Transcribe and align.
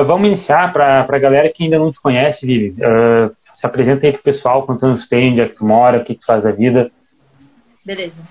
uh, 0.00 0.04
vamos 0.04 0.26
iniciar 0.26 0.72
para 0.72 1.06
a 1.08 1.18
galera 1.18 1.48
que 1.48 1.64
ainda 1.64 1.78
não 1.78 1.90
te 1.90 2.00
conhece, 2.00 2.46
Vivi. 2.46 2.70
Uh, 2.80 3.34
se 3.54 3.66
apresenta 3.66 4.06
aí 4.06 4.12
pro 4.12 4.22
pessoal, 4.22 4.62
quantos 4.62 4.82
anos 4.82 5.06
tem, 5.06 5.32
onde 5.32 5.40
é 5.40 5.48
que 5.48 5.56
tu 5.56 5.64
mora, 5.64 5.98
o 5.98 6.04
que, 6.04 6.14
tu 6.14 6.24
faz 6.24 6.46
a 6.46 6.50
vida. 6.50 6.90
Beleza. 7.84 8.22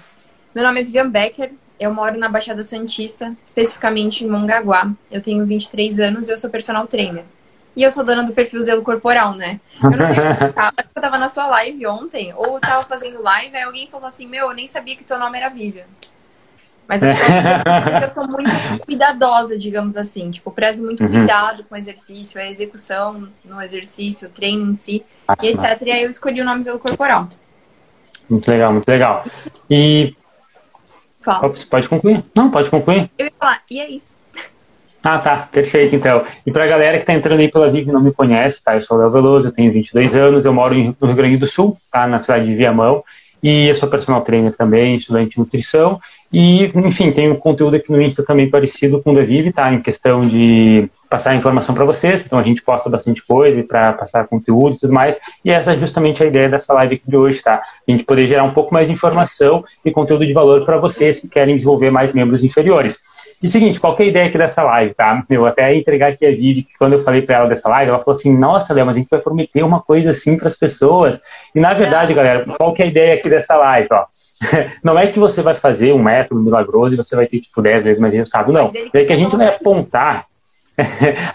Meu 0.55 0.63
nome 0.63 0.81
é 0.81 0.83
Vivian 0.83 1.09
Becker, 1.09 1.51
eu 1.79 1.93
moro 1.93 2.17
na 2.17 2.27
Baixada 2.27 2.63
Santista, 2.63 3.35
especificamente 3.41 4.23
em 4.23 4.27
Mongaguá. 4.27 4.91
Eu 5.11 5.21
tenho 5.21 5.45
23 5.45 5.99
anos 5.99 6.27
e 6.27 6.31
eu 6.31 6.37
sou 6.37 6.49
personal 6.49 6.87
trainer. 6.87 7.23
E 7.75 7.83
eu 7.83 7.91
sou 7.91 8.03
dona 8.03 8.23
do 8.23 8.33
perfil 8.33 8.61
Zelo 8.61 8.81
Corporal, 8.81 9.35
né? 9.35 9.59
Eu 9.81 9.91
não 9.91 10.07
sei 10.07 10.15
como 10.15 10.51
tava, 10.53 10.75
eu 10.95 11.01
tava 11.01 11.17
na 11.17 11.27
sua 11.29 11.47
live 11.47 11.85
ontem, 11.87 12.33
ou 12.35 12.59
tava 12.59 12.83
fazendo 12.83 13.21
live, 13.21 13.55
aí 13.55 13.63
alguém 13.63 13.87
falou 13.87 14.07
assim, 14.07 14.27
meu, 14.27 14.47
eu 14.47 14.53
nem 14.53 14.67
sabia 14.67 14.95
que 14.95 15.03
teu 15.03 15.17
nome 15.17 15.37
era 15.37 15.47
Vivian. 15.49 15.85
Mas 16.89 17.03
eu, 17.03 17.09
eu 18.01 18.09
sou 18.09 18.27
muito 18.27 18.49
cuidadosa, 18.83 19.55
digamos 19.55 19.95
assim. 19.95 20.31
Tipo, 20.31 20.49
prezo 20.49 20.83
muito 20.83 21.03
uhum. 21.03 21.11
cuidado 21.11 21.63
com 21.63 21.75
o 21.75 21.77
exercício, 21.77 22.41
a 22.41 22.47
execução 22.47 23.29
no 23.45 23.61
exercício, 23.61 24.27
o 24.27 24.31
treino 24.31 24.67
em 24.67 24.73
si, 24.73 25.03
ah, 25.27 25.35
e 25.39 25.49
etc. 25.49 25.79
E 25.85 25.91
aí 25.91 26.03
eu 26.03 26.09
escolhi 26.09 26.41
o 26.41 26.45
nome 26.45 26.63
Zelo 26.63 26.79
Corporal. 26.79 27.29
Muito 28.27 28.49
legal, 28.49 28.73
muito 28.73 28.87
legal. 28.89 29.23
E. 29.69 30.15
Fala. 31.21 31.45
Ops, 31.45 31.63
pode 31.63 31.87
concluir? 31.87 32.25
Não, 32.35 32.49
pode 32.49 32.71
concluir. 32.71 33.07
Eu 33.19 33.27
ia 33.27 33.33
falar, 33.37 33.61
e 33.69 33.79
é 33.79 33.87
isso. 33.87 34.17
Ah, 35.03 35.19
tá. 35.19 35.47
Perfeito, 35.51 35.95
então. 35.95 36.23
E 36.43 36.51
pra 36.51 36.65
galera 36.65 36.97
que 36.97 37.05
tá 37.05 37.13
entrando 37.13 37.39
aí 37.39 37.51
pela 37.51 37.69
VIP 37.69 37.89
e 37.89 37.93
não 37.93 38.01
me 38.01 38.11
conhece, 38.11 38.63
tá? 38.63 38.75
Eu 38.75 38.81
sou 38.81 38.97
o 38.97 38.99
Léo 38.99 39.11
Veloso, 39.11 39.47
eu 39.47 39.51
tenho 39.51 39.71
22 39.71 40.15
anos, 40.15 40.43
eu 40.43 40.53
moro 40.53 40.73
no 40.75 41.07
Rio 41.07 41.15
Grande 41.15 41.37
do 41.37 41.45
Sul, 41.45 41.77
tá? 41.91 42.07
Na 42.07 42.17
cidade 42.17 42.47
de 42.47 42.55
Viamão. 42.55 43.03
E 43.41 43.67
eu 43.67 43.75
sou 43.75 43.89
personal 43.89 44.21
trainer 44.21 44.55
também, 44.55 44.97
estudante 44.97 45.31
de 45.31 45.39
nutrição. 45.39 45.99
E, 46.31 46.65
enfim, 46.75 47.13
um 47.29 47.35
conteúdo 47.35 47.75
aqui 47.75 47.91
no 47.91 48.01
Insta 48.01 48.23
também 48.23 48.49
parecido 48.49 49.01
com 49.01 49.11
o 49.11 49.15
da 49.15 49.21
Vivi, 49.21 49.51
tá? 49.51 49.73
Em 49.73 49.81
questão 49.81 50.27
de 50.27 50.89
passar 51.09 51.35
informação 51.35 51.73
para 51.73 51.83
vocês. 51.85 52.23
Então 52.23 52.37
a 52.37 52.43
gente 52.43 52.61
posta 52.61 52.89
bastante 52.89 53.25
coisa 53.25 53.63
para 53.63 53.93
passar 53.93 54.27
conteúdo 54.27 54.75
e 54.75 54.79
tudo 54.79 54.93
mais. 54.93 55.17
E 55.43 55.49
essa 55.49 55.73
é 55.73 55.77
justamente 55.77 56.21
a 56.21 56.25
ideia 56.27 56.47
dessa 56.47 56.71
live 56.73 56.95
aqui 56.95 57.03
de 57.07 57.17
hoje, 57.17 57.41
tá? 57.41 57.61
A 57.87 57.91
gente 57.91 58.03
poder 58.03 58.27
gerar 58.27 58.43
um 58.43 58.51
pouco 58.51 58.73
mais 58.73 58.87
de 58.87 58.93
informação 58.93 59.63
e 59.83 59.91
conteúdo 59.91 60.25
de 60.25 60.33
valor 60.33 60.63
para 60.65 60.77
vocês 60.77 61.19
que 61.19 61.27
querem 61.27 61.55
desenvolver 61.55 61.89
mais 61.89 62.13
membros 62.13 62.43
inferiores. 62.43 63.08
E 63.41 63.47
seguinte, 63.47 63.79
qual 63.79 63.95
é 63.97 64.03
a 64.03 64.05
ideia 64.05 64.27
aqui 64.27 64.37
dessa 64.37 64.63
live, 64.63 64.93
tá? 64.93 65.23
Eu 65.29 65.45
até 65.45 65.73
entregar 65.73 66.11
aqui 66.11 66.25
a 66.25 66.29
Vivi, 66.29 66.63
que 66.63 66.77
quando 66.77 66.93
eu 66.93 66.99
falei 66.99 67.21
para 67.21 67.35
ela 67.37 67.47
dessa 67.47 67.69
live, 67.69 67.89
ela 67.89 67.99
falou 67.99 68.17
assim: 68.17 68.37
Nossa, 68.37 68.73
Léo, 68.73 68.85
mas 68.85 68.97
a 68.97 68.99
gente 68.99 69.09
vai 69.09 69.19
prometer 69.19 69.63
uma 69.63 69.81
coisa 69.81 70.11
assim 70.11 70.37
para 70.37 70.47
as 70.47 70.55
pessoas. 70.55 71.19
E 71.55 71.59
na 71.59 71.73
verdade, 71.73 72.13
galera, 72.13 72.45
qual 72.57 72.73
que 72.73 72.81
é 72.81 72.85
a 72.85 72.89
ideia 72.89 73.13
aqui 73.15 73.29
dessa 73.29 73.55
live, 73.55 73.87
ó? 73.91 74.05
Não 74.83 74.97
é 74.99 75.07
que 75.07 75.19
você 75.19 75.41
vai 75.41 75.55
fazer 75.55 75.93
um 75.93 76.03
método 76.03 76.41
milagroso 76.41 76.93
e 76.93 76.97
você 76.97 77.15
vai 77.15 77.27
ter, 77.27 77.39
tipo, 77.39 77.61
10 77.61 77.83
vezes 77.83 78.01
mais 78.01 78.13
resultado, 78.13 78.51
não. 78.51 78.71
É 78.93 79.03
que 79.03 79.11
a 79.13 79.17
gente 79.17 79.35
vai 79.35 79.47
apontar 79.47 80.29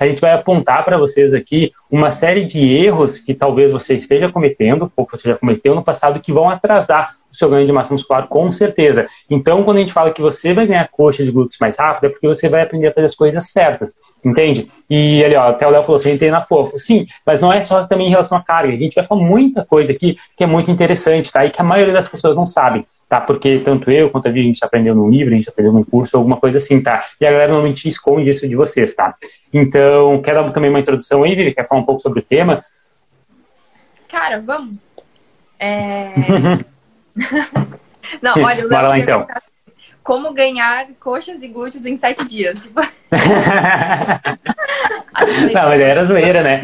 a 0.00 0.06
gente 0.06 0.20
vai 0.20 0.32
apontar 0.32 0.84
para 0.84 0.96
vocês 0.96 1.34
aqui 1.34 1.72
uma 1.90 2.10
série 2.10 2.44
de 2.44 2.66
erros 2.66 3.18
que 3.18 3.34
talvez 3.34 3.70
você 3.70 3.94
esteja 3.94 4.30
cometendo, 4.32 4.90
ou 4.96 5.06
que 5.06 5.16
você 5.16 5.28
já 5.28 5.36
cometeu 5.36 5.74
no 5.74 5.84
passado, 5.84 6.20
que 6.20 6.32
vão 6.32 6.48
atrasar 6.48 7.16
seu 7.34 7.48
ganho 7.50 7.66
de 7.66 7.72
massa 7.72 7.92
muscular, 7.92 8.26
com 8.28 8.50
certeza. 8.52 9.06
Então, 9.28 9.62
quando 9.62 9.78
a 9.78 9.80
gente 9.80 9.92
fala 9.92 10.12
que 10.12 10.22
você 10.22 10.54
vai 10.54 10.66
ganhar 10.66 10.88
coxas 10.88 11.26
e 11.26 11.30
glúteos 11.30 11.58
mais 11.60 11.76
rápido, 11.76 12.06
é 12.06 12.08
porque 12.08 12.26
você 12.26 12.48
vai 12.48 12.62
aprender 12.62 12.88
a 12.88 12.92
fazer 12.92 13.06
as 13.06 13.14
coisas 13.14 13.50
certas, 13.50 13.94
entende? 14.24 14.68
E 14.88 15.24
ali, 15.24 15.34
ó, 15.34 15.48
até 15.48 15.66
o 15.66 15.70
Léo 15.70 15.82
falou, 15.82 16.00
você 16.00 16.16
treina 16.16 16.40
fofo. 16.40 16.78
Sim, 16.78 17.06
mas 17.26 17.40
não 17.40 17.52
é 17.52 17.60
só 17.60 17.84
também 17.86 18.06
em 18.06 18.10
relação 18.10 18.36
à 18.38 18.42
carga. 18.42 18.72
A 18.72 18.76
gente 18.76 18.94
vai 18.94 19.04
falar 19.04 19.22
muita 19.22 19.64
coisa 19.64 19.92
aqui 19.92 20.18
que 20.36 20.44
é 20.44 20.46
muito 20.46 20.70
interessante, 20.70 21.32
tá? 21.32 21.44
E 21.44 21.50
que 21.50 21.60
a 21.60 21.64
maioria 21.64 21.92
das 21.92 22.08
pessoas 22.08 22.36
não 22.36 22.46
sabem 22.46 22.86
tá? 23.08 23.20
Porque 23.20 23.60
tanto 23.60 23.90
eu 23.90 24.10
quanto 24.10 24.26
a 24.26 24.30
Vi, 24.30 24.40
a 24.40 24.44
gente 24.44 24.64
aprendeu 24.64 24.94
num 24.94 25.08
livro, 25.08 25.32
a 25.32 25.36
gente 25.36 25.48
aprendeu 25.48 25.72
num 25.72 25.84
curso, 25.84 26.16
alguma 26.16 26.36
coisa 26.36 26.58
assim, 26.58 26.82
tá? 26.82 27.04
E 27.20 27.26
a 27.26 27.30
galera 27.30 27.52
normalmente 27.52 27.88
esconde 27.88 28.28
isso 28.28 28.48
de 28.48 28.56
vocês, 28.56 28.94
tá? 28.94 29.14
Então, 29.52 30.20
quer 30.20 30.34
dar 30.34 30.50
também 30.50 30.68
uma 30.68 30.80
introdução 30.80 31.22
aí, 31.22 31.34
Vivi? 31.34 31.54
Quer 31.54 31.66
falar 31.66 31.80
um 31.80 31.84
pouco 31.84 32.00
sobre 32.00 32.20
o 32.20 32.22
tema? 32.22 32.64
Cara, 34.08 34.40
vamos. 34.40 34.74
É... 35.58 36.12
Não, 38.20 38.34
olha, 38.42 38.66
o 38.66 38.68
Bora 38.68 38.88
lá, 38.88 38.98
então. 38.98 39.26
Como 40.02 40.32
ganhar 40.34 40.86
coxas 41.00 41.42
e 41.42 41.48
glúteos 41.48 41.86
em 41.86 41.96
sete 41.96 42.24
dias. 42.26 42.60
Não, 45.52 45.68
mas 45.68 45.80
era 45.80 46.04
zoeira, 46.04 46.42
né? 46.42 46.60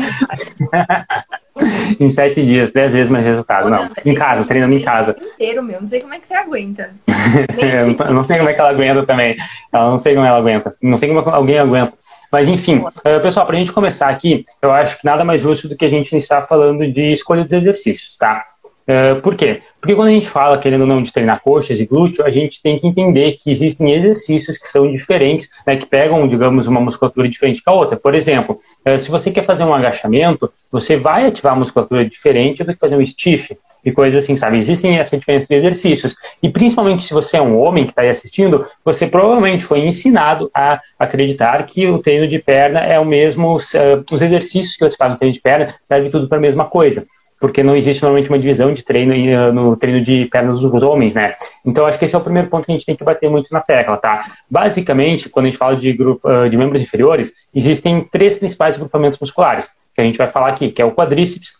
em 1.98 2.10
sete 2.10 2.44
dias, 2.44 2.70
dez 2.72 2.92
vezes 2.92 3.10
mais 3.10 3.24
resultado. 3.24 3.70
Não, 3.70 3.88
em 4.04 4.14
casa, 4.14 4.44
treinando 4.44 4.74
em 4.74 4.82
casa. 4.82 5.16
Inteiro, 5.18 5.62
meu. 5.62 5.80
Não 5.80 5.86
sei 5.86 6.00
como 6.00 6.14
é 6.14 6.18
que 6.18 6.26
você 6.26 6.34
aguenta. 6.34 6.90
eu 8.06 8.14
não 8.14 8.24
sei 8.24 8.38
como 8.38 8.48
é 8.48 8.54
que 8.54 8.60
ela 8.60 8.70
aguenta 8.70 9.06
também. 9.06 9.36
Eu 9.72 9.80
não 9.80 9.98
sei 9.98 10.14
como 10.14 10.26
ela 10.26 10.38
aguenta. 10.38 10.76
Não 10.82 10.98
sei 10.98 11.08
como 11.08 11.20
alguém 11.30 11.58
aguenta. 11.58 11.92
Mas 12.30 12.46
enfim, 12.46 12.76
uh, 12.76 13.20
pessoal, 13.22 13.44
para 13.44 13.56
a 13.56 13.58
gente 13.58 13.72
começar 13.72 14.08
aqui, 14.08 14.44
eu 14.62 14.70
acho 14.72 14.98
que 14.98 15.04
nada 15.04 15.24
mais 15.24 15.40
justo 15.40 15.68
do 15.68 15.76
que 15.76 15.84
a 15.84 15.88
gente 15.88 16.12
iniciar 16.12 16.42
falando 16.42 16.86
de 16.90 17.10
escolha 17.12 17.42
dos 17.42 17.52
exercícios, 17.52 18.16
tá? 18.16 18.44
Uh, 18.90 19.20
por 19.20 19.36
quê? 19.36 19.60
Porque 19.80 19.94
quando 19.94 20.08
a 20.08 20.12
gente 20.12 20.28
fala, 20.28 20.58
querendo 20.58 20.80
ou 20.80 20.86
não, 20.86 21.00
de 21.00 21.12
treinar 21.12 21.40
coxas 21.40 21.78
e 21.78 21.86
glúteo, 21.86 22.24
a 22.24 22.30
gente 22.30 22.60
tem 22.60 22.76
que 22.76 22.88
entender 22.88 23.38
que 23.40 23.48
existem 23.48 23.92
exercícios 23.92 24.58
que 24.58 24.66
são 24.66 24.90
diferentes, 24.90 25.48
né, 25.64 25.76
que 25.76 25.86
pegam, 25.86 26.26
digamos, 26.26 26.66
uma 26.66 26.80
musculatura 26.80 27.28
diferente 27.28 27.62
que 27.62 27.70
a 27.70 27.72
outra. 27.72 27.96
Por 27.96 28.16
exemplo, 28.16 28.58
uh, 28.84 28.98
se 28.98 29.08
você 29.08 29.30
quer 29.30 29.44
fazer 29.44 29.62
um 29.62 29.72
agachamento, 29.72 30.50
você 30.72 30.96
vai 30.96 31.24
ativar 31.24 31.56
musculatura 31.56 32.04
diferente 32.04 32.64
do 32.64 32.74
que 32.74 32.80
fazer 32.80 32.96
um 32.96 33.06
stiff 33.06 33.56
e 33.84 33.92
coisas 33.92 34.24
assim, 34.24 34.36
sabe? 34.36 34.58
Existem 34.58 34.98
essa 34.98 35.16
diferença 35.16 35.46
de 35.46 35.54
exercícios. 35.54 36.16
E 36.42 36.48
principalmente 36.48 37.04
se 37.04 37.14
você 37.14 37.36
é 37.36 37.42
um 37.42 37.56
homem 37.58 37.84
que 37.84 37.92
está 37.92 38.02
aí 38.02 38.08
assistindo, 38.08 38.66
você 38.84 39.06
provavelmente 39.06 39.62
foi 39.62 39.80
ensinado 39.80 40.50
a 40.52 40.80
acreditar 40.98 41.64
que 41.64 41.86
o 41.86 42.00
treino 42.00 42.26
de 42.26 42.40
perna 42.40 42.80
é 42.80 42.98
o 42.98 43.04
mesmo, 43.04 43.56
uh, 43.56 44.04
os 44.10 44.20
exercícios 44.20 44.76
que 44.76 44.88
você 44.88 44.96
faz 44.96 45.12
no 45.12 45.16
treino 45.16 45.34
de 45.34 45.40
perna 45.40 45.76
servem 45.84 46.10
tudo 46.10 46.28
para 46.28 46.38
a 46.38 46.40
mesma 46.40 46.64
coisa 46.64 47.06
porque 47.40 47.62
não 47.62 47.74
existe 47.74 48.02
normalmente 48.02 48.28
uma 48.28 48.38
divisão 48.38 48.72
de 48.72 48.82
treino 48.82 49.14
eh, 49.14 49.50
no 49.50 49.74
treino 49.74 50.04
de 50.04 50.26
pernas 50.26 50.60
dos 50.60 50.82
homens, 50.82 51.14
né? 51.14 51.32
Então 51.64 51.86
acho 51.86 51.98
que 51.98 52.04
esse 52.04 52.14
é 52.14 52.18
o 52.18 52.20
primeiro 52.20 52.48
ponto 52.48 52.66
que 52.66 52.70
a 52.70 52.74
gente 52.74 52.84
tem 52.84 52.94
que 52.94 53.02
bater 53.02 53.30
muito 53.30 53.50
na 53.50 53.60
tecla, 53.60 53.96
tá? 53.96 54.26
Basicamente, 54.48 55.30
quando 55.30 55.46
a 55.46 55.48
gente 55.48 55.58
fala 55.58 55.74
de 55.74 55.90
grupo 55.94 56.30
eh, 56.30 56.50
de 56.50 56.56
membros 56.58 56.80
inferiores, 56.80 57.32
existem 57.54 58.02
três 58.04 58.36
principais 58.36 58.76
grupamentos 58.76 59.18
musculares 59.18 59.68
que 59.94 60.00
a 60.02 60.04
gente 60.04 60.18
vai 60.18 60.26
falar 60.26 60.50
aqui, 60.50 60.70
que 60.70 60.82
é 60.82 60.84
o 60.84 60.92
quadríceps, 60.92 61.54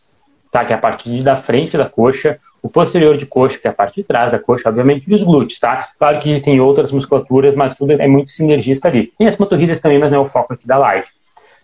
tá? 0.52 0.64
Que 0.66 0.72
é 0.74 0.76
a 0.76 0.78
parte 0.78 1.22
da 1.22 1.34
frente 1.34 1.78
da 1.78 1.88
coxa, 1.88 2.38
o 2.62 2.68
posterior 2.68 3.16
de 3.16 3.24
coxa, 3.24 3.58
que 3.58 3.66
é 3.66 3.70
a 3.70 3.74
parte 3.74 3.96
de 3.96 4.04
trás 4.04 4.32
da 4.32 4.38
coxa, 4.38 4.68
obviamente, 4.68 5.04
e 5.08 5.14
os 5.14 5.22
glúteos, 5.22 5.58
tá? 5.58 5.88
Claro 5.98 6.18
que 6.18 6.28
existem 6.28 6.60
outras 6.60 6.92
musculaturas, 6.92 7.54
mas 7.54 7.74
tudo 7.74 7.92
é 7.92 8.06
muito 8.06 8.30
sinergista 8.30 8.88
ali. 8.88 9.10
Tem 9.16 9.26
as 9.26 9.34
panturrilhas 9.34 9.80
também, 9.80 9.98
mas 9.98 10.12
não 10.12 10.18
é 10.18 10.20
o 10.20 10.26
foco 10.26 10.52
aqui 10.52 10.66
da 10.66 10.76
live. 10.76 11.06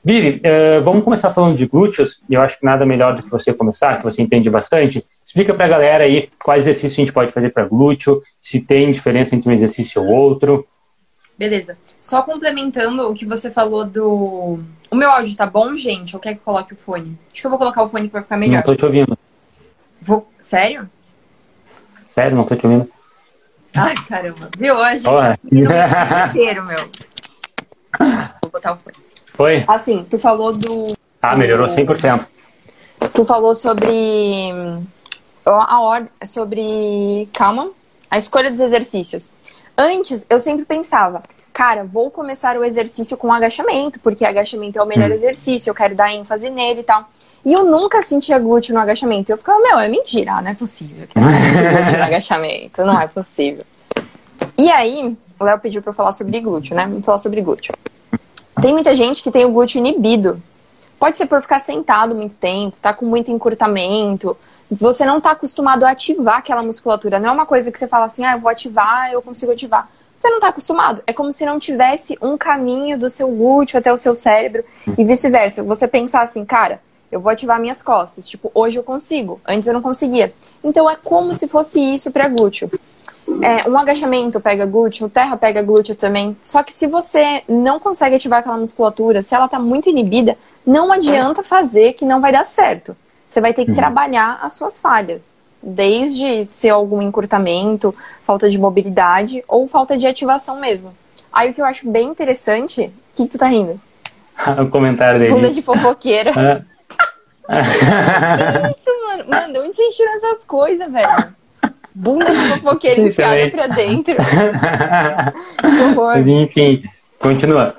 Vivi, 0.06 0.40
uh, 0.40 0.84
vamos 0.84 1.02
começar 1.02 1.30
falando 1.30 1.56
de 1.56 1.66
glúteos, 1.66 2.22
eu 2.30 2.40
acho 2.40 2.60
que 2.60 2.64
nada 2.64 2.86
melhor 2.86 3.16
do 3.16 3.24
que 3.24 3.28
você 3.28 3.52
começar, 3.52 3.96
que 3.96 4.04
você 4.04 4.22
entende 4.22 4.48
bastante. 4.48 5.04
Explica 5.26 5.52
para 5.52 5.64
a 5.64 5.68
galera 5.68 6.04
aí 6.04 6.30
quais 6.44 6.62
exercícios 6.62 6.92
a 6.92 7.02
gente 7.02 7.12
pode 7.12 7.32
fazer 7.32 7.50
para 7.50 7.66
glúteo, 7.66 8.22
se 8.38 8.60
tem 8.60 8.92
diferença 8.92 9.34
entre 9.34 9.50
um 9.50 9.52
exercício 9.52 10.00
ou 10.00 10.08
outro. 10.08 10.64
Beleza. 11.36 11.76
Só 12.00 12.22
complementando 12.22 13.10
o 13.10 13.14
que 13.14 13.26
você 13.26 13.50
falou 13.50 13.84
do. 13.84 14.60
O 14.88 14.94
meu 14.94 15.10
áudio 15.10 15.36
tá 15.36 15.44
bom, 15.44 15.76
gente? 15.76 16.14
Ou 16.14 16.22
quer 16.22 16.34
que 16.34 16.38
eu 16.38 16.44
coloque 16.44 16.74
o 16.74 16.76
fone? 16.76 17.18
Acho 17.32 17.40
que 17.40 17.46
eu 17.48 17.50
vou 17.50 17.58
colocar 17.58 17.82
o 17.82 17.88
fone 17.88 18.06
que 18.06 18.12
vai 18.12 18.22
ficar 18.22 18.36
melhor. 18.36 18.58
Não 18.58 18.62
tô 18.62 18.76
te 18.76 18.84
ouvindo. 18.84 19.18
Vou... 20.00 20.30
Sério? 20.38 20.88
Sério, 22.06 22.36
não 22.36 22.44
tô 22.44 22.54
te 22.54 22.64
ouvindo. 22.64 22.88
Ai, 23.74 23.96
caramba. 24.08 24.50
Viu? 24.56 24.80
A 24.80 24.94
gente 24.94 25.08
Olha. 25.08 25.36
inteiro, 26.30 26.64
meu. 26.64 26.78
Vou 28.40 28.52
botar 28.52 28.74
o 28.74 28.76
fone. 28.76 29.15
Foi? 29.36 29.64
Assim, 29.68 30.04
tu 30.08 30.18
falou 30.18 30.52
do. 30.52 30.96
Ah, 31.20 31.36
melhorou 31.36 31.66
100%. 31.66 32.26
Tu 33.12 33.24
falou 33.24 33.54
sobre. 33.54 34.50
A 35.44 35.80
ordem. 35.80 36.08
Sobre. 36.24 37.28
Calma. 37.32 37.70
A 38.10 38.18
escolha 38.18 38.50
dos 38.50 38.60
exercícios. 38.60 39.30
Antes, 39.76 40.24
eu 40.30 40.40
sempre 40.40 40.64
pensava, 40.64 41.22
cara, 41.52 41.84
vou 41.84 42.10
começar 42.10 42.56
o 42.56 42.64
exercício 42.64 43.16
com 43.16 43.32
agachamento, 43.32 44.00
porque 44.00 44.24
agachamento 44.24 44.78
é 44.78 44.82
o 44.82 44.86
melhor 44.86 45.10
hum. 45.10 45.14
exercício, 45.14 45.70
eu 45.70 45.74
quero 45.74 45.94
dar 45.94 46.12
ênfase 46.12 46.48
nele 46.48 46.80
e 46.80 46.84
tal. 46.84 47.06
E 47.44 47.52
eu 47.52 47.64
nunca 47.64 48.00
sentia 48.02 48.38
glúteo 48.38 48.74
no 48.74 48.80
agachamento. 48.80 49.30
Eu 49.30 49.36
ficava, 49.36 49.58
meu, 49.60 49.78
é 49.78 49.88
mentira, 49.88 50.40
não 50.40 50.50
é 50.50 50.54
possível 50.54 51.06
que 51.06 51.18
não 51.18 51.28
glúteo 51.28 51.98
no 51.98 52.04
agachamento, 52.04 52.84
não 52.84 53.00
é 53.00 53.06
possível. 53.06 53.64
E 54.56 54.70
aí, 54.70 55.16
o 55.38 55.44
Léo 55.44 55.58
pediu 55.58 55.82
pra 55.82 55.90
eu 55.90 55.94
falar 55.94 56.12
sobre 56.12 56.40
glúteo, 56.40 56.74
né? 56.74 56.86
Vamos 56.86 57.04
falar 57.04 57.18
sobre 57.18 57.42
glúteo. 57.42 57.72
Tem 58.60 58.72
muita 58.72 58.94
gente 58.94 59.22
que 59.22 59.30
tem 59.30 59.44
o 59.44 59.52
glúteo 59.52 59.78
inibido. 59.78 60.42
Pode 60.98 61.18
ser 61.18 61.26
por 61.26 61.42
ficar 61.42 61.60
sentado 61.60 62.14
muito 62.14 62.36
tempo, 62.36 62.76
tá 62.80 62.92
com 62.94 63.04
muito 63.04 63.30
encurtamento. 63.30 64.36
Você 64.70 65.04
não 65.04 65.20
tá 65.20 65.32
acostumado 65.32 65.84
a 65.84 65.90
ativar 65.90 66.38
aquela 66.38 66.62
musculatura. 66.62 67.20
Não 67.20 67.28
é 67.28 67.32
uma 67.32 67.46
coisa 67.46 67.70
que 67.70 67.78
você 67.78 67.86
fala 67.86 68.06
assim, 68.06 68.24
ah, 68.24 68.32
eu 68.32 68.40
vou 68.40 68.50
ativar, 68.50 69.12
eu 69.12 69.20
consigo 69.20 69.52
ativar. 69.52 69.88
Você 70.16 70.30
não 70.30 70.40
tá 70.40 70.48
acostumado. 70.48 71.02
É 71.06 71.12
como 71.12 71.32
se 71.32 71.44
não 71.44 71.58
tivesse 71.58 72.16
um 72.22 72.38
caminho 72.38 72.98
do 72.98 73.10
seu 73.10 73.28
glúteo 73.28 73.78
até 73.78 73.92
o 73.92 73.98
seu 73.98 74.14
cérebro 74.14 74.64
e 74.96 75.04
vice-versa. 75.04 75.62
Você 75.62 75.86
pensar 75.86 76.22
assim, 76.22 76.42
cara, 76.44 76.80
eu 77.12 77.20
vou 77.20 77.30
ativar 77.30 77.60
minhas 77.60 77.82
costas. 77.82 78.26
Tipo, 78.26 78.50
hoje 78.54 78.78
eu 78.78 78.82
consigo, 78.82 79.38
antes 79.46 79.68
eu 79.68 79.74
não 79.74 79.82
conseguia. 79.82 80.32
Então 80.64 80.88
é 80.88 80.96
como 80.96 81.34
se 81.34 81.46
fosse 81.46 81.78
isso 81.78 82.10
para 82.10 82.26
glúteo. 82.26 82.70
É, 83.42 83.68
um 83.68 83.76
agachamento 83.76 84.40
pega 84.40 84.64
glúteo, 84.64 85.08
terra 85.08 85.36
pega 85.36 85.62
glúteo 85.62 85.94
também. 85.94 86.36
Só 86.40 86.62
que 86.62 86.72
se 86.72 86.86
você 86.86 87.42
não 87.48 87.80
consegue 87.80 88.16
ativar 88.16 88.38
aquela 88.38 88.56
musculatura, 88.56 89.22
se 89.22 89.34
ela 89.34 89.48
tá 89.48 89.58
muito 89.58 89.88
inibida, 89.90 90.36
não 90.64 90.92
adianta 90.92 91.42
fazer 91.42 91.94
que 91.94 92.04
não 92.04 92.20
vai 92.20 92.30
dar 92.32 92.44
certo. 92.44 92.96
Você 93.28 93.40
vai 93.40 93.52
ter 93.52 93.64
que 93.64 93.72
uhum. 93.72 93.76
trabalhar 93.76 94.38
as 94.42 94.54
suas 94.54 94.78
falhas. 94.78 95.34
Desde 95.60 96.46
ser 96.50 96.68
algum 96.68 97.02
encurtamento, 97.02 97.94
falta 98.24 98.48
de 98.48 98.56
mobilidade 98.56 99.42
ou 99.48 99.66
falta 99.66 99.98
de 99.98 100.06
ativação 100.06 100.60
mesmo. 100.60 100.94
Aí 101.32 101.50
o 101.50 101.54
que 101.54 101.60
eu 101.60 101.66
acho 101.66 101.90
bem 101.90 102.08
interessante. 102.08 102.82
O 102.82 103.16
que, 103.16 103.24
que 103.24 103.30
tu 103.30 103.38
tá 103.38 103.48
rindo? 103.48 103.80
o 104.62 104.70
comentário 104.70 105.18
dele. 105.18 105.34
Bunda 105.34 105.50
de 105.50 105.62
fofoqueira. 105.62 106.30
Isso, 108.70 108.90
mano. 109.06 109.24
Mano, 109.28 109.60
onde 109.64 109.76
vocês 109.76 109.96
tiram 109.96 110.14
essas 110.14 110.44
coisas, 110.44 110.90
velho? 110.90 111.34
Bunda 111.98 112.26
de 112.26 112.36
fofoqueira 112.50 113.00
enfiada 113.00 113.50
pra 113.50 113.68
dentro. 113.68 114.16
que 114.20 115.82
horror. 115.82 116.18
Enfim, 116.18 116.84
continua. 117.18 117.74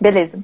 Beleza. 0.00 0.38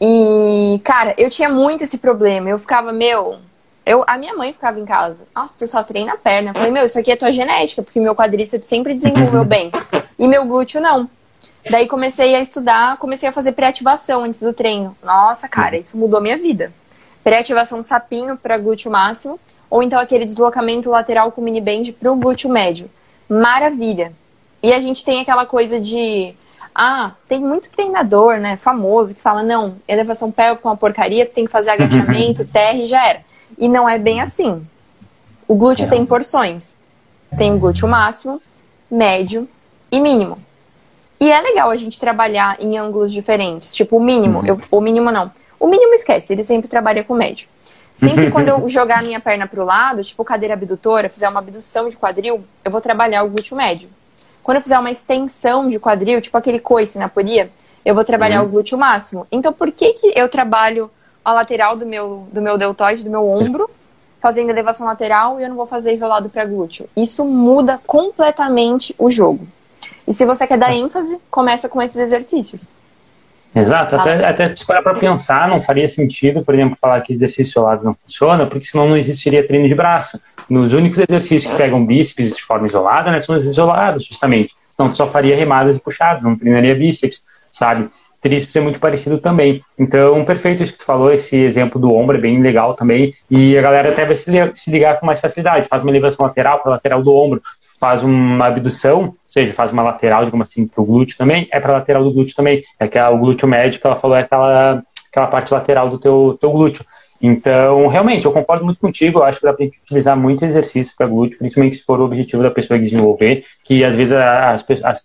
E, 0.00 0.80
cara, 0.82 1.14
eu 1.16 1.30
tinha 1.30 1.48
muito 1.48 1.84
esse 1.84 1.98
problema. 1.98 2.50
Eu 2.50 2.58
ficava, 2.58 2.92
meu. 2.92 3.38
Eu, 3.86 4.02
a 4.08 4.18
minha 4.18 4.34
mãe 4.34 4.52
ficava 4.52 4.80
em 4.80 4.84
casa. 4.84 5.24
Nossa, 5.32 5.54
tu 5.56 5.68
só 5.68 5.84
treina 5.84 6.14
a 6.14 6.16
perna. 6.16 6.50
Eu 6.50 6.54
falei, 6.54 6.72
meu, 6.72 6.84
isso 6.84 6.98
aqui 6.98 7.12
é 7.12 7.16
tua 7.16 7.30
genética, 7.30 7.80
porque 7.80 8.00
meu 8.00 8.12
quadríceps 8.12 8.66
sempre 8.66 8.92
desenvolveu 8.92 9.44
bem. 9.44 9.70
E 10.18 10.26
meu 10.26 10.44
glúteo 10.44 10.80
não. 10.80 11.08
Daí 11.70 11.86
comecei 11.86 12.34
a 12.34 12.40
estudar, 12.40 12.96
comecei 12.96 13.28
a 13.28 13.32
fazer 13.32 13.52
pré-ativação 13.52 14.24
antes 14.24 14.40
do 14.40 14.52
treino. 14.52 14.96
Nossa, 15.00 15.48
cara, 15.48 15.76
isso 15.76 15.96
mudou 15.96 16.20
minha 16.20 16.36
vida. 16.36 16.72
Pré-ativação 17.22 17.84
sapinho 17.84 18.36
para 18.36 18.58
glúteo 18.58 18.90
máximo, 18.90 19.38
ou 19.72 19.82
então 19.82 19.98
aquele 19.98 20.26
deslocamento 20.26 20.90
lateral 20.90 21.32
com 21.32 21.40
mini 21.40 21.58
band 21.58 21.94
para 21.98 22.12
o 22.12 22.16
glúteo 22.16 22.50
médio. 22.50 22.90
Maravilha. 23.26 24.12
E 24.62 24.70
a 24.70 24.78
gente 24.78 25.02
tem 25.02 25.22
aquela 25.22 25.46
coisa 25.46 25.80
de 25.80 26.34
ah, 26.74 27.12
tem 27.26 27.40
muito 27.40 27.70
treinador, 27.70 28.36
né, 28.36 28.58
famoso 28.58 29.14
que 29.14 29.20
fala 29.22 29.42
não, 29.42 29.76
elevação 29.88 30.30
pélvica 30.30 30.68
é 30.68 30.70
uma 30.70 30.76
porcaria, 30.76 31.24
tu 31.24 31.32
tem 31.32 31.46
que 31.46 31.50
fazer 31.50 31.70
agachamento, 31.72 32.44
terra 32.44 32.74
e 32.74 32.86
já 32.86 33.08
era. 33.08 33.20
E 33.56 33.66
não 33.66 33.88
é 33.88 33.98
bem 33.98 34.20
assim. 34.20 34.62
O 35.48 35.54
glúteo 35.54 35.86
é. 35.86 35.88
tem 35.88 36.04
porções. 36.04 36.74
Tem 37.38 37.58
glúteo 37.58 37.88
máximo, 37.88 38.42
médio 38.90 39.48
e 39.90 39.98
mínimo. 39.98 40.36
E 41.18 41.32
é 41.32 41.40
legal 41.40 41.70
a 41.70 41.76
gente 41.76 41.98
trabalhar 41.98 42.58
em 42.60 42.76
ângulos 42.76 43.10
diferentes. 43.10 43.74
Tipo, 43.74 43.96
o 43.96 44.04
mínimo, 44.04 44.40
uhum. 44.40 44.46
eu, 44.46 44.60
o 44.70 44.82
mínimo 44.82 45.10
não. 45.10 45.32
O 45.58 45.66
mínimo 45.66 45.94
esquece, 45.94 46.34
ele 46.34 46.44
sempre 46.44 46.68
trabalha 46.68 47.02
com 47.02 47.14
médio. 47.14 47.48
Sempre 47.94 48.30
quando 48.30 48.48
eu 48.48 48.66
jogar 48.70 49.00
a 49.00 49.02
minha 49.02 49.20
perna 49.20 49.46
para 49.46 49.62
o 49.62 49.64
lado, 49.64 50.02
tipo 50.02 50.24
cadeira 50.24 50.54
abdutora, 50.54 51.08
fizer 51.08 51.28
uma 51.28 51.40
abdução 51.40 51.88
de 51.88 51.96
quadril, 51.96 52.44
eu 52.64 52.70
vou 52.70 52.80
trabalhar 52.80 53.22
o 53.22 53.28
glúteo 53.28 53.56
médio. 53.56 53.88
Quando 54.42 54.56
eu 54.56 54.62
fizer 54.62 54.78
uma 54.78 54.90
extensão 54.90 55.68
de 55.68 55.78
quadril, 55.78 56.20
tipo 56.20 56.36
aquele 56.36 56.58
coice 56.58 56.98
na 56.98 57.08
polia, 57.08 57.50
eu 57.84 57.94
vou 57.94 58.04
trabalhar 58.04 58.40
uhum. 58.40 58.48
o 58.48 58.50
glúteo 58.50 58.78
máximo. 58.78 59.26
Então, 59.30 59.52
por 59.52 59.70
que, 59.70 59.92
que 59.92 60.12
eu 60.16 60.28
trabalho 60.28 60.90
a 61.24 61.32
lateral 61.32 61.76
do 61.76 61.86
meu, 61.86 62.26
do 62.32 62.42
meu 62.42 62.58
deltoide, 62.58 63.04
do 63.04 63.10
meu 63.10 63.28
ombro, 63.28 63.70
fazendo 64.20 64.50
elevação 64.50 64.86
lateral 64.86 65.38
e 65.38 65.44
eu 65.44 65.48
não 65.48 65.56
vou 65.56 65.66
fazer 65.66 65.92
isolado 65.92 66.28
para 66.28 66.44
glúteo? 66.44 66.88
Isso 66.96 67.24
muda 67.24 67.80
completamente 67.86 68.94
o 68.98 69.10
jogo. 69.10 69.46
E 70.06 70.12
se 70.12 70.24
você 70.24 70.46
quer 70.46 70.58
dar 70.58 70.74
ênfase, 70.74 71.20
começa 71.30 71.68
com 71.68 71.80
esses 71.80 71.96
exercícios. 71.96 72.66
Exato, 73.54 73.96
até, 73.96 74.24
até 74.24 74.56
se 74.56 74.64
parar 74.64 74.82
para 74.82 74.94
pensar, 74.94 75.46
não 75.46 75.60
faria 75.60 75.86
sentido, 75.86 76.42
por 76.42 76.54
exemplo, 76.54 76.76
falar 76.80 77.00
que 77.02 77.12
exercícios 77.12 77.50
isolados 77.50 77.84
não 77.84 77.94
funcionam, 77.94 78.48
porque 78.48 78.64
senão 78.64 78.88
não 78.88 78.96
existiria 78.96 79.46
treino 79.46 79.68
de 79.68 79.74
braço. 79.74 80.18
Nos 80.48 80.72
únicos 80.72 80.98
exercícios 80.98 81.50
que 81.50 81.58
pegam 81.58 81.84
bíceps 81.84 82.34
de 82.34 82.42
forma 82.42 82.66
isolada, 82.66 83.10
né, 83.10 83.20
são 83.20 83.36
os 83.36 83.44
isolados, 83.44 84.04
justamente. 84.04 84.54
Senão 84.70 84.88
tu 84.88 84.96
só 84.96 85.06
faria 85.06 85.36
remadas 85.36 85.76
e 85.76 85.80
puxadas, 85.80 86.24
não 86.24 86.34
treinaria 86.34 86.74
bíceps, 86.74 87.22
sabe? 87.50 87.90
Tríceps 88.22 88.56
é 88.56 88.60
muito 88.60 88.80
parecido 88.80 89.18
também. 89.18 89.60
Então, 89.78 90.24
perfeito 90.24 90.62
isso 90.62 90.72
que 90.72 90.78
tu 90.78 90.86
falou, 90.86 91.12
esse 91.12 91.36
exemplo 91.36 91.78
do 91.78 91.92
ombro 91.92 92.16
é 92.16 92.20
bem 92.20 92.40
legal 92.40 92.72
também, 92.72 93.12
e 93.30 93.58
a 93.58 93.60
galera 93.60 93.90
até 93.90 94.06
vai 94.06 94.16
se 94.16 94.70
ligar 94.70 94.98
com 94.98 95.04
mais 95.04 95.20
facilidade, 95.20 95.68
faz 95.68 95.82
uma 95.82 95.90
elevação 95.90 96.24
lateral 96.24 96.60
para 96.60 96.70
lateral 96.70 97.02
do 97.02 97.14
ombro, 97.14 97.42
faz 97.78 98.02
uma 98.02 98.46
abdução, 98.46 99.14
seja, 99.32 99.52
faz 99.52 99.72
uma 99.72 99.82
lateral, 99.82 100.24
digamos 100.24 100.48
assim, 100.48 100.66
para 100.66 100.82
o 100.82 100.84
glúteo 100.84 101.16
também, 101.16 101.48
é 101.50 101.58
para 101.58 101.72
lateral 101.72 102.04
do 102.04 102.12
glúteo 102.12 102.36
também. 102.36 102.62
É 102.78 102.86
que 102.86 103.00
o 103.00 103.18
glúteo 103.18 103.48
médio 103.48 103.80
que 103.80 103.86
ela 103.86 103.96
falou 103.96 104.16
é 104.16 104.20
aquela, 104.20 104.82
aquela 105.10 105.26
parte 105.26 105.52
lateral 105.52 105.88
do 105.88 105.98
teu, 105.98 106.36
teu 106.40 106.50
glúteo. 106.50 106.84
Então, 107.22 107.86
realmente, 107.86 108.26
eu 108.26 108.32
concordo 108.32 108.64
muito 108.64 108.80
contigo. 108.80 109.20
Eu 109.20 109.24
acho 109.24 109.38
que 109.38 109.46
dá 109.46 109.52
para 109.52 109.64
utilizar 109.64 110.16
muito 110.16 110.44
exercício 110.44 110.92
para 110.98 111.06
glúteo, 111.06 111.38
principalmente 111.38 111.76
se 111.76 111.84
for 111.84 112.00
o 112.00 112.04
objetivo 112.04 112.42
da 112.42 112.50
pessoa 112.50 112.78
desenvolver, 112.78 113.44
que 113.62 113.84
às 113.84 113.94
vezes 113.94 114.12
a, 114.12 114.50
a, 114.50 114.56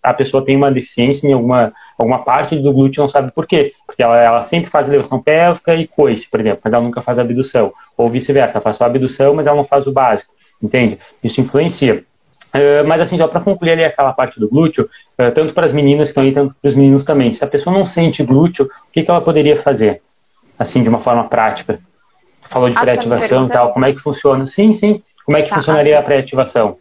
a, 0.03 0.13
pessoa 0.15 0.43
tem 0.43 0.57
uma 0.57 0.71
deficiência 0.71 1.27
em 1.27 1.33
alguma, 1.33 1.71
alguma 1.95 2.23
parte 2.23 2.55
do 2.55 2.73
glúteo 2.73 3.01
não 3.01 3.07
sabe 3.07 3.31
por 3.31 3.45
quê. 3.45 3.71
Porque 3.85 4.01
ela, 4.01 4.17
ela 4.19 4.41
sempre 4.41 4.69
faz 4.69 4.87
elevação 4.87 5.21
pélvica 5.21 5.75
e 5.75 5.87
coice, 5.87 6.27
por 6.27 6.39
exemplo, 6.39 6.61
mas 6.63 6.73
ela 6.73 6.83
nunca 6.83 7.01
faz 7.03 7.19
abdução. 7.19 7.71
Ou 7.95 8.09
vice-versa, 8.09 8.55
ela 8.55 8.61
faz 8.61 8.77
só 8.77 8.85
abdução, 8.85 9.35
mas 9.35 9.45
ela 9.45 9.55
não 9.55 9.63
faz 9.63 9.85
o 9.85 9.91
básico. 9.91 10.33
Entende? 10.61 10.97
Isso 11.23 11.39
influencia. 11.39 12.03
Uh, 12.57 12.87
mas 12.87 13.01
assim, 13.01 13.17
só 13.17 13.27
para 13.27 13.41
concluir 13.41 13.71
ali 13.71 13.83
aquela 13.83 14.13
parte 14.13 14.39
do 14.39 14.49
glúteo, 14.49 14.89
uh, 15.19 15.31
tanto 15.31 15.53
para 15.53 15.65
as 15.65 15.71
meninas 15.71 16.07
que 16.07 16.11
estão 16.11 16.23
aí, 16.23 16.31
tanto 16.31 16.55
para 16.59 16.69
os 16.69 16.75
meninos 16.75 17.03
também. 17.03 17.31
Se 17.31 17.43
a 17.43 17.47
pessoa 17.47 17.75
não 17.75 17.85
sente 17.85 18.23
glúteo, 18.23 18.65
o 18.65 18.91
que, 18.91 19.03
que 19.03 19.11
ela 19.11 19.21
poderia 19.21 19.55
fazer? 19.55 20.01
Assim, 20.57 20.81
de 20.81 20.89
uma 20.89 20.99
forma 20.99 21.25
prática. 21.25 21.79
Tu 22.41 22.49
falou 22.49 22.69
de 22.69 22.79
pré-ativação 22.79 23.45
e 23.45 23.49
tal, 23.49 23.73
como 23.73 23.85
é 23.85 23.93
que 23.93 23.99
funciona? 23.99 24.47
Sim, 24.47 24.73
sim. 24.73 25.03
Como 25.25 25.37
é 25.37 25.43
que 25.43 25.49
tá, 25.49 25.55
funcionaria 25.55 25.93
assim. 25.93 26.03
a 26.03 26.05
pré-ativação? 26.05 26.77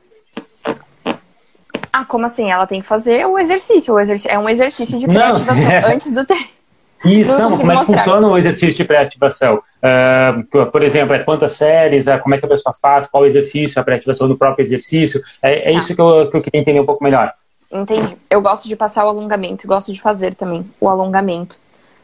Ah, 1.92 2.04
como 2.04 2.26
assim? 2.26 2.50
Ela 2.50 2.66
tem 2.66 2.80
que 2.80 2.86
fazer 2.86 3.26
o 3.26 3.38
exercício. 3.38 3.94
O 3.94 4.00
exercício 4.00 4.30
é 4.30 4.38
um 4.38 4.48
exercício 4.48 4.98
de 4.98 5.06
pré-ativação 5.06 5.70
antes 5.92 6.12
do 6.12 6.24
treino. 6.24 6.55
Isso, 7.04 7.32
não, 7.32 7.50
não 7.50 7.58
como 7.58 7.72
é 7.72 7.78
que 7.78 7.84
funciona 7.84 8.26
o 8.26 8.38
exercício 8.38 8.74
de 8.74 8.84
pré-ativação? 8.84 9.62
Uh, 9.82 10.66
por 10.66 10.82
exemplo, 10.82 11.14
é 11.14 11.18
quantas 11.18 11.52
séries, 11.52 12.06
uh, 12.06 12.18
como 12.20 12.34
é 12.34 12.38
que 12.38 12.46
a 12.46 12.48
pessoa 12.48 12.74
faz, 12.80 13.06
qual 13.06 13.26
exercício, 13.26 13.80
a 13.80 13.84
pré-ativação 13.84 14.26
do 14.26 14.36
próprio 14.36 14.64
exercício. 14.64 15.20
É, 15.42 15.70
é 15.70 15.72
tá. 15.72 15.78
isso 15.78 15.94
que 15.94 16.00
eu, 16.00 16.30
que 16.30 16.36
eu 16.36 16.42
queria 16.42 16.60
entender 16.60 16.80
um 16.80 16.86
pouco 16.86 17.04
melhor. 17.04 17.32
Entendi. 17.70 18.16
Eu 18.30 18.40
gosto 18.40 18.68
de 18.68 18.76
passar 18.76 19.04
o 19.04 19.08
alongamento, 19.08 19.66
gosto 19.66 19.92
de 19.92 20.00
fazer 20.00 20.34
também 20.34 20.64
o 20.80 20.88
alongamento, 20.88 21.58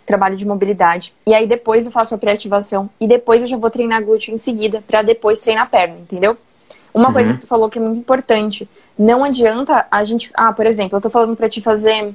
trabalho 0.05 0.37
de 0.37 0.47
mobilidade. 0.47 1.15
E 1.27 1.35
aí 1.35 1.47
depois 1.47 1.87
eu 1.87 1.93
faço 1.93 2.15
a 2.15 2.19
pré-ativação 2.19 2.91
e 3.01 3.07
depois 3.07 3.43
eu 3.43 3.49
já 3.49 3.57
vou 3.57 3.71
treinar 3.71 4.05
glúteo 4.05 4.35
em 4.35 4.39
seguida 4.39 4.83
para 4.87 5.03
depois 5.03 5.41
treinar 5.41 5.71
perna, 5.71 5.95
entendeu? 5.95 6.37
Uma 6.93 7.09
uhum. 7.09 7.13
coisa 7.15 7.33
que 7.35 7.41
tu 7.41 7.47
falou 7.47 7.71
que 7.71 7.79
é 7.79 7.83
muito 7.83 7.99
importante, 7.99 8.69
não 8.99 9.25
adianta 9.25 9.87
a 9.91 10.05
gente, 10.05 10.31
ah, 10.35 10.53
por 10.53 10.67
exemplo, 10.67 10.99
eu 10.99 11.01
tô 11.01 11.09
falando 11.09 11.35
para 11.35 11.49
te 11.49 11.61
fazer 11.61 12.13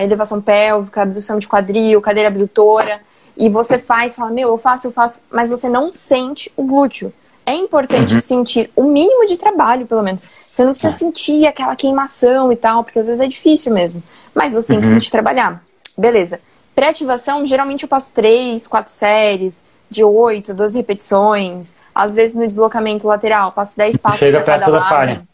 elevação 0.00 0.40
pélvica, 0.40 1.02
abdução 1.02 1.38
de 1.38 1.48
quadril, 1.48 2.00
cadeira 2.00 2.28
abdutora, 2.28 3.00
e 3.36 3.48
você 3.48 3.78
faz, 3.78 4.16
fala, 4.16 4.30
meu, 4.30 4.48
eu 4.48 4.58
faço, 4.58 4.86
eu 4.86 4.92
faço, 4.92 5.20
mas 5.30 5.48
você 5.48 5.68
não 5.68 5.90
sente 5.90 6.52
o 6.56 6.64
glúteo. 6.64 7.12
É 7.44 7.54
importante 7.54 8.14
uhum. 8.14 8.20
sentir 8.20 8.70
o 8.76 8.84
mínimo 8.84 9.26
de 9.26 9.36
trabalho, 9.36 9.86
pelo 9.86 10.02
menos. 10.02 10.26
Você 10.48 10.62
não 10.62 10.70
precisa 10.70 10.94
é. 10.94 10.96
sentir 10.96 11.46
aquela 11.46 11.74
queimação 11.74 12.52
e 12.52 12.56
tal, 12.56 12.84
porque 12.84 13.00
às 13.00 13.06
vezes 13.06 13.20
é 13.20 13.26
difícil 13.26 13.72
mesmo. 13.72 14.02
Mas 14.32 14.52
você 14.52 14.68
tem 14.68 14.80
que 14.80 14.86
uhum. 14.86 14.92
sentir 14.92 15.10
trabalhar. 15.10 15.62
Beleza. 15.98 16.40
Pré-ativação, 16.74 17.44
geralmente 17.46 17.82
eu 17.82 17.88
passo 17.88 18.12
três, 18.12 18.68
quatro 18.68 18.92
séries, 18.92 19.64
de 19.90 20.04
8, 20.04 20.54
12 20.54 20.76
repetições. 20.76 21.74
Às 21.92 22.14
vezes 22.14 22.36
no 22.36 22.46
deslocamento 22.46 23.08
lateral, 23.08 23.50
passo 23.50 23.76
10 23.76 23.96
passos 23.96 24.20
Chega 24.20 24.40
perto 24.40 24.60
cada 24.60 24.72
da 24.72 24.78
lado. 24.78 24.88
falha 24.88 25.31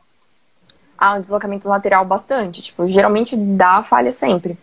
há 0.99 1.15
um 1.15 1.21
deslocamento 1.21 1.69
lateral 1.69 2.05
bastante. 2.05 2.61
Tipo, 2.61 2.89
geralmente 2.89 3.37
dá 3.37 3.83
falha 3.83 4.13
sempre. 4.13 4.59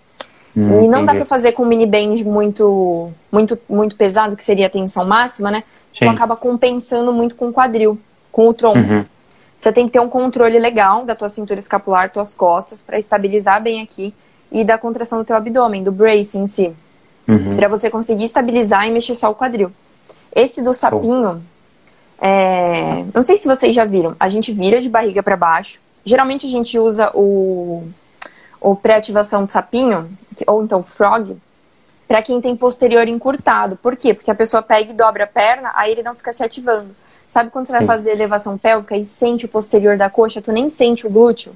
Hum, 0.56 0.68
e 0.68 0.88
não 0.88 1.02
entendi. 1.02 1.06
dá 1.06 1.16
para 1.16 1.26
fazer 1.26 1.52
com 1.54 1.64
um 1.64 1.66
mini 1.66 1.86
band 1.86 2.24
muito, 2.24 3.12
muito, 3.32 3.60
muito 3.70 3.96
pesado, 3.96 4.36
que 4.36 4.44
seria 4.44 4.68
a 4.68 4.70
tensão 4.70 5.06
máxima, 5.06 5.52
né? 5.52 5.64
Tipo, 5.92 6.12
acaba 6.12 6.36
compensando 6.36 7.12
muito 7.14 7.36
com 7.36 7.50
o 7.50 7.54
quadril, 7.54 8.00
com 8.32 8.48
o 8.48 8.54
tronco. 8.54 8.80
Uhum. 8.80 9.06
Você 9.58 9.72
tem 9.72 9.86
que 9.86 9.94
ter 9.94 10.00
um 10.00 10.10
controle 10.10 10.60
legal 10.60 11.06
da 11.06 11.16
tua 11.16 11.30
cintura 11.30 11.60
escapular, 11.60 12.12
tuas 12.12 12.34
costas, 12.34 12.82
para 12.82 13.00
estabilizar 13.00 13.62
bem 13.62 13.82
aqui 13.82 14.14
e 14.52 14.64
da 14.64 14.78
contração 14.78 15.20
do 15.20 15.26
teu 15.26 15.36
abdômen, 15.36 15.84
do 15.84 15.92
brace 15.92 16.38
em 16.38 16.48
si. 16.48 16.74
Uhum. 17.28 17.56
para 17.56 17.68
você 17.68 17.90
conseguir 17.90 18.26
estabilizar 18.26 18.88
e 18.88 18.92
mexer 18.92 19.16
só 19.16 19.32
o 19.32 19.36
quadril. 19.36 19.72
Esse 20.36 20.62
do 20.62 20.76
sapinho, 20.76 21.42
é... 22.22 23.04
não 23.14 23.24
sei 23.24 23.38
se 23.38 23.48
vocês 23.48 23.76
já 23.76 23.84
viram, 23.84 24.16
a 24.20 24.30
gente 24.30 24.54
vira 24.54 24.80
de 24.80 24.88
barriga 24.88 25.24
para 25.24 25.36
baixo, 25.36 25.80
Geralmente 26.06 26.46
a 26.46 26.50
gente 26.50 26.78
usa 26.78 27.12
o, 27.16 27.84
o 28.62 28.76
pré-ativação 28.76 29.44
de 29.44 29.52
sapinho, 29.52 30.10
ou 30.46 30.64
então 30.64 30.84
frog, 30.84 31.36
para 32.08 32.22
quem 32.22 32.40
tem 32.40 32.56
posterior 32.56 33.08
encurtado. 33.08 33.76
Por 33.76 33.96
quê? 33.96 34.14
Porque 34.14 34.30
a 34.30 34.36
pessoa 34.36 34.62
pega 34.62 34.92
e 34.92 34.94
dobra 34.94 35.24
a 35.24 35.28
perna, 35.28 35.72
aí 35.76 35.92
ele 35.92 36.04
não 36.04 36.14
fica 36.14 36.32
se 36.32 36.44
ativando. 36.44 36.96
Sabe 37.28 37.50
quando 37.50 37.66
você 37.66 37.72
vai 37.72 37.82
Sim. 37.82 37.88
fazer 37.88 38.12
elevação 38.12 38.58
pélvica 38.58 38.96
e 38.96 39.04
sente 39.04 39.46
o 39.46 39.50
posterior 39.50 39.98
da 39.98 40.10
coxa, 40.10 40.42
tu 40.42 40.52
nem 40.52 40.70
sente 40.70 41.08
o 41.08 41.10
glúteo? 41.10 41.56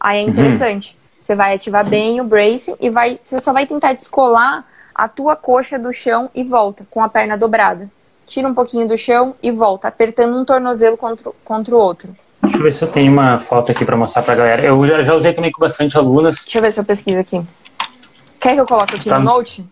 Aí 0.00 0.20
é 0.20 0.24
uhum. 0.24 0.30
interessante. 0.30 0.94
Uhum. 0.94 1.02
Você 1.20 1.34
vai 1.34 1.54
ativar 1.54 1.86
bem 1.86 2.20
o 2.20 2.24
bracing 2.24 2.74
e 2.80 2.88
vai, 2.88 3.18
você 3.20 3.40
só 3.40 3.52
vai 3.52 3.66
tentar 3.66 3.92
descolar 3.92 4.66
a 4.94 5.06
tua 5.06 5.36
coxa 5.36 5.78
do 5.78 5.92
chão 5.92 6.30
e 6.34 6.42
volta 6.42 6.86
com 6.90 7.02
a 7.02 7.08
perna 7.08 7.36
dobrada. 7.36 7.88
Tira 8.26 8.48
um 8.48 8.54
pouquinho 8.54 8.88
do 8.88 8.96
chão 8.96 9.34
e 9.42 9.50
volta, 9.50 9.88
apertando 9.88 10.36
um 10.36 10.44
tornozelo 10.44 10.96
contra, 10.96 11.30
contra 11.44 11.74
o 11.74 11.78
outro. 11.78 12.12
Deixa 12.42 12.56
eu 12.56 12.62
ver 12.62 12.74
se 12.74 12.82
eu 12.82 12.88
tenho 12.88 13.12
uma 13.12 13.38
foto 13.38 13.70
aqui 13.70 13.84
para 13.84 13.96
mostrar 13.96 14.22
para 14.22 14.34
a 14.34 14.36
galera. 14.36 14.62
Eu 14.64 14.86
já, 14.86 15.02
já, 15.02 15.14
usei 15.14 15.32
também 15.32 15.52
com 15.52 15.60
bastante 15.60 15.96
alunas. 15.96 16.42
Deixa 16.42 16.58
eu 16.58 16.62
ver 16.62 16.72
se 16.72 16.80
eu 16.80 16.84
pesquiso 16.84 17.20
aqui. 17.20 17.40
Quer 18.40 18.54
que 18.54 18.60
eu 18.60 18.66
coloque 18.66 18.96
aqui 18.96 19.08
tá. 19.08 19.18
no 19.18 19.26
Note? 19.26 19.64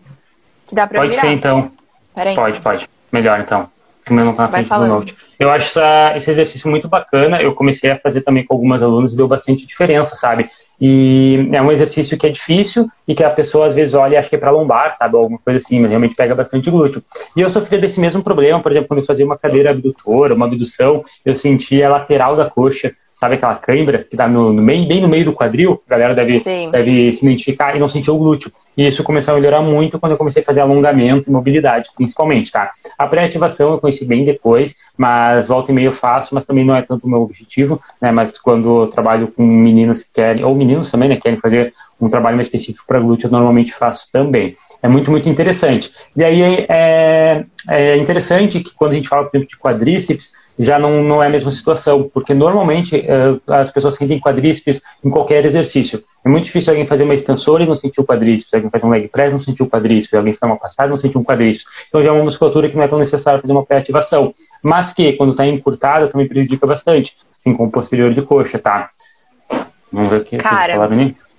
Que 0.65 0.73
dá 0.73 0.87
para 0.87 0.99
Pode 0.99 1.11
virar? 1.11 1.21
ser, 1.21 1.31
então. 1.31 1.71
Peraí. 2.15 2.35
Pode, 2.35 2.61
pode. 2.61 2.89
Melhor, 3.11 3.41
então. 3.41 3.69
Meu 4.09 4.25
não 4.25 4.33
tá 4.33 4.43
na 4.43 4.49
frente 4.49 4.69
do 4.69 4.87
Note. 4.87 5.15
Eu 5.37 5.51
acho 5.51 5.67
essa, 5.67 6.15
esse 6.15 6.31
exercício 6.31 6.69
muito 6.69 6.87
bacana. 6.87 7.41
Eu 7.41 7.53
comecei 7.53 7.91
a 7.91 7.99
fazer 7.99 8.21
também 8.21 8.45
com 8.45 8.53
algumas 8.53 8.81
alunas 8.81 9.13
e 9.13 9.17
deu 9.17 9.27
bastante 9.27 9.65
diferença, 9.65 10.15
sabe? 10.15 10.49
E 10.81 11.47
é 11.51 11.61
um 11.61 11.71
exercício 11.71 12.17
que 12.17 12.25
é 12.25 12.29
difícil 12.31 12.89
e 13.07 13.13
que 13.13 13.23
a 13.23 13.29
pessoa 13.29 13.67
às 13.67 13.73
vezes 13.73 13.93
olha 13.93 14.15
e 14.15 14.17
acha 14.17 14.29
que 14.29 14.35
é 14.35 14.39
para 14.39 14.49
lombar, 14.49 14.91
sabe? 14.93 15.15
Alguma 15.15 15.37
coisa 15.37 15.57
assim, 15.57 15.79
mas 15.79 15.89
realmente 15.89 16.15
pega 16.15 16.33
bastante 16.33 16.71
glúteo. 16.71 17.03
E 17.37 17.41
eu 17.41 17.49
sofria 17.51 17.77
desse 17.77 17.99
mesmo 17.99 18.23
problema, 18.23 18.59
por 18.59 18.71
exemplo, 18.71 18.87
quando 18.87 18.99
eu 18.99 19.05
fazia 19.05 19.23
uma 19.23 19.37
cadeira 19.37 19.69
abdutora, 19.69 20.33
uma 20.33 20.47
abdução, 20.47 21.03
eu 21.23 21.35
sentia 21.35 21.87
a 21.87 21.91
lateral 21.91 22.35
da 22.35 22.49
coxa 22.49 22.95
sabe 23.21 23.35
aquela 23.35 23.53
cãibra 23.53 24.03
que 24.03 24.17
dá 24.17 24.27
no, 24.27 24.51
no, 24.51 24.63
meio, 24.63 24.87
bem 24.87 24.99
no 24.99 25.07
meio 25.07 25.23
do 25.23 25.31
quadril? 25.31 25.79
A 25.87 25.91
galera 25.91 26.15
deve, 26.15 26.41
deve 26.71 27.11
se 27.13 27.23
identificar 27.23 27.75
e 27.75 27.79
não 27.79 27.87
sentir 27.87 28.09
o 28.09 28.17
glúteo. 28.17 28.51
E 28.75 28.87
isso 28.87 29.03
começou 29.03 29.35
a 29.35 29.37
melhorar 29.37 29.61
muito 29.61 29.99
quando 29.99 30.13
eu 30.13 30.17
comecei 30.17 30.41
a 30.41 30.45
fazer 30.45 30.61
alongamento 30.61 31.29
e 31.29 31.31
mobilidade, 31.31 31.91
principalmente, 31.95 32.51
tá? 32.51 32.71
A 32.97 33.05
pré-ativação 33.05 33.73
eu 33.73 33.79
conheci 33.79 34.05
bem 34.05 34.25
depois, 34.25 34.75
mas 34.97 35.47
volta 35.47 35.71
e 35.71 35.75
meio 35.75 35.89
eu 35.89 35.91
faço, 35.91 36.33
mas 36.33 36.45
também 36.45 36.65
não 36.65 36.75
é 36.75 36.81
tanto 36.81 37.05
o 37.05 37.09
meu 37.09 37.21
objetivo, 37.21 37.79
né? 38.01 38.11
Mas 38.11 38.35
quando 38.39 38.85
eu 38.85 38.87
trabalho 38.87 39.27
com 39.27 39.45
meninos 39.45 40.01
que 40.01 40.13
querem, 40.13 40.43
ou 40.43 40.55
meninos 40.55 40.89
também, 40.89 41.07
né, 41.07 41.17
querem 41.17 41.37
fazer 41.37 41.73
um 42.01 42.09
trabalho 42.09 42.35
mais 42.35 42.47
específico 42.47 42.85
para 42.87 42.99
glúteo, 42.99 43.27
eu 43.27 43.31
normalmente 43.31 43.71
faço 43.71 44.07
também. 44.11 44.55
É 44.83 44.87
muito, 44.87 45.11
muito 45.11 45.29
interessante. 45.29 45.91
E 46.15 46.23
aí 46.23 46.65
é, 46.67 47.45
é 47.69 47.97
interessante 47.97 48.59
que 48.59 48.73
quando 48.73 48.93
a 48.93 48.95
gente 48.95 49.07
fala, 49.07 49.23
por 49.23 49.29
exemplo, 49.29 49.47
de 49.47 49.57
quadríceps, 49.57 50.31
já 50.57 50.77
não, 50.77 51.03
não 51.03 51.23
é 51.23 51.27
a 51.27 51.29
mesma 51.29 51.51
situação, 51.51 52.09
porque 52.13 52.33
normalmente 52.33 52.95
uh, 52.97 53.41
as 53.53 53.71
pessoas 53.71 53.95
sentem 53.95 54.19
quadríceps 54.19 54.81
em 55.03 55.09
qualquer 55.09 55.45
exercício. 55.45 56.03
É 56.23 56.29
muito 56.29 56.45
difícil 56.45 56.71
alguém 56.71 56.85
fazer 56.85 57.03
uma 57.03 57.13
extensora 57.13 57.63
e 57.63 57.67
não 57.67 57.75
sentir 57.75 58.01
o 58.01 58.05
quadríceps, 58.05 58.53
alguém 58.53 58.69
fazer 58.69 58.85
um 58.85 58.89
leg 58.89 59.07
press 59.07 59.31
e 59.31 59.33
não 59.33 59.39
sentir 59.39 59.63
o 59.63 59.69
quadríceps, 59.69 60.13
alguém 60.13 60.33
fazer 60.33 60.51
uma 60.51 60.59
passada 60.59 60.87
e 60.87 60.89
não 60.89 60.97
sentir 60.97 61.17
um 61.17 61.23
quadríceps. 61.23 61.65
Então 61.87 62.03
já 62.03 62.09
é 62.09 62.11
uma 62.11 62.23
musculatura 62.23 62.69
que 62.69 62.75
não 62.75 62.83
é 62.83 62.87
tão 62.87 62.99
necessária 62.99 63.39
fazer 63.39 63.53
uma 63.53 63.65
pré-ativação, 63.65 64.33
mas 64.61 64.93
que 64.93 65.13
quando 65.13 65.31
está 65.31 65.45
encurtada 65.45 66.07
também 66.07 66.27
prejudica 66.27 66.67
bastante, 66.67 67.15
assim 67.37 67.55
como 67.55 67.69
o 67.69 67.71
posterior 67.71 68.13
de 68.13 68.21
coxa, 68.21 68.59
tá? 68.59 68.89
Vamos 69.91 70.09
ver 70.09 70.21
aqui. 70.21 70.37
Cara, 70.37 70.77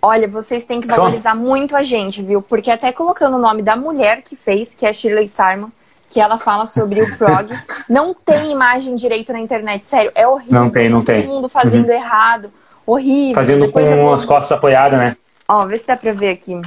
olha, 0.03 0.27
vocês 0.27 0.65
têm 0.65 0.81
que 0.81 0.89
valorizar 0.89 1.35
muito 1.35 1.77
a 1.77 1.85
gente, 1.85 2.21
viu? 2.21 2.43
Porque 2.43 2.71
até 2.71 2.91
colocando 2.91 3.37
o 3.37 3.41
nome 3.41 3.63
da 3.63 3.77
mulher 3.77 4.23
que 4.23 4.35
fez, 4.35 4.75
que 4.75 4.85
é 4.85 4.93
Shirley 4.93 5.29
Sarman, 5.29 5.71
que 6.11 6.21
ela 6.21 6.39
fala 6.39 6.67
sobre 6.67 7.01
o 7.01 7.17
Frog. 7.17 7.49
não 7.89 8.13
tem 8.13 8.51
imagem 8.51 8.97
direito 8.97 9.33
na 9.33 9.39
internet, 9.39 9.87
sério, 9.87 10.11
é 10.15 10.27
horrível. 10.27 10.61
Não 10.61 10.71
tem, 10.71 10.91
não 10.91 11.05
tem. 11.05 11.23
Todo 11.23 11.33
mundo 11.33 11.49
fazendo 11.49 11.87
uhum. 11.87 11.95
errado, 11.95 12.51
horrível. 12.85 13.35
Fazendo 13.37 13.71
com 13.71 14.13
as 14.13 14.25
costas 14.25 14.59
apoiadas, 14.59 14.99
né? 14.99 15.17
Ó, 15.49 15.65
vê 15.67 15.77
se 15.77 15.87
dá 15.87 15.97
pra 15.97 16.13
ver 16.13 16.31
aqui. 16.31 16.61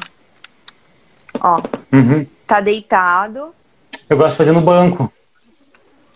Ó, 1.41 1.61
uhum. 1.91 2.25
tá 2.47 2.61
deitado. 2.61 3.53
Eu 4.09 4.17
gosto 4.17 4.31
de 4.31 4.37
fazer 4.37 4.51
no 4.53 4.61
banco. 4.61 5.11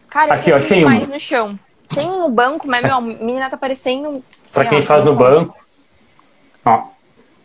Cara, 0.09 0.35
aqui, 0.35 0.51
ó, 0.51 0.57
achei 0.57 0.83
mais 0.83 1.07
um. 1.07 1.11
no 1.11 1.19
chão. 1.19 1.59
Tem 1.87 2.07
um 2.07 2.19
no 2.19 2.29
banco, 2.29 2.67
mas, 2.67 2.83
meu, 2.83 2.95
a 2.95 3.01
menina 3.01 3.49
tá 3.49 3.57
parecendo... 3.57 4.23
Pra 4.53 4.65
quem 4.65 4.81
faz 4.81 5.03
no 5.03 5.15
banco, 5.15 5.55
ó, 6.65 6.83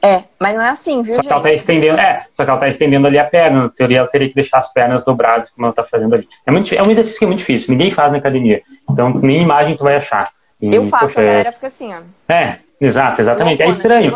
é, 0.05 0.25
mas 0.39 0.55
não 0.55 0.63
é 0.63 0.69
assim, 0.69 1.01
viu, 1.01 1.15
só 1.15 1.23
gente? 1.23 1.29
Que 1.29 1.33
ela 1.33 1.43
tá 1.43 1.51
estendendo, 1.51 1.99
é, 1.99 2.27
só 2.35 2.45
que 2.45 2.51
ela 2.51 2.61
tá 2.61 2.69
estendendo 2.69 3.07
ali 3.07 3.19
a 3.19 3.25
perna. 3.25 3.63
Na 3.63 3.69
teoria, 3.71 4.01
ela 4.01 4.07
teria 4.07 4.29
que 4.29 4.35
deixar 4.35 4.59
as 4.59 4.71
pernas 4.71 5.03
dobradas, 5.03 5.49
como 5.49 5.65
ela 5.65 5.75
tá 5.75 5.83
fazendo 5.83 6.15
ali. 6.15 6.29
É, 6.47 6.51
muito, 6.51 6.75
é 6.75 6.83
um 6.83 6.91
exercício 6.91 7.19
que 7.19 7.25
é 7.25 7.27
muito 7.27 7.39
difícil, 7.39 7.71
ninguém 7.71 7.91
faz 7.91 8.13
na 8.13 8.19
academia. 8.19 8.61
Então, 8.91 9.11
nem 9.15 9.41
imagem 9.41 9.75
tu 9.79 9.83
vai 9.83 9.97
achar. 9.97 10.29
E, 10.61 10.75
eu 10.75 10.85
faço, 10.85 11.07
poxa, 11.07 11.21
a 11.23 11.25
galera 11.25 11.53
fica 11.53 11.69
assim, 11.69 11.95
ó. 11.95 12.01
É, 12.31 12.59
exato, 12.79 13.23
exatamente. 13.23 13.63
é 13.63 13.69
estranho. 13.71 14.13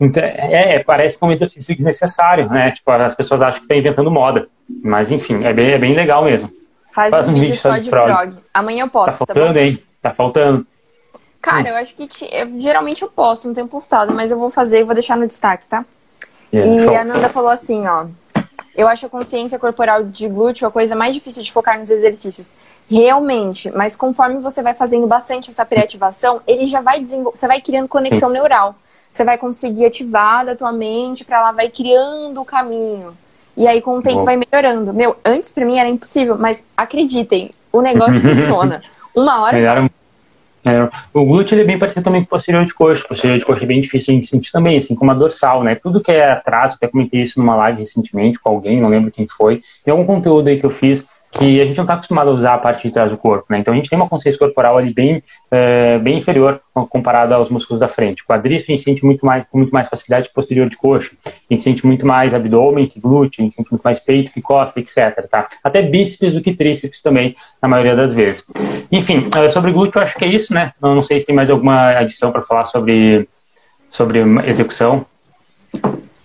Então, 0.00 0.24
é, 0.24 0.74
é, 0.74 0.78
parece 0.80 1.16
que 1.16 1.24
é 1.24 1.28
um 1.28 1.32
exercício 1.32 1.72
desnecessário, 1.72 2.50
né? 2.50 2.72
Tipo, 2.72 2.90
as 2.90 3.14
pessoas 3.14 3.40
acham 3.40 3.60
que 3.62 3.68
tá 3.68 3.76
inventando 3.76 4.10
moda. 4.10 4.48
Mas, 4.82 5.08
enfim, 5.08 5.44
é 5.44 5.52
bem, 5.52 5.70
é 5.70 5.78
bem 5.78 5.94
legal 5.94 6.24
mesmo. 6.24 6.50
Faz, 6.92 7.12
Faz 7.12 7.28
um, 7.28 7.34
vídeo 7.34 7.54
só 7.54 7.78
de 7.78 7.88
frog. 7.88 8.12
frog. 8.12 8.36
Amanhã 8.52 8.82
eu 8.82 8.88
posso, 8.88 9.18
tá, 9.18 9.26
tá 9.26 9.34
faltando, 9.34 9.54
tá 9.54 9.60
hein? 9.60 9.82
Tá 10.02 10.10
faltando. 10.10 10.66
Cara, 11.40 11.64
hum. 11.64 11.68
eu 11.68 11.76
acho 11.76 11.94
que 11.94 12.08
eu, 12.30 12.60
geralmente 12.60 13.02
eu 13.02 13.08
posto, 13.08 13.46
não 13.46 13.54
tenho 13.54 13.68
postado, 13.68 14.12
mas 14.12 14.30
eu 14.30 14.38
vou 14.38 14.50
fazer 14.50 14.80
e 14.80 14.84
vou 14.84 14.94
deixar 14.94 15.16
no 15.16 15.26
destaque, 15.26 15.66
tá? 15.66 15.84
Yeah, 16.52 16.72
e 16.72 16.84
show. 16.84 16.96
a 16.96 17.04
Nanda 17.04 17.28
falou 17.28 17.50
assim, 17.50 17.86
ó. 17.86 18.06
Eu 18.76 18.86
acho 18.86 19.06
a 19.06 19.08
consciência 19.08 19.58
corporal 19.58 20.04
de 20.04 20.28
glúteo 20.28 20.66
a 20.66 20.70
coisa 20.70 20.94
mais 20.94 21.12
difícil 21.12 21.42
de 21.42 21.50
focar 21.50 21.78
nos 21.78 21.90
exercícios. 21.90 22.54
Realmente, 22.88 23.72
mas 23.72 23.96
conforme 23.96 24.38
você 24.38 24.62
vai 24.62 24.72
fazendo 24.72 25.06
bastante 25.06 25.50
essa 25.50 25.66
pré-ativação, 25.66 26.40
ele 26.46 26.66
já 26.66 26.80
vai 26.80 27.00
desenvolver, 27.00 27.36
você 27.36 27.48
vai 27.48 27.60
criando 27.60 27.88
conexão 27.88 28.30
neural. 28.30 28.76
Você 29.10 29.24
vai 29.24 29.36
conseguir 29.36 29.86
ativar 29.86 30.46
da 30.46 30.54
tua 30.54 30.70
mente 30.70 31.24
para 31.24 31.38
ela 31.38 31.52
vai 31.52 31.68
criando 31.68 32.40
o 32.40 32.44
caminho. 32.44 33.16
E 33.56 33.66
aí 33.66 33.82
com 33.82 33.98
o 33.98 34.02
tempo 34.02 34.18
Bom. 34.18 34.24
vai 34.24 34.36
melhorando. 34.36 34.94
Meu, 34.94 35.16
antes 35.24 35.50
para 35.50 35.64
mim 35.64 35.78
era 35.78 35.88
impossível, 35.88 36.38
mas 36.38 36.64
acreditem, 36.76 37.50
o 37.72 37.80
negócio 37.80 38.20
funciona. 38.22 38.82
Uma 39.12 39.42
hora 39.42 39.56
Melhora 39.56 39.90
é, 40.68 40.90
o 41.14 41.24
glúteo 41.24 41.54
ele 41.54 41.62
é 41.62 41.64
bem 41.64 41.78
parecido 41.78 42.04
também 42.04 42.22
com 42.22 42.26
o 42.26 42.30
posterior 42.30 42.64
de 42.64 42.74
coxa. 42.74 43.04
O 43.04 43.08
posterior 43.08 43.38
de 43.38 43.44
coxa 43.44 43.64
é 43.64 43.66
bem 43.66 43.80
difícil 43.80 44.18
de 44.20 44.26
sentir 44.26 44.52
também, 44.52 44.78
assim 44.78 44.94
como 44.94 45.10
a 45.10 45.14
dorsal, 45.14 45.62
né? 45.62 45.74
Tudo 45.74 46.00
que 46.00 46.12
é 46.12 46.30
atraso, 46.30 46.74
até 46.74 46.86
comentei 46.86 47.20
isso 47.20 47.38
numa 47.38 47.56
live 47.56 47.78
recentemente 47.78 48.38
com 48.38 48.50
alguém, 48.50 48.80
não 48.80 48.88
lembro 48.88 49.10
quem 49.10 49.26
foi. 49.26 49.60
Tem 49.84 49.92
algum 49.92 50.04
conteúdo 50.04 50.48
aí 50.48 50.58
que 50.58 50.66
eu 50.66 50.70
fiz 50.70 51.04
que 51.30 51.60
a 51.60 51.64
gente 51.64 51.76
não 51.76 51.84
está 51.84 51.94
acostumado 51.94 52.30
a 52.30 52.32
usar 52.32 52.54
a 52.54 52.58
parte 52.58 52.86
de 52.86 52.92
trás 52.92 53.10
do 53.10 53.18
corpo, 53.18 53.46
né? 53.50 53.58
Então 53.58 53.74
a 53.74 53.76
gente 53.76 53.90
tem 53.90 53.98
uma 53.98 54.08
consciência 54.08 54.38
corporal 54.38 54.78
ali 54.78 54.92
bem, 54.92 55.22
é, 55.50 55.98
bem 55.98 56.18
inferior 56.18 56.60
comparada 56.88 57.34
aos 57.34 57.50
músculos 57.50 57.80
da 57.80 57.88
frente. 57.88 58.24
Quadríceps 58.24 58.68
a 58.68 58.72
gente 58.72 58.82
sente 58.82 59.04
muito 59.04 59.26
mais, 59.26 59.44
com 59.50 59.58
muito 59.58 59.70
mais 59.70 59.88
facilidade 59.88 60.30
posterior 60.32 60.68
de 60.68 60.76
coxa. 60.76 61.12
A 61.26 61.30
gente 61.50 61.62
sente 61.62 61.86
muito 61.86 62.06
mais 62.06 62.32
abdômen 62.32 62.86
que 62.86 63.00
glúteo, 63.00 63.42
a 63.42 63.44
gente 63.44 63.56
sente 63.56 63.70
muito 63.70 63.82
mais 63.82 64.00
peito 64.00 64.32
que 64.32 64.40
costa, 64.40 64.80
etc. 64.80 65.28
Tá? 65.28 65.46
Até 65.62 65.82
bíceps 65.82 66.32
do 66.32 66.40
que 66.40 66.54
tríceps 66.54 67.02
também, 67.02 67.36
na 67.60 67.68
maioria 67.68 67.94
das 67.94 68.14
vezes. 68.14 68.44
Enfim, 68.90 69.28
é, 69.36 69.50
sobre 69.50 69.72
glúteo, 69.72 70.00
acho 70.00 70.16
que 70.16 70.24
é 70.24 70.28
isso, 70.28 70.54
né? 70.54 70.72
Eu 70.82 70.94
não 70.94 71.02
sei 71.02 71.20
se 71.20 71.26
tem 71.26 71.34
mais 71.34 71.50
alguma 71.50 71.90
adição 71.90 72.32
para 72.32 72.42
falar 72.42 72.64
sobre, 72.64 73.28
sobre 73.90 74.20
execução. 74.46 75.04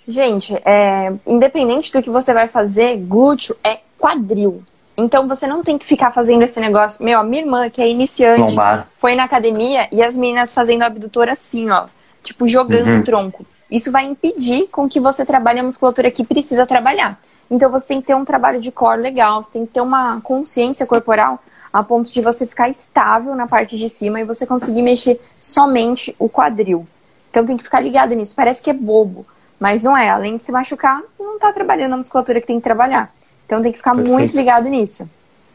Gente, 0.07 0.55
é, 0.65 1.11
independente 1.25 1.91
do 1.91 2.01
que 2.01 2.09
você 2.09 2.33
vai 2.33 2.47
fazer, 2.47 2.97
glúteo 2.97 3.55
é 3.63 3.79
quadril. 3.97 4.63
Então 4.95 5.27
você 5.27 5.47
não 5.47 5.63
tem 5.63 5.77
que 5.77 5.85
ficar 5.85 6.11
fazendo 6.11 6.43
esse 6.43 6.59
negócio. 6.59 7.03
Meu, 7.03 7.19
a 7.19 7.23
minha 7.23 7.41
irmã, 7.41 7.69
que 7.69 7.81
é 7.81 7.89
iniciante, 7.89 8.41
Lombar. 8.41 8.87
foi 8.99 9.15
na 9.15 9.23
academia 9.23 9.87
e 9.91 10.03
as 10.03 10.15
meninas 10.15 10.53
fazendo 10.53 10.83
abdutor 10.83 11.29
assim, 11.29 11.69
ó. 11.69 11.87
Tipo, 12.21 12.47
jogando 12.47 12.87
uhum. 12.87 12.99
o 12.99 13.03
tronco. 13.03 13.45
Isso 13.69 13.91
vai 13.91 14.05
impedir 14.05 14.67
com 14.71 14.87
que 14.87 14.99
você 14.99 15.25
trabalhe 15.25 15.59
a 15.59 15.63
musculatura 15.63 16.11
que 16.11 16.23
precisa 16.23 16.65
trabalhar. 16.65 17.19
Então 17.49 17.69
você 17.69 17.87
tem 17.87 18.01
que 18.01 18.07
ter 18.07 18.15
um 18.15 18.23
trabalho 18.23 18.59
de 18.59 18.71
core 18.71 19.01
legal, 19.01 19.43
você 19.43 19.51
tem 19.51 19.65
que 19.65 19.73
ter 19.73 19.81
uma 19.81 20.21
consciência 20.21 20.85
corporal 20.85 21.39
a 21.71 21.83
ponto 21.83 22.11
de 22.11 22.21
você 22.21 22.45
ficar 22.45 22.69
estável 22.69 23.35
na 23.35 23.47
parte 23.47 23.77
de 23.77 23.89
cima 23.89 24.21
e 24.21 24.23
você 24.23 24.45
conseguir 24.45 24.83
mexer 24.83 25.19
somente 25.41 26.15
o 26.19 26.29
quadril. 26.29 26.87
Então 27.31 27.43
tem 27.43 27.57
que 27.57 27.63
ficar 27.63 27.79
ligado 27.79 28.13
nisso. 28.13 28.35
Parece 28.35 28.61
que 28.61 28.69
é 28.69 28.73
bobo, 28.73 29.25
mas 29.59 29.81
não 29.81 29.97
é. 29.97 30.07
Além 30.07 30.35
de 30.35 30.43
se 30.43 30.51
machucar, 30.51 31.01
não 31.19 31.35
está 31.35 31.51
trabalhando 31.51 31.93
a 31.93 31.97
musculatura 31.97 32.39
que 32.39 32.45
tem 32.45 32.57
que 32.57 32.63
trabalhar. 32.63 33.11
Então 33.45 33.61
tem 33.61 33.71
que 33.71 33.77
ficar 33.77 33.91
Perfeito. 33.91 34.13
muito 34.13 34.35
ligado 34.35 34.67
nisso. 34.69 35.09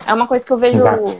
É 0.06 0.12
uma 0.12 0.26
coisa 0.26 0.44
que 0.44 0.52
eu 0.52 0.56
vejo 0.56 0.78
Exato. 0.78 1.16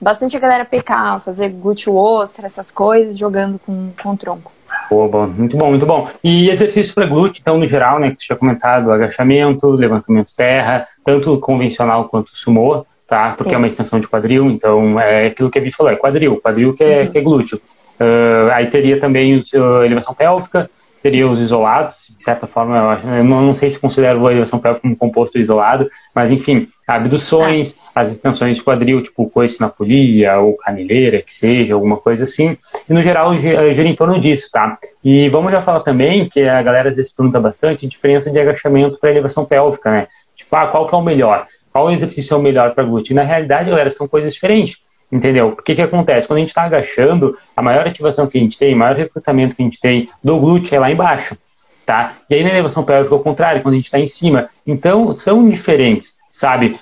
bastante 0.00 0.36
a 0.36 0.40
galera 0.40 0.64
pecar, 0.64 1.20
fazer 1.20 1.50
glúteo 1.50 1.94
ostra, 1.94 2.46
essas 2.46 2.70
coisas, 2.70 3.18
jogando 3.18 3.58
com, 3.58 3.90
com 4.02 4.10
o 4.10 4.16
tronco. 4.16 4.52
Boa, 4.90 5.08
bom. 5.08 5.26
Muito 5.26 5.56
bom, 5.56 5.70
muito 5.70 5.86
bom. 5.86 6.08
E 6.22 6.50
exercício 6.50 6.94
para 6.94 7.06
glúteo, 7.06 7.40
então, 7.40 7.58
no 7.58 7.66
geral, 7.66 7.98
né, 7.98 8.10
que 8.10 8.20
você 8.20 8.26
tinha 8.26 8.36
comentado, 8.36 8.90
agachamento, 8.90 9.70
levantamento 9.70 10.32
terra, 10.36 10.86
tanto 11.04 11.38
convencional 11.38 12.08
quanto 12.08 12.36
sumô, 12.36 12.84
tá? 13.06 13.30
Porque 13.36 13.50
Sim. 13.50 13.54
é 13.54 13.58
uma 13.58 13.66
extensão 13.66 14.00
de 14.00 14.08
quadril, 14.08 14.50
então 14.50 14.98
é 14.98 15.26
aquilo 15.26 15.50
que 15.50 15.58
a 15.58 15.62
Vi 15.62 15.70
falou, 15.70 15.92
é 15.92 15.96
quadril, 15.96 16.40
quadril 16.40 16.74
que 16.74 16.84
é, 16.84 17.02
uhum. 17.02 17.10
que 17.10 17.18
é 17.18 17.20
glúteo. 17.20 17.60
Uh, 18.00 18.50
aí 18.52 18.66
teria 18.66 18.98
também 18.98 19.38
uh, 19.38 19.84
elevação 19.84 20.14
pélvica, 20.14 20.70
teria 21.02 21.26
os 21.26 21.40
isolados, 21.40 22.06
de 22.16 22.22
certa 22.22 22.46
forma, 22.46 22.76
eu, 22.76 22.90
acho, 22.90 23.08
eu 23.08 23.24
não, 23.24 23.42
não, 23.42 23.52
sei 23.52 23.68
se 23.68 23.78
considero 23.78 24.24
a 24.26 24.30
elevação 24.30 24.58
pélvica 24.58 24.82
como 24.82 24.96
composto 24.96 25.38
isolado, 25.38 25.88
mas 26.14 26.30
enfim, 26.30 26.68
abduções, 26.86 27.72
é. 27.72 28.00
as 28.00 28.12
extensões 28.12 28.56
de 28.56 28.62
quadril, 28.62 29.02
tipo 29.02 29.28
coice 29.28 29.60
na 29.60 29.68
polia 29.68 30.38
ou 30.38 30.56
caneleira, 30.56 31.20
que 31.20 31.32
seja, 31.32 31.74
alguma 31.74 31.96
coisa 31.96 32.22
assim, 32.22 32.56
e 32.88 32.94
no 32.94 33.02
geral 33.02 33.36
gira 33.36 33.88
em 33.88 33.96
torno 33.96 34.20
disso, 34.20 34.48
tá? 34.52 34.78
E 35.02 35.28
vamos 35.28 35.50
já 35.50 35.60
falar 35.60 35.80
também, 35.80 36.28
que 36.28 36.40
a 36.48 36.62
galera 36.62 36.90
às 36.90 36.96
vezes 36.96 37.12
pergunta 37.12 37.40
bastante, 37.40 37.84
a 37.84 37.88
diferença 37.88 38.30
de 38.30 38.38
agachamento 38.38 38.98
para 39.00 39.10
elevação 39.10 39.44
pélvica, 39.44 39.90
né? 39.90 40.06
Tipo, 40.36 40.54
ah, 40.54 40.68
qual 40.68 40.86
que 40.86 40.94
é 40.94 40.98
o 40.98 41.02
melhor? 41.02 41.46
Qual 41.72 41.90
exercício 41.90 42.34
é 42.34 42.36
o 42.36 42.42
melhor 42.42 42.74
para 42.74 42.84
glúteo? 42.84 43.12
E 43.12 43.16
na 43.16 43.22
realidade, 43.22 43.70
galera, 43.70 43.90
são 43.90 44.06
coisas 44.06 44.34
diferentes. 44.34 44.76
Entendeu? 45.12 45.48
O 45.48 45.56
que, 45.62 45.74
que 45.74 45.82
acontece? 45.82 46.26
Quando 46.26 46.38
a 46.38 46.40
gente 46.40 46.48
está 46.48 46.62
agachando, 46.62 47.36
a 47.54 47.60
maior 47.60 47.86
ativação 47.86 48.26
que 48.26 48.38
a 48.38 48.40
gente 48.40 48.56
tem, 48.56 48.74
o 48.74 48.78
maior 48.78 48.96
recrutamento 48.96 49.54
que 49.54 49.62
a 49.62 49.64
gente 49.66 49.78
tem 49.78 50.08
do 50.24 50.40
glúteo 50.40 50.74
é 50.74 50.80
lá 50.80 50.90
embaixo. 50.90 51.36
Tá? 51.84 52.14
E 52.30 52.34
aí 52.34 52.42
na 52.42 52.48
elevação 52.48 52.82
pélvica 52.82 53.14
é 53.14 53.18
o 53.18 53.22
contrário, 53.22 53.60
quando 53.60 53.74
a 53.74 53.76
gente 53.76 53.86
está 53.86 53.98
em 53.98 54.06
cima. 54.06 54.48
Então, 54.66 55.14
são 55.14 55.46
diferentes. 55.48 56.16
sabe? 56.30 56.80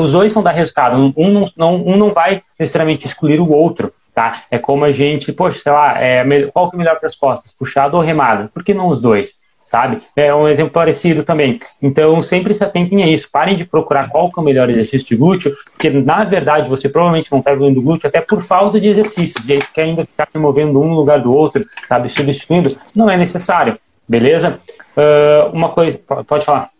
Os 0.00 0.12
dois 0.12 0.32
vão 0.32 0.42
dar 0.42 0.50
resultado. 0.50 1.14
Um 1.16 1.30
não, 1.32 1.50
não, 1.56 1.86
um 1.86 1.96
não 1.96 2.12
vai 2.12 2.42
necessariamente 2.58 3.06
excluir 3.06 3.38
o 3.38 3.50
outro, 3.50 3.92
tá? 4.12 4.42
É 4.50 4.58
como 4.58 4.84
a 4.84 4.90
gente, 4.90 5.32
poxa, 5.32 5.60
sei 5.60 5.72
lá, 5.72 6.02
é, 6.02 6.24
qual 6.52 6.68
que 6.68 6.76
é 6.76 6.78
melhor 6.78 6.98
para 6.98 7.06
as 7.06 7.14
costas, 7.14 7.52
puxado 7.52 7.96
ou 7.96 8.02
remado? 8.02 8.50
Por 8.52 8.64
que 8.64 8.74
não 8.74 8.88
os 8.88 9.00
dois? 9.00 9.34
Sabe? 9.74 10.02
É 10.14 10.32
um 10.32 10.46
exemplo 10.46 10.70
parecido 10.70 11.24
também. 11.24 11.58
Então, 11.82 12.22
sempre 12.22 12.54
se 12.54 12.62
atentem 12.62 13.02
a 13.02 13.08
isso. 13.08 13.28
Parem 13.28 13.56
de 13.56 13.64
procurar 13.64 14.08
qual 14.08 14.30
que 14.30 14.38
é 14.38 14.40
o 14.40 14.44
melhor 14.44 14.70
exercício 14.70 15.08
de 15.08 15.16
glúteo, 15.16 15.52
porque, 15.72 15.90
na 15.90 16.22
verdade, 16.22 16.70
você 16.70 16.88
provavelmente 16.88 17.32
não 17.32 17.40
está 17.40 17.50
evoluindo 17.50 17.82
glúteo 17.82 18.06
até 18.06 18.20
por 18.20 18.40
falta 18.40 18.80
de 18.80 18.86
exercícios. 18.86 19.48
E 19.48 19.54
aí, 19.54 19.58
quer 19.58 19.82
ainda 19.82 20.06
ficar 20.06 20.28
se 20.30 20.38
movendo 20.38 20.80
um 20.80 20.94
lugar 20.94 21.20
do 21.20 21.34
outro, 21.34 21.64
sabe? 21.88 22.08
Substituindo, 22.08 22.68
não 22.94 23.10
é 23.10 23.16
necessário. 23.16 23.76
Beleza? 24.08 24.60
Uh, 24.96 25.50
uma 25.52 25.70
coisa, 25.70 25.98
pode 26.24 26.44
falar. 26.44 26.70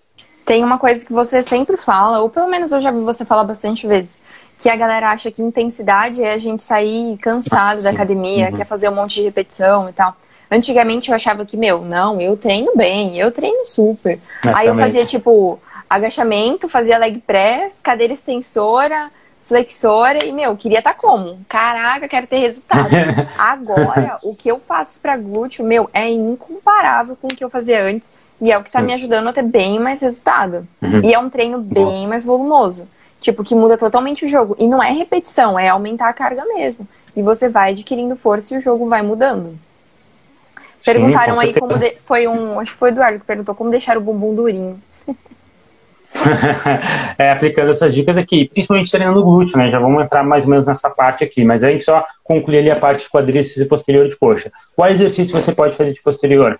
Tem 0.46 0.62
uma 0.62 0.78
coisa 0.78 1.04
que 1.04 1.12
você 1.12 1.42
sempre 1.42 1.76
fala, 1.76 2.20
ou 2.20 2.30
pelo 2.30 2.46
menos 2.46 2.70
eu 2.70 2.80
já 2.80 2.92
vi 2.92 3.00
você 3.00 3.24
falar 3.24 3.42
bastante 3.42 3.88
vezes, 3.88 4.22
que 4.56 4.68
a 4.68 4.76
galera 4.76 5.10
acha 5.10 5.32
que 5.32 5.42
intensidade 5.42 6.22
é 6.22 6.32
a 6.32 6.38
gente 6.38 6.62
sair 6.62 7.18
cansado 7.18 7.82
da 7.82 7.90
academia, 7.90 8.50
uhum. 8.50 8.56
quer 8.56 8.66
fazer 8.66 8.88
um 8.88 8.94
monte 8.94 9.16
de 9.16 9.22
repetição 9.22 9.88
e 9.88 9.92
tal. 9.92 10.16
Antigamente 10.50 11.10
eu 11.10 11.14
achava 11.14 11.44
que, 11.44 11.56
meu, 11.56 11.82
não, 11.82 12.20
eu 12.20 12.36
treino 12.36 12.72
bem, 12.76 13.18
eu 13.18 13.30
treino 13.30 13.66
super. 13.66 14.18
É, 14.44 14.48
Aí 14.48 14.52
também. 14.52 14.68
eu 14.68 14.76
fazia, 14.76 15.04
tipo, 15.04 15.60
agachamento, 15.88 16.68
fazia 16.68 16.98
leg 16.98 17.22
press, 17.26 17.80
cadeira 17.82 18.12
extensora, 18.12 19.10
flexora 19.46 20.24
e, 20.24 20.32
meu, 20.32 20.56
queria 20.56 20.78
estar 20.78 20.94
tá 20.94 20.98
como? 20.98 21.38
Caraca, 21.48 22.08
quero 22.08 22.26
ter 22.26 22.38
resultado. 22.38 22.88
Agora, 23.38 24.18
o 24.22 24.34
que 24.34 24.48
eu 24.48 24.58
faço 24.58 25.00
para 25.00 25.16
glúteo, 25.16 25.64
meu, 25.64 25.88
é 25.92 26.08
incomparável 26.08 27.16
com 27.20 27.28
o 27.28 27.34
que 27.34 27.44
eu 27.44 27.50
fazia 27.50 27.82
antes 27.82 28.10
e 28.40 28.50
é 28.50 28.58
o 28.58 28.62
que 28.62 28.68
está 28.68 28.80
me 28.80 28.92
ajudando 28.92 29.28
a 29.28 29.32
ter 29.32 29.42
bem 29.42 29.78
mais 29.78 30.00
resultado. 30.00 30.66
Uhum. 30.82 31.04
E 31.04 31.14
é 31.14 31.18
um 31.18 31.30
treino 31.30 31.58
bem 31.58 32.06
mais 32.06 32.24
volumoso. 32.24 32.88
Tipo, 33.20 33.42
que 33.42 33.54
muda 33.54 33.78
totalmente 33.78 34.24
o 34.24 34.28
jogo. 34.28 34.54
E 34.58 34.68
não 34.68 34.82
é 34.82 34.90
repetição, 34.90 35.58
é 35.58 35.68
aumentar 35.68 36.08
a 36.08 36.12
carga 36.12 36.44
mesmo. 36.44 36.86
E 37.16 37.22
você 37.22 37.48
vai 37.48 37.70
adquirindo 37.72 38.16
força 38.16 38.54
e 38.54 38.58
o 38.58 38.60
jogo 38.60 38.86
vai 38.86 39.00
mudando. 39.00 39.58
Perguntaram 40.84 41.34
Sim, 41.34 41.40
aí 41.40 41.54
como 41.54 41.78
de... 41.78 41.96
foi 42.04 42.26
um. 42.26 42.60
Acho 42.60 42.72
que 42.72 42.78
foi 42.78 42.90
o 42.90 42.92
Eduardo 42.92 43.20
que 43.20 43.26
perguntou 43.26 43.54
como 43.54 43.70
deixar 43.70 43.96
o 43.96 44.00
bumbum 44.00 44.34
durinho. 44.34 44.78
é, 47.18 47.30
aplicando 47.30 47.70
essas 47.70 47.94
dicas 47.94 48.16
aqui, 48.16 48.48
principalmente 48.48 48.90
treinando 48.90 49.20
o 49.20 49.24
glúteo, 49.24 49.58
né? 49.58 49.68
Já 49.68 49.78
vamos 49.78 50.04
entrar 50.04 50.22
mais 50.22 50.44
ou 50.44 50.50
menos 50.50 50.66
nessa 50.66 50.88
parte 50.90 51.24
aqui, 51.24 51.44
mas 51.44 51.64
a 51.64 51.70
gente 51.70 51.84
só 51.84 52.04
concluir 52.22 52.58
ali 52.58 52.70
a 52.70 52.76
parte 52.76 53.04
de 53.04 53.10
quadríceps 53.10 53.56
e 53.56 53.66
posterior 53.66 54.06
de 54.08 54.16
coxa. 54.16 54.52
Qual 54.76 54.88
exercício 54.88 55.38
você 55.38 55.52
pode 55.52 55.76
fazer 55.76 55.92
de 55.92 56.02
posterior? 56.02 56.58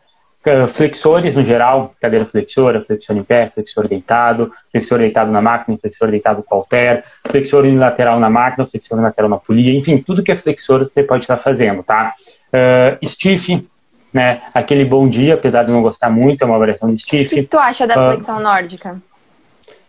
flexores 0.69 1.35
no 1.35 1.43
geral, 1.43 1.95
cadeira 1.99 2.27
flexora, 2.27 2.81
flexor 2.81 3.17
em 3.17 3.23
pé, 3.23 3.49
flexor 3.49 3.89
deitado, 3.89 4.53
flexor 4.71 4.99
deitado 4.99 5.33
na 5.33 5.41
máquina, 5.41 5.79
flexor 5.79 6.11
deitado 6.11 6.43
com 6.43 6.57
halter, 6.57 7.03
flexor 7.25 7.65
unilateral 7.65 8.21
na 8.21 8.29
máquina, 8.29 8.67
flexor 8.67 8.99
unilateral 8.99 9.31
na 9.31 9.39
polia, 9.39 9.73
enfim, 9.73 9.97
tudo 9.99 10.23
que 10.23 10.31
é 10.31 10.37
flexor 10.37 10.85
você 10.85 11.03
pode 11.03 11.25
estar 11.25 11.39
fazendo, 11.39 11.83
tá? 11.83 12.13
Uh, 12.53 13.07
stiff, 13.07 13.67
né, 14.15 14.43
aquele 14.55 14.85
bom 14.85 15.09
dia, 15.09 15.35
apesar 15.35 15.65
de 15.65 15.73
não 15.73 15.83
gostar 15.83 16.09
muito, 16.09 16.41
é 16.43 16.47
uma 16.47 16.59
variação 16.59 16.89
de 16.89 17.01
stiff. 17.01 17.27
O 17.27 17.37
que, 17.37 17.43
que 17.43 17.49
tu 17.49 17.59
acha 17.59 17.85
da 17.85 17.95
uh, 17.95 18.13
flexão 18.13 18.39
nórdica? 18.39 19.03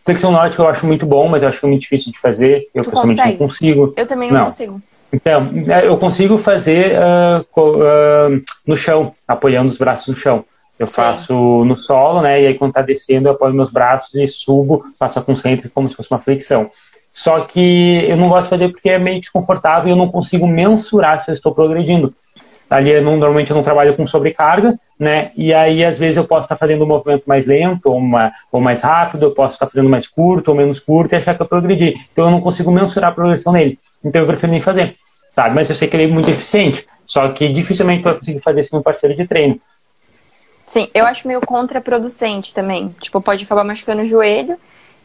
Flexão 0.03 0.31
nórdica 0.31 0.63
eu 0.63 0.67
acho 0.67 0.87
muito 0.87 1.05
bom, 1.05 1.27
mas 1.27 1.43
eu 1.43 1.49
acho 1.49 1.59
que 1.59 1.65
é 1.65 1.69
muito 1.69 1.81
difícil 1.81 2.11
de 2.11 2.19
fazer, 2.19 2.67
eu 2.73 2.83
tu 2.83 2.89
pessoalmente 2.89 3.19
consegue? 3.19 3.39
não 3.39 3.47
consigo. 3.47 3.93
Eu 3.95 4.07
também 4.07 4.31
não, 4.31 4.39
não. 4.39 4.45
consigo. 4.47 4.81
Então, 5.13 5.49
é, 5.67 5.87
eu 5.87 5.97
consigo 5.97 6.37
fazer 6.39 6.97
uh, 6.97 7.61
uh, 7.61 8.41
no 8.65 8.75
chão, 8.75 9.13
apoiando 9.27 9.69
os 9.69 9.77
braços 9.77 10.07
no 10.07 10.15
chão. 10.15 10.43
Eu 10.77 10.87
Sim. 10.87 10.93
faço 10.93 11.33
no 11.63 11.77
solo, 11.77 12.21
né? 12.21 12.41
E 12.41 12.47
aí 12.47 12.53
quando 12.55 12.73
tá 12.73 12.81
descendo, 12.81 13.29
eu 13.29 13.33
apoio 13.33 13.53
meus 13.53 13.69
braços 13.69 14.13
e 14.15 14.27
subo, 14.27 14.83
faço 14.99 15.19
a 15.19 15.21
concêntrica 15.21 15.71
como 15.73 15.89
se 15.89 15.95
fosse 15.95 16.11
uma 16.11 16.19
flexão. 16.19 16.69
Só 17.13 17.41
que 17.41 18.05
eu 18.09 18.17
não 18.17 18.27
gosto 18.27 18.45
de 18.45 18.49
fazer 18.49 18.69
porque 18.69 18.89
é 18.89 18.99
meio 18.99 19.21
desconfortável 19.21 19.87
e 19.87 19.91
eu 19.91 19.95
não 19.95 20.09
consigo 20.09 20.45
mensurar 20.45 21.17
se 21.19 21.31
eu 21.31 21.33
estou 21.33 21.53
progredindo. 21.53 22.13
Ali 22.69 22.89
eu 22.89 23.01
não, 23.01 23.17
normalmente 23.17 23.51
eu 23.51 23.55
não 23.55 23.63
trabalho 23.63 23.95
com 23.95 24.07
sobrecarga, 24.07 24.79
né? 24.99 25.31
E 25.35 25.53
aí 25.53 25.83
às 25.83 25.99
vezes 25.99 26.17
eu 26.17 26.25
posso 26.25 26.45
estar 26.45 26.55
fazendo 26.55 26.83
um 26.83 26.87
movimento 26.87 27.23
mais 27.25 27.45
lento 27.45 27.87
ou, 27.87 27.97
uma, 27.97 28.31
ou 28.51 28.59
mais 28.59 28.81
rápido, 28.81 29.23
eu 29.23 29.31
posso 29.31 29.53
estar 29.53 29.67
fazendo 29.67 29.89
mais 29.89 30.07
curto 30.07 30.49
ou 30.49 30.55
menos 30.55 30.79
curto 30.79 31.13
e 31.13 31.15
achar 31.15 31.35
que 31.35 31.41
eu 31.41 31.47
progredi. 31.47 31.93
Então 32.11 32.25
eu 32.25 32.31
não 32.31 32.41
consigo 32.41 32.71
mensurar 32.71 33.11
a 33.11 33.13
progressão 33.13 33.53
nele. 33.53 33.77
Então 34.03 34.21
eu 34.21 34.27
prefiro 34.27 34.51
nem 34.51 34.61
fazer 34.61 34.95
sabe? 35.35 35.53
Mas 35.53 35.69
eu 35.69 35.75
sei 35.75 35.89
que 35.89 35.95
ele 35.97 36.05
é 36.05 36.07
muito 36.07 36.29
eficiente, 36.29 36.87
só 37.05 37.27
que 37.33 37.49
dificilmente 37.49 38.01
vai 38.01 38.15
conseguir 38.15 38.39
fazer 38.39 38.63
sem 38.63 38.79
um 38.79 38.81
parceiro 38.81 39.15
de 39.15 39.27
treino. 39.27 39.59
Sim, 40.65 40.89
eu 40.93 41.05
acho 41.05 41.27
meio 41.27 41.41
contraproducente 41.41 42.53
também. 42.53 42.95
Tipo, 43.01 43.21
pode 43.21 43.43
acabar 43.43 43.63
machucando 43.65 44.01
o 44.01 44.05
joelho. 44.05 44.57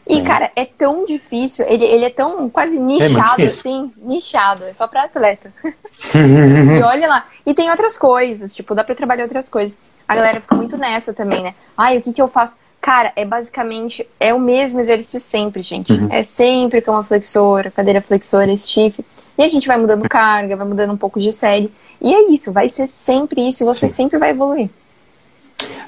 E, 0.07 0.19
é. 0.19 0.23
cara, 0.23 0.51
é 0.55 0.65
tão 0.65 1.05
difícil, 1.05 1.65
ele, 1.67 1.85
ele 1.85 2.05
é 2.05 2.09
tão 2.09 2.49
quase 2.49 2.77
é 2.77 2.79
nichado, 2.79 3.41
é 3.41 3.45
assim, 3.45 3.91
nichado, 3.97 4.63
é 4.63 4.73
só 4.73 4.87
pra 4.87 5.03
atleta. 5.03 5.53
e 5.63 6.83
olha 6.83 7.07
lá. 7.07 7.25
E 7.45 7.53
tem 7.53 7.69
outras 7.69 7.97
coisas, 7.97 8.53
tipo, 8.53 8.73
dá 8.75 8.83
pra 8.83 8.95
trabalhar 8.95 9.23
outras 9.23 9.47
coisas. 9.47 9.77
A 10.07 10.15
galera 10.15 10.41
fica 10.41 10.55
muito 10.55 10.77
nessa 10.77 11.13
também, 11.13 11.43
né? 11.43 11.55
Ai, 11.77 11.97
o 11.97 12.01
que 12.01 12.13
que 12.13 12.21
eu 12.21 12.27
faço? 12.27 12.57
Cara, 12.81 13.13
é 13.15 13.23
basicamente, 13.23 14.07
é 14.19 14.33
o 14.33 14.39
mesmo 14.39 14.79
exercício 14.79 15.21
sempre, 15.21 15.61
gente. 15.61 15.93
Uhum. 15.93 16.07
É 16.09 16.23
sempre 16.23 16.81
cama 16.81 17.03
flexora, 17.03 17.69
cadeira 17.69 18.01
flexora, 18.01 18.55
stiff. 18.57 19.05
E 19.37 19.43
a 19.43 19.47
gente 19.47 19.67
vai 19.67 19.77
mudando 19.77 20.09
carga, 20.09 20.55
vai 20.55 20.67
mudando 20.67 20.91
um 20.91 20.97
pouco 20.97 21.19
de 21.19 21.31
série. 21.31 21.71
E 22.01 22.13
é 22.13 22.31
isso, 22.31 22.51
vai 22.51 22.67
ser 22.67 22.87
sempre 22.87 23.47
isso 23.47 23.63
e 23.63 23.65
você 23.65 23.87
Sim. 23.87 24.03
sempre 24.03 24.17
vai 24.17 24.31
evoluir. 24.31 24.69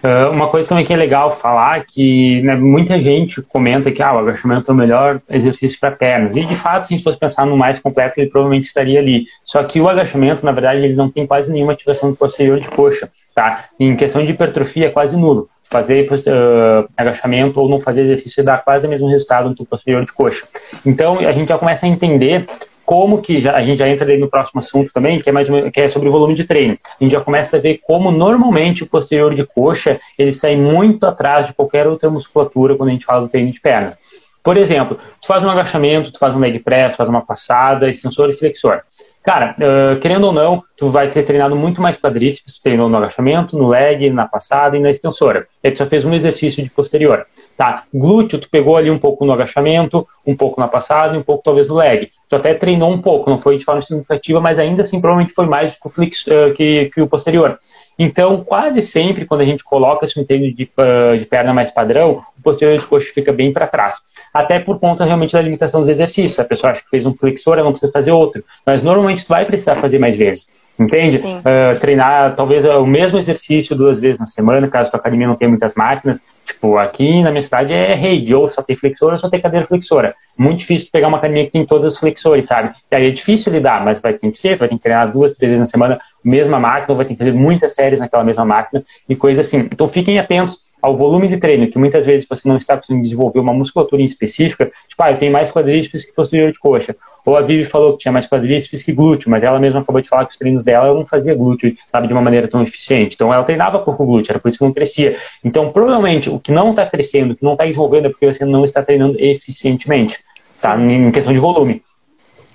Uh, 0.03 0.31
uma 0.31 0.49
coisa 0.49 0.67
também 0.67 0.85
que 0.85 0.93
é 0.93 0.97
legal 0.97 1.31
falar 1.31 1.85
que 1.85 2.41
né, 2.41 2.55
muita 2.55 2.99
gente 2.99 3.41
comenta 3.41 3.89
que 3.89 4.03
ah, 4.03 4.13
o 4.13 4.19
agachamento 4.19 4.69
é 4.69 4.73
o 4.73 4.77
melhor 4.77 5.21
exercício 5.29 5.79
para 5.79 5.91
pernas. 5.91 6.35
E 6.35 6.43
de 6.43 6.55
fato, 6.55 6.87
se 6.87 7.01
fosse 7.01 7.17
pensar 7.17 7.45
no 7.45 7.55
mais 7.55 7.79
completo, 7.79 8.19
ele 8.19 8.29
provavelmente 8.29 8.65
estaria 8.65 8.99
ali. 8.99 9.25
Só 9.45 9.63
que 9.63 9.79
o 9.79 9.87
agachamento, 9.87 10.45
na 10.45 10.51
verdade, 10.51 10.83
ele 10.83 10.93
não 10.93 11.09
tem 11.09 11.25
quase 11.25 11.51
nenhuma 11.51 11.71
ativação 11.71 12.09
do 12.09 12.17
posterior 12.17 12.59
de 12.59 12.67
coxa. 12.67 13.09
Tá? 13.33 13.65
Em 13.79 13.95
questão 13.95 14.25
de 14.25 14.31
hipertrofia, 14.31 14.87
é 14.87 14.89
quase 14.89 15.15
nulo. 15.15 15.49
Fazer 15.63 16.05
uh, 16.11 16.89
agachamento 16.97 17.59
ou 17.59 17.69
não 17.69 17.79
fazer 17.79 18.01
exercício 18.01 18.43
dá 18.43 18.57
quase 18.57 18.85
o 18.85 18.89
mesmo 18.89 19.07
resultado 19.07 19.55
no 19.57 19.65
posterior 19.65 20.05
de 20.05 20.11
coxa. 20.11 20.45
Então, 20.85 21.19
a 21.19 21.31
gente 21.31 21.49
já 21.49 21.57
começa 21.57 21.85
a 21.85 21.89
entender 21.89 22.45
como 22.85 23.21
que 23.21 23.39
já, 23.39 23.55
a 23.55 23.61
gente 23.61 23.77
já 23.77 23.87
entra 23.87 24.17
no 24.17 24.29
próximo 24.29 24.59
assunto 24.59 24.91
também, 24.93 25.19
que 25.19 25.29
é 25.29 25.31
mais 25.31 25.47
que 25.71 25.81
é 25.81 25.89
sobre 25.89 26.09
o 26.09 26.11
volume 26.11 26.35
de 26.35 26.43
treino. 26.43 26.77
A 26.99 27.03
gente 27.03 27.13
já 27.13 27.21
começa 27.21 27.57
a 27.57 27.59
ver 27.59 27.79
como 27.83 28.11
normalmente 28.11 28.83
o 28.83 28.87
posterior 28.87 29.33
de 29.33 29.45
coxa 29.45 29.99
ele 30.17 30.33
sai 30.33 30.55
muito 30.55 31.05
atrás 31.05 31.47
de 31.47 31.53
qualquer 31.53 31.87
outra 31.87 32.09
musculatura 32.09 32.75
quando 32.75 32.89
a 32.89 32.93
gente 32.93 33.05
fala 33.05 33.21
do 33.21 33.29
treino 33.29 33.51
de 33.51 33.59
pernas. 33.59 33.97
Por 34.43 34.57
exemplo, 34.57 34.99
tu 35.21 35.27
faz 35.27 35.41
um 35.41 35.49
agachamento, 35.49 36.11
tu 36.11 36.19
faz 36.19 36.35
um 36.35 36.39
leg 36.39 36.59
press, 36.59 36.97
faz 36.97 37.07
uma 37.07 37.21
passada, 37.21 37.89
extensor 37.89 38.29
e 38.29 38.33
flexor. 38.33 38.81
Cara, 39.23 39.55
uh, 39.57 39.99
querendo 40.01 40.25
ou 40.25 40.33
não, 40.33 40.61
tu 40.75 40.89
vai 40.89 41.09
ter 41.09 41.23
treinado 41.23 41.55
muito 41.55 41.81
mais 41.81 41.97
quadríceps, 41.97 42.55
tu 42.55 42.61
treinou 42.61 42.89
no 42.89 42.97
agachamento, 42.97 43.57
no 43.57 43.69
leg, 43.69 44.09
na 44.09 44.27
passada 44.27 44.75
e 44.75 44.81
na 44.81 44.89
extensora. 44.89 45.47
E 45.63 45.67
aí 45.67 45.71
tu 45.71 45.77
só 45.77 45.85
fez 45.85 46.03
um 46.03 46.13
exercício 46.13 46.61
de 46.61 46.69
posterior. 46.69 47.25
Tá, 47.55 47.83
glúteo, 47.93 48.37
tu 48.37 48.49
pegou 48.49 48.75
ali 48.75 48.91
um 48.91 48.99
pouco 48.99 49.25
no 49.25 49.31
agachamento, 49.31 50.05
um 50.27 50.35
pouco 50.35 50.59
na 50.59 50.67
passada 50.67 51.15
e 51.15 51.17
um 51.17 51.23
pouco 51.23 51.41
talvez 51.41 51.67
no 51.67 51.75
leg. 51.75 52.09
Tu 52.27 52.35
até 52.35 52.53
treinou 52.53 52.91
um 52.91 53.01
pouco, 53.01 53.29
não 53.29 53.37
foi 53.37 53.57
de 53.57 53.63
forma 53.63 53.81
significativa, 53.81 54.41
mas 54.41 54.59
ainda 54.59 54.81
assim 54.81 54.99
provavelmente 54.99 55.33
foi 55.33 55.45
mais 55.45 55.73
que 55.73 55.87
o, 55.87 55.89
flix, 55.89 56.25
uh, 56.27 56.53
que, 56.53 56.91
que 56.93 57.01
o 57.01 57.07
posterior. 57.07 57.57
Então, 57.97 58.43
quase 58.43 58.81
sempre, 58.81 59.25
quando 59.25 59.41
a 59.41 59.45
gente 59.45 59.63
coloca 59.63 60.03
esse 60.03 60.21
treino 60.25 60.53
de, 60.53 60.69
uh, 60.77 61.17
de 61.17 61.25
perna 61.25 61.53
mais 61.53 61.71
padrão, 61.71 62.23
o 62.37 62.41
posterior 62.43 62.77
de 62.77 62.85
coxa 62.85 63.09
fica 63.13 63.31
bem 63.31 63.53
para 63.53 63.67
trás. 63.67 64.01
Até 64.33 64.59
por 64.59 64.79
conta 64.79 65.05
realmente 65.05 65.33
da 65.33 65.41
limitação 65.41 65.81
dos 65.81 65.89
exercícios. 65.89 66.39
A 66.39 66.45
pessoa 66.45 66.71
acha 66.71 66.81
que 66.81 66.89
fez 66.89 67.05
um 67.05 67.13
flexor, 67.13 67.53
ela 67.53 67.65
não 67.65 67.71
precisa 67.71 67.91
fazer 67.91 68.11
outro. 68.11 68.43
Mas 68.65 68.81
normalmente 68.81 69.23
tu 69.23 69.29
vai 69.29 69.45
precisar 69.45 69.75
fazer 69.75 69.99
mais 69.99 70.15
vezes. 70.15 70.47
Entende? 70.77 71.17
Uh, 71.17 71.79
treinar 71.79 72.35
talvez 72.35 72.65
o 72.65 72.85
mesmo 72.85 73.19
exercício 73.19 73.75
duas 73.75 73.99
vezes 73.99 74.19
na 74.19 74.25
semana, 74.25 74.67
caso 74.67 74.89
a 74.91 74.97
academia 74.97 75.27
não 75.27 75.35
tenha 75.35 75.49
muitas 75.49 75.75
máquinas. 75.75 76.19
Tipo, 76.45 76.77
aqui 76.77 77.21
na 77.21 77.29
minha 77.29 77.43
cidade 77.43 77.71
é 77.71 77.93
rede, 77.93 78.33
ou 78.33 78.49
só 78.49 78.61
tem 78.63 78.75
flexora 78.75 79.13
ou 79.13 79.19
só 79.19 79.29
tem 79.29 79.39
cadeira 79.39 79.67
flexora. 79.67 80.15
Muito 80.35 80.59
difícil 80.59 80.87
pegar 80.91 81.09
uma 81.09 81.17
academia 81.17 81.45
que 81.45 81.51
tem 81.51 81.63
todas 81.63 81.93
as 81.93 81.99
flexores, 81.99 82.45
sabe? 82.45 82.73
E 82.91 82.95
aí 82.95 83.07
é 83.07 83.11
difícil 83.11 83.53
lidar, 83.53 83.85
mas 83.85 83.99
vai 83.99 84.13
ter 84.13 84.31
que 84.31 84.37
ser, 84.37 84.57
vai 84.57 84.67
ter 84.67 84.75
que 84.75 84.81
treinar 84.81 85.11
duas, 85.11 85.33
três 85.33 85.51
vezes 85.51 85.59
na 85.59 85.67
semana, 85.67 85.99
mesma 86.23 86.59
máquina, 86.59 86.87
ou 86.89 86.95
vai 86.95 87.05
ter 87.05 87.13
que 87.13 87.19
fazer 87.19 87.33
muitas 87.33 87.73
séries 87.73 87.99
naquela 87.99 88.23
mesma 88.23 88.43
máquina 88.43 88.83
e 89.07 89.15
coisa 89.15 89.41
assim. 89.41 89.59
Então 89.59 89.87
fiquem 89.87 90.17
atentos 90.17 90.57
ao 90.83 90.97
volume 90.97 91.29
de 91.29 91.37
treino, 91.37 91.71
que 91.71 91.79
muitas 91.79 92.05
vezes 92.05 92.27
você 92.29 92.45
não 92.45 92.57
está 92.57 92.75
conseguindo 92.75 93.03
desenvolver 93.03 93.39
uma 93.39 93.53
musculatura 93.53 94.01
em 94.01 94.05
específica, 94.05 94.69
tipo, 94.85 95.01
ah, 95.01 95.11
eu 95.11 95.17
tenho 95.17 95.31
mais 95.31 95.49
quadríceps 95.49 96.03
que 96.03 96.11
posterior 96.11 96.51
de 96.51 96.59
coxa. 96.59 96.93
Ou 97.25 97.37
a 97.37 97.41
Vivi 97.41 97.63
falou 97.63 97.93
que 97.93 97.99
tinha 97.99 98.11
mais 98.11 98.27
quadríceps 98.27 98.83
que 98.83 98.91
glúteo, 98.91 99.31
mas 99.31 99.45
ela 99.45 99.57
mesma 99.57 99.79
acabou 99.79 100.01
de 100.01 100.09
falar 100.09 100.25
que 100.25 100.33
os 100.33 100.37
treinos 100.37 100.61
dela 100.61 100.87
ela 100.87 100.99
não 100.99 101.05
fazia 101.05 101.33
glúteo, 101.33 101.73
sabe, 101.89 102.07
de 102.07 102.13
uma 102.13 102.21
maneira 102.21 102.49
tão 102.49 102.61
eficiente. 102.61 103.15
Então 103.15 103.33
ela 103.33 103.45
treinava 103.45 103.79
pouco 103.79 104.05
glúteo, 104.05 104.33
era 104.33 104.39
por 104.39 104.49
isso 104.49 104.57
que 104.57 104.65
não 104.65 104.73
crescia. 104.73 105.15
Então, 105.41 105.71
provavelmente, 105.71 106.29
o 106.29 106.37
que 106.37 106.51
não 106.51 106.71
está 106.71 106.85
crescendo, 106.85 107.31
o 107.31 107.35
que 107.37 107.45
não 107.45 107.53
está 107.53 107.63
desenvolvendo 107.63 108.07
é 108.07 108.09
porque 108.09 108.33
você 108.33 108.43
não 108.43 108.65
está 108.65 108.83
treinando 108.83 109.17
eficientemente, 109.17 110.19
tá? 110.61 110.77
Em 110.77 111.09
questão 111.11 111.31
de 111.31 111.39
volume. 111.39 111.81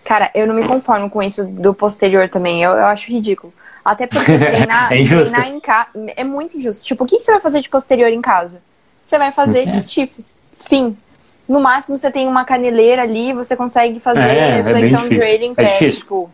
Cara, 0.04 0.30
eu 0.34 0.46
não 0.46 0.54
me 0.54 0.64
conformo 0.64 1.08
com 1.08 1.22
isso 1.22 1.46
do 1.46 1.72
posterior 1.72 2.28
também. 2.28 2.62
Eu, 2.62 2.72
eu 2.72 2.84
acho 2.84 3.10
ridículo. 3.10 3.54
Até 3.88 4.06
porque 4.06 4.38
treinar, 4.38 4.92
é 4.92 5.04
treinar 5.04 5.48
em 5.48 5.60
casa 5.60 5.88
é 6.16 6.24
muito 6.24 6.56
injusto. 6.58 6.84
Tipo, 6.84 7.04
o 7.04 7.06
que, 7.06 7.18
que 7.18 7.24
você 7.24 7.32
vai 7.32 7.40
fazer 7.40 7.60
de 7.60 7.68
posterior 7.68 8.10
em 8.12 8.20
casa? 8.20 8.60
Você 9.02 9.18
vai 9.18 9.32
fazer 9.32 9.66
é. 9.68 9.80
stiff. 9.80 10.12
Fim. 10.52 10.96
No 11.48 11.60
máximo 11.60 11.96
você 11.96 12.10
tem 12.10 12.28
uma 12.28 12.44
caneleira 12.44 13.02
ali, 13.02 13.32
você 13.32 13.56
consegue 13.56 13.98
fazer 14.00 14.20
é, 14.20 14.58
é 14.58 14.62
flexão 14.62 15.00
é 15.00 15.08
de 15.08 15.14
joelho 15.14 15.44
em 15.44 15.54
pé. 15.54 15.78
Tipo, 15.78 16.30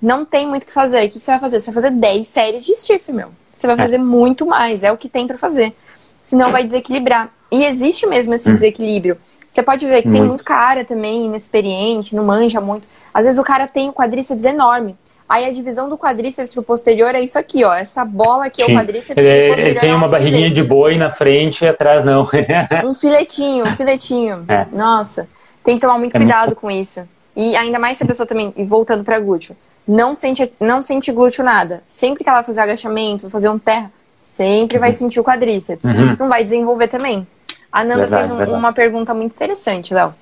não 0.00 0.24
tem 0.24 0.46
muito 0.46 0.62
o 0.62 0.66
que 0.66 0.72
fazer. 0.72 1.06
O 1.06 1.10
que 1.10 1.20
você 1.20 1.32
vai 1.32 1.40
fazer? 1.40 1.60
Você 1.60 1.72
vai 1.72 1.82
fazer 1.82 1.96
10 1.96 2.28
séries 2.28 2.64
de 2.64 2.76
stiff, 2.76 3.10
meu. 3.12 3.30
Você 3.54 3.66
vai 3.66 3.74
é. 3.74 3.78
fazer 3.78 3.98
muito 3.98 4.46
mais, 4.46 4.84
é 4.84 4.92
o 4.92 4.96
que 4.96 5.08
tem 5.08 5.26
para 5.26 5.36
fazer. 5.36 5.74
Senão 6.22 6.52
vai 6.52 6.64
desequilibrar. 6.64 7.30
E 7.50 7.64
existe 7.64 8.06
mesmo 8.06 8.32
esse 8.34 8.48
hum. 8.48 8.54
desequilíbrio. 8.54 9.18
Você 9.48 9.62
pode 9.62 9.86
ver 9.86 10.02
que 10.02 10.08
muito. 10.08 10.20
tem 10.20 10.28
muito 10.28 10.44
cara 10.44 10.84
também 10.84 11.26
inexperiente, 11.26 12.16
não 12.16 12.24
manja 12.24 12.60
muito. 12.60 12.86
Às 13.12 13.26
vezes 13.26 13.38
o 13.38 13.44
cara 13.44 13.68
tem 13.68 13.88
o 13.88 13.92
quadríceps 13.92 14.44
enorme. 14.44 14.96
Aí 15.32 15.46
a 15.46 15.50
divisão 15.50 15.88
do 15.88 15.96
quadríceps 15.96 16.52
pro 16.52 16.62
posterior 16.62 17.14
é 17.14 17.20
isso 17.22 17.38
aqui, 17.38 17.64
ó. 17.64 17.72
Essa 17.72 18.04
bola 18.04 18.44
aqui 18.44 18.60
é 18.60 18.66
o 18.66 18.68
quadríceps. 18.68 19.16
Ele, 19.16 19.62
ele 19.62 19.80
tem 19.80 19.88
é 19.88 19.94
uma 19.94 20.06
barriguinha 20.06 20.48
filete. 20.48 20.60
de 20.60 20.62
boi 20.62 20.98
na 20.98 21.10
frente 21.10 21.64
e 21.64 21.68
atrás 21.68 22.04
não. 22.04 22.28
um 22.84 22.94
filetinho, 22.94 23.66
um 23.66 23.74
filetinho. 23.74 24.44
É. 24.46 24.66
Nossa, 24.70 25.26
tem 25.64 25.76
que 25.76 25.80
tomar 25.80 25.96
muito 25.96 26.14
é 26.14 26.18
cuidado 26.20 26.48
muito... 26.48 26.60
com 26.60 26.70
isso. 26.70 27.08
E 27.34 27.56
ainda 27.56 27.78
mais 27.78 27.96
se 27.96 28.04
a 28.04 28.06
pessoa 28.06 28.26
também, 28.26 28.52
e 28.54 28.62
voltando 28.62 29.04
para 29.04 29.18
glúteo, 29.20 29.56
não 29.88 30.14
sente, 30.14 30.52
não 30.60 30.82
sente 30.82 31.10
glúteo 31.10 31.42
nada. 31.42 31.82
Sempre 31.88 32.22
que 32.22 32.28
ela 32.28 32.42
fazer 32.42 32.60
agachamento, 32.60 33.30
fazer 33.30 33.48
um 33.48 33.58
terra, 33.58 33.90
sempre 34.20 34.76
vai 34.76 34.90
uhum. 34.90 34.96
sentir 34.96 35.18
o 35.18 35.24
quadríceps. 35.24 35.86
Uhum. 35.86 36.14
Não 36.18 36.28
vai 36.28 36.44
desenvolver 36.44 36.88
também. 36.88 37.26
A 37.72 37.82
Nanda 37.82 38.06
verdade, 38.06 38.28
fez 38.36 38.50
um, 38.50 38.54
uma 38.54 38.74
pergunta 38.74 39.14
muito 39.14 39.32
interessante, 39.32 39.94
Léo. 39.94 40.14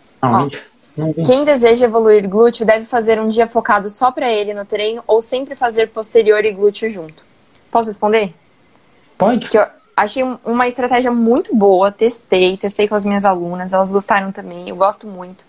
Quem 1.25 1.45
deseja 1.45 1.87
evoluir 1.87 2.29
glúteo 2.29 2.67
deve 2.67 2.85
fazer 2.85 3.21
um 3.21 3.29
dia 3.29 3.47
focado 3.47 3.89
só 3.91 4.11
para 4.11 4.31
ele 4.31 4.55
no 4.55 4.65
treino 4.65 5.03
ou 5.07 5.23
sempre 5.23 5.55
fazer 5.55 5.89
posterior 5.89 6.45
e 6.45 6.53
glúteo 6.53 6.91
junto? 6.91 7.25
Posso 7.71 7.89
responder? 7.89 8.35
Pode. 9.17 9.49
Que 9.49 9.59
eu 9.59 9.67
achei 9.97 10.23
uma 10.45 10.67
estratégia 10.67 11.11
muito 11.11 11.55
boa, 11.55 11.93
testei, 11.93 12.57
testei 12.57 12.89
com 12.89 12.95
as 12.95 13.05
minhas 13.05 13.25
alunas, 13.25 13.73
elas 13.73 13.91
gostaram 13.91 14.33
também, 14.33 14.69
eu 14.69 14.77
gosto 14.77 15.07
muito. 15.07 15.45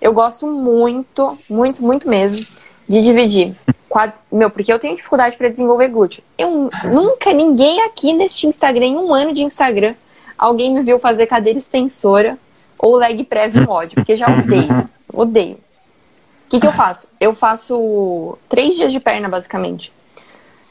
Eu 0.00 0.12
gosto 0.12 0.46
muito, 0.46 1.36
muito, 1.48 1.82
muito 1.82 2.08
mesmo 2.08 2.46
de 2.88 3.02
dividir. 3.02 3.54
Quad... 3.88 4.12
Meu, 4.32 4.48
porque 4.48 4.72
eu 4.72 4.78
tenho 4.78 4.96
dificuldade 4.96 5.36
para 5.36 5.48
desenvolver 5.48 5.88
glúteo. 5.88 6.22
Eu 6.38 6.70
nunca, 6.84 7.32
ninguém 7.32 7.82
aqui 7.82 8.12
neste 8.12 8.46
Instagram, 8.46 8.86
em 8.86 8.96
um 8.96 9.12
ano 9.12 9.34
de 9.34 9.42
Instagram, 9.42 9.94
alguém 10.38 10.72
me 10.72 10.82
viu 10.82 10.98
fazer 10.98 11.26
cadeira 11.26 11.58
extensora 11.58 12.38
ou 12.80 12.96
leg 12.96 13.22
press 13.24 13.54
em 13.54 13.68
ódio, 13.68 13.94
porque 13.94 14.16
já 14.16 14.26
odeio. 14.26 14.88
Odeio. 15.12 15.56
O 15.56 16.50
que, 16.50 16.60
que 16.60 16.66
eu 16.66 16.72
faço? 16.72 17.08
Eu 17.20 17.34
faço 17.34 18.38
três 18.48 18.76
dias 18.76 18.92
de 18.92 19.00
perna, 19.00 19.28
basicamente. 19.28 19.92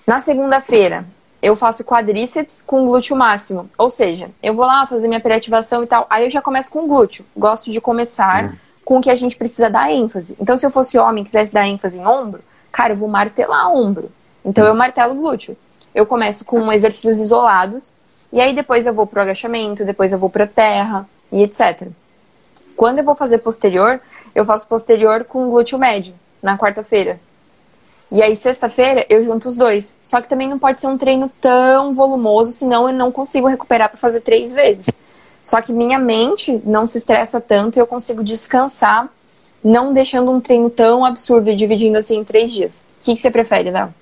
Na 0.07 0.19
segunda-feira, 0.19 1.05
eu 1.41 1.55
faço 1.55 1.83
quadríceps 1.83 2.61
com 2.61 2.85
glúteo 2.85 3.15
máximo. 3.15 3.69
Ou 3.77 3.89
seja, 3.89 4.29
eu 4.41 4.53
vou 4.53 4.65
lá 4.65 4.87
fazer 4.87 5.07
minha 5.07 5.19
preativação 5.19 5.83
e 5.83 5.87
tal. 5.87 6.07
Aí 6.09 6.25
eu 6.25 6.29
já 6.29 6.41
começo 6.41 6.71
com 6.71 6.87
glúteo. 6.87 7.25
Gosto 7.35 7.71
de 7.71 7.79
começar 7.79 8.45
hum. 8.45 8.55
com 8.83 8.97
o 8.97 9.01
que 9.01 9.09
a 9.09 9.15
gente 9.15 9.35
precisa 9.35 9.69
dar 9.69 9.91
ênfase. 9.91 10.35
Então, 10.39 10.57
se 10.57 10.65
eu 10.65 10.71
fosse 10.71 10.97
homem 10.97 11.21
e 11.21 11.25
quisesse 11.25 11.53
dar 11.53 11.67
ênfase 11.67 11.97
em 11.97 12.07
ombro, 12.07 12.41
cara, 12.71 12.93
eu 12.93 12.97
vou 12.97 13.09
martelar 13.09 13.71
ombro. 13.71 14.09
Então, 14.43 14.65
eu 14.65 14.73
martelo 14.73 15.15
glúteo. 15.15 15.55
Eu 15.93 16.05
começo 16.05 16.45
com 16.45 16.71
exercícios 16.71 17.19
isolados. 17.19 17.93
E 18.31 18.39
aí, 18.39 18.55
depois 18.55 18.85
eu 18.85 18.93
vou 18.93 19.05
pro 19.05 19.21
agachamento, 19.21 19.85
depois 19.85 20.13
eu 20.13 20.19
vou 20.19 20.29
pra 20.29 20.47
terra 20.47 21.07
e 21.31 21.43
etc. 21.43 21.87
Quando 22.79 22.99
eu 22.99 23.03
vou 23.03 23.13
fazer 23.13 23.39
posterior, 23.39 23.99
eu 24.33 24.45
faço 24.45 24.65
posterior 24.65 25.25
com 25.25 25.49
glúteo 25.49 25.77
médio, 25.77 26.13
na 26.41 26.57
quarta-feira. 26.57 27.19
E 28.09 28.23
aí, 28.23 28.33
sexta-feira, 28.37 29.05
eu 29.09 29.21
junto 29.21 29.49
os 29.49 29.57
dois. 29.57 29.97
Só 30.01 30.21
que 30.21 30.29
também 30.29 30.47
não 30.47 30.57
pode 30.57 30.79
ser 30.79 30.87
um 30.87 30.97
treino 30.97 31.29
tão 31.41 31.93
volumoso, 31.93 32.53
senão 32.53 32.87
eu 32.87 32.95
não 32.95 33.11
consigo 33.11 33.47
recuperar 33.47 33.89
para 33.89 33.97
fazer 33.97 34.21
três 34.21 34.53
vezes. 34.53 34.89
Só 35.43 35.61
que 35.61 35.73
minha 35.73 35.99
mente 35.99 36.61
não 36.63 36.87
se 36.87 36.99
estressa 36.99 37.41
tanto 37.41 37.75
e 37.77 37.81
eu 37.81 37.85
consigo 37.85 38.23
descansar, 38.23 39.09
não 39.61 39.91
deixando 39.91 40.31
um 40.31 40.39
treino 40.39 40.69
tão 40.69 41.03
absurdo 41.03 41.49
e 41.49 41.57
dividindo 41.57 41.97
assim 41.97 42.19
em 42.19 42.23
três 42.23 42.49
dias. 42.49 42.85
O 43.01 43.03
que, 43.03 43.13
que 43.13 43.21
você 43.21 43.29
prefere, 43.29 43.71
Léo? 43.71 43.93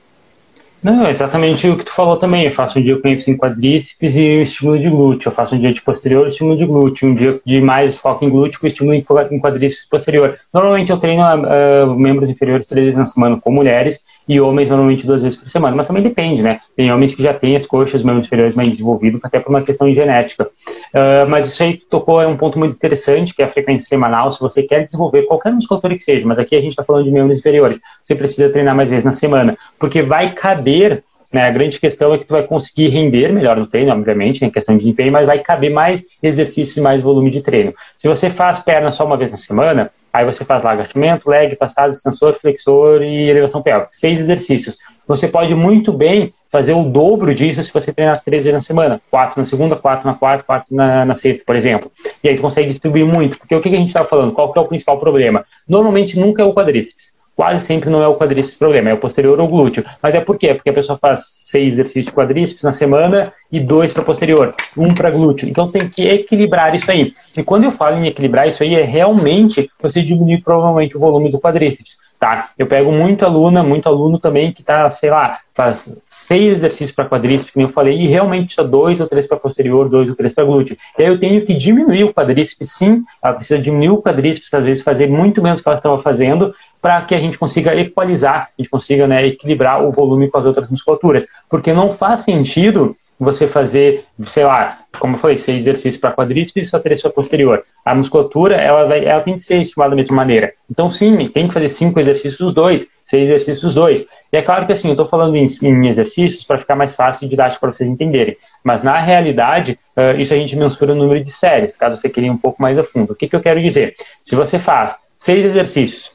Não, 0.82 1.08
é 1.08 1.10
exatamente 1.10 1.68
o 1.68 1.78
que 1.78 1.86
tu 1.86 1.92
falou 1.92 2.18
também. 2.18 2.46
Eu 2.46 2.52
faço 2.52 2.78
um 2.78 2.82
dia 2.82 3.00
com 3.00 3.08
ênfase 3.08 3.32
em 3.32 3.38
quadríceps 3.38 4.16
e 4.16 4.42
estímulo 4.42 4.80
de 4.80 4.90
glúteo. 4.90 5.28
Eu 5.28 5.34
faço 5.34 5.56
um 5.56 5.60
dia 5.60 5.74
de 5.74 5.82
posterior 5.82 6.28
estímulo 6.28 6.58
de 6.58 6.66
glúteo. 6.66 7.10
Um 7.10 7.16
dia 7.16 7.40
de 7.46 7.60
mais 7.60 7.96
foco 7.96 8.24
em 8.24 8.30
glúteo 8.30 8.66
estímulo 8.66 8.94
em 8.94 9.04
quadríceps 9.40 9.88
posterior. 9.90 10.38
Normalmente 10.54 10.92
eu 10.92 10.98
treino 10.98 11.24
uh, 11.24 12.00
membros 12.00 12.30
inferiores 12.30 12.68
três 12.68 12.86
vezes 12.86 13.00
na 13.00 13.06
semana 13.06 13.40
com 13.42 13.52
mulheres 13.52 14.00
e 14.28 14.40
homens 14.42 14.70
normalmente 14.70 15.06
duas 15.06 15.24
vezes 15.24 15.38
por 15.38 15.50
semana. 15.50 15.76
Mas 15.76 15.88
também 15.88 16.04
depende, 16.04 16.42
né? 16.42 16.60
Tem 16.76 16.92
homens 16.92 17.16
que 17.16 17.24
já 17.24 17.34
têm 17.34 17.56
as 17.56 17.66
coxas, 17.66 18.04
membros 18.04 18.26
inferiores 18.26 18.56
mais 18.56 18.70
desenvolvidos, 18.70 19.20
até 19.24 19.40
por 19.40 19.50
uma 19.50 19.62
questão 19.62 19.92
genética. 19.94 20.46
Uh, 20.46 21.30
mas 21.30 21.48
isso 21.48 21.64
aí 21.64 21.78
tocou 21.78 22.22
é 22.22 22.28
um 22.28 22.36
ponto 22.36 22.60
muito 22.60 22.76
interessante, 22.76 23.34
que 23.34 23.42
é 23.42 23.46
a 23.46 23.48
frequência 23.48 23.88
semanal. 23.88 24.32
Se 24.32 24.40
você 24.40 24.64
quer 24.64 24.86
desenvolver 24.86 25.24
qualquer 25.24 25.54
musculatura 25.54 25.96
que 25.96 26.04
seja, 26.04 26.28
mas 26.28 26.40
aqui 26.40 26.56
a 26.56 26.62
gente 26.62 26.72
está 26.72 26.84
falando 26.84 27.06
de 27.06 27.12
membros 27.12 27.40
inferiores, 27.40 27.80
você 28.04 28.16
precisa 28.16 28.50
treinar 28.50 28.76
mais 28.76 28.90
vezes 28.90 29.04
na 29.04 29.14
semana, 29.14 29.58
porque 29.80 30.02
vai 30.02 30.34
caber 30.34 31.04
né, 31.32 31.46
a 31.46 31.52
grande 31.52 31.80
questão 31.80 32.14
é 32.14 32.18
que 32.18 32.26
tu 32.26 32.34
vai 32.34 32.44
conseguir 32.44 32.88
render 32.90 33.34
melhor 33.34 33.58
no 33.58 33.68
treino, 33.68 33.92
obviamente, 33.92 34.46
em 34.46 34.50
questão 34.50 34.76
de 34.76 34.80
desempenho, 34.80 35.12
mas 35.12 35.26
vai 35.26 35.40
caber 35.40 35.72
mais 35.72 36.04
exercícios 36.24 36.78
e 36.78 36.82
mais 36.82 37.02
volume 37.02 37.30
de 37.30 37.42
treino. 37.42 37.74
Se 37.98 38.08
você 38.08 38.30
faz 38.30 38.60
perna 38.60 38.92
só 38.92 39.06
uma 39.06 39.18
vez 39.18 39.32
na 39.32 39.38
semana, 39.38 39.92
Aí 40.18 40.26
você 40.26 40.44
faz 40.44 40.66
agachamento, 40.66 41.30
leg, 41.30 41.56
passada, 41.56 41.94
extensor, 41.94 42.34
flexor 42.34 43.04
e 43.04 43.30
elevação 43.30 43.62
pélvica. 43.62 43.90
Seis 43.92 44.20
exercícios. 44.20 44.76
Você 45.08 45.28
pode 45.28 45.54
muito 45.54 45.94
bem 45.94 46.34
fazer 46.52 46.74
o 46.74 46.86
dobro 46.86 47.36
disso 47.36 47.62
se 47.62 47.72
você 47.72 47.94
treinar 47.94 48.24
três 48.24 48.44
vezes 48.44 48.56
na 48.56 48.64
semana. 48.64 49.00
Quatro 49.12 49.40
na 49.40 49.46
segunda, 49.46 49.76
quatro 49.76 50.08
na 50.08 50.16
quarta, 50.16 50.44
quatro 50.44 50.76
na, 50.76 51.06
na 51.06 51.14
sexta, 51.14 51.44
por 51.46 51.56
exemplo. 51.56 51.92
E 52.24 52.30
aí 52.30 52.36
tu 52.36 52.42
consegue 52.42 52.68
distribuir 52.68 53.06
muito. 53.06 53.38
Porque 53.38 53.56
o 53.56 53.62
que 53.62 53.70
a 53.70 53.78
gente 53.78 53.90
estava 53.90 54.08
falando? 54.08 54.32
Qual 54.32 54.52
que 54.52 54.58
é 54.58 54.62
o 54.64 54.66
principal 54.66 55.00
problema? 55.00 55.46
Normalmente 55.70 56.18
nunca 56.18 56.42
é 56.42 56.46
o 56.46 56.52
quadríceps 56.52 57.17
quase 57.38 57.64
sempre 57.64 57.92
não 57.92 58.02
é 58.02 58.08
o 58.08 58.16
quadríceps 58.16 58.56
o 58.56 58.58
problema, 58.58 58.90
é 58.90 58.94
o 58.94 58.98
posterior 58.98 59.40
ou 59.40 59.48
glúteo. 59.48 59.86
Mas 60.02 60.16
é 60.16 60.20
por 60.20 60.40
quê? 60.40 60.56
Porque 60.56 60.72
a 60.72 60.74
pessoa 60.74 60.98
faz 60.98 61.22
seis 61.46 61.74
exercícios 61.74 62.08
de 62.08 62.12
quadríceps 62.12 62.64
na 62.64 62.74
semana 62.74 63.32
e 63.52 63.60
dois 63.60 63.94
para 63.94 64.02
posterior, 64.02 64.56
um 64.76 64.92
para 64.92 65.12
glúteo. 65.12 65.48
Então 65.48 65.70
tem 65.70 65.88
que 65.88 66.02
equilibrar 66.08 66.74
isso 66.74 66.90
aí. 66.90 67.14
E 67.38 67.44
quando 67.44 67.66
eu 67.66 67.72
falo 67.72 67.98
em 67.98 68.08
equilibrar 68.08 68.48
isso 68.48 68.64
aí, 68.64 68.74
é 68.74 68.84
realmente 68.84 69.70
você 69.80 70.02
diminuir 70.02 70.42
provavelmente 70.42 70.98
o 70.98 71.00
volume 71.00 71.30
do 71.30 71.40
quadríceps 71.40 71.98
tá? 72.20 72.50
Eu 72.58 72.68
pego 72.68 72.92
muito 72.92 73.26
aluna, 73.26 73.64
muito 73.64 73.88
aluno 73.88 74.20
também 74.20 74.52
que 74.52 74.64
tá, 74.64 74.90
sei 74.90 75.10
lá, 75.10 75.40
faz 75.54 75.96
seis 76.08 76.58
exercícios 76.58 76.92
para 76.92 77.08
quadríceps, 77.08 77.54
como 77.54 77.66
eu 77.66 77.70
falei, 77.70 77.98
e 77.98 78.08
realmente 78.08 78.54
só 78.54 78.64
dois 78.64 79.00
ou 79.00 79.08
três 79.08 79.28
para 79.28 79.38
posterior, 79.38 79.88
dois 79.90 80.10
ou 80.10 80.16
três 80.16 80.34
para 80.34 80.46
glúteo. 80.46 80.78
E 80.98 81.04
aí 81.04 81.10
eu 81.10 81.20
tenho 81.20 81.46
que 81.46 81.54
diminuir 81.54 82.04
o 82.04 82.14
quadríceps, 82.14 82.72
sim, 82.72 83.04
ela 83.24 83.34
precisa 83.34 83.60
diminuir 83.60 83.90
o 83.90 84.02
quadríceps, 84.02 84.54
às 84.54 84.64
vezes 84.64 84.84
fazer 84.84 85.08
muito 85.08 85.42
menos 85.42 85.62
que 85.62 85.68
ela 85.68 85.78
estava 85.78 85.98
fazendo, 86.00 86.54
para 86.82 87.02
que 87.02 87.16
a 87.16 87.20
gente 87.20 87.38
consiga 87.38 87.76
equalizar, 87.76 88.50
a 88.58 88.62
gente 88.62 88.70
consiga 88.70 89.08
né, 89.08 89.26
equilibrar 89.28 89.84
o 89.84 89.92
volume 89.92 90.30
com 90.30 90.38
as 90.38 90.46
outras 90.46 90.70
musculaturas. 90.70 91.26
Porque 91.50 91.74
não 91.74 91.92
faz 91.92 92.22
sentido 92.22 92.96
você 93.20 93.48
fazer, 93.48 94.06
sei 94.26 94.44
lá, 94.44 94.80
como 95.00 95.16
eu 95.16 95.20
falei, 95.20 95.38
seis 95.38 95.64
exercícios 95.64 95.98
para 95.98 96.12
quadríceps 96.12 96.68
e 96.68 96.70
só 96.70 96.80
três 96.80 97.02
para 97.02 97.10
posterior. 97.10 97.64
A 97.84 97.96
musculatura, 97.96 98.56
ela, 98.56 98.86
vai, 98.86 99.06
ela 99.06 99.22
tem 99.22 99.36
que 99.36 99.42
ser 99.42 99.58
estimulada 99.58 99.92
da 99.92 99.96
mesma 99.96 100.16
maneira. 100.16 100.54
Então, 100.70 100.90
sim, 100.90 101.28
tem 101.30 101.48
que 101.48 101.54
fazer 101.54 101.70
cinco 101.70 102.00
exercícios 102.00 102.38
dos 102.38 102.54
dois, 102.54 102.88
seis 103.02 103.24
exercícios 103.24 103.62
dos 103.62 103.74
dois. 103.74 104.06
E 104.32 104.38
é 104.38 104.42
claro 104.42 104.68
que, 104.68 104.72
assim, 104.72 104.88
eu 104.88 104.94
estou 104.94 105.06
falando 105.06 105.36
em, 105.36 105.48
em 105.64 105.88
exercícios 105.88 106.44
para 106.44 106.60
ficar 106.60 106.76
mais 106.76 106.94
fácil 106.94 107.26
e 107.26 107.30
didático 107.30 107.60
para 107.60 107.74
vocês 107.74 107.90
entenderem. 107.90 108.38
Mas, 108.64 108.84
na 108.84 109.00
realidade, 109.00 109.80
uh, 109.96 110.20
isso 110.20 110.34
a 110.34 110.38
gente 110.38 110.56
mensura 110.56 110.94
o 110.94 110.96
número 110.96 111.24
de 111.24 111.32
séries, 111.32 111.76
caso 111.76 111.98
você 111.98 112.10
queira 112.10 112.28
ir 112.28 112.32
um 112.32 112.38
pouco 112.38 112.62
mais 112.62 112.78
a 112.78 112.84
fundo. 112.84 113.14
O 113.14 113.16
que, 113.16 113.28
que 113.28 113.36
eu 113.36 113.42
quero 113.42 113.62
dizer? 113.62 113.96
Se 114.22 114.36
você 114.36 114.60
faz 114.60 114.96
seis 115.18 115.44
exercícios 115.44 116.12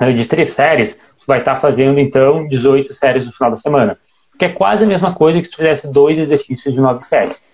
uh, 0.00 0.12
de 0.12 0.24
três 0.24 0.48
séries, 0.48 0.98
você 1.18 1.26
vai 1.26 1.40
estar 1.40 1.54
tá 1.54 1.60
fazendo, 1.60 2.00
então, 2.00 2.48
18 2.48 2.94
séries 2.94 3.26
no 3.26 3.32
final 3.32 3.50
da 3.50 3.56
semana 3.56 3.98
que 4.38 4.44
é 4.44 4.48
quase 4.48 4.84
a 4.84 4.86
mesma 4.86 5.14
coisa 5.14 5.40
que 5.40 5.48
se 5.48 5.56
fizesse 5.56 5.92
dois 5.92 6.18
exercícios 6.18 6.72
de 6.72 6.80
nove 6.80 7.02
séries. 7.02 7.46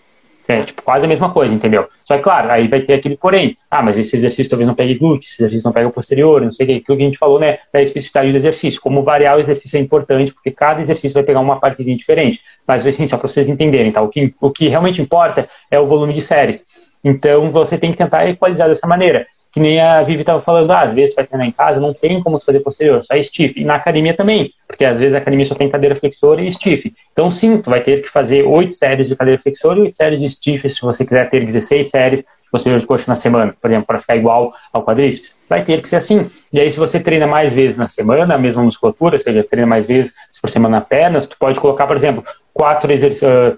É, 0.46 0.62
tipo, 0.62 0.82
quase 0.82 1.06
a 1.06 1.08
mesma 1.08 1.32
coisa, 1.32 1.54
entendeu? 1.54 1.88
Só 2.04 2.18
que, 2.18 2.22
claro, 2.22 2.50
aí 2.50 2.68
vai 2.68 2.82
ter 2.82 2.92
aquele 2.92 3.16
porém. 3.16 3.56
Ah, 3.70 3.82
mas 3.82 3.96
esse 3.96 4.14
exercício 4.14 4.50
talvez 4.50 4.68
não 4.68 4.74
pegue 4.74 4.94
glúteo, 4.94 5.26
esse 5.26 5.40
exercício 5.40 5.64
não 5.64 5.72
pega 5.72 5.88
o 5.88 5.90
posterior, 5.90 6.42
não 6.42 6.50
sei 6.50 6.66
o 6.66 6.68
que. 6.68 6.80
Que 6.80 6.92
a 6.92 6.96
gente 6.96 7.16
falou, 7.16 7.40
né, 7.40 7.60
da 7.72 7.80
especificidade 7.80 8.30
do 8.30 8.36
exercício. 8.36 8.78
Como 8.78 9.02
variar 9.02 9.38
o 9.38 9.40
exercício 9.40 9.78
é 9.78 9.80
importante, 9.80 10.34
porque 10.34 10.50
cada 10.50 10.82
exercício 10.82 11.14
vai 11.14 11.22
pegar 11.22 11.40
uma 11.40 11.58
partezinha 11.58 11.96
diferente. 11.96 12.42
Mas, 12.66 12.86
assim, 12.86 13.08
só 13.08 13.16
para 13.16 13.26
vocês 13.26 13.48
entenderem, 13.48 13.90
tá? 13.90 14.02
O 14.02 14.08
que, 14.08 14.34
o 14.38 14.50
que 14.50 14.68
realmente 14.68 15.00
importa 15.00 15.48
é 15.70 15.80
o 15.80 15.86
volume 15.86 16.12
de 16.12 16.20
séries. 16.20 16.66
Então, 17.02 17.50
você 17.50 17.78
tem 17.78 17.90
que 17.90 17.96
tentar 17.96 18.28
equalizar 18.28 18.68
dessa 18.68 18.86
maneira 18.86 19.26
que 19.54 19.60
nem 19.60 19.80
a 19.80 20.02
Vivi 20.02 20.20
estava 20.20 20.40
falando, 20.40 20.72
ah, 20.72 20.80
às 20.80 20.92
vezes 20.92 21.14
vai 21.14 21.24
treinar 21.24 21.46
em 21.46 21.52
casa, 21.52 21.78
não 21.78 21.94
tem 21.94 22.20
como 22.20 22.40
fazer 22.40 22.58
posterior, 22.58 23.04
só 23.04 23.14
é 23.14 23.22
stiff. 23.22 23.60
E 23.60 23.64
na 23.64 23.76
academia 23.76 24.12
também, 24.12 24.50
porque 24.66 24.84
às 24.84 24.98
vezes 24.98 25.14
a 25.14 25.18
academia 25.18 25.46
só 25.46 25.54
tem 25.54 25.70
cadeira 25.70 25.94
flexora 25.94 26.42
e 26.42 26.52
stiff. 26.52 26.92
Então 27.12 27.30
sim, 27.30 27.58
tu 27.58 27.70
vai 27.70 27.80
ter 27.80 28.02
que 28.02 28.10
fazer 28.10 28.42
oito 28.42 28.74
séries 28.74 29.06
de 29.06 29.14
cadeira 29.14 29.40
flexora 29.40 29.78
e 29.78 29.82
oito 29.82 29.96
séries 29.96 30.18
de 30.18 30.28
stiff, 30.28 30.68
se 30.68 30.80
você 30.80 31.04
quiser 31.04 31.30
ter 31.30 31.44
16 31.44 31.86
séries 31.86 32.20
de 32.20 32.26
posterior 32.50 32.80
de 32.80 32.86
coxa 32.86 33.04
na 33.06 33.14
semana, 33.14 33.54
por 33.60 33.70
exemplo, 33.70 33.86
para 33.86 34.00
ficar 34.00 34.16
igual 34.16 34.52
ao 34.72 34.84
quadríceps. 34.84 35.36
Vai 35.48 35.62
ter 35.62 35.80
que 35.80 35.88
ser 35.88 35.96
assim. 35.96 36.28
E 36.52 36.58
aí, 36.58 36.68
se 36.68 36.78
você 36.78 36.98
treina 36.98 37.26
mais 37.26 37.52
vezes 37.52 37.76
na 37.76 37.86
semana, 37.86 38.34
a 38.34 38.38
mesma 38.38 38.62
musculatura, 38.62 39.16
ou 39.16 39.22
seja, 39.22 39.44
treina 39.44 39.68
mais 39.68 39.86
vezes 39.86 40.14
por 40.42 40.50
semana 40.50 40.78
na 40.78 40.80
pernas, 40.80 41.28
tu 41.28 41.36
pode 41.38 41.60
colocar, 41.60 41.86
por 41.86 41.96
exemplo, 41.96 42.24
quatro 42.54 42.88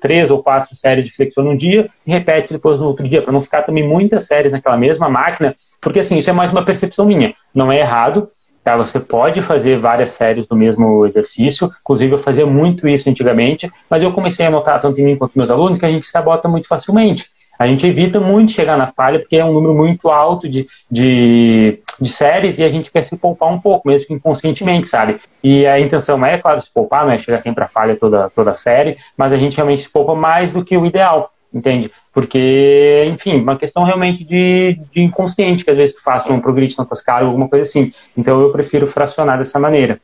três 0.00 0.30
ou 0.30 0.42
quatro 0.42 0.74
séries 0.74 1.04
de 1.04 1.12
flexão 1.12 1.44
no 1.44 1.56
dia 1.56 1.88
e 2.06 2.10
repete 2.10 2.54
depois 2.54 2.80
no 2.80 2.86
outro 2.86 3.06
dia, 3.06 3.22
para 3.22 3.32
não 3.32 3.42
ficar 3.42 3.62
também 3.62 3.86
muitas 3.86 4.26
séries 4.26 4.50
naquela 4.50 4.76
mesma 4.76 5.08
máquina, 5.08 5.54
porque 5.80 6.00
assim, 6.00 6.16
isso 6.16 6.30
é 6.30 6.32
mais 6.32 6.50
uma 6.50 6.64
percepção 6.64 7.04
minha. 7.04 7.34
Não 7.54 7.70
é 7.70 7.78
errado, 7.78 8.30
Tá? 8.66 8.76
Você 8.76 8.98
pode 8.98 9.40
fazer 9.42 9.78
várias 9.78 10.10
séries 10.10 10.44
do 10.44 10.56
mesmo 10.56 11.06
exercício, 11.06 11.70
inclusive 11.82 12.14
eu 12.14 12.18
fazia 12.18 12.44
muito 12.44 12.88
isso 12.88 13.08
antigamente, 13.08 13.70
mas 13.88 14.02
eu 14.02 14.12
comecei 14.12 14.44
a 14.44 14.50
notar, 14.50 14.80
tanto 14.80 15.00
em 15.00 15.04
mim 15.04 15.16
quanto 15.16 15.38
meus 15.38 15.52
alunos, 15.52 15.78
que 15.78 15.86
a 15.86 15.88
gente 15.88 16.04
sabota 16.04 16.48
muito 16.48 16.66
facilmente. 16.66 17.30
A 17.58 17.66
gente 17.66 17.86
evita 17.86 18.20
muito 18.20 18.52
chegar 18.52 18.76
na 18.76 18.86
falha, 18.86 19.18
porque 19.18 19.36
é 19.36 19.44
um 19.44 19.52
número 19.52 19.74
muito 19.74 20.08
alto 20.08 20.48
de, 20.48 20.66
de, 20.90 21.78
de 22.00 22.08
séries 22.10 22.58
e 22.58 22.64
a 22.64 22.68
gente 22.68 22.90
quer 22.90 23.04
se 23.04 23.16
poupar 23.16 23.52
um 23.52 23.58
pouco, 23.58 23.88
mesmo 23.88 24.06
que 24.06 24.14
inconscientemente, 24.14 24.88
sabe? 24.88 25.18
E 25.42 25.66
a 25.66 25.80
intenção 25.80 26.24
é, 26.24 26.38
claro, 26.38 26.60
se 26.60 26.70
poupar, 26.72 27.04
não 27.04 27.12
é 27.12 27.18
chegar 27.18 27.40
sempre 27.40 27.64
à 27.64 27.68
falha 27.68 27.96
toda, 27.96 28.30
toda 28.30 28.50
a 28.50 28.54
série, 28.54 28.96
mas 29.16 29.32
a 29.32 29.36
gente 29.36 29.56
realmente 29.56 29.82
se 29.82 29.88
poupa 29.88 30.14
mais 30.14 30.52
do 30.52 30.64
que 30.64 30.76
o 30.76 30.86
ideal 30.86 31.30
entende? 31.54 31.90
Porque, 32.12 33.04
enfim, 33.08 33.40
uma 33.40 33.56
questão 33.56 33.84
realmente 33.84 34.24
de, 34.24 34.78
de 34.92 35.02
inconsciente, 35.02 35.64
que 35.64 35.70
às 35.70 35.76
vezes 35.76 35.94
tu 35.94 36.02
faz 36.02 36.26
um 36.26 36.40
progride 36.40 36.76
tantas 36.76 37.00
caras, 37.00 37.26
alguma 37.26 37.48
coisa 37.48 37.62
assim. 37.62 37.92
Então 38.16 38.40
eu 38.40 38.52
prefiro 38.52 38.86
fracionar 38.86 39.38
dessa 39.38 39.58
maneira. 39.58 39.98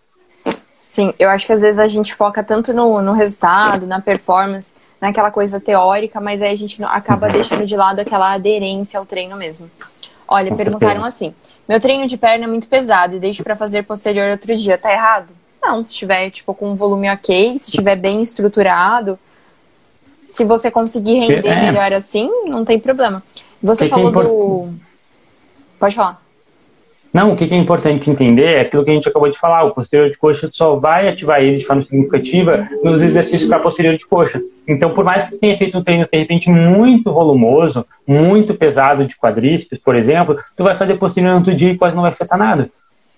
Sim, 0.83 1.15
eu 1.19 1.31
acho 1.31 1.47
que 1.47 1.53
às 1.53 1.63
vezes 1.63 1.79
a 1.79 1.89
gente 1.89 2.15
foca 2.15 2.43
tanto 2.43 2.73
no, 2.73 3.01
no 3.01 3.13
resultado, 3.13 3.87
na 3.87 4.01
performance, 4.01 4.75
naquela 5.03 5.33
coisa 5.33 5.59
teórica, 5.59 6.21
mas 6.21 6.41
aí 6.41 6.53
a 6.53 6.57
gente 6.57 6.81
acaba 6.85 7.27
uhum. 7.27 7.33
deixando 7.33 7.67
de 7.67 7.77
lado 7.77 7.99
aquela 7.99 8.33
aderência 8.33 9.01
ao 9.01 9.05
treino 9.05 9.37
mesmo. 9.37 9.69
Olha, 10.29 10.51
Com 10.51 10.57
perguntaram 10.57 11.03
certeza. 11.03 11.09
assim: 11.09 11.35
meu 11.69 11.81
treino 11.81 12.07
de 12.07 12.17
perna 12.17 12.45
é 12.45 12.47
muito 12.47 12.69
pesado 12.69 13.17
e 13.17 13.19
deixo 13.19 13.43
para 13.43 13.57
fazer 13.57 13.83
posterior 13.83 14.31
outro 14.31 14.57
dia, 14.57 14.79
tá 14.79 14.93
errado? 14.93 15.31
Não, 15.61 15.83
se 15.85 15.93
tiver 15.93 16.31
tipo 16.31 16.55
com 16.55 16.71
um 16.71 16.77
volume 16.77 17.11
ok, 17.11 17.59
se 17.59 17.71
estiver 17.71 17.97
bem 17.97 18.23
estruturado, 18.23 19.19
se 20.25 20.45
você 20.45 20.71
conseguir 20.71 21.19
render 21.19 21.49
é. 21.49 21.61
melhor 21.61 21.93
assim, 21.93 22.31
não 22.47 22.65
tem 22.65 22.79
problema. 22.79 23.25
Você 23.61 23.85
que 23.85 23.91
falou 23.91 24.13
que 24.13 24.19
é 24.21 24.23
do. 24.23 24.69
Pode 25.81 25.97
falar. 25.97 26.22
Não, 27.13 27.33
o 27.33 27.37
que 27.37 27.45
é 27.45 27.57
importante 27.57 28.09
entender 28.09 28.55
é 28.55 28.61
aquilo 28.63 28.83
que 28.85 28.91
a 28.91 28.95
gente 28.95 29.09
acabou 29.09 29.29
de 29.29 29.37
falar. 29.37 29.65
O 29.65 29.75
posterior 29.75 30.09
de 30.09 30.17
coxa 30.17 30.49
só 30.51 30.77
vai 30.77 31.09
ativar 31.09 31.43
ele 31.43 31.59
de 31.59 31.65
forma 31.65 31.83
significativa 31.83 32.67
nos 32.83 33.03
exercícios 33.03 33.45
para 33.45 33.59
posterior 33.59 33.95
de 33.97 34.07
coxa. 34.07 34.41
Então, 34.67 34.95
por 34.95 35.05
mais 35.05 35.25
que 35.25 35.37
tenha 35.37 35.57
feito 35.57 35.77
um 35.77 35.83
treino 35.83 36.09
de 36.11 36.19
repente 36.19 36.49
muito 36.49 37.13
volumoso, 37.13 37.85
muito 38.07 38.55
pesado 38.55 39.05
de 39.05 39.15
quadríceps, 39.17 39.79
por 39.79 39.95
exemplo, 39.95 40.37
tu 40.57 40.65
vai 40.65 40.75
fazer 40.75 40.95
posterior 40.95 41.33
no 41.33 41.39
outro 41.39 41.55
dia 41.55 41.73
e 41.73 41.77
quase 41.77 41.95
não 41.95 42.03
vai 42.03 42.11
afetar 42.11 42.39
nada 42.39 42.71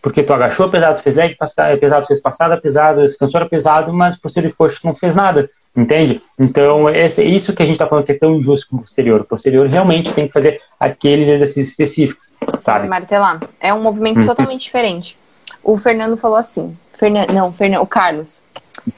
porque 0.02 0.22
tu 0.22 0.34
agachou 0.34 0.68
pesado, 0.68 1.00
fez 1.00 1.16
leg 1.16 1.34
pesado, 1.80 2.06
fez 2.06 2.20
passada 2.20 2.60
pesado, 2.60 3.02
extensora 3.06 3.48
pesado, 3.48 3.90
mas 3.90 4.18
posterior 4.18 4.50
de 4.50 4.54
coxa 4.54 4.78
não 4.84 4.94
fez 4.94 5.16
nada, 5.16 5.48
entende? 5.76 6.22
Então, 6.38 6.88
esse, 6.88 7.22
é 7.22 7.24
isso 7.24 7.52
que 7.52 7.62
a 7.62 7.66
gente 7.66 7.74
está 7.74 7.86
falando 7.86 8.04
que 8.04 8.12
é 8.12 8.18
tão 8.18 8.34
injusto 8.34 8.68
com 8.68 8.76
o 8.76 8.80
posterior. 8.80 9.20
O 9.20 9.24
posterior 9.24 9.66
realmente 9.66 10.12
tem 10.12 10.26
que 10.26 10.32
fazer 10.32 10.60
aqueles 10.78 11.28
exercícios 11.28 11.68
específicos, 11.68 12.30
sabe? 12.60 12.88
Martelar. 12.88 13.40
É 13.60 13.72
um 13.74 13.82
movimento 13.82 14.20
uhum. 14.20 14.26
totalmente 14.26 14.62
diferente. 14.62 15.18
O 15.62 15.76
Fernando 15.76 16.16
falou 16.16 16.36
assim, 16.36 16.76
Fernan, 16.98 17.26
não, 17.32 17.52
Fernando, 17.52 17.82
o 17.82 17.86
Carlos, 17.86 18.42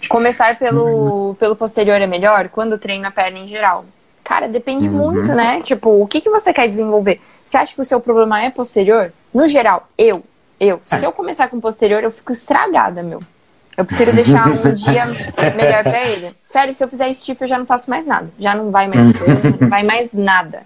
começar 0.09 0.59
pelo, 0.59 1.29
uhum. 1.29 1.35
pelo 1.35 1.57
posterior 1.57 2.01
é 2.01 2.07
melhor 2.07 2.49
quando 2.49 2.79
treina 2.79 3.09
a 3.09 3.11
perna 3.11 3.39
em 3.39 3.47
geral. 3.47 3.85
Cara, 4.23 4.49
depende 4.49 4.89
uhum. 4.89 4.95
muito, 4.95 5.33
né? 5.33 5.63
Tipo, 5.63 6.03
o 6.03 6.07
que, 6.07 6.21
que 6.21 6.29
você 6.29 6.53
quer 6.53 6.69
desenvolver? 6.69 7.21
Você 7.45 7.57
acha 7.57 7.75
que 7.75 7.81
o 7.81 7.85
seu 7.85 8.01
problema 8.01 8.43
é 8.43 8.51
posterior? 8.51 9.13
No 9.33 9.47
geral, 9.47 9.89
eu, 9.97 10.23
eu, 10.59 10.81
se 10.83 11.05
eu 11.05 11.13
começar 11.13 11.49
com 11.49 11.61
posterior, 11.61 12.03
eu 12.03 12.11
fico 12.11 12.33
estragada, 12.33 13.03
meu. 13.03 13.23
Eu 13.77 13.85
prefiro 13.85 14.13
deixar 14.13 14.49
um 14.49 14.55
dia 14.75 15.05
melhor 15.55 15.83
pra 15.83 16.07
ele. 16.07 16.31
Sério, 16.41 16.75
se 16.75 16.83
eu 16.83 16.89
fizer 16.89 17.13
stiff, 17.15 17.41
eu 17.41 17.49
já 17.49 17.59
não 17.59 17.67
faço 17.67 17.91
mais 17.91 18.07
nada. 18.07 18.29
Já 18.39 18.55
não 18.55 18.71
vai 18.71 18.89
mais 18.89 19.13
não 19.61 19.69
vai 19.69 19.83
mais 19.83 20.13
nada. 20.13 20.63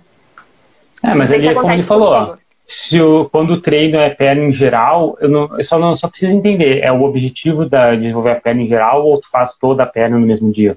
É, 1.03 1.15
mas 1.15 1.33
ele, 1.33 1.53
como 1.55 1.71
ele 1.71 1.83
falou, 1.83 2.09
ó, 2.09 2.37
se 2.67 3.01
o, 3.01 3.29
quando 3.31 3.55
o 3.55 3.61
treino 3.61 3.97
é 3.97 4.11
perna 4.11 4.45
em 4.45 4.53
geral, 4.53 5.17
eu, 5.21 5.29
não, 5.29 5.59
eu 5.59 5.65
só, 5.65 5.79
não, 5.79 5.97
só 5.97 6.07
preciso 6.07 6.37
entender, 6.37 6.81
é 6.85 6.93
o 6.93 7.03
objetivo 7.03 7.67
da, 7.67 7.95
de 7.95 8.03
desenvolver 8.03 8.31
a 8.31 8.41
perna 8.41 8.63
em 8.63 8.69
geral 8.69 9.05
ou 9.05 9.21
tu 9.21 9.29
faz 9.29 9.55
toda 9.55 9.83
a 9.83 9.87
perna 9.87 10.19
no 10.19 10.27
mesmo 10.27 10.53
dia? 10.53 10.77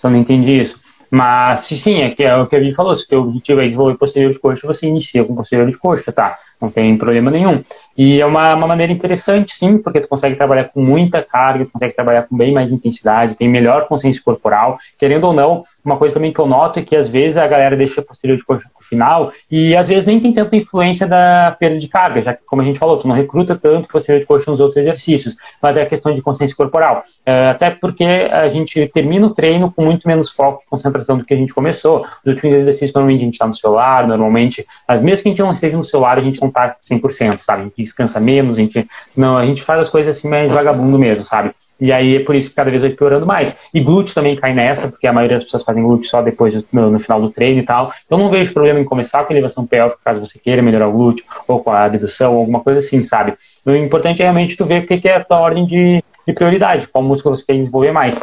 Só 0.00 0.10
não 0.10 0.18
entendi 0.18 0.60
isso. 0.60 0.78
Mas, 1.10 1.60
sim, 1.60 2.02
é, 2.02 2.10
que 2.10 2.22
é 2.22 2.34
o 2.36 2.46
que 2.46 2.56
a 2.56 2.60
gente 2.60 2.74
falou, 2.74 2.96
se 2.96 3.04
o 3.04 3.08
teu 3.08 3.20
objetivo 3.20 3.60
é 3.60 3.64
desenvolver 3.64 3.96
posterior 3.96 4.32
de 4.32 4.38
coxa, 4.38 4.66
você 4.66 4.86
inicia 4.86 5.22
com 5.22 5.34
posterior 5.34 5.70
de 5.70 5.76
coxa, 5.78 6.10
tá? 6.10 6.36
Não 6.60 6.70
tem 6.70 6.96
problema 6.96 7.30
nenhum. 7.30 7.62
E 7.96 8.20
é 8.20 8.26
uma, 8.26 8.54
uma 8.54 8.66
maneira 8.66 8.92
interessante, 8.92 9.54
sim, 9.54 9.78
porque 9.78 10.00
tu 10.00 10.08
consegue 10.08 10.34
trabalhar 10.34 10.64
com 10.64 10.82
muita 10.82 11.22
carga, 11.22 11.64
tu 11.64 11.72
consegue 11.72 11.94
trabalhar 11.94 12.22
com 12.22 12.36
bem 12.36 12.52
mais 12.52 12.72
intensidade, 12.72 13.34
tem 13.34 13.48
melhor 13.48 13.86
consciência 13.86 14.22
corporal. 14.24 14.78
Querendo 14.98 15.24
ou 15.24 15.32
não, 15.32 15.62
uma 15.84 15.96
coisa 15.96 16.14
também 16.14 16.32
que 16.32 16.38
eu 16.38 16.46
noto 16.46 16.78
é 16.78 16.82
que 16.82 16.96
às 16.96 17.08
vezes 17.08 17.36
a 17.36 17.46
galera 17.46 17.76
deixa 17.76 18.02
posterior 18.02 18.36
de 18.36 18.44
coxa 18.44 18.68
pro 18.74 18.86
final 18.86 19.32
e 19.50 19.76
às 19.76 19.88
vezes 19.88 20.06
nem 20.06 20.20
tem 20.20 20.32
tanta 20.32 20.56
influência 20.56 21.06
da 21.06 21.56
perda 21.58 21.78
de 21.78 21.88
carga, 21.88 22.22
já 22.22 22.34
que, 22.34 22.42
como 22.44 22.62
a 22.62 22.64
gente 22.64 22.78
falou, 22.78 22.98
tu 22.98 23.06
não 23.06 23.14
recruta 23.14 23.56
tanto 23.56 23.88
posterior 23.88 24.20
de 24.20 24.26
coxa 24.26 24.50
nos 24.50 24.60
outros 24.60 24.76
exercícios, 24.76 25.36
mas 25.60 25.76
é 25.76 25.82
a 25.82 25.86
questão 25.86 26.12
de 26.12 26.22
consciência 26.22 26.56
corporal. 26.56 27.02
É, 27.24 27.48
até 27.48 27.70
porque 27.70 28.04
a 28.04 28.48
gente 28.48 28.86
termina 28.88 29.26
o 29.26 29.30
treino 29.30 29.70
com 29.70 29.84
muito 29.84 30.06
menos 30.06 30.30
foco 30.30 30.62
e 30.66 30.70
concentração 30.70 31.18
do 31.18 31.24
que 31.24 31.34
a 31.34 31.36
gente 31.36 31.52
começou. 31.52 32.02
Os 32.24 32.34
últimos 32.34 32.54
exercícios, 32.54 32.92
normalmente 32.92 33.20
a 33.20 33.24
gente 33.24 33.34
está 33.34 33.46
no 33.46 33.54
celular, 33.54 34.06
normalmente, 34.06 34.66
mas 34.88 35.02
mesmo 35.02 35.22
que 35.22 35.28
a 35.28 35.32
gente 35.32 35.42
não 35.42 35.52
esteja 35.52 35.76
no 35.76 35.84
celular, 35.84 36.18
a 36.18 36.22
gente 36.22 36.40
não 36.40 36.48
está 36.48 36.76
100%, 36.80 37.38
sabe? 37.38 37.70
Descansa 37.82 38.20
menos, 38.20 38.56
a 38.56 38.60
gente 38.60 38.86
não, 39.16 39.36
a 39.36 39.44
gente 39.44 39.62
faz 39.62 39.80
as 39.80 39.90
coisas 39.90 40.16
assim 40.16 40.28
mais 40.28 40.50
vagabundo 40.50 40.98
mesmo, 40.98 41.24
sabe? 41.24 41.52
E 41.80 41.92
aí 41.92 42.16
é 42.16 42.20
por 42.20 42.36
isso 42.36 42.50
que 42.50 42.54
cada 42.54 42.70
vez 42.70 42.82
vai 42.82 42.92
piorando 42.92 43.26
mais. 43.26 43.56
E 43.74 43.80
glúteo 43.80 44.14
também 44.14 44.36
cai 44.36 44.54
nessa, 44.54 44.88
porque 44.88 45.06
a 45.06 45.12
maioria 45.12 45.36
das 45.36 45.44
pessoas 45.44 45.64
fazem 45.64 45.82
glúteo 45.82 46.08
só 46.08 46.22
depois 46.22 46.54
no, 46.72 46.90
no 46.90 46.98
final 46.98 47.20
do 47.20 47.30
treino 47.30 47.60
e 47.60 47.64
tal. 47.64 47.92
Então 48.06 48.16
não 48.16 48.30
vejo 48.30 48.52
problema 48.52 48.78
em 48.78 48.84
começar 48.84 49.24
com 49.24 49.32
elevação 49.32 49.66
pélvica, 49.66 49.98
caso 50.04 50.20
você 50.20 50.38
queira 50.38 50.62
melhorar 50.62 50.86
o 50.88 50.92
glúteo, 50.92 51.24
ou 51.48 51.58
com 51.58 51.72
a 51.72 51.84
abdução, 51.84 52.36
alguma 52.36 52.60
coisa 52.60 52.78
assim, 52.78 53.02
sabe? 53.02 53.34
O 53.66 53.74
importante 53.74 54.22
é 54.22 54.24
realmente 54.24 54.56
tu 54.56 54.64
ver 54.64 54.84
o 54.84 54.86
que 54.86 55.08
é 55.08 55.16
a 55.16 55.24
tua 55.24 55.40
ordem 55.40 55.66
de, 55.66 56.04
de 56.26 56.32
prioridade, 56.32 56.86
qual 56.86 57.02
músculo 57.02 57.36
você 57.36 57.44
tem 57.44 57.56
que 57.56 57.62
desenvolver 57.62 57.90
mais. 57.90 58.20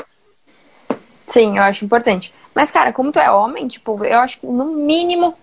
Sim, 1.28 1.58
eu 1.58 1.64
acho 1.64 1.84
importante. 1.84 2.34
Mas, 2.56 2.72
cara, 2.72 2.92
como 2.92 3.12
tu 3.12 3.20
é 3.20 3.30
homem, 3.30 3.68
tipo, 3.68 4.04
eu 4.04 4.20
acho 4.20 4.40
que 4.40 4.48
no 4.48 4.66
mínimo 4.66 5.36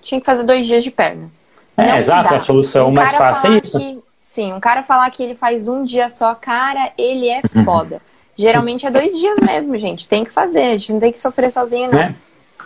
tinha 0.00 0.20
que 0.20 0.26
fazer 0.26 0.44
dois 0.44 0.66
dias 0.66 0.82
de 0.82 0.90
perna. 0.90 1.30
É, 1.78 1.98
exato, 1.98 2.34
a 2.34 2.40
solução 2.40 2.90
mais 2.90 3.12
fácil 3.12 3.52
é 3.52 3.58
isso. 3.58 3.78
Que, 3.78 3.98
sim, 4.20 4.52
um 4.52 4.58
cara 4.58 4.82
falar 4.82 5.08
que 5.10 5.22
ele 5.22 5.36
faz 5.36 5.68
um 5.68 5.84
dia 5.84 6.08
só, 6.08 6.34
cara, 6.34 6.92
ele 6.98 7.28
é 7.28 7.40
uhum. 7.54 7.64
foda. 7.64 8.00
Geralmente 8.36 8.86
é 8.86 8.90
dois 8.90 9.16
dias 9.16 9.38
mesmo, 9.40 9.78
gente. 9.78 10.08
Tem 10.08 10.24
que 10.24 10.30
fazer, 10.30 10.62
a 10.62 10.76
gente 10.76 10.92
não 10.92 11.00
tem 11.00 11.12
que 11.12 11.20
sofrer 11.20 11.52
sozinho, 11.52 11.90
não. 11.90 11.98
É, 12.00 12.14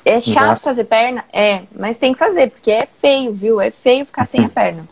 é 0.05 0.21
chato 0.21 0.45
exato. 0.45 0.61
fazer 0.61 0.85
perna? 0.85 1.25
É, 1.33 1.63
mas 1.75 1.99
tem 1.99 2.13
que 2.13 2.19
fazer, 2.19 2.51
porque 2.51 2.71
é 2.71 2.87
feio, 3.01 3.33
viu? 3.33 3.61
É 3.61 3.71
feio 3.71 4.05
ficar 4.07 4.25
sem 4.25 4.45
a 4.45 4.49
perna. 4.49 4.85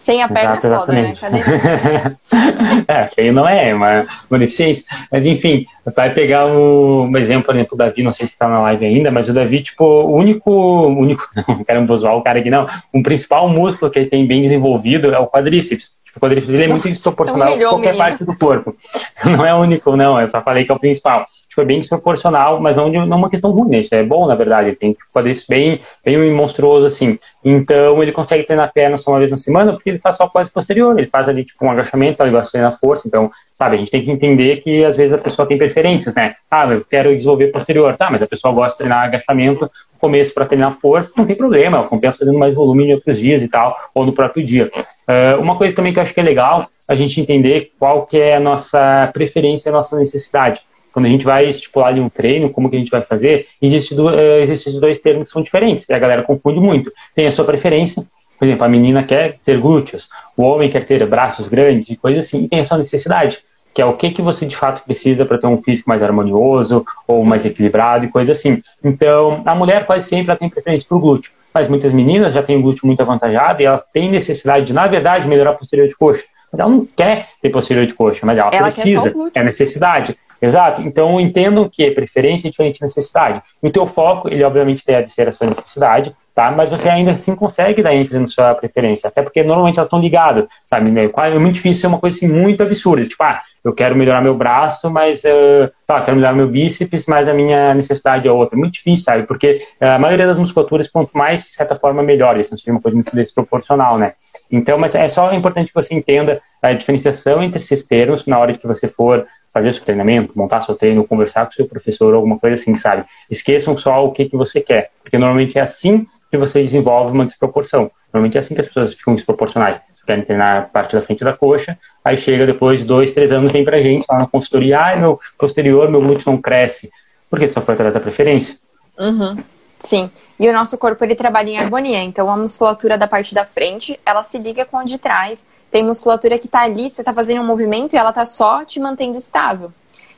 Sem 0.00 0.22
a 0.22 0.28
perna 0.28 0.56
Exato, 0.56 0.66
é 0.66 0.78
foda, 0.78 0.92
né? 0.94 2.16
É, 2.88 3.06
feio 3.06 3.34
não 3.34 3.46
é, 3.46 3.68
é 3.68 3.74
uma, 3.74 4.38
deficiência. 4.38 4.86
Mas 5.12 5.26
enfim, 5.26 5.66
vai 5.94 6.10
pegar 6.14 6.46
um, 6.46 7.02
um 7.02 7.16
exemplo, 7.18 7.44
por 7.44 7.54
exemplo, 7.54 7.74
o 7.74 7.76
Davi, 7.76 8.02
não 8.02 8.10
sei 8.10 8.26
se 8.26 8.32
está 8.32 8.48
na 8.48 8.62
live 8.62 8.86
ainda, 8.86 9.10
mas 9.10 9.28
o 9.28 9.34
Davi, 9.34 9.60
tipo, 9.60 9.84
o 9.84 10.16
único, 10.16 10.50
único, 10.86 11.28
não 11.46 11.62
quero 11.62 11.96
zoar 11.98 12.16
o 12.16 12.22
cara 12.22 12.38
aqui 12.38 12.48
não, 12.48 12.66
o 12.94 13.02
principal 13.02 13.46
músculo 13.50 13.90
que 13.90 13.98
ele 13.98 14.08
tem 14.08 14.26
bem 14.26 14.40
desenvolvido 14.40 15.14
é 15.14 15.18
o 15.18 15.26
quadríceps. 15.26 15.90
Tipo, 16.12 16.18
o 16.18 16.20
quadríceps 16.20 16.54
ele 16.54 16.64
é 16.64 16.68
muito 16.68 16.88
desproporcional 16.88 17.52
a 17.52 17.58
qualquer 17.58 17.96
parte 17.96 18.24
do 18.24 18.36
corpo. 18.36 18.74
Não 19.24 19.46
é 19.46 19.54
único, 19.54 19.96
não, 19.96 20.20
eu 20.20 20.26
só 20.26 20.42
falei 20.42 20.64
que 20.64 20.72
é 20.72 20.74
o 20.74 20.78
principal 20.78 21.24
tipo, 21.50 21.62
é 21.62 21.64
bem 21.64 21.80
desproporcional, 21.80 22.60
mas 22.60 22.76
não, 22.76 22.90
de, 22.90 22.96
não 22.98 23.18
uma 23.18 23.28
questão 23.28 23.50
ruim, 23.50 23.70
né? 23.70 23.78
Isso 23.80 23.94
é 23.94 24.02
bom, 24.02 24.26
na 24.26 24.36
verdade. 24.36 24.68
Ele 24.68 24.76
tem 24.76 24.92
tipo, 24.92 25.04
quadríceps 25.12 25.48
bem, 25.48 25.80
bem 26.04 26.32
monstruoso, 26.32 26.86
assim. 26.86 27.18
Então, 27.44 28.00
ele 28.02 28.12
consegue 28.12 28.44
treinar 28.44 28.66
a 28.66 28.72
perna 28.72 28.96
só 28.96 29.10
uma 29.10 29.18
vez 29.18 29.30
na 29.30 29.36
semana, 29.36 29.72
porque 29.72 29.90
ele 29.90 29.98
faz 29.98 30.16
só 30.16 30.28
quase 30.28 30.50
posterior. 30.50 30.96
Ele 30.96 31.08
faz 31.08 31.28
ali, 31.28 31.44
tipo, 31.44 31.64
um 31.66 31.70
agachamento, 31.70 32.22
ele 32.22 32.30
gosta 32.30 32.46
de 32.46 32.52
treinar 32.52 32.78
força. 32.78 33.08
Então, 33.08 33.30
sabe, 33.52 33.76
a 33.76 33.78
gente 33.78 33.90
tem 33.90 34.04
que 34.04 34.10
entender 34.10 34.62
que, 34.62 34.84
às 34.84 34.96
vezes, 34.96 35.12
a 35.12 35.18
pessoa 35.18 35.46
tem 35.46 35.58
preferências, 35.58 36.14
né? 36.14 36.34
Ah, 36.48 36.66
eu 36.68 36.84
quero 36.84 37.14
desenvolver 37.14 37.48
posterior. 37.48 37.96
Tá, 37.96 38.10
mas 38.10 38.22
a 38.22 38.26
pessoa 38.26 38.54
gosta 38.54 38.72
de 38.72 38.78
treinar 38.78 39.04
agachamento 39.04 39.70
começo 40.00 40.32
para 40.32 40.46
treinar 40.46 40.78
força, 40.80 41.12
não 41.16 41.26
tem 41.26 41.36
problema. 41.36 41.78
Ela 41.78 41.88
compensa 41.88 42.18
fazendo 42.18 42.38
mais 42.38 42.54
volume 42.54 42.84
em 42.84 42.94
outros 42.94 43.18
dias 43.18 43.42
e 43.42 43.48
tal, 43.48 43.76
ou 43.94 44.06
no 44.06 44.12
próprio 44.12 44.44
dia. 44.44 44.70
Uh, 44.76 45.40
uma 45.40 45.56
coisa 45.56 45.74
também 45.76 45.92
que 45.92 45.98
eu 45.98 46.02
acho 46.02 46.14
que 46.14 46.20
é 46.20 46.22
legal 46.22 46.68
a 46.88 46.96
gente 46.96 47.20
entender 47.20 47.72
qual 47.78 48.06
que 48.06 48.18
é 48.18 48.36
a 48.36 48.40
nossa 48.40 49.10
preferência, 49.12 49.68
a 49.68 49.72
nossa 49.72 49.96
necessidade 49.96 50.62
quando 50.92 51.06
a 51.06 51.08
gente 51.08 51.24
vai 51.24 51.48
estipular 51.48 51.88
ali 51.88 52.00
um 52.00 52.08
treino, 52.08 52.50
como 52.50 52.68
que 52.68 52.74
a 52.74 52.78
gente 52.78 52.90
vai 52.90 53.00
fazer, 53.00 53.46
existe 53.62 53.94
do, 53.94 54.08
uh, 54.08 54.40
existem 54.40 54.78
dois 54.80 54.98
termos 54.98 55.26
que 55.26 55.30
são 55.30 55.40
diferentes, 55.40 55.88
e 55.88 55.92
a 55.92 55.98
galera 55.98 56.24
confunde 56.24 56.58
muito. 56.58 56.92
Tem 57.14 57.26
a 57.26 57.32
sua 57.32 57.44
preferência, 57.44 58.04
por 58.38 58.44
exemplo, 58.44 58.64
a 58.64 58.68
menina 58.68 59.02
quer 59.04 59.38
ter 59.44 59.58
glúteos, 59.58 60.08
o 60.36 60.42
homem 60.42 60.68
quer 60.68 60.84
ter 60.84 61.06
braços 61.06 61.46
grandes 61.46 61.90
e 61.90 61.96
coisas 61.96 62.26
assim, 62.26 62.44
e 62.44 62.48
tem 62.48 62.60
a 62.60 62.64
sua 62.64 62.78
necessidade, 62.78 63.38
que 63.80 63.82
é 63.82 63.86
o 63.86 63.94
que, 63.94 64.10
que 64.10 64.20
você 64.20 64.44
de 64.44 64.54
fato 64.54 64.82
precisa 64.84 65.24
para 65.24 65.38
ter 65.38 65.46
um 65.46 65.56
físico 65.56 65.88
mais 65.88 66.02
harmonioso 66.02 66.84
ou 67.08 67.22
Sim. 67.22 67.28
mais 67.28 67.46
equilibrado 67.46 68.04
e 68.04 68.08
coisas 68.08 68.38
assim. 68.38 68.60
Então, 68.84 69.42
a 69.46 69.54
mulher 69.54 69.86
quase 69.86 70.06
sempre 70.06 70.30
ela 70.30 70.38
tem 70.38 70.50
preferência 70.50 70.86
por 70.86 71.00
glúteo, 71.00 71.32
mas 71.54 71.66
muitas 71.66 71.90
meninas 71.90 72.34
já 72.34 72.42
têm 72.42 72.58
o 72.58 72.62
glúteo 72.62 72.86
muito 72.86 73.00
avantajado 73.00 73.62
e 73.62 73.64
elas 73.64 73.82
têm 73.90 74.10
necessidade 74.10 74.66
de, 74.66 74.74
na 74.74 74.86
verdade, 74.86 75.26
melhorar 75.26 75.52
a 75.52 75.54
posterior 75.54 75.88
de 75.88 75.96
coxa. 75.96 76.24
Mas 76.52 76.60
ela 76.60 76.68
não 76.68 76.84
quer 76.84 77.28
ter 77.40 77.48
posterior 77.48 77.86
de 77.86 77.94
coxa, 77.94 78.26
mas 78.26 78.36
ela, 78.36 78.50
ela 78.52 78.64
precisa, 78.64 79.14
é 79.34 79.42
necessidade. 79.42 80.14
Exato. 80.40 80.82
Então, 80.82 81.20
entendam 81.20 81.68
que 81.68 81.90
preferência 81.90 82.48
é 82.48 82.50
diferente 82.50 82.76
de 82.76 82.82
necessidade. 82.82 83.42
O 83.60 83.70
teu 83.70 83.86
foco, 83.86 84.28
ele 84.28 84.42
obviamente 84.42 84.84
deve 84.86 85.08
ser 85.08 85.28
a 85.28 85.32
sua 85.32 85.48
necessidade, 85.48 86.14
tá? 86.34 86.50
Mas 86.50 86.68
você 86.68 86.88
ainda 86.88 87.12
assim 87.12 87.36
consegue 87.36 87.82
dar 87.82 87.94
ênfase 87.94 88.18
na 88.18 88.26
sua 88.26 88.54
preferência, 88.54 89.08
até 89.08 89.22
porque 89.22 89.42
normalmente 89.42 89.78
elas 89.78 89.86
estão 89.86 90.00
ligadas, 90.00 90.46
sabe? 90.64 90.90
É 90.90 91.38
muito 91.38 91.54
difícil 91.54 91.82
ser 91.82 91.86
uma 91.88 91.98
coisa 91.98 92.16
assim 92.16 92.28
muito 92.28 92.62
absurda, 92.62 93.06
tipo, 93.06 93.22
ah, 93.22 93.40
eu 93.62 93.74
quero 93.74 93.94
melhorar 93.94 94.22
meu 94.22 94.34
braço, 94.34 94.90
mas, 94.90 95.22
uh, 95.22 95.70
tá, 95.86 96.00
quero 96.00 96.16
melhorar 96.16 96.32
meu 96.32 96.48
bíceps, 96.48 97.04
mas 97.06 97.28
a 97.28 97.34
minha 97.34 97.74
necessidade 97.74 98.26
é 98.26 98.32
outra. 98.32 98.58
Muito 98.58 98.74
difícil, 98.74 99.04
sabe? 99.04 99.24
Porque 99.24 99.58
uh, 99.80 99.84
a 99.84 99.98
maioria 99.98 100.26
das 100.26 100.38
musculaturas, 100.38 100.88
quanto 100.88 101.10
mais, 101.12 101.44
de 101.44 101.52
certa 101.52 101.74
forma, 101.74 102.02
melhor. 102.02 102.38
Isso 102.38 102.50
não 102.50 102.58
seria 102.58 102.72
uma 102.72 102.80
coisa 102.80 102.94
muito 102.94 103.14
desproporcional, 103.14 103.98
né? 103.98 104.14
Então, 104.50 104.78
mas 104.78 104.94
é 104.94 105.06
só 105.08 105.30
importante 105.34 105.68
que 105.68 105.74
você 105.74 105.94
entenda 105.94 106.40
a 106.62 106.72
diferenciação 106.72 107.42
entre 107.42 107.60
esses 107.60 107.82
termos 107.82 108.24
na 108.24 108.38
hora 108.38 108.56
que 108.56 108.66
você 108.66 108.88
for 108.88 109.26
fazer 109.52 109.72
seu 109.72 109.84
treinamento, 109.84 110.36
montar 110.36 110.60
seu 110.60 110.74
treino, 110.74 111.06
conversar 111.06 111.46
com 111.46 111.52
seu 111.52 111.66
professor, 111.66 112.14
alguma 112.14 112.38
coisa 112.38 112.60
assim, 112.60 112.76
sabe? 112.76 113.04
Esqueçam 113.30 113.76
só 113.76 114.04
o 114.04 114.12
que, 114.12 114.26
que 114.26 114.36
você 114.36 114.60
quer, 114.60 114.90
porque 115.02 115.18
normalmente 115.18 115.58
é 115.58 115.62
assim 115.62 116.06
que 116.30 116.36
você 116.36 116.62
desenvolve 116.62 117.12
uma 117.12 117.26
desproporção. 117.26 117.90
Normalmente 118.12 118.36
é 118.36 118.40
assim 118.40 118.54
que 118.54 118.60
as 118.60 118.66
pessoas 118.66 118.94
ficam 118.94 119.14
desproporcionais. 119.14 119.82
Querem 120.06 120.24
treinar 120.24 120.58
a 120.58 120.62
parte 120.62 120.96
da 120.96 121.02
frente 121.02 121.22
da 121.22 121.32
coxa, 121.32 121.78
aí 122.04 122.16
chega 122.16 122.46
depois 122.46 122.80
de 122.80 122.84
dois, 122.84 123.12
três 123.12 123.30
anos, 123.30 123.52
vem 123.52 123.64
pra 123.64 123.80
gente 123.80 124.04
lá 124.08 124.18
na 124.18 124.26
consultoria, 124.26 124.80
ah, 124.80 124.96
meu 124.96 125.20
posterior, 125.38 125.88
meu 125.90 126.00
glúteo 126.00 126.32
não 126.32 126.40
cresce. 126.40 126.90
Porque 127.28 127.48
só 127.50 127.60
foi 127.60 127.74
atrás 127.74 127.94
da 127.94 128.00
preferência. 128.00 128.58
Uhum. 128.98 129.36
Sim. 129.80 130.10
E 130.38 130.48
o 130.48 130.52
nosso 130.52 130.76
corpo 130.78 131.04
ele 131.04 131.14
trabalha 131.14 131.50
em 131.50 131.58
harmonia. 131.58 132.02
Então 132.02 132.30
a 132.30 132.36
musculatura 132.36 132.98
da 132.98 133.06
parte 133.06 133.34
da 133.34 133.44
frente, 133.44 133.98
ela 134.04 134.22
se 134.22 134.38
liga 134.38 134.64
com 134.64 134.78
a 134.78 134.84
de 134.84 134.98
trás. 134.98 135.46
Tem 135.70 135.84
musculatura 135.84 136.38
que 136.38 136.48
tá 136.48 136.62
ali, 136.62 136.90
você 136.90 137.04
tá 137.04 137.12
fazendo 137.12 137.40
um 137.40 137.46
movimento 137.46 137.94
e 137.94 137.96
ela 137.96 138.12
tá 138.12 138.24
só 138.24 138.64
te 138.64 138.80
mantendo 138.80 139.16
estável. 139.16 139.72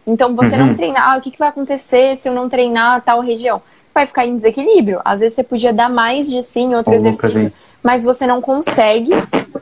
Então 0.07 0.35
você 0.35 0.57
uhum. 0.57 0.67
não 0.67 0.75
treinar, 0.75 1.13
ah, 1.13 1.19
o 1.19 1.21
que, 1.21 1.31
que 1.31 1.39
vai 1.39 1.49
acontecer 1.49 2.17
se 2.17 2.29
eu 2.29 2.35
não 2.35 2.49
treinar 2.49 3.03
tal 3.03 3.21
região? 3.21 3.63
Vai 3.95 4.07
ficar 4.07 4.27
em 4.27 4.37
desequilíbrio. 4.37 5.01
Às 5.05 5.21
vezes 5.21 5.35
você 5.35 5.45
podia 5.45 5.73
dar 5.73 5.89
mais 5.89 6.29
de 6.29 6.43
sim 6.43 6.73
em 6.73 6.75
outro 6.75 6.95
exercício, 6.95 7.53
mas 7.83 8.03
você 8.03 8.27
não 8.27 8.41
consegue 8.41 9.11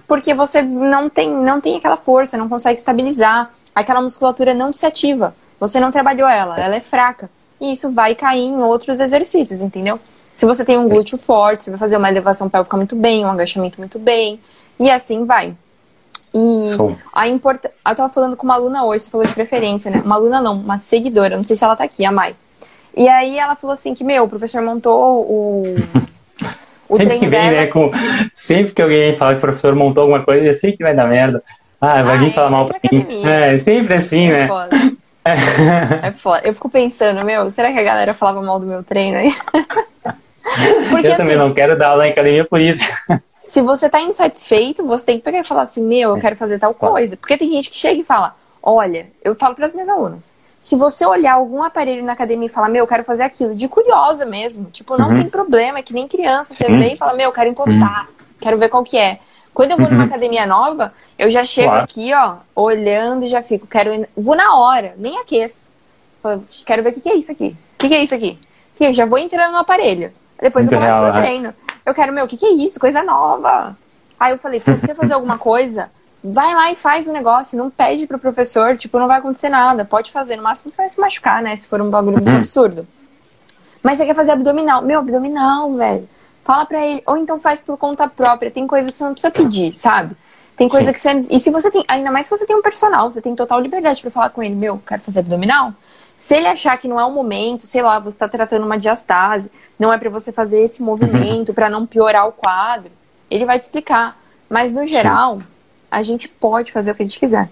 porque 0.06 0.32
você 0.32 0.62
não 0.62 1.08
tem, 1.08 1.30
não 1.30 1.60
tem 1.60 1.76
aquela 1.76 1.96
força, 1.96 2.38
não 2.38 2.48
consegue 2.48 2.78
estabilizar. 2.78 3.50
Aquela 3.74 4.00
musculatura 4.00 4.54
não 4.54 4.72
se 4.72 4.86
ativa. 4.86 5.34
Você 5.58 5.78
não 5.78 5.90
trabalhou 5.90 6.28
ela, 6.28 6.58
ela 6.58 6.76
é 6.76 6.80
fraca 6.80 7.28
e 7.60 7.72
isso 7.72 7.92
vai 7.92 8.14
cair 8.14 8.46
em 8.46 8.62
outros 8.62 8.98
exercícios, 9.00 9.60
entendeu? 9.60 10.00
Se 10.34 10.46
você 10.46 10.64
tem 10.64 10.78
um 10.78 10.88
glúteo 10.88 11.18
forte, 11.18 11.64
você 11.64 11.70
vai 11.70 11.78
fazer 11.78 11.96
uma 11.96 12.08
elevação 12.08 12.48
pélvica 12.48 12.76
muito 12.76 12.96
bem, 12.96 13.26
um 13.26 13.30
agachamento 13.30 13.78
muito 13.78 13.98
bem, 13.98 14.40
e 14.78 14.90
assim 14.90 15.26
vai. 15.26 15.54
E 16.32 16.76
a 17.12 17.28
importância. 17.28 17.74
Eu 17.86 17.94
tava 17.94 18.12
falando 18.12 18.36
com 18.36 18.44
uma 18.44 18.54
aluna 18.54 18.84
hoje, 18.84 19.04
você 19.04 19.10
falou 19.10 19.26
de 19.26 19.34
preferência, 19.34 19.90
né? 19.90 20.00
Uma 20.04 20.14
aluna 20.14 20.40
não, 20.40 20.54
uma 20.54 20.78
seguidora, 20.78 21.36
não 21.36 21.44
sei 21.44 21.56
se 21.56 21.64
ela 21.64 21.74
tá 21.74 21.84
aqui, 21.84 22.04
a 22.04 22.12
Mai. 22.12 22.34
E 22.96 23.08
aí 23.08 23.38
ela 23.38 23.56
falou 23.56 23.74
assim 23.74 23.94
que, 23.94 24.04
meu, 24.04 24.24
o 24.24 24.28
professor 24.28 24.62
montou 24.62 25.22
o. 25.22 25.76
o 26.88 26.96
sempre 26.96 27.18
que 27.18 27.26
vem, 27.26 27.50
dela... 27.50 27.60
né? 27.62 27.66
Com... 27.66 27.90
Sempre 28.34 28.72
que 28.72 28.82
alguém 28.82 29.14
fala 29.14 29.32
que 29.32 29.38
o 29.38 29.40
professor 29.40 29.74
montou 29.74 30.02
alguma 30.02 30.22
coisa, 30.22 30.46
eu 30.46 30.54
sei 30.54 30.76
que 30.76 30.82
vai 30.82 30.94
dar 30.94 31.06
merda. 31.06 31.42
Ah, 31.80 32.02
vai 32.02 32.16
ah, 32.16 32.18
vir 32.18 32.28
é, 32.28 32.30
falar 32.30 32.50
mal 32.50 32.66
pra 32.66 32.78
mim. 32.92 33.24
É, 33.24 33.56
sempre 33.58 33.94
assim, 33.94 34.26
é 34.26 34.32
né? 34.32 34.48
Foda. 34.48 34.76
É 36.02 36.12
foda. 36.12 36.40
Eu 36.44 36.54
fico 36.54 36.70
pensando, 36.70 37.22
meu, 37.24 37.50
será 37.50 37.70
que 37.70 37.78
a 37.78 37.82
galera 37.82 38.14
falava 38.14 38.42
mal 38.42 38.58
do 38.58 38.66
meu 38.66 38.82
treino 38.82 39.18
aí? 39.18 39.34
Porque, 40.90 41.06
eu 41.06 41.12
assim, 41.12 41.16
também 41.18 41.36
não 41.36 41.52
quero 41.52 41.78
dar 41.78 41.88
aula 41.88 42.08
em 42.08 42.12
academia 42.12 42.44
por 42.44 42.60
isso. 42.60 42.90
Se 43.50 43.60
você 43.62 43.90
tá 43.90 44.00
insatisfeito, 44.00 44.86
você 44.86 45.06
tem 45.06 45.18
que 45.18 45.24
pegar 45.24 45.40
e 45.40 45.44
falar 45.44 45.62
assim, 45.62 45.82
meu, 45.82 46.14
eu 46.14 46.20
quero 46.20 46.36
fazer 46.36 46.60
tal 46.60 46.72
coisa. 46.72 47.16
Porque 47.16 47.36
tem 47.36 47.50
gente 47.50 47.68
que 47.68 47.76
chega 47.76 48.00
e 48.00 48.04
fala, 48.04 48.36
olha, 48.62 49.08
eu 49.24 49.34
falo 49.34 49.56
para 49.56 49.66
as 49.66 49.74
minhas 49.74 49.88
alunas, 49.88 50.32
se 50.60 50.76
você 50.76 51.04
olhar 51.04 51.34
algum 51.34 51.60
aparelho 51.60 52.04
na 52.04 52.12
academia 52.12 52.46
e 52.46 52.48
falar, 52.48 52.68
meu, 52.68 52.84
eu 52.84 52.86
quero 52.86 53.02
fazer 53.02 53.24
aquilo, 53.24 53.52
de 53.52 53.66
curiosa 53.66 54.24
mesmo, 54.24 54.70
tipo, 54.70 54.96
não 54.96 55.08
uhum. 55.08 55.20
tem 55.20 55.28
problema, 55.28 55.80
é 55.80 55.82
que 55.82 55.92
nem 55.92 56.06
criança, 56.06 56.54
você 56.54 56.64
vem 56.66 56.92
e 56.92 56.96
fala, 56.96 57.12
meu, 57.14 57.26
eu 57.26 57.32
quero 57.32 57.50
encostar, 57.50 58.06
uhum. 58.06 58.24
quero 58.40 58.56
ver 58.56 58.68
qual 58.68 58.84
que 58.84 58.96
é. 58.96 59.18
Quando 59.52 59.72
eu 59.72 59.76
vou 59.76 59.86
uhum. 59.86 59.94
numa 59.94 60.04
academia 60.04 60.46
nova, 60.46 60.94
eu 61.18 61.28
já 61.28 61.44
chego 61.44 61.70
claro. 61.70 61.84
aqui, 61.84 62.14
ó, 62.14 62.36
olhando 62.54 63.24
e 63.24 63.28
já 63.28 63.42
fico, 63.42 63.66
quero 63.66 64.06
vou 64.16 64.36
na 64.36 64.54
hora, 64.54 64.94
nem 64.96 65.18
aqueço. 65.18 65.68
Quero 66.64 66.84
ver 66.84 66.90
o 66.90 66.92
que, 66.92 67.00
que 67.00 67.08
é 67.08 67.16
isso 67.16 67.32
aqui. 67.32 67.56
O 67.74 67.78
que, 67.78 67.88
que 67.88 67.94
é 67.94 68.02
isso 68.02 68.14
aqui? 68.14 68.38
Que 68.76 68.94
já 68.94 69.06
vou 69.06 69.18
entrando 69.18 69.52
no 69.52 69.58
aparelho. 69.58 70.12
Depois 70.40 70.66
Muito 70.66 70.74
eu 70.74 70.78
começo 70.78 70.98
real, 70.98 71.12
pro 71.12 71.22
treino. 71.22 71.54
Eu 71.84 71.94
quero, 71.94 72.12
meu, 72.12 72.24
o 72.24 72.28
que, 72.28 72.36
que 72.36 72.46
é 72.46 72.52
isso? 72.52 72.78
Coisa 72.78 73.02
nova. 73.02 73.76
Aí 74.18 74.32
eu 74.32 74.38
falei, 74.38 74.60
tu 74.60 74.76
quer 74.78 74.94
fazer 74.94 75.14
alguma 75.14 75.38
coisa? 75.38 75.90
Vai 76.22 76.54
lá 76.54 76.70
e 76.70 76.76
faz 76.76 77.08
o 77.08 77.12
negócio, 77.12 77.56
não 77.56 77.70
pede 77.70 78.06
pro 78.06 78.18
professor, 78.18 78.76
tipo, 78.76 78.98
não 78.98 79.06
vai 79.06 79.18
acontecer 79.18 79.48
nada. 79.48 79.84
Pode 79.84 80.12
fazer, 80.12 80.36
no 80.36 80.42
máximo 80.42 80.70
você 80.70 80.82
vai 80.82 80.90
se 80.90 81.00
machucar, 81.00 81.42
né? 81.42 81.56
Se 81.56 81.66
for 81.66 81.80
um 81.80 81.88
bagulho 81.88 82.16
muito 82.16 82.30
uhum. 82.30 82.36
absurdo. 82.36 82.86
Mas 83.82 83.98
você 83.98 84.04
quer 84.04 84.14
fazer 84.14 84.32
abdominal. 84.32 84.82
Meu, 84.82 84.98
abdominal, 84.98 85.72
velho. 85.74 86.08
Fala 86.44 86.66
pra 86.66 86.84
ele. 86.84 87.02
Ou 87.06 87.16
então 87.16 87.40
faz 87.40 87.62
por 87.62 87.78
conta 87.78 88.08
própria. 88.08 88.50
Tem 88.50 88.66
coisa 88.66 88.90
que 88.92 88.98
você 88.98 89.04
não 89.04 89.12
precisa 89.12 89.30
pedir, 89.30 89.72
sabe? 89.72 90.14
Tem 90.56 90.68
coisa 90.68 90.88
Sim. 90.88 90.92
que 90.92 91.00
você. 91.00 91.26
E 91.30 91.38
se 91.38 91.50
você 91.50 91.70
tem. 91.70 91.84
Ainda 91.88 92.10
mais 92.10 92.26
se 92.26 92.36
você 92.36 92.46
tem 92.46 92.54
um 92.54 92.62
personal, 92.62 93.10
você 93.10 93.22
tem 93.22 93.34
total 93.34 93.60
liberdade 93.60 94.02
para 94.02 94.10
falar 94.10 94.30
com 94.30 94.42
ele, 94.42 94.54
meu, 94.54 94.78
quero 94.86 95.00
fazer 95.00 95.20
abdominal. 95.20 95.72
Se 96.20 96.34
ele 96.34 96.48
achar 96.48 96.76
que 96.76 96.86
não 96.86 97.00
é 97.00 97.04
o 97.06 97.10
momento, 97.10 97.66
sei 97.66 97.80
lá, 97.80 97.98
você 97.98 98.10
está 98.10 98.28
tratando 98.28 98.66
uma 98.66 98.76
diastase, 98.76 99.50
não 99.78 99.90
é 99.90 99.96
para 99.96 100.10
você 100.10 100.30
fazer 100.30 100.60
esse 100.60 100.82
movimento 100.82 101.54
para 101.56 101.70
não 101.70 101.86
piorar 101.86 102.28
o 102.28 102.32
quadro, 102.32 102.90
ele 103.30 103.46
vai 103.46 103.58
te 103.58 103.62
explicar. 103.62 104.20
Mas 104.46 104.74
no 104.74 104.86
geral, 104.86 105.38
Sim. 105.38 105.44
a 105.90 106.02
gente 106.02 106.28
pode 106.28 106.72
fazer 106.72 106.90
o 106.90 106.94
que 106.94 107.02
a 107.02 107.06
gente 107.06 107.18
quiser. 107.18 107.48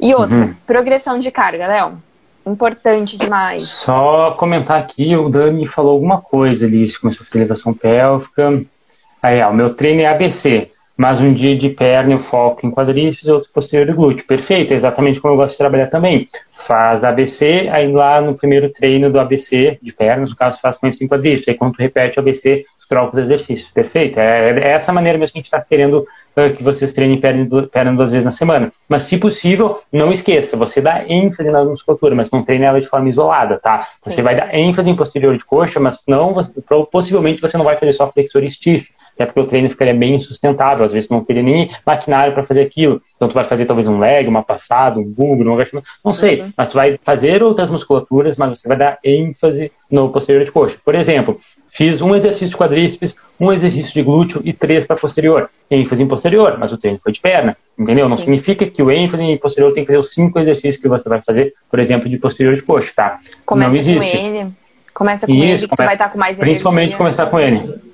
E 0.00 0.12
outra, 0.16 0.36
uhum. 0.36 0.54
progressão 0.66 1.20
de 1.20 1.30
carga, 1.30 1.68
Léo. 1.68 2.02
Importante 2.44 3.16
demais. 3.16 3.62
Só 3.62 4.32
comentar 4.32 4.80
aqui, 4.80 5.14
o 5.14 5.28
Dani 5.28 5.68
falou 5.68 5.92
alguma 5.92 6.20
coisa 6.20 6.66
ali, 6.66 6.92
começou 6.98 7.22
a 7.22 7.24
fazer 7.24 7.38
elevação 7.38 7.72
pélvica. 7.72 8.64
Aí, 9.22 9.40
ó, 9.40 9.50
o 9.50 9.54
meu 9.54 9.74
treino 9.74 10.00
é 10.00 10.06
ABC 10.06 10.72
mas 10.98 11.20
um 11.20 11.32
dia 11.32 11.56
de 11.56 11.70
perna 11.70 12.12
eu 12.12 12.18
foco 12.18 12.66
em 12.66 12.72
quadríceps 12.72 13.24
e 13.24 13.30
outro 13.30 13.48
posterior 13.52 13.88
e 13.88 13.92
glúteo. 13.92 14.26
Perfeito, 14.26 14.72
é 14.72 14.76
exatamente 14.76 15.20
como 15.20 15.32
eu 15.32 15.38
gosto 15.38 15.52
de 15.52 15.58
trabalhar 15.58 15.86
também. 15.86 16.26
Faz 16.52 17.04
ABC, 17.04 17.68
aí 17.70 17.90
lá 17.92 18.20
no 18.20 18.34
primeiro 18.34 18.68
treino 18.68 19.08
do 19.08 19.20
ABC 19.20 19.78
de 19.80 19.92
pernas, 19.92 20.30
no 20.30 20.36
caso 20.36 20.58
faz 20.60 20.76
com 20.76 20.88
em 20.88 21.06
quadríceps. 21.06 21.46
Aí 21.46 21.54
quando 21.54 21.74
tu 21.74 21.78
repete 21.78 22.18
o 22.18 22.20
ABC, 22.20 22.64
tu 22.80 22.88
troca 22.88 23.16
os 23.16 23.22
exercícios. 23.22 23.70
Perfeito, 23.70 24.18
é, 24.18 24.50
é 24.58 24.70
essa 24.70 24.92
maneira 24.92 25.16
mesmo 25.16 25.34
que 25.34 25.38
a 25.38 25.40
gente 25.40 25.46
está 25.46 25.60
querendo 25.60 26.04
uh, 26.36 26.56
que 26.56 26.64
vocês 26.64 26.92
treinem 26.92 27.20
perna, 27.20 27.46
perna 27.70 27.94
duas 27.94 28.10
vezes 28.10 28.24
na 28.24 28.32
semana. 28.32 28.72
Mas 28.88 29.04
se 29.04 29.16
possível, 29.18 29.80
não 29.92 30.12
esqueça, 30.12 30.56
você 30.56 30.80
dá 30.80 31.04
ênfase 31.06 31.48
na 31.48 31.64
musculatura, 31.64 32.16
mas 32.16 32.28
não 32.28 32.42
treine 32.42 32.64
ela 32.64 32.80
de 32.80 32.88
forma 32.88 33.08
isolada, 33.08 33.56
tá? 33.56 33.86
Você 34.02 34.16
Sim. 34.16 34.22
vai 34.22 34.34
dar 34.34 34.52
ênfase 34.52 34.90
em 34.90 34.96
posterior 34.96 35.36
de 35.36 35.44
coxa, 35.44 35.78
mas 35.78 35.96
não, 36.08 36.34
possivelmente 36.90 37.40
você 37.40 37.56
não 37.56 37.64
vai 37.64 37.76
fazer 37.76 37.92
só 37.92 38.08
flexor 38.08 38.42
e 38.42 38.50
stiff 38.50 38.90
até 39.18 39.26
porque 39.26 39.40
o 39.40 39.44
treino 39.44 39.68
ficaria 39.68 39.92
bem 39.92 40.14
insustentável, 40.14 40.84
às 40.84 40.92
vezes 40.92 41.08
não 41.08 41.24
teria 41.24 41.42
nem 41.42 41.68
maquinário 41.84 42.32
para 42.32 42.44
fazer 42.44 42.62
aquilo. 42.62 43.02
Então 43.16 43.26
tu 43.26 43.34
vai 43.34 43.42
fazer 43.42 43.66
talvez 43.66 43.88
um 43.88 43.98
leg, 43.98 44.28
uma 44.28 44.44
passada, 44.44 45.00
um 45.00 45.04
bugro, 45.04 45.50
um 45.50 45.54
agachamento, 45.54 45.88
não 46.04 46.14
sei, 46.14 46.40
uhum. 46.40 46.52
mas 46.56 46.68
tu 46.68 46.74
vai 46.74 46.96
fazer 47.02 47.42
outras 47.42 47.68
musculaturas, 47.68 48.36
mas 48.36 48.60
você 48.60 48.68
vai 48.68 48.76
dar 48.76 48.98
ênfase 49.02 49.72
no 49.90 50.08
posterior 50.10 50.44
de 50.44 50.52
coxa. 50.52 50.76
Por 50.84 50.94
exemplo, 50.94 51.40
fiz 51.68 52.00
um 52.00 52.14
exercício 52.14 52.50
de 52.50 52.56
quadríceps, 52.56 53.16
um 53.40 53.52
exercício 53.52 53.92
de 53.92 54.02
glúteo 54.02 54.40
e 54.44 54.52
três 54.52 54.86
para 54.86 54.94
posterior. 54.94 55.50
ênfase 55.68 56.00
em 56.00 56.06
posterior, 56.06 56.56
mas 56.56 56.72
o 56.72 56.78
treino 56.78 57.00
foi 57.00 57.10
de 57.10 57.20
perna, 57.20 57.56
entendeu? 57.76 58.08
Não 58.08 58.16
Sim. 58.16 58.22
significa 58.22 58.66
que 58.66 58.82
o 58.82 58.90
ênfase 58.90 59.22
em 59.22 59.36
posterior 59.36 59.72
tem 59.72 59.82
que 59.82 59.88
fazer 59.88 59.98
os 59.98 60.12
cinco 60.12 60.38
exercícios 60.38 60.76
que 60.76 60.88
você 60.88 61.08
vai 61.08 61.20
fazer, 61.20 61.52
por 61.68 61.80
exemplo, 61.80 62.08
de 62.08 62.18
posterior 62.18 62.54
de 62.54 62.62
coxa, 62.62 62.92
tá? 62.94 63.18
Começa 63.44 63.70
não 63.70 63.76
existe. 63.76 64.16
com 64.16 64.26
ele. 64.26 64.46
Começa 64.94 65.26
com 65.26 65.32
Isso, 65.32 65.44
ele, 65.44 65.58
que 65.58 65.68
começa, 65.68 65.84
vai 65.84 65.94
estar 65.94 66.08
com 66.08 66.18
mais 66.18 66.36
energia. 66.36 66.44
Principalmente 66.44 66.96
começar 66.96 67.26
com 67.26 67.38
ele. 67.38 67.87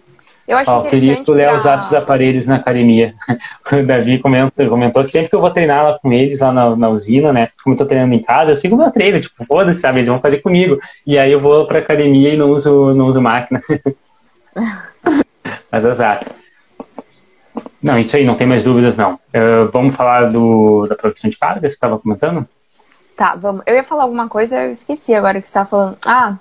Eu 0.47 0.59
acho 0.59 0.71
Ó, 0.71 0.83
queria 0.83 1.23
que 1.23 1.31
o 1.31 1.35
Léo 1.35 1.49
pra... 1.51 1.59
usasse 1.59 1.89
os 1.89 1.95
aparelhos 1.95 2.47
na 2.47 2.57
academia. 2.57 3.15
o 3.73 3.83
Davi 3.83 4.19
comentou, 4.19 4.69
comentou 4.69 5.03
que 5.05 5.11
sempre 5.11 5.31
que 5.31 5.35
eu 5.35 5.41
vou 5.41 5.51
treinar 5.51 5.83
lá 5.83 5.99
com 5.99 6.13
eles, 6.13 6.41
lá 6.41 6.53
na, 6.53 6.77
na 6.77 6.89
usina, 6.91 7.33
né? 7.33 7.49
Como 7.63 7.75
eu 7.75 7.79
tô 7.79 7.87
treinando 7.87 8.15
em 8.15 8.23
casa, 8.23 8.53
eu 8.53 8.57
sigo 8.57 8.75
o 8.75 8.79
meu 8.79 8.91
treino, 8.91 9.21
tipo, 9.21 9.45
foda-se, 9.45 9.81
sabe? 9.81 10.01
Eles 10.01 10.09
vão 10.09 10.21
fazer 10.21 10.39
comigo. 10.39 10.79
E 11.07 11.19
aí 11.19 11.33
eu 11.33 11.41
vou 11.41 11.67
pra 11.67 11.79
academia 11.79 12.35
e 12.35 12.37
não 12.37 12.51
uso, 12.51 12.95
não 12.95 13.07
uso 13.07 13.23
máquina. 13.23 13.61
Mas 15.73 15.85
exato. 15.85 16.31
Não, 17.83 17.99
isso 17.99 18.17
aí, 18.17 18.25
não 18.25 18.35
tem 18.35 18.47
mais 18.47 18.63
dúvidas, 18.63 18.97
não. 18.97 19.15
Uh, 19.15 19.71
vamos 19.73 19.95
falar 19.95 20.31
do, 20.31 20.87
da 20.87 20.95
produção 20.95 21.29
de 21.29 21.37
carga, 21.37 21.69
você 21.69 21.75
estava 21.75 21.99
comentando? 21.99 22.47
Tá, 23.17 23.35
vamos. 23.35 23.63
Eu 23.67 23.75
ia 23.75 23.85
falar 23.85 24.05
alguma 24.05 24.29
coisa, 24.29 24.63
eu 24.63 24.73
esqueci 24.73 25.15
agora 25.15 25.41
que 25.41 25.47
você 25.47 25.51
estava 25.51 25.69
falando. 25.69 25.97
Ah, 26.07 26.37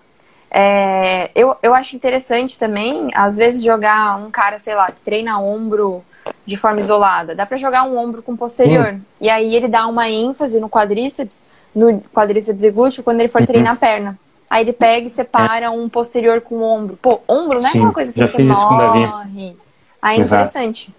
é, 0.54 1.32
eu, 1.34 1.56
eu 1.63 1.73
acho 1.73 1.96
interessante 1.96 2.60
também, 2.60 3.10
às 3.15 3.36
vezes, 3.36 3.63
jogar 3.63 4.17
um 4.19 4.30
cara, 4.30 4.60
sei 4.60 4.75
lá, 4.75 4.92
que 4.92 5.02
treina 5.04 5.40
ombro 5.40 6.04
de 6.46 6.56
forma 6.56 6.80
isolada. 6.80 7.34
Dá 7.34 7.44
para 7.44 7.58
jogar 7.58 7.84
um 7.84 7.98
ombro 7.98 8.21
com 8.21 8.38
posterior. 8.38 8.94
Hum. 8.94 9.02
E 9.19 9.30
aí 9.32 9.56
ele 9.56 9.67
dá 9.67 9.88
uma 9.88 10.08
ênfase 10.08 10.60
no 10.60 10.69
quadríceps, 10.69 11.42
no 11.75 12.00
quadríceps 12.13 12.63
e 12.63 12.69
glúteo, 12.69 13.04
quando 13.04 13.19
ele 13.19 13.30
for 13.30 13.42
uhum. 13.42 13.48
treinar 13.48 13.73
a 13.73 13.77
perna. 13.77 14.19
Aí 14.48 14.63
ele 14.63 14.73
pega 14.73 15.08
e 15.08 15.10
separa 15.10 15.65
é. 15.65 15.69
um 15.71 15.90
posterior 15.90 16.40
com 16.40 16.56
o 16.56 16.63
ombro. 16.63 17.00
Pô, 17.02 17.19
ombro 17.27 17.60
não 17.60 17.67
é 17.67 17.71
Sim, 17.71 17.80
aquela 17.80 17.94
coisa 17.94 18.12
assim 18.12 18.19
já 18.19 18.27
que 18.27 18.44
morre. 18.44 18.54
Isso 18.54 18.67
com 18.67 18.75
o 18.75 18.77
Davi. 18.77 19.58
Aí 20.00 20.19
é 20.19 20.23
interessante. 20.23 20.94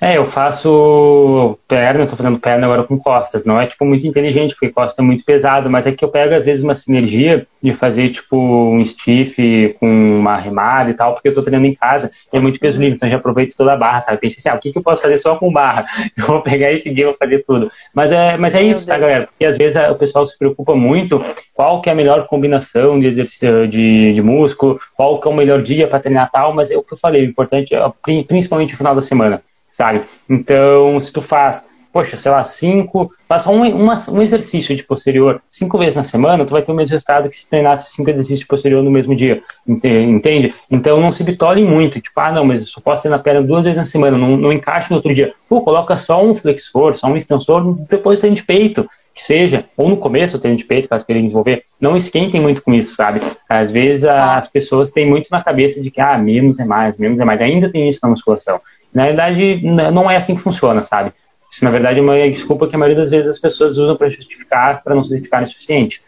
É, 0.00 0.16
eu 0.16 0.24
faço 0.24 1.58
perna, 1.66 2.00
eu 2.00 2.06
tô 2.06 2.14
fazendo 2.14 2.38
perna 2.38 2.66
agora 2.66 2.84
com 2.84 2.98
costas. 2.98 3.44
Não 3.44 3.60
é, 3.60 3.66
tipo, 3.66 3.84
muito 3.84 4.06
inteligente, 4.06 4.54
porque 4.54 4.72
costa 4.72 5.02
é 5.02 5.04
muito 5.04 5.24
pesado, 5.24 5.68
mas 5.68 5.86
é 5.86 5.92
que 5.92 6.04
eu 6.04 6.08
pego, 6.08 6.34
às 6.34 6.44
vezes, 6.44 6.62
uma 6.62 6.74
sinergia 6.74 7.46
de 7.60 7.72
fazer, 7.72 8.08
tipo, 8.10 8.36
um 8.36 8.84
stiff 8.84 9.76
com 9.80 10.20
uma 10.20 10.36
remada 10.36 10.90
e 10.90 10.94
tal, 10.94 11.14
porque 11.14 11.28
eu 11.28 11.34
tô 11.34 11.42
treinando 11.42 11.66
em 11.66 11.74
casa 11.74 12.10
e 12.32 12.36
é 12.36 12.40
muito 12.40 12.60
peso 12.60 12.78
livre, 12.78 12.94
então 12.94 13.08
eu 13.08 13.12
já 13.12 13.18
aproveito 13.18 13.56
toda 13.56 13.72
a 13.72 13.76
barra, 13.76 14.00
sabe? 14.00 14.18
Pensei 14.18 14.38
assim, 14.38 14.48
ah, 14.48 14.54
o 14.54 14.60
que, 14.60 14.70
que 14.70 14.78
eu 14.78 14.82
posso 14.82 15.02
fazer 15.02 15.18
só 15.18 15.34
com 15.34 15.52
barra? 15.52 15.84
Eu 16.16 16.26
vou 16.26 16.40
pegar 16.42 16.72
esse 16.72 16.90
dia 16.92 17.04
e 17.04 17.06
vou 17.06 17.14
fazer 17.14 17.44
tudo. 17.44 17.70
Mas 17.94 18.12
é, 18.12 18.36
mas 18.36 18.54
é 18.54 18.62
isso, 18.62 18.86
tá, 18.86 18.98
galera? 18.98 19.26
Porque 19.26 19.44
às 19.44 19.56
vezes 19.56 19.80
o 19.90 19.94
pessoal 19.94 20.26
se 20.26 20.36
preocupa 20.38 20.74
muito 20.74 21.24
qual 21.54 21.80
que 21.80 21.88
é 21.88 21.92
a 21.92 21.96
melhor 21.96 22.26
combinação 22.26 22.98
de 23.00 23.06
exercício 23.06 23.66
de, 23.66 24.14
de 24.14 24.22
músculo, 24.22 24.78
qual 24.96 25.20
que 25.20 25.26
é 25.26 25.30
o 25.30 25.34
melhor 25.34 25.62
dia 25.62 25.88
para 25.88 26.00
treinar 26.00 26.30
tal, 26.30 26.54
mas 26.54 26.70
é 26.70 26.76
o 26.76 26.82
que 26.82 26.92
eu 26.92 26.98
falei, 26.98 27.22
o 27.22 27.28
importante 27.28 27.74
é 27.74 27.92
principalmente 28.26 28.74
o 28.74 28.76
final 28.76 28.94
da 28.94 29.02
semana 29.02 29.42
sabe? 29.78 30.02
Então, 30.28 30.98
se 30.98 31.12
tu 31.12 31.22
faz, 31.22 31.64
poxa, 31.92 32.16
sei 32.16 32.32
lá, 32.32 32.42
cinco, 32.42 33.12
faça 33.28 33.48
um, 33.48 33.62
uma, 33.62 33.94
um 34.10 34.20
exercício 34.20 34.74
de 34.74 34.82
posterior 34.82 35.40
cinco 35.48 35.78
vezes 35.78 35.94
na 35.94 36.02
semana, 36.02 36.44
tu 36.44 36.50
vai 36.50 36.62
ter 36.62 36.72
o 36.72 36.74
mesmo 36.74 36.92
resultado 36.92 37.30
que 37.30 37.36
se 37.36 37.48
treinasse 37.48 37.94
cinco 37.94 38.10
exercícios 38.10 38.40
de 38.40 38.46
posterior 38.46 38.82
no 38.82 38.90
mesmo 38.90 39.14
dia, 39.14 39.40
entende? 39.64 40.52
Então, 40.68 41.00
não 41.00 41.12
se 41.12 41.22
bitole 41.22 41.64
muito, 41.64 42.00
tipo, 42.00 42.20
ah, 42.20 42.32
não, 42.32 42.44
mas 42.44 42.62
eu 42.62 42.66
só 42.66 42.80
posso 42.80 43.02
treinar 43.02 43.22
perna 43.22 43.40
duas 43.40 43.62
vezes 43.62 43.78
na 43.78 43.84
semana, 43.84 44.18
não, 44.18 44.36
não 44.36 44.52
encaixa 44.52 44.88
no 44.90 44.96
outro 44.96 45.14
dia. 45.14 45.32
Pô, 45.48 45.60
coloca 45.60 45.96
só 45.96 46.24
um 46.24 46.34
flexor, 46.34 46.96
só 46.96 47.06
um 47.06 47.16
extensor, 47.16 47.76
depois 47.88 48.18
treino 48.18 48.36
de 48.36 48.42
peito, 48.42 48.88
que 49.18 49.24
seja, 49.24 49.64
ou 49.76 49.88
no 49.88 49.96
começo 49.96 50.36
o 50.36 50.40
treino 50.40 50.56
de 50.56 50.64
peito, 50.64 50.88
caso 50.88 51.04
queiram 51.04 51.22
desenvolver, 51.22 51.64
não 51.80 51.96
esquentem 51.96 52.40
muito 52.40 52.62
com 52.62 52.72
isso, 52.72 52.94
sabe? 52.94 53.20
Às 53.48 53.68
vezes 53.68 54.04
as 54.04 54.46
pessoas 54.46 54.92
têm 54.92 55.08
muito 55.08 55.28
na 55.32 55.42
cabeça 55.42 55.80
de 55.80 55.90
que, 55.90 56.00
ah, 56.00 56.16
menos 56.16 56.60
é 56.60 56.64
mais, 56.64 56.96
menos 56.96 57.18
é 57.18 57.24
mais. 57.24 57.40
Ainda 57.40 57.68
tem 57.68 57.88
isso 57.88 57.98
na 58.00 58.10
musculação. 58.10 58.60
Na 58.92 59.04
verdade, 59.04 59.60
não 59.62 60.10
é 60.10 60.16
assim 60.16 60.34
que 60.34 60.40
funciona, 60.40 60.82
sabe? 60.82 61.12
Isso, 61.50 61.64
na 61.64 61.70
verdade, 61.70 61.98
é 61.98 62.02
uma 62.02 62.16
desculpa 62.30 62.66
que 62.66 62.76
a 62.76 62.78
maioria 62.78 63.00
das 63.02 63.10
vezes 63.10 63.30
as 63.30 63.38
pessoas 63.38 63.78
usam 63.78 63.96
para 63.96 64.08
justificar, 64.08 64.82
para 64.82 64.94
não 64.94 65.02
se 65.02 65.10
justificar 65.10 65.42
o 65.42 65.46
suficiente. 65.46 66.02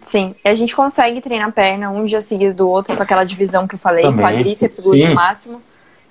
Sim, 0.00 0.34
e 0.44 0.48
a 0.48 0.54
gente 0.54 0.76
consegue 0.76 1.22
treinar 1.22 1.48
a 1.48 1.52
perna 1.52 1.90
um 1.90 2.04
dia 2.04 2.20
seguido 2.20 2.54
do 2.54 2.68
outro 2.68 2.94
com 2.94 3.02
aquela 3.02 3.24
divisão 3.24 3.66
que 3.66 3.74
eu 3.74 3.78
falei, 3.78 4.04
Também. 4.04 4.24
quadríceps, 4.24 4.78
glúteo 4.78 5.06
Sim. 5.06 5.14
máximo, 5.14 5.62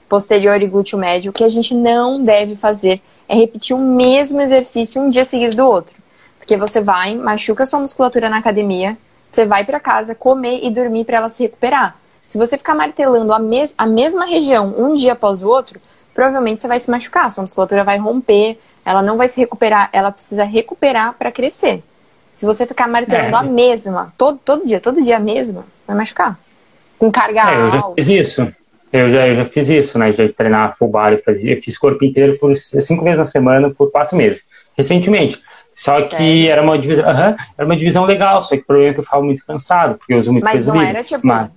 posterior 0.09 0.59
e 0.59 0.67
glúteo 0.67 0.97
médio. 0.97 1.30
O 1.30 1.34
que 1.34 1.43
a 1.43 1.49
gente 1.49 1.76
não 1.76 2.24
deve 2.24 2.55
fazer 2.55 3.01
é 3.30 3.36
repetir 3.36 3.76
o 3.76 3.80
mesmo 3.80 4.41
exercício 4.41 4.99
um 4.99 5.11
dia 5.11 5.24
seguido 5.24 5.55
do 5.55 5.65
outro. 5.67 5.93
Porque 6.39 6.57
você 6.57 6.82
vai, 6.82 7.15
machuca 7.15 7.67
sua 7.67 7.80
musculatura 7.80 8.30
na 8.30 8.38
academia, 8.38 8.97
você 9.28 9.45
vai 9.45 9.63
para 9.63 9.80
casa 9.80 10.15
comer 10.15 10.59
e 10.63 10.71
dormir 10.71 11.05
para 11.05 11.17
ela 11.17 11.30
se 11.30 11.43
recuperar. 11.43 11.95
Se 12.24 12.38
você 12.38 12.57
ficar 12.57 12.74
martelando 12.74 13.34
a, 13.34 13.39
mes 13.39 13.76
a 13.78 13.86
mesma 13.86 14.26
região 14.26 14.74
um 14.78 14.95
dia 14.95 15.11
após 15.11 15.43
o 15.43 15.49
outro, 15.49 15.80
provavelmente 16.13 16.61
você 16.61 16.67
vai 16.67 16.80
se 16.80 16.89
machucar, 16.89 17.30
sua 17.30 17.41
musculatura 17.41 17.84
vai 17.84 17.97
romper, 17.97 18.57
ela 18.86 19.01
não 19.01 19.17
vai 19.17 19.28
se 19.28 19.39
recuperar, 19.39 19.89
ela 19.91 20.11
precisa 20.11 20.45
recuperar 20.45 21.13
para 21.13 21.32
crescer. 21.32 21.84
Se 22.32 22.45
você 22.45 22.65
ficar 22.65 22.88
martelando 22.88 23.36
é. 23.36 23.39
a 23.39 23.43
mesma, 23.43 24.13
todo, 24.17 24.39
todo 24.39 24.65
dia, 24.65 24.80
todo 24.80 25.03
dia 25.03 25.17
a 25.17 25.19
mesma, 25.19 25.65
vai 25.86 25.95
machucar. 25.97 26.39
Com 26.97 27.11
carga 27.11 27.41
é, 27.41 27.43
alta. 27.43 27.59
Eu 27.59 27.69
já 27.69 27.93
fiz 27.95 28.09
isso. 28.09 28.53
Eu 28.91 29.11
já, 29.11 29.28
eu 29.28 29.36
já 29.36 29.45
fiz 29.45 29.69
isso, 29.69 29.97
né? 29.99 30.13
Já 30.13 30.30
treinar 30.30 30.78
full 30.78 30.88
body, 30.88 31.15
eu, 31.15 31.24
fazia, 31.24 31.53
eu 31.53 31.61
fiz 31.61 31.78
corpo 31.78 32.05
inteiro 32.05 32.38
por 32.39 32.55
cinco 32.55 33.03
vezes 33.03 33.19
na 33.19 33.26
semana 33.26 33.69
por 33.69 33.91
quatro 33.91 34.15
meses. 34.15 34.45
Recentemente. 34.78 35.41
Só 35.74 35.99
Sério? 35.99 36.17
que 36.17 36.47
era 36.47 36.61
uma 36.61 36.78
divisão, 36.78 37.03
uh 37.03 37.15
-huh, 37.15 37.36
era 37.57 37.65
uma 37.65 37.76
divisão 37.76 38.05
legal, 38.05 38.43
só 38.43 38.55
que 38.55 38.61
o 38.61 38.65
problema 38.65 38.91
é 38.91 38.93
que 38.93 38.99
eu 38.99 39.03
ficava 39.03 39.24
muito 39.24 39.43
cansado, 39.45 39.95
porque 39.97 40.13
eu 40.13 40.19
uso 40.19 40.32
muito 40.32 40.43
Mas 40.43 40.53
peso 40.53 40.67
não 40.67 40.76
livre. 40.76 40.89
era 40.89 41.03
tipo. 41.03 41.26
Mas 41.26 41.49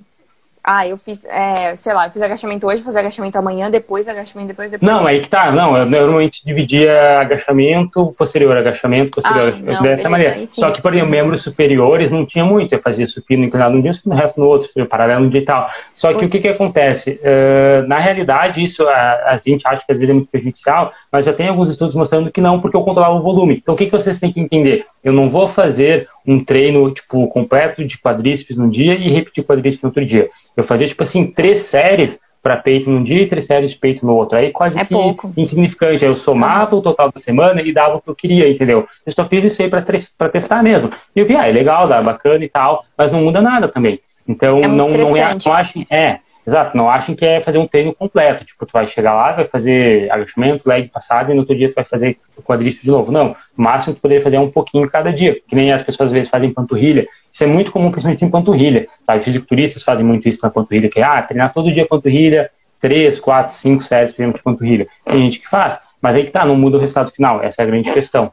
ah, 0.69 0.85
eu 0.85 0.99
fiz, 0.99 1.25
é, 1.27 1.77
sei 1.77 1.95
lá, 1.95 2.09
eu 2.09 2.11
fiz 2.11 2.21
agachamento 2.21 2.67
hoje, 2.67 2.83
fazer 2.83 2.99
agachamento 2.99 3.39
amanhã, 3.39 3.71
depois 3.71 4.09
agachamento, 4.09 4.49
depois, 4.49 4.73
depois. 4.73 4.91
Não, 4.91 5.07
aí 5.07 5.21
que 5.21 5.29
tá. 5.29 5.53
Não, 5.53 5.77
eu 5.77 5.87
normalmente 5.87 6.45
dividia 6.45 7.21
agachamento, 7.21 8.13
posterior, 8.19 8.57
agachamento, 8.57 9.13
posterior, 9.13 9.55
ah, 9.55 9.59
não, 9.59 9.83
dessa 9.83 10.09
beleza, 10.09 10.09
maneira. 10.11 10.47
Só 10.49 10.73
que, 10.73 10.83
por 10.83 10.93
exemplo, 10.93 11.09
membros 11.09 11.43
superiores 11.43 12.11
não 12.11 12.27
tinha 12.27 12.45
muito. 12.45 12.75
Eu 12.75 12.81
fazia 12.81 13.07
supino 13.07 13.45
inclinado 13.45 13.77
um 13.77 13.81
dia, 13.81 13.95
supino 13.95 14.17
reto 14.17 14.41
no 14.41 14.47
outro, 14.47 14.69
paralelo 14.87 15.25
um 15.25 15.29
dia 15.29 15.41
e 15.41 15.45
tal. 15.45 15.71
Só 15.95 16.09
que 16.09 16.15
Putz. 16.15 16.27
o 16.27 16.31
que 16.31 16.41
que 16.41 16.49
acontece? 16.49 17.21
Uh, 17.23 17.87
na 17.87 18.01
realidade, 18.01 18.65
isso 18.65 18.89
a, 18.89 19.35
a, 19.35 19.37
gente 19.37 19.65
acha 19.69 19.87
que 19.87 19.93
às 19.93 19.99
vezes 19.99 20.11
é 20.11 20.15
muito 20.15 20.31
prejudicial, 20.31 20.93
mas 21.13 21.25
já 21.25 21.33
tem 21.33 21.47
alguns 21.47 21.71
estudos 21.71 21.95
mostrando 21.95 22.33
que 22.33 22.41
não, 22.41 22.61
porque 22.61 22.77
eu 22.77 22.83
controlava 22.83 23.15
o 23.15 23.23
volume. 23.23 23.59
Então, 23.63 23.75
o 23.75 23.79
que 23.79 23.87
que 23.87 23.93
vocês 23.93 24.19
têm 24.19 24.33
que 24.33 24.41
entender? 24.41 24.85
Eu 25.05 25.13
não 25.13 25.31
vou 25.31 25.47
fazer 25.47 26.09
um 26.27 26.43
treino, 26.43 26.91
tipo, 26.93 27.29
completo 27.29 27.85
de 27.85 27.99
quadríceps 27.99 28.57
num 28.57 28.69
dia 28.69 28.95
e 28.95 29.11
repetir 29.11 29.45
quadríceps 29.45 29.83
no 29.83 29.89
outro 29.89 30.05
dia. 30.05 30.29
Eu 30.57 30.65
fazia, 30.65 30.87
tipo 30.87 31.03
assim, 31.03 31.27
três 31.27 31.61
séries 31.61 32.19
para 32.43 32.57
peito 32.57 32.89
num 32.89 33.03
dia 33.03 33.23
e 33.23 33.27
três 33.27 33.45
séries 33.45 33.73
de 33.73 33.77
peito 33.77 34.07
no 34.07 34.15
outro. 34.15 34.39
Aí 34.39 34.53
quase 34.53 34.79
é 34.79 34.85
que 34.85 34.95
pouco. 34.95 35.33
insignificante. 35.37 36.05
Aí 36.05 36.11
eu 36.11 36.15
somava 36.15 36.77
o 36.77 36.83
total 36.83 37.11
da 37.11 37.21
semana 37.21 37.61
e 37.61 37.73
dava 37.73 37.97
o 37.97 38.01
que 38.01 38.09
eu 38.09 38.15
queria, 38.15 38.49
entendeu? 38.49 38.87
Eu 39.05 39.13
só 39.13 39.25
fiz 39.25 39.43
isso 39.45 39.61
aí 39.63 39.69
para 39.69 40.29
testar 40.29 40.63
mesmo. 40.63 40.91
E 41.15 41.21
eu 41.21 41.27
vi, 41.27 41.35
ah, 41.35 41.49
é 41.49 41.53
legal, 41.53 41.89
dá 41.89 42.01
bacana 42.01 42.45
e 42.45 42.49
tal, 42.49 42.85
mas 42.97 43.11
não 43.11 43.23
muda 43.23 43.41
nada 43.41 43.67
também. 43.67 44.01
Então, 44.29 44.63
é 44.63 44.69
não, 44.69 44.91
não, 44.91 45.17
é, 45.17 45.37
não 45.45 45.53
achem, 45.53 45.87
é, 45.91 46.19
exato, 46.47 46.77
não 46.77 46.89
achem 46.91 47.15
que 47.15 47.25
é 47.25 47.41
fazer 47.41 47.59
um 47.59 47.67
treino 47.67 47.95
completo. 47.95 48.45
Tipo, 48.45 48.65
tu 48.67 48.73
vai 48.73 48.87
chegar 48.87 49.15
lá, 49.15 49.33
vai 49.33 49.45
fazer 49.45 50.11
agachamento, 50.11 50.69
leg 50.69 50.89
passado 50.89 51.31
e 51.31 51.35
no 51.35 51.41
outro 51.41 51.57
dia 51.57 51.69
tu 51.69 51.75
vai 51.75 51.85
fazer 51.85 52.19
o 52.37 52.43
quadríceps 52.43 52.85
de 52.85 52.91
novo. 52.91 53.11
Não, 53.11 53.35
o 53.57 53.63
máximo 53.63 53.95
tu 53.95 54.01
poderia 54.01 54.23
fazer 54.23 54.37
é 54.37 54.41
um 54.41 54.51
pouquinho 54.51 54.89
cada 54.89 55.13
dia, 55.13 55.41
que 55.47 55.57
nem 55.57 55.73
as 55.73 55.83
pessoas 55.83 56.09
às 56.09 56.13
vezes 56.13 56.29
fazem 56.29 56.53
panturrilha. 56.53 57.07
Isso 57.33 57.43
é 57.43 57.47
muito 57.47 57.73
comum, 57.73 57.91
principalmente 57.91 58.25
em 58.25 58.31
panturrilha, 58.31 58.87
sabe? 59.03 59.23
Fisiculturistas 59.25 59.83
fazem 59.83 60.05
muito 60.05 60.29
isso 60.29 60.41
na 60.43 60.51
panturrilha, 60.51 60.89
que 60.89 61.01
é, 61.01 61.03
ah, 61.03 61.23
treinar 61.23 61.53
todo 61.53 61.73
dia 61.73 61.87
panturrilha, 61.87 62.51
três, 62.81 63.19
quatro, 63.19 63.53
cinco 63.53 63.83
séries, 63.83 64.13
por 64.13 64.23
exemplo, 64.23 64.39
de 64.39 64.45
panturrilha. 64.45 64.87
Tem 65.05 65.21
gente 65.23 65.41
que 65.41 65.49
faz, 65.49 65.79
mas 66.01 66.15
aí 66.15 66.25
que 66.25 66.31
tá, 66.31 66.45
não 66.45 66.57
muda 66.57 66.77
o 66.77 66.81
resultado 66.81 67.11
final. 67.11 67.43
Essa 67.43 67.63
é 67.63 67.65
a 67.65 67.67
grande 67.67 67.93
questão. 67.93 68.31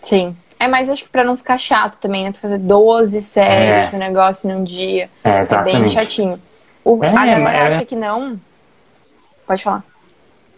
Sim. 0.00 0.34
É, 0.60 0.66
mas 0.66 0.90
acho 0.90 1.04
que 1.04 1.10
pra 1.10 1.22
não 1.22 1.36
ficar 1.36 1.56
chato 1.56 2.00
também, 2.00 2.24
né? 2.24 2.32
Pra 2.32 2.40
fazer 2.40 2.58
12 2.58 3.20
séries 3.20 3.88
é. 3.88 3.90
do 3.90 3.96
negócio 3.96 4.52
num 4.52 4.64
dia. 4.64 5.08
É, 5.22 5.40
exatamente. 5.40 5.76
É 5.76 5.78
bem 5.78 5.88
chatinho. 5.88 6.40
O, 6.88 7.04
é, 7.04 7.08
a 7.08 7.12
galera 7.12 7.50
é... 7.50 7.66
acha 7.66 7.84
que 7.84 7.94
não. 7.94 8.40
Pode 9.46 9.62
falar. 9.62 9.84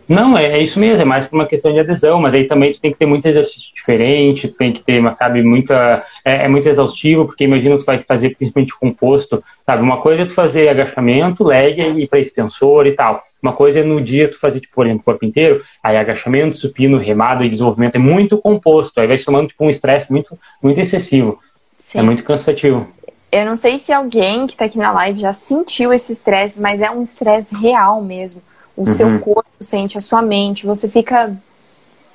Não, 0.09 0.37
é, 0.37 0.59
é, 0.59 0.63
isso 0.63 0.79
mesmo, 0.79 1.03
é 1.03 1.05
mais 1.05 1.27
por 1.27 1.37
uma 1.37 1.47
questão 1.47 1.73
de 1.73 1.79
adesão, 1.79 2.21
mas 2.21 2.35
aí 2.35 2.45
também 2.45 2.73
tu 2.73 2.81
tem 2.81 2.91
que 2.93 2.99
ter 2.99 3.07
muito 3.07 3.27
exercício 3.27 3.73
diferente, 3.73 4.49
tu 4.49 4.57
tem 4.57 4.73
que 4.73 4.83
ter, 4.83 5.01
sabe, 5.17 5.43
muita. 5.43 6.05
É, 6.25 6.45
é, 6.45 6.49
muito 6.49 6.69
exaustivo, 6.69 7.27
porque 7.27 7.45
imagina 7.45 7.79
tu 7.79 7.85
vai 7.85 7.99
fazer 8.01 8.37
principalmente 8.37 8.77
composto, 8.77 9.43
sabe? 9.63 9.83
Uma 9.83 10.01
coisa 10.01 10.23
é 10.23 10.27
tu 10.27 10.33
fazer 10.33 10.69
agachamento, 10.69 11.45
leg 11.45 11.81
e 11.81 12.07
para 12.09 12.19
extensor 12.19 12.87
e 12.87 12.93
tal. 12.93 13.21
Uma 13.43 13.53
coisa 13.53 13.81
é 13.81 13.85
no 13.85 14.01
dia 14.01 14.29
tu 14.29 14.39
fazer, 14.39 14.61
tipo, 14.61 14.75
por 14.75 14.87
exemplo, 14.87 15.03
o 15.03 15.05
corpo 15.05 15.25
inteiro, 15.25 15.63
aí 15.83 15.97
agachamento, 15.97 16.57
supino, 16.57 16.99
remada 16.99 17.45
e 17.45 17.49
desenvolvimento 17.49 17.95
é 17.95 18.01
muito 18.01 18.39
composto, 18.39 19.01
aí 19.01 19.07
vai 19.07 19.19
somando 19.19 19.49
tipo, 19.49 19.65
um 19.65 19.71
estresse 19.71 20.11
muito, 20.11 20.37
muito 20.63 20.81
excessivo. 20.81 21.39
Sim. 21.79 21.99
É 21.99 22.03
muito 22.03 22.23
cansativo. 22.25 22.87
Eu 23.33 23.47
não 23.47 23.57
sei 23.57 23.79
se 23.79 23.93
alguém 23.93 24.47
que 24.47 24.55
está 24.55 24.65
aqui 24.65 24.79
na 24.79 24.93
live 24.93 25.21
já 25.21 25.33
sentiu 25.33 25.93
esse 25.93 26.13
estresse, 26.13 26.61
mas 26.61 26.81
é 26.81 26.91
um 26.91 27.03
estresse 27.03 27.55
real 27.55 28.03
mesmo 28.03 28.43
o 28.81 28.83
uhum. 28.83 28.87
seu 28.87 29.19
corpo 29.21 29.51
sente, 29.61 29.99
a 29.99 30.01
sua 30.01 30.23
mente, 30.23 30.65
você 30.65 30.89
fica, 30.89 31.37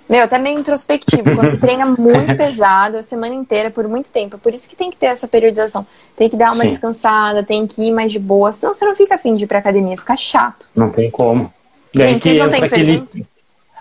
meu, 0.09 0.23
até 0.23 0.39
meio 0.39 0.59
introspectivo. 0.59 1.35
Quando 1.35 1.51
você 1.51 1.57
treina 1.61 1.85
muito 1.85 2.35
pesado 2.35 2.97
a 2.97 3.03
semana 3.03 3.35
inteira, 3.35 3.69
por 3.69 3.87
muito 3.87 4.11
tempo. 4.11 4.35
É 4.35 4.39
por 4.39 4.51
isso 4.51 4.67
que 4.67 4.75
tem 4.75 4.89
que 4.89 4.97
ter 4.97 5.07
essa 5.07 5.27
periodização. 5.27 5.85
Tem 6.17 6.27
que 6.27 6.35
dar 6.35 6.53
uma 6.53 6.63
Sim. 6.63 6.69
descansada, 6.69 7.43
tem 7.43 7.67
que 7.67 7.83
ir 7.83 7.91
mais 7.91 8.11
de 8.11 8.17
boa, 8.17 8.51
senão 8.51 8.73
você 8.73 8.83
não 8.83 8.95
fica 8.95 9.13
afim 9.13 9.35
de 9.35 9.43
ir 9.43 9.47
pra 9.47 9.59
academia, 9.59 9.95
fica 9.95 10.17
chato. 10.17 10.67
Não 10.75 10.89
tem 10.89 11.11
como. 11.11 11.53
Gente, 11.93 12.23
vocês 12.23 12.39
não 12.39 12.49
têm 12.49 12.63
aquele... 12.63 13.07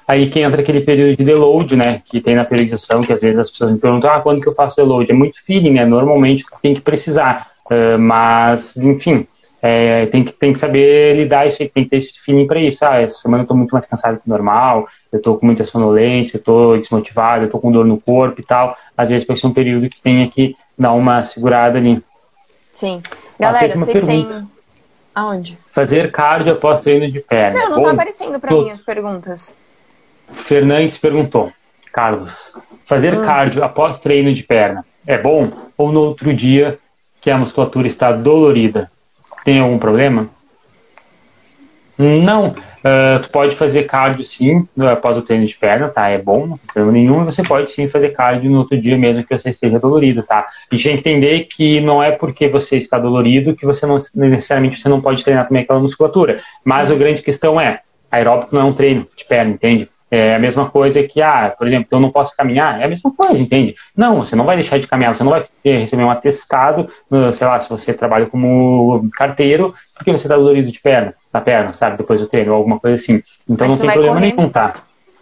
Aí 0.07 0.29
que 0.29 0.41
entra 0.41 0.61
aquele 0.61 0.81
período 0.81 1.17
de 1.17 1.25
deload, 1.25 1.77
né? 1.77 2.03
Que 2.05 2.21
tem 2.21 2.35
na 2.35 2.45
periodização, 2.45 3.01
que 3.01 3.13
às 3.13 3.21
vezes 3.21 3.39
as 3.39 3.51
pessoas 3.51 3.71
me 3.71 3.79
perguntam, 3.79 4.11
ah, 4.11 4.21
quando 4.21 4.41
que 4.41 4.49
eu 4.49 4.53
faço 4.53 4.77
deload? 4.77 5.11
É 5.11 5.15
muito 5.15 5.43
feeling, 5.43 5.73
né? 5.73 5.87
Normalmente 5.87 6.45
tem 6.61 6.75
que 6.75 6.81
precisar. 6.81 7.49
Uh, 7.67 7.99
mas, 7.99 8.77
enfim, 8.77 9.27
é, 9.67 10.05
tem, 10.07 10.23
que, 10.23 10.31
tem 10.31 10.53
que 10.53 10.59
saber 10.59 11.17
lidar 11.17 11.47
isso, 11.47 11.57
tem 11.57 11.85
que 11.85 11.87
ter 11.87 11.97
esse 11.97 12.21
feeling 12.21 12.47
para 12.47 12.61
isso. 12.61 12.85
Ah, 12.85 13.01
essa 13.01 13.17
semana 13.17 13.41
eu 13.41 13.45
estou 13.45 13.57
muito 13.57 13.73
mais 13.73 13.87
cansado 13.87 14.21
que 14.23 14.29
normal, 14.29 14.87
eu 15.11 15.17
estou 15.17 15.39
com 15.39 15.47
muita 15.47 15.65
sonolência, 15.65 16.37
eu 16.37 16.39
estou 16.39 16.77
desmotivado, 16.77 17.45
eu 17.45 17.47
estou 17.47 17.59
com 17.59 17.73
dor 17.73 17.87
no 17.87 17.99
corpo 17.99 18.43
e 18.43 18.45
tal. 18.45 18.77
Às 18.95 19.09
vezes 19.09 19.25
pode 19.25 19.41
ser 19.41 19.47
um 19.47 19.55
período 19.55 19.89
que 19.89 20.03
tenha 20.03 20.29
que 20.29 20.55
dar 20.79 20.93
uma 20.93 21.23
segurada 21.23 21.79
ali. 21.79 22.05
Sim. 22.71 23.01
Galera, 23.41 23.73
ah, 23.75 23.79
vocês 23.79 24.05
têm. 24.05 24.29
Aonde? 25.15 25.59
Fazer 25.71 26.13
cardio 26.13 26.53
após 26.53 26.81
treino 26.81 27.11
de 27.11 27.21
perna. 27.21 27.61
Não, 27.61 27.71
não 27.71 27.79
está 27.79 27.93
aparecendo 27.93 28.39
para 28.39 28.55
mim 28.55 28.71
as 28.71 28.83
perguntas. 28.83 29.55
Fernandes 30.35 30.99
perguntou. 30.99 31.53
Carlos, 31.93 32.53
fazer 32.85 33.19
hum. 33.19 33.23
cardio 33.23 33.63
após 33.63 33.97
treino 33.97 34.33
de 34.35 34.43
perna 34.43 34.85
é 35.07 35.17
bom 35.17 35.51
ou 35.77 35.93
no 35.93 36.01
outro 36.01 36.35
dia 36.35 36.79
que 37.21 37.31
a 37.31 37.39
musculatura 37.39 37.87
está 37.87 38.13
dolorida? 38.13 38.89
Tem 39.45 39.61
algum 39.61 39.79
problema? 39.79 40.29
Não. 41.97 42.49
Uh, 42.85 43.19
tu 43.23 43.31
pode 43.31 43.57
fazer 43.57 43.85
cardio 43.85 44.25
sim 44.25 44.69
após 44.93 45.17
o 45.17 45.23
treino 45.23 45.47
de 45.47 45.55
perna, 45.55 45.89
tá? 45.89 46.09
É 46.09 46.19
bom, 46.19 46.47
não 46.47 46.59
tem 46.59 46.67
problema 46.67 46.93
nenhum. 46.93 47.25
Você 47.25 47.43
pode 47.43 47.71
sim 47.71 47.89
fazer 47.89 48.11
cardio 48.11 48.51
no 48.51 48.59
outro 48.59 48.79
dia 48.79 48.99
mesmo 48.99 49.25
que 49.25 49.39
você 49.39 49.51
esteja 49.51 49.79
dolorido, 49.79 50.23
tá? 50.23 50.47
E 50.71 50.77
tem 50.77 50.95
que 50.97 51.01
entender 51.01 51.45
que 51.45 51.81
não 51.81 52.03
é 52.03 52.11
porque 52.11 52.47
você 52.47 52.77
está 52.77 52.99
dolorido 52.99 53.57
que 53.57 53.65
você 53.65 53.87
não 53.87 53.97
necessariamente 54.15 54.79
você 54.79 54.89
não 54.89 55.01
pode 55.01 55.25
treinar 55.25 55.47
também 55.47 55.63
aquela 55.63 55.81
musculatura. 55.81 56.41
Mas 56.63 56.91
a 56.91 56.95
grande 56.95 57.23
questão 57.23 57.59
é 57.59 57.81
aeróbico 58.11 58.55
não 58.55 58.63
é 58.63 58.65
um 58.65 58.75
treino 58.75 59.07
de 59.17 59.25
perna, 59.25 59.53
entende? 59.53 59.89
É 60.11 60.35
a 60.35 60.39
mesma 60.39 60.71
coisa 60.71 61.03
que, 61.03 61.21
ah, 61.21 61.53
por 61.57 61.67
exemplo, 61.67 61.89
eu 61.91 61.99
não 61.99 62.11
posso 62.11 62.37
caminhar, 62.37 62.81
é 62.81 62.85
a 62.85 62.89
mesma 62.89 63.13
coisa, 63.13 63.41
entende? 63.41 63.75
Não, 63.97 64.17
você 64.17 64.37
não 64.37 64.45
vai 64.45 64.57
deixar 64.57 64.79
de 64.79 64.87
caminhar, 64.87 65.15
você 65.15 65.25
não 65.25 65.31
vai 65.31 65.45
receber 65.65 66.05
um 66.05 66.11
atestado, 66.11 66.89
sei 67.33 67.47
lá, 67.47 67.59
se 67.59 67.69
você 67.69 67.93
trabalha 67.93 68.27
como 68.27 69.09
carteiro, 69.13 69.75
porque 69.95 70.13
você 70.13 70.27
está 70.27 70.37
dolorido 70.37 70.71
de 70.71 70.81
perna, 70.81 71.15
da 71.33 71.41
perna, 71.41 71.73
sabe, 71.73 71.97
depois 71.97 72.21
do 72.21 72.27
treino, 72.27 72.53
ou 72.53 72.59
alguma 72.59 72.79
coisa 72.79 73.03
assim. 73.03 73.23
Então 73.49 73.67
Mas 73.67 73.79
não 73.79 73.79
tem 73.79 73.91
problema 73.91 74.15
correr, 74.17 74.35
nenhum, 74.35 74.49
tá? 74.49 74.75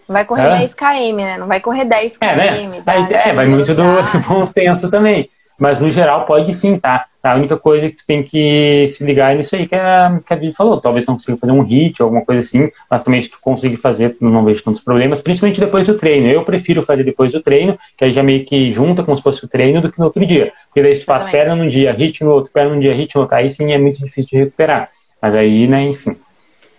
Vai 0.08 0.24
correr 0.24 0.46
é? 0.46 0.58
10 0.58 0.74
km, 0.74 1.16
né? 1.16 1.38
Não 1.38 1.46
vai 1.46 1.60
correr 1.60 1.84
10 1.84 2.18
km. 2.18 2.24
É, 2.24 2.36
né? 2.36 2.82
Tá? 2.84 2.94
é, 2.94 3.32
vai 3.32 3.46
muito 3.46 3.74
do 3.74 3.82
bom 4.28 4.44
senso 4.44 4.90
também. 4.90 5.30
Mas 5.60 5.80
no 5.80 5.90
geral 5.90 6.26
pode 6.26 6.52
sim, 6.54 6.78
tá? 6.78 7.06
A 7.22 7.36
única 7.36 7.56
coisa 7.56 7.88
que 7.88 7.96
tu 7.96 8.04
tem 8.04 8.20
que 8.20 8.84
se 8.88 9.04
ligar 9.04 9.32
é 9.32 9.36
nisso 9.36 9.54
aí 9.54 9.68
que 9.68 9.76
a, 9.76 10.20
que 10.26 10.32
a 10.32 10.36
Vivi 10.36 10.52
falou. 10.52 10.80
Talvez 10.80 11.06
não 11.06 11.14
consiga 11.14 11.36
fazer 11.36 11.52
um 11.52 11.62
hit 11.62 12.02
ou 12.02 12.06
alguma 12.06 12.24
coisa 12.24 12.40
assim, 12.40 12.68
mas 12.90 13.04
também 13.04 13.22
se 13.22 13.28
tu 13.28 13.38
conseguir 13.40 13.76
fazer, 13.76 14.16
não 14.20 14.44
vejo 14.44 14.64
tantos 14.64 14.80
problemas, 14.80 15.22
principalmente 15.22 15.60
depois 15.60 15.86
do 15.86 15.94
treino. 15.94 16.26
Eu 16.28 16.44
prefiro 16.44 16.82
fazer 16.82 17.04
depois 17.04 17.30
do 17.30 17.40
treino, 17.40 17.78
que 17.96 18.04
aí 18.04 18.10
já 18.10 18.24
meio 18.24 18.44
que 18.44 18.72
junta 18.72 19.04
como 19.04 19.16
se 19.16 19.22
fosse 19.22 19.44
o 19.44 19.48
treino 19.48 19.80
do 19.80 19.92
que 19.92 20.00
no 20.00 20.06
outro 20.06 20.26
dia. 20.26 20.52
Porque 20.66 20.82
daí 20.82 20.96
se 20.96 21.02
tu 21.02 21.06
faz 21.06 21.24
perna 21.24 21.54
num 21.54 21.68
dia, 21.68 21.92
hit 21.92 22.24
no 22.24 22.32
outro, 22.32 22.50
perna 22.52 22.74
num 22.74 22.80
dia, 22.80 22.92
hit 22.92 23.14
no 23.14 23.20
outro, 23.20 23.36
aí 23.36 23.48
sim 23.48 23.70
é 23.72 23.78
muito 23.78 24.00
difícil 24.00 24.30
de 24.30 24.44
recuperar. 24.44 24.88
Mas 25.20 25.34
aí, 25.36 25.68
né, 25.68 25.82
enfim. 25.82 26.16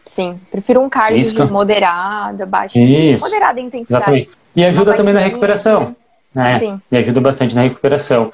Sim, 0.06 0.38
prefiro 0.52 0.82
um 0.82 0.90
cardio 0.90 1.20
Isso. 1.20 1.48
moderado, 1.48 2.46
baixo, 2.46 2.78
moderada 2.78 3.62
intensidade. 3.62 4.04
Exatamente. 4.04 4.30
E 4.54 4.66
ajuda 4.66 4.94
também 4.94 5.14
na 5.14 5.22
recuperação. 5.22 5.96
Né? 6.36 6.60
Sim. 6.60 6.82
E 6.92 6.98
ajuda 6.98 7.22
bastante 7.22 7.56
na 7.56 7.62
recuperação. 7.62 8.32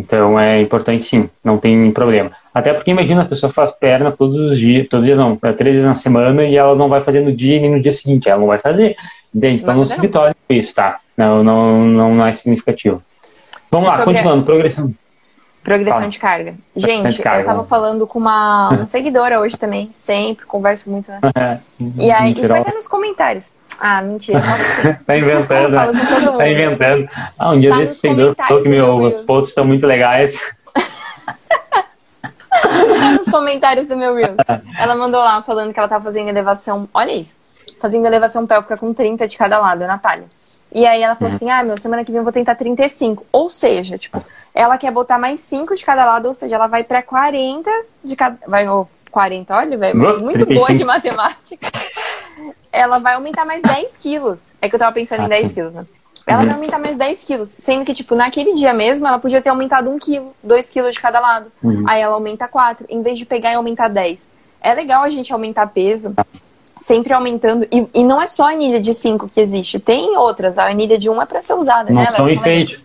Então 0.00 0.40
é 0.40 0.60
importante 0.60 1.04
sim, 1.04 1.28
não 1.44 1.58
tem 1.58 1.90
problema. 1.92 2.30
Até 2.54 2.72
porque 2.72 2.90
imagina 2.90 3.22
a 3.22 3.26
pessoa 3.26 3.52
faz 3.52 3.70
perna 3.70 4.10
todos 4.10 4.52
os 4.52 4.58
dias, 4.58 4.88
todos 4.88 5.04
os 5.04 5.06
dias 5.06 5.18
não, 5.18 5.38
é 5.42 5.52
três 5.52 5.76
vezes 5.76 5.86
na 5.86 5.94
semana 5.94 6.42
e 6.42 6.56
ela 6.56 6.74
não 6.74 6.88
vai 6.88 7.00
fazer 7.00 7.20
no 7.20 7.32
dia 7.32 7.60
nem 7.60 7.70
no 7.70 7.80
dia 7.80 7.92
seguinte, 7.92 8.28
ela 8.28 8.40
não 8.40 8.48
vai 8.48 8.58
fazer. 8.58 8.96
Entende? 9.32 9.62
Então 9.62 9.76
não 9.76 9.84
se 9.84 10.00
vitória 10.00 10.34
isso, 10.48 10.74
tá? 10.74 10.98
Não, 11.16 11.44
não, 11.44 11.84
não 11.86 12.26
é 12.26 12.32
significativo. 12.32 13.02
Vamos 13.70 13.88
lá, 13.88 14.02
continuando, 14.02 14.42
progressão. 14.42 14.92
Progressão 15.62 16.08
de 16.08 16.18
carga. 16.18 16.54
Gente, 16.74 17.16
de 17.16 17.22
carga. 17.22 17.42
eu 17.42 17.46
tava 17.46 17.64
falando 17.64 18.06
com 18.06 18.18
uma, 18.18 18.70
uma 18.72 18.86
seguidora 18.86 19.40
hoje 19.40 19.58
também, 19.58 19.90
sempre, 19.92 20.46
converso 20.46 20.88
muito, 20.88 21.10
né? 21.10 21.20
É, 21.36 21.58
e 21.98 22.12
aí, 22.12 22.32
e 22.32 22.46
foi 22.46 22.58
até 22.58 22.74
nos 22.74 22.86
comentários. 22.88 23.52
Ah, 23.78 24.02
mentira. 24.02 24.42
tá 25.06 25.16
inventando. 25.16 25.70
né? 25.70 25.92
Tá 26.36 26.48
inventando. 26.48 27.08
Ah, 27.38 27.52
um 27.52 27.60
dia 27.60 27.70
tá 27.70 27.76
desse 27.78 27.94
seguidor 27.96 28.34
falou 28.36 28.62
que 28.62 28.68
meus 28.68 29.20
posts 29.20 29.48
estão 29.50 29.64
muito 29.64 29.86
legais. 29.86 30.38
tá 32.50 33.12
nos 33.16 33.28
comentários 33.30 33.86
do 33.86 33.96
meu 33.96 34.14
Reels. 34.14 34.36
Ela 34.78 34.94
mandou 34.96 35.20
lá 35.20 35.40
falando 35.42 35.72
que 35.72 35.78
ela 35.78 35.88
tá 35.88 36.00
fazendo 36.00 36.28
elevação. 36.28 36.88
Olha 36.92 37.12
isso. 37.12 37.36
Fazendo 37.80 38.04
elevação 38.04 38.46
pélvica 38.46 38.76
com 38.76 38.92
30 38.92 39.26
de 39.26 39.38
cada 39.38 39.58
lado, 39.58 39.82
a 39.84 39.86
Natália. 39.86 40.26
E 40.72 40.86
aí 40.86 41.02
ela 41.02 41.14
falou 41.16 41.30
uhum. 41.30 41.36
assim: 41.36 41.50
ah, 41.50 41.62
meu, 41.62 41.76
semana 41.76 42.04
que 42.04 42.12
vem 42.12 42.18
eu 42.18 42.24
vou 42.24 42.32
tentar 42.32 42.54
35. 42.54 43.26
Ou 43.32 43.50
seja, 43.50 43.98
tipo, 43.98 44.22
ela 44.54 44.78
quer 44.78 44.90
botar 44.90 45.18
mais 45.18 45.40
5 45.40 45.74
de 45.74 45.84
cada 45.84 46.04
lado, 46.04 46.26
ou 46.26 46.34
seja, 46.34 46.56
ela 46.56 46.66
vai 46.66 46.84
pra 46.84 47.02
40 47.02 47.70
de 48.04 48.16
cada. 48.16 48.38
Vai, 48.46 48.68
oh, 48.68 48.86
40, 49.10 49.54
olha, 49.54 49.76
velho. 49.78 49.98
Muito 49.98 50.46
35. 50.46 50.54
boa 50.54 50.72
de 50.72 50.84
matemática 50.84 51.66
ela 52.72 52.98
vai 52.98 53.14
aumentar 53.14 53.44
mais 53.44 53.62
10 53.62 53.96
quilos. 53.96 54.52
É 54.60 54.68
que 54.68 54.74
eu 54.74 54.78
tava 54.78 54.92
pensando 54.92 55.22
ah, 55.22 55.26
em 55.26 55.28
10 55.28 55.48
sim. 55.48 55.54
quilos, 55.54 55.74
né? 55.74 55.86
Ela 56.26 56.40
uhum. 56.40 56.46
vai 56.46 56.54
aumentar 56.54 56.78
mais 56.78 56.96
10 56.96 57.24
quilos. 57.24 57.48
Sendo 57.58 57.84
que, 57.84 57.94
tipo, 57.94 58.14
naquele 58.14 58.54
dia 58.54 58.72
mesmo, 58.72 59.06
ela 59.06 59.18
podia 59.18 59.40
ter 59.40 59.48
aumentado 59.48 59.90
1 59.90 59.98
quilo, 59.98 60.34
2 60.42 60.70
quilos 60.70 60.94
de 60.94 61.00
cada 61.00 61.18
lado. 61.18 61.50
Uhum. 61.62 61.84
Aí 61.88 62.00
ela 62.00 62.14
aumenta 62.14 62.46
4, 62.46 62.86
em 62.88 63.02
vez 63.02 63.18
de 63.18 63.26
pegar 63.26 63.52
e 63.52 63.54
aumentar 63.54 63.88
10. 63.88 64.20
É 64.60 64.74
legal 64.74 65.02
a 65.02 65.08
gente 65.08 65.32
aumentar 65.32 65.66
peso, 65.68 66.14
sempre 66.80 67.12
aumentando. 67.12 67.66
E, 67.70 67.86
e 67.94 68.02
não 68.02 68.20
é 68.20 68.26
só 68.26 68.44
a 68.44 68.50
anilha 68.50 68.80
de 68.80 68.92
5 68.92 69.28
que 69.28 69.40
existe, 69.40 69.78
tem 69.78 70.16
outras. 70.16 70.58
A 70.58 70.66
anilha 70.66 70.98
de 70.98 71.08
1 71.08 71.22
é 71.22 71.26
pra 71.26 71.42
ser 71.42 71.54
usada, 71.54 71.92
não 71.92 72.02
né? 72.02 72.10
São 72.10 72.28
enfeite. 72.28 72.80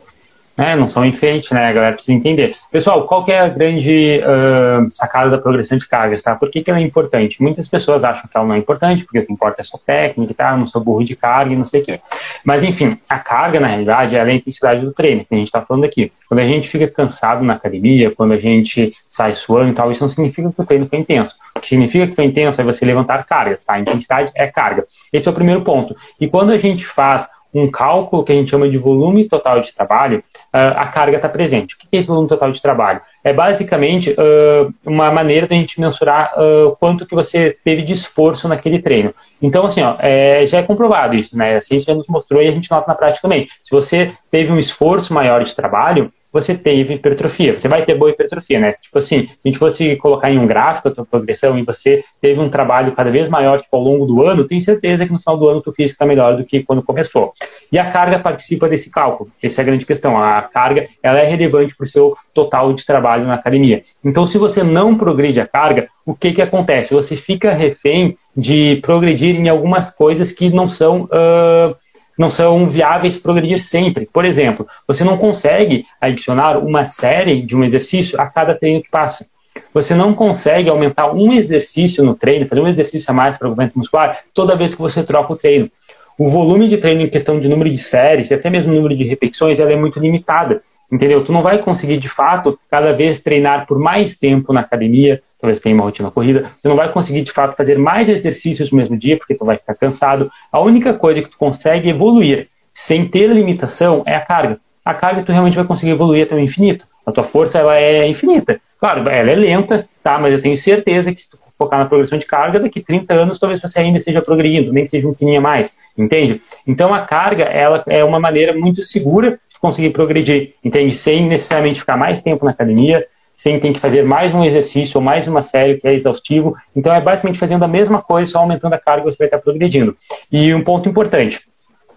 É, 0.58 0.74
não 0.76 0.88
são 0.88 1.06
enfeite, 1.06 1.54
né? 1.54 1.68
A 1.68 1.74
galera 1.74 1.94
precisa 1.94 2.18
entender. 2.18 2.56
Pessoal, 2.72 3.06
qual 3.06 3.26
que 3.26 3.32
é 3.32 3.42
a 3.42 3.50
grande 3.50 4.22
uh, 4.22 4.90
sacada 4.90 5.30
da 5.30 5.38
progressão 5.38 5.78
de 5.78 5.86
cargas, 5.86 6.22
tá? 6.22 6.34
Por 6.34 6.50
que, 6.50 6.64
que 6.64 6.70
ela 6.70 6.80
é 6.80 6.84
importante? 6.84 7.42
Muitas 7.42 7.68
pessoas 7.68 8.06
acham 8.06 8.30
que 8.30 8.38
ela 8.38 8.46
não 8.46 8.56
é 8.56 8.58
importante, 8.58 9.04
porque 9.04 9.20
o 9.20 9.26
que 9.26 9.34
importa 9.34 9.62
é 9.62 9.66
só 9.66 9.78
técnica 9.78 10.32
e 10.32 10.36
tá? 10.36 10.50
tal, 10.50 10.58
não 10.58 10.66
sou 10.66 10.82
burro 10.82 11.04
de 11.04 11.16
carga 11.16 11.54
e 11.54 11.58
não 11.58 11.66
sei 11.66 11.82
o 11.82 11.86
quê. 11.86 12.00
Mas, 12.44 12.64
enfim, 12.64 12.98
a 13.10 13.20
carga, 13.20 13.60
na 13.60 13.68
realidade, 13.68 14.16
é 14.16 14.22
a 14.22 14.34
intensidade 14.34 14.80
do 14.82 14.94
treino, 14.94 15.26
que 15.26 15.36
a 15.36 15.38
gente 15.38 15.48
está 15.48 15.62
falando 15.62 15.84
aqui. 15.84 16.10
Quando 16.30 16.40
a 16.40 16.48
gente 16.48 16.70
fica 16.70 16.88
cansado 16.88 17.44
na 17.44 17.54
academia, 17.54 18.12
quando 18.12 18.34
a 18.34 18.38
gente 18.38 18.94
sai 19.08 19.34
suando 19.34 19.72
e 19.72 19.74
tal, 19.74 19.92
isso 19.92 20.04
não 20.04 20.10
significa 20.10 20.50
que 20.50 20.62
o 20.62 20.66
treino 20.66 20.88
foi 20.88 21.00
intenso. 21.00 21.36
O 21.54 21.60
que 21.60 21.68
significa 21.68 22.08
que 22.08 22.16
foi 22.16 22.24
intenso 22.24 22.62
é 22.62 22.64
você 22.64 22.86
levantar 22.86 23.26
cargas, 23.26 23.66
tá? 23.66 23.74
A 23.74 23.80
intensidade 23.80 24.32
é 24.34 24.48
carga. 24.48 24.86
Esse 25.12 25.28
é 25.28 25.32
o 25.32 25.34
primeiro 25.34 25.62
ponto. 25.64 25.96
E 26.20 26.30
quando 26.30 26.52
a 26.52 26.58
gente 26.58 26.86
faz 26.86 27.28
um 27.56 27.72
cálculo 27.72 28.24
que 28.24 28.34
a 28.34 28.36
gente 28.36 28.52
chama 28.52 28.70
de 28.70 28.78
volume 28.78 29.30
total 29.30 29.62
de 29.62 29.74
trabalho, 29.74 30.20
uh, 30.54 30.76
a 30.76 30.88
carga 30.88 31.16
está 31.16 31.30
presente. 31.30 31.76
O 31.76 31.78
que 31.78 31.88
é 31.94 31.98
esse 31.98 32.08
volume 32.08 32.28
total 32.28 32.52
de 32.52 32.62
trabalho? 32.62 33.00
É 33.24 33.32
basicamente 33.32 34.12
uh, 34.12 34.74
uma 34.86 35.10
maneira 35.10 35.48
de 35.48 35.56
a 35.56 35.58
gente 35.58 35.80
mensurar 35.80 36.34
uh, 36.38 36.76
quanto 36.78 37.06
que 37.06 37.16
você 37.16 37.58
teve 37.64 37.82
de 37.82 37.94
esforço 37.94 38.50
naquele 38.50 38.80
treino. 38.80 39.14
Então, 39.42 39.66
assim, 39.66 39.82
ó, 39.82 39.96
é, 40.00 40.46
já 40.46 40.60
é 40.60 40.64
comprovado 40.64 41.16
isso, 41.16 41.38
né? 41.38 41.56
A 41.56 41.62
ciência 41.62 41.94
já 41.94 41.96
nos 41.96 42.08
mostrou 42.08 42.42
e 42.42 42.48
a 42.48 42.52
gente 42.52 42.70
nota 42.70 42.88
na 42.88 42.96
prática 42.96 43.22
também. 43.22 43.48
Se 43.64 43.72
você 43.72 44.12
teve 44.30 44.52
um 44.52 44.60
esforço 44.60 45.14
maior 45.14 45.44
de 45.44 45.56
trabalho, 45.56 46.12
você 46.36 46.54
teve 46.54 46.96
hipertrofia. 46.96 47.58
Você 47.58 47.70
vai 47.70 47.86
ter 47.86 47.96
boa 47.96 48.12
hipertrofia, 48.12 48.60
né? 48.60 48.74
Tipo 48.74 49.00
assim, 49.00 49.26
se 49.26 49.40
a 49.46 49.48
gente 49.48 49.58
fosse 49.58 49.96
colocar 49.96 50.30
em 50.30 50.38
um 50.38 50.46
gráfico 50.46 50.90
a 50.90 50.92
tua 50.92 51.06
progressão 51.06 51.58
e 51.58 51.64
você 51.64 52.04
teve 52.20 52.42
um 52.42 52.50
trabalho 52.50 52.92
cada 52.92 53.10
vez 53.10 53.30
maior 53.30 53.62
tipo, 53.62 53.74
ao 53.74 53.82
longo 53.82 54.06
do 54.06 54.22
ano, 54.22 54.46
tenho 54.46 54.62
certeza 54.62 55.06
que 55.06 55.14
no 55.14 55.20
final 55.20 55.38
do 55.38 55.48
ano 55.48 55.60
o 55.60 55.62
teu 55.62 55.72
físico 55.72 55.94
está 55.94 56.06
melhor 56.06 56.36
do 56.36 56.44
que 56.44 56.62
quando 56.62 56.84
começou. 56.84 57.32
E 57.72 57.80
a 57.80 57.90
carga 57.90 58.20
participa 58.20 58.68
desse 58.68 58.92
cálculo. 58.92 59.32
Essa 59.42 59.62
é 59.62 59.64
a 59.64 59.66
grande 59.66 59.86
questão. 59.86 60.22
A 60.22 60.42
carga 60.42 60.90
ela 61.02 61.20
é 61.20 61.26
relevante 61.26 61.74
para 61.74 61.86
o 61.86 61.88
seu 61.88 62.18
total 62.34 62.74
de 62.74 62.86
trabalho 62.86 63.26
na 63.26 63.36
academia. 63.36 63.82
Então, 64.04 64.28
se 64.28 64.38
você 64.38 64.62
não 64.62 64.98
progride 64.98 65.40
a 65.40 65.48
carga, 65.48 65.88
o 66.06 66.14
que, 66.14 66.34
que 66.34 66.42
acontece? 66.42 66.94
Você 66.94 67.16
fica 67.16 67.54
refém 67.54 68.18
de 68.36 68.76
progredir 68.82 69.38
em 69.38 69.48
algumas 69.48 69.90
coisas 69.90 70.34
que 70.34 70.50
não 70.50 70.68
são 70.68 71.04
uh, 71.04 71.76
não 72.18 72.30
são 72.30 72.68
viáveis 72.68 73.18
progredir 73.18 73.62
sempre. 73.62 74.08
Por 74.12 74.26
exemplo, 74.26 74.68
você 74.88 75.04
não 75.04 75.18
consegue 75.18 75.86
adicionar 76.00 76.58
uma 76.58 76.86
série 76.86 77.42
de 77.42 77.56
um 77.56 77.64
exercício 77.64 78.20
a 78.20 78.26
cada 78.28 78.56
treino 78.56 78.82
que 78.82 78.90
passa. 78.90 79.28
Você 79.74 79.94
não 79.94 80.14
consegue 80.14 80.70
aumentar 80.70 81.12
um 81.14 81.32
exercício 81.34 82.04
no 82.04 82.16
treino, 82.16 82.46
fazer 82.46 82.62
um 82.62 82.68
exercício 82.68 83.10
a 83.12 83.14
mais 83.14 83.38
para 83.38 83.48
o 83.48 83.52
aumento 83.52 83.78
muscular 83.78 84.20
toda 84.34 84.56
vez 84.56 84.74
que 84.74 84.82
você 84.82 85.04
troca 85.04 85.34
o 85.34 85.36
treino. 85.36 85.70
O 86.18 86.30
volume 86.30 86.68
de 86.68 86.78
treino 86.78 87.02
em 87.02 87.10
questão 87.10 87.40
de 87.40 87.50
número 87.50 87.70
de 87.70 87.78
séries 87.78 88.32
e 88.32 88.34
até 88.34 88.50
mesmo 88.50 88.74
número 88.74 88.96
de 88.96 89.04
repetições 89.04 89.60
ela 89.60 89.72
é 89.72 89.76
muito 89.76 90.00
limitada. 90.00 90.62
Entendeu? 90.92 91.24
Tu 91.24 91.32
não 91.32 91.42
vai 91.42 91.58
conseguir, 91.58 91.98
de 91.98 92.08
fato, 92.08 92.58
cada 92.70 92.94
vez 92.94 93.20
treinar 93.20 93.66
por 93.66 93.80
mais 93.80 94.16
tempo 94.16 94.54
na 94.54 94.62
academia, 94.62 95.22
talvez 95.40 95.60
tenha 95.60 95.76
uma 95.76 95.84
rotina 95.84 96.10
corrida, 96.12 96.52
você 96.60 96.68
não 96.68 96.76
vai 96.76 96.92
conseguir, 96.92 97.22
de 97.22 97.32
fato, 97.32 97.56
fazer 97.56 97.78
mais 97.78 98.10
exercícios 98.10 98.72
no 98.72 98.78
mesmo 98.78 98.98
dia, 98.98 99.18
porque 99.18 99.36
tu 99.36 99.46
vai 99.46 99.58
ficar 99.58 99.76
cansado. 99.76 100.32
A 100.52 100.62
única 100.62 100.94
coisa 100.94 101.22
que 101.22 101.30
tu 101.30 101.38
consegue 101.38 101.90
evoluir 101.90 102.48
sem 102.74 103.08
ter 103.08 103.28
limitação 103.28 104.04
é 104.06 104.16
a 104.16 104.22
carga. 104.22 104.60
A 104.84 104.94
carga 104.94 105.24
tu 105.24 105.32
realmente 105.32 105.56
vai 105.56 105.66
conseguir 105.66 105.92
evoluir 105.92 106.24
até 106.24 106.36
o 106.36 106.40
infinito. 106.40 106.88
A 107.06 107.12
tua 107.12 107.24
força, 107.24 107.60
ela 107.60 107.78
é 107.78 108.08
infinita. 108.08 108.60
Claro, 108.80 109.08
ela 109.10 109.32
é 109.32 109.36
lenta, 109.36 109.88
tá? 110.04 110.18
Mas 110.20 110.34
eu 110.34 110.42
tenho 110.42 110.58
certeza 110.58 111.14
que 111.14 111.20
se 111.20 111.30
tu 111.30 111.38
focar 111.58 111.80
na 111.80 111.86
progressão 111.86 112.18
de 112.18 112.26
carga, 112.26 112.60
daqui 112.60 112.82
30 112.82 113.14
anos 113.14 113.40
talvez 113.40 113.62
você 113.62 113.80
ainda 113.80 113.98
esteja 113.98 114.22
progredindo, 114.22 114.74
nem 114.74 114.84
que 114.84 114.92
seja 114.92 115.08
um 115.08 115.12
pouquinho 115.12 115.40
a 115.40 115.42
mais, 115.42 115.74
entende? 115.98 116.42
Então 116.68 116.94
a 116.94 117.02
carga, 117.02 117.46
ela 117.46 117.84
é 117.88 118.04
uma 118.04 118.20
maneira 118.20 118.54
muito 118.54 118.84
segura 118.84 119.40
conseguir 119.60 119.92
progredir, 119.92 120.54
entende? 120.64 120.94
Sem 120.94 121.26
necessariamente 121.26 121.80
ficar 121.80 121.98
mais 121.98 122.22
tempo 122.22 122.46
na 122.46 122.52
academia, 122.52 123.06
sem 123.36 123.60
ter 123.60 123.74
que 123.74 123.80
fazer 123.80 124.04
mais 124.04 124.34
um 124.34 124.44
exercício 124.44 124.98
ou 124.98 125.04
mais 125.04 125.28
uma 125.28 125.42
série 125.42 125.78
que 125.78 125.88
é 125.88 125.94
exaustivo. 125.94 126.56
Então 126.76 126.94
é 126.94 127.02
basicamente 127.02 127.38
fazendo 127.38 127.64
a 127.64 127.68
mesma 127.68 128.02
coisa, 128.02 128.32
só 128.32 128.40
aumentando 128.40 128.74
a 128.74 128.80
carga 128.80 129.04
você 129.04 129.18
vai 129.18 129.28
estar 129.28 129.40
progredindo. 129.40 129.96
E 130.32 130.54
um 130.54 130.64
ponto 130.64 130.88
importante, 130.88 131.42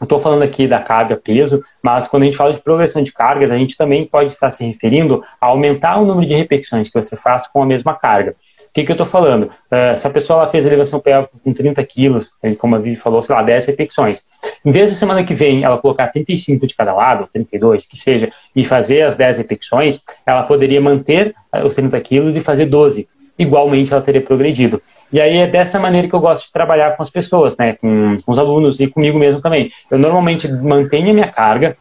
estou 0.02 0.18
falando 0.18 0.42
aqui 0.42 0.66
da 0.66 0.80
carga 0.80 1.16
peso, 1.16 1.62
mas 1.82 2.08
quando 2.08 2.24
a 2.24 2.26
gente 2.26 2.36
fala 2.36 2.52
de 2.52 2.60
progressão 2.60 3.02
de 3.02 3.12
cargas, 3.12 3.50
a 3.50 3.56
gente 3.56 3.76
também 3.76 4.04
pode 4.04 4.32
estar 4.32 4.50
se 4.50 4.64
referindo 4.64 5.22
a 5.40 5.46
aumentar 5.46 5.98
o 6.00 6.04
número 6.04 6.26
de 6.26 6.34
repetições 6.34 6.88
que 6.88 7.00
você 7.00 7.16
faz 7.16 7.46
com 7.46 7.62
a 7.62 7.66
mesma 7.66 7.94
carga. 7.94 8.34
Que, 8.78 8.84
que 8.84 8.92
eu 8.92 8.94
estou 8.94 9.06
falando? 9.06 9.50
Uh, 9.72 9.96
se 9.96 10.06
a 10.06 10.10
pessoa 10.10 10.40
ela 10.40 10.50
fez 10.50 10.64
elevação 10.64 11.00
pélvica 11.00 11.32
com 11.42 11.52
30 11.52 11.82
quilos, 11.84 12.30
como 12.58 12.76
a 12.76 12.78
Vivi 12.78 12.94
falou, 12.94 13.20
sei 13.20 13.34
lá, 13.34 13.42
10 13.42 13.66
repetições. 13.66 14.22
Em 14.64 14.70
vez 14.70 14.88
de 14.88 14.94
semana 14.94 15.24
que 15.24 15.34
vem 15.34 15.64
ela 15.64 15.78
colocar 15.78 16.06
35 16.06 16.64
de 16.64 16.76
cada 16.76 16.94
lado, 16.94 17.28
32, 17.32 17.84
que 17.84 17.98
seja, 17.98 18.30
e 18.54 18.64
fazer 18.64 19.02
as 19.02 19.16
10 19.16 19.38
repetições, 19.38 20.00
ela 20.24 20.44
poderia 20.44 20.80
manter 20.80 21.34
uh, 21.52 21.66
os 21.66 21.74
30 21.74 22.00
quilos 22.02 22.36
e 22.36 22.40
fazer 22.40 22.66
12. 22.66 23.08
Igualmente 23.36 23.92
ela 23.92 24.00
teria 24.00 24.20
progredido. 24.20 24.80
E 25.12 25.20
aí 25.20 25.38
é 25.38 25.48
dessa 25.48 25.80
maneira 25.80 26.06
que 26.06 26.14
eu 26.14 26.20
gosto 26.20 26.46
de 26.46 26.52
trabalhar 26.52 26.96
com 26.96 27.02
as 27.02 27.10
pessoas, 27.10 27.56
né? 27.56 27.72
Com, 27.80 28.16
com 28.24 28.30
os 28.30 28.38
alunos 28.38 28.78
e 28.78 28.86
comigo 28.86 29.18
mesmo 29.18 29.40
também. 29.40 29.72
Eu 29.90 29.98
normalmente 29.98 30.46
mantenho 30.46 31.10
a 31.10 31.14
minha 31.14 31.28
carga, 31.28 31.76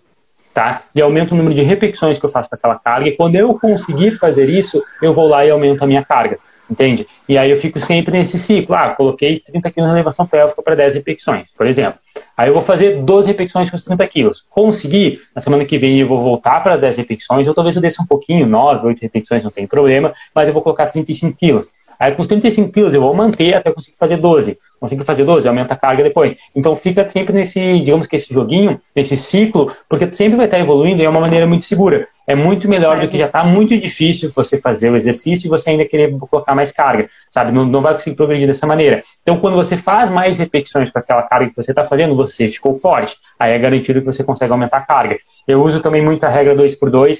tá? 0.51 0.81
E 0.95 1.01
aumento 1.01 1.33
o 1.33 1.35
número 1.35 1.53
de 1.53 1.61
repetições 1.61 2.17
que 2.17 2.25
eu 2.25 2.29
faço 2.29 2.49
para 2.49 2.57
aquela 2.57 2.79
carga. 2.79 3.07
E 3.07 3.11
quando 3.15 3.35
eu 3.35 3.53
conseguir 3.59 4.11
fazer 4.13 4.49
isso, 4.49 4.83
eu 4.99 5.13
vou 5.13 5.27
lá 5.27 5.45
e 5.45 5.51
aumento 5.51 5.83
a 5.83 5.87
minha 5.87 6.03
carga 6.03 6.39
entende? 6.69 7.07
E 7.27 7.37
aí 7.37 7.49
eu 7.49 7.57
fico 7.57 7.79
sempre 7.79 8.17
nesse 8.17 8.37
ciclo. 8.37 8.75
Ah, 8.75 8.89
coloquei 8.89 9.39
30 9.39 9.71
quilos 9.71 9.89
na 9.89 9.95
elevação 9.95 10.25
pélvica 10.25 10.61
para 10.61 10.75
10 10.75 10.95
repetições, 10.95 11.49
por 11.51 11.67
exemplo. 11.67 11.99
Aí 12.35 12.49
eu 12.49 12.53
vou 12.53 12.61
fazer 12.61 13.01
12 13.01 13.27
repetições 13.27 13.69
com 13.69 13.75
os 13.75 13.83
30 13.83 14.07
quilos. 14.07 14.45
Consegui, 14.49 15.19
na 15.35 15.41
semana 15.41 15.65
que 15.65 15.77
vem 15.77 15.99
eu 15.99 16.07
vou 16.07 16.21
voltar 16.21 16.61
para 16.61 16.77
10 16.77 16.97
repetições, 16.97 17.47
ou 17.47 17.53
talvez 17.53 17.75
eu 17.75 17.81
desça 17.81 18.01
um 18.01 18.05
pouquinho, 18.05 18.45
9, 18.45 18.87
8 18.87 19.01
repetições, 19.01 19.43
não 19.43 19.51
tem 19.51 19.67
problema, 19.67 20.13
mas 20.33 20.47
eu 20.47 20.53
vou 20.53 20.61
colocar 20.61 20.87
35 20.87 21.37
quilos. 21.37 21.67
Aí 21.99 22.13
com 22.13 22.21
os 22.21 22.27
35 22.27 22.71
quilos 22.71 22.93
eu 22.93 23.01
vou 23.01 23.13
manter 23.13 23.53
até 23.53 23.71
conseguir 23.71 23.97
fazer 23.97 24.17
12. 24.17 24.57
Consigo 24.79 25.03
fazer 25.03 25.23
12, 25.23 25.47
aumenta 25.47 25.73
a 25.73 25.77
carga 25.77 26.03
depois. 26.03 26.35
Então 26.55 26.75
fica 26.75 27.07
sempre 27.09 27.33
nesse, 27.33 27.79
digamos 27.79 28.05
que 28.05 28.15
esse 28.15 28.31
joguinho, 28.33 28.79
nesse 28.95 29.17
ciclo, 29.17 29.71
porque 29.89 30.11
sempre 30.11 30.37
vai 30.37 30.45
estar 30.45 30.59
evoluindo 30.59 31.01
e 31.01 31.05
é 31.05 31.09
uma 31.09 31.19
maneira 31.19 31.47
muito 31.47 31.65
segura. 31.65 32.07
É 32.27 32.35
muito 32.35 32.67
melhor 32.67 32.99
do 32.99 33.07
que 33.07 33.17
já 33.17 33.25
está 33.25 33.43
muito 33.43 33.75
difícil 33.79 34.29
você 34.35 34.59
fazer 34.59 34.91
o 34.91 34.97
exercício 34.97 35.47
e 35.47 35.49
você 35.49 35.69
ainda 35.69 35.85
querer 35.85 36.13
colocar 36.29 36.53
mais 36.53 36.73
carga, 36.73 37.07
sabe? 37.29 37.53
Não, 37.53 37.65
não 37.65 37.81
vai 37.81 37.93
conseguir 37.93 38.17
progredir 38.17 38.45
dessa 38.45 38.67
maneira. 38.67 39.01
Então, 39.23 39.39
quando 39.39 39.55
você 39.55 39.77
faz 39.77 40.09
mais 40.09 40.37
repetições 40.37 40.91
com 40.91 40.99
aquela 40.99 41.23
carga 41.23 41.49
que 41.49 41.55
você 41.55 41.71
está 41.71 41.85
fazendo, 41.85 42.17
você 42.17 42.49
ficou 42.49 42.73
forte. 42.73 43.15
Aí 43.39 43.53
é 43.53 43.57
garantido 43.57 44.01
que 44.01 44.05
você 44.05 44.25
consegue 44.25 44.51
aumentar 44.51 44.79
a 44.79 44.81
carga. 44.81 45.17
Eu 45.47 45.63
uso 45.63 45.79
também 45.79 46.03
muito 46.03 46.25
a 46.25 46.29
regra 46.29 46.53
2x2, 46.53 47.19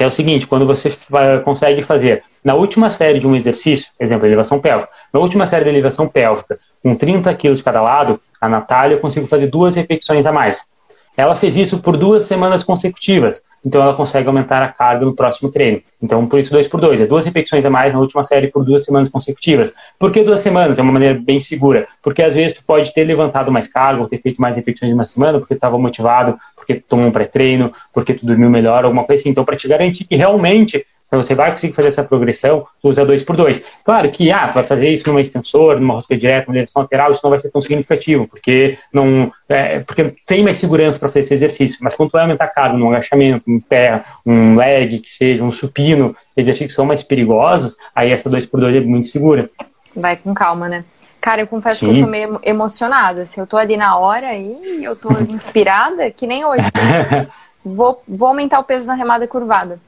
que 0.00 0.04
é 0.04 0.06
o 0.06 0.10
seguinte, 0.10 0.46
quando 0.46 0.64
você 0.64 0.90
consegue 1.44 1.82
fazer 1.82 2.22
na 2.42 2.54
última 2.54 2.88
série 2.88 3.18
de 3.18 3.26
um 3.26 3.36
exercício, 3.36 3.90
exemplo, 4.00 4.26
elevação 4.26 4.58
pélvica, 4.58 4.88
na 5.12 5.20
última 5.20 5.46
série 5.46 5.64
de 5.64 5.68
elevação 5.68 6.08
pélvica, 6.08 6.58
com 6.82 6.96
30 6.96 7.34
quilos 7.34 7.58
de 7.58 7.64
cada 7.64 7.82
lado, 7.82 8.18
a 8.40 8.48
Natália 8.48 8.96
conseguiu 8.96 9.28
fazer 9.28 9.48
duas 9.48 9.76
repetições 9.76 10.24
a 10.24 10.32
mais. 10.32 10.64
Ela 11.14 11.36
fez 11.36 11.54
isso 11.54 11.80
por 11.80 11.98
duas 11.98 12.24
semanas 12.24 12.64
consecutivas, 12.64 13.42
então 13.62 13.82
ela 13.82 13.92
consegue 13.92 14.26
aumentar 14.26 14.62
a 14.62 14.68
carga 14.68 15.04
no 15.04 15.14
próximo 15.14 15.50
treino. 15.50 15.82
Então, 16.02 16.26
por 16.26 16.38
isso, 16.38 16.50
dois 16.50 16.66
por 16.66 16.80
dois, 16.80 16.98
é 16.98 17.06
duas 17.06 17.26
repetições 17.26 17.66
a 17.66 17.68
mais 17.68 17.92
na 17.92 18.00
última 18.00 18.24
série 18.24 18.48
por 18.48 18.64
duas 18.64 18.84
semanas 18.84 19.10
consecutivas. 19.10 19.70
Por 19.98 20.10
que 20.10 20.22
duas 20.22 20.40
semanas? 20.40 20.78
É 20.78 20.82
uma 20.82 20.92
maneira 20.92 21.20
bem 21.22 21.40
segura, 21.40 21.86
porque 22.02 22.22
às 22.22 22.34
vezes 22.34 22.56
tu 22.56 22.64
pode 22.64 22.94
ter 22.94 23.04
levantado 23.04 23.52
mais 23.52 23.68
carga 23.68 24.00
ou 24.00 24.08
ter 24.08 24.16
feito 24.16 24.40
mais 24.40 24.56
repetições 24.56 24.90
em 24.90 24.94
uma 24.94 25.04
semana 25.04 25.38
porque 25.38 25.52
estava 25.52 25.78
motivado, 25.78 26.38
porque 26.70 26.74
tu 26.74 26.88
tomou 26.88 27.06
um 27.06 27.10
pré-treino, 27.10 27.72
porque 27.92 28.14
tu 28.14 28.24
dormiu 28.24 28.48
melhor, 28.48 28.84
alguma 28.84 29.04
coisa 29.04 29.20
assim. 29.20 29.30
Então, 29.30 29.44
para 29.44 29.56
te 29.56 29.66
garantir 29.66 30.04
que 30.04 30.14
realmente 30.16 30.84
você 31.12 31.34
vai 31.34 31.50
conseguir 31.50 31.72
fazer 31.72 31.88
essa 31.88 32.04
progressão, 32.04 32.64
tu 32.80 32.88
usa 32.88 33.04
2 33.04 33.24
por 33.24 33.34
2 33.34 33.60
Claro 33.84 34.08
que, 34.12 34.30
ah, 34.30 34.52
vai 34.52 34.62
fazer 34.62 34.88
isso 34.88 35.08
numa 35.08 35.20
extensor, 35.20 35.80
numa 35.80 35.94
rosca 35.94 36.16
direta, 36.16 36.46
numa 36.46 36.54
direção 36.54 36.82
lateral, 36.82 37.10
isso 37.10 37.20
não 37.24 37.30
vai 37.30 37.38
ser 37.40 37.50
tão 37.50 37.60
significativo, 37.60 38.28
porque 38.28 38.78
não, 38.92 39.32
é, 39.48 39.80
porque 39.80 40.14
tem 40.24 40.44
mais 40.44 40.58
segurança 40.58 41.00
para 41.00 41.08
fazer 41.08 41.20
esse 41.20 41.34
exercício. 41.34 41.78
Mas 41.80 41.96
quando 41.96 42.10
tu 42.10 42.12
vai 42.12 42.22
aumentar 42.22 42.46
carga 42.46 42.78
num 42.78 42.90
agachamento, 42.90 43.50
um 43.50 43.58
pé, 43.58 44.04
um 44.24 44.54
leg, 44.54 45.00
que 45.00 45.10
seja, 45.10 45.42
um 45.42 45.50
supino, 45.50 46.14
exercícios 46.36 46.68
que 46.68 46.76
são 46.76 46.86
mais 46.86 47.02
perigosos, 47.02 47.74
aí 47.92 48.12
essa 48.12 48.30
2 48.30 48.46
por 48.46 48.60
2 48.60 48.76
é 48.76 48.80
muito 48.80 49.08
segura. 49.08 49.50
Vai 49.96 50.16
com 50.16 50.32
calma, 50.32 50.68
né? 50.68 50.84
Cara, 51.20 51.42
eu 51.42 51.46
confesso 51.46 51.80
Sim. 51.80 51.86
que 51.86 51.92
eu 51.92 52.00
sou 52.00 52.08
meio 52.08 52.40
emocionada. 52.42 53.26
Se 53.26 53.32
assim, 53.32 53.40
eu 53.40 53.46
tô 53.46 53.56
ali 53.56 53.76
na 53.76 53.96
hora 53.98 54.34
e 54.34 54.82
eu 54.82 54.96
tô 54.96 55.10
inspirada, 55.30 56.10
que 56.10 56.26
nem 56.26 56.44
hoje. 56.44 56.64
vou, 57.64 58.02
vou 58.08 58.28
aumentar 58.28 58.58
o 58.58 58.64
peso 58.64 58.86
na 58.86 58.94
remada 58.94 59.26
curvada. 59.28 59.78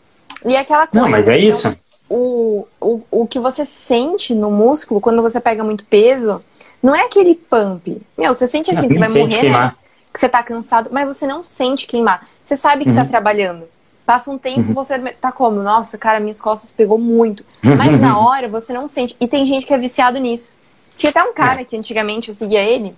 E 0.45 0.57
aquela 0.57 0.87
coisa. 0.87 1.05
Não, 1.05 1.11
mas 1.11 1.29
é 1.29 1.39
isso. 1.39 1.69
Então, 1.69 1.83
o, 2.09 2.67
o, 2.79 3.01
o 3.11 3.27
que 3.27 3.39
você 3.39 3.65
sente 3.65 4.35
no 4.35 4.51
músculo 4.51 5.01
quando 5.01 5.23
você 5.23 5.41
pega 5.41 5.65
muito 5.65 5.85
peso 5.87 6.43
não 6.83 6.95
é 6.95 7.07
aquele 7.07 7.35
pump. 7.35 8.03
Meu, 8.19 8.35
você 8.35 8.47
sente 8.47 8.71
assim, 8.71 8.89
não, 8.89 8.95
você 8.95 8.99
vai 8.99 9.09
morrer, 9.09 9.29
né? 9.29 9.41
queimar. 9.41 9.65
né? 9.65 9.75
Que 10.13 10.21
você 10.21 10.29
tá 10.29 10.43
cansado, 10.43 10.91
mas 10.93 11.07
você 11.07 11.27
não 11.27 11.43
sente 11.43 11.87
queimar. 11.87 12.27
Você 12.45 12.57
sabe 12.57 12.85
que 12.85 12.93
tá 12.93 12.99
uhum. 12.99 13.05
tá 13.05 13.11
trabalhando. 13.11 13.65
Passa 14.05 14.31
um 14.31 14.37
tempo, 14.37 14.69
uhum. 14.69 14.75
você 14.75 14.99
tá 14.99 15.31
como? 15.33 15.63
Nossa, 15.63 15.97
cara, 15.97 16.21
minhas 16.21 16.41
costas 16.41 16.71
pegou 16.73 16.99
muito. 16.99 17.45
Mas 17.63 17.99
na 17.99 18.19
hora 18.21 18.49
você 18.49 18.73
não 18.73 18.89
sente. 18.89 19.17
E 19.19 19.29
tem 19.29 19.47
gente 19.47 19.65
que 19.65 19.73
é 19.73 19.79
viciado 19.79 20.19
nisso. 20.19 20.53
Tinha 20.97 21.11
até 21.11 21.23
um 21.23 21.33
cara 21.33 21.63
é. 21.63 21.65
que 21.65 21.77
antigamente 21.77 22.29
eu 22.29 22.35
seguia 22.35 22.63
ele. 22.63 22.95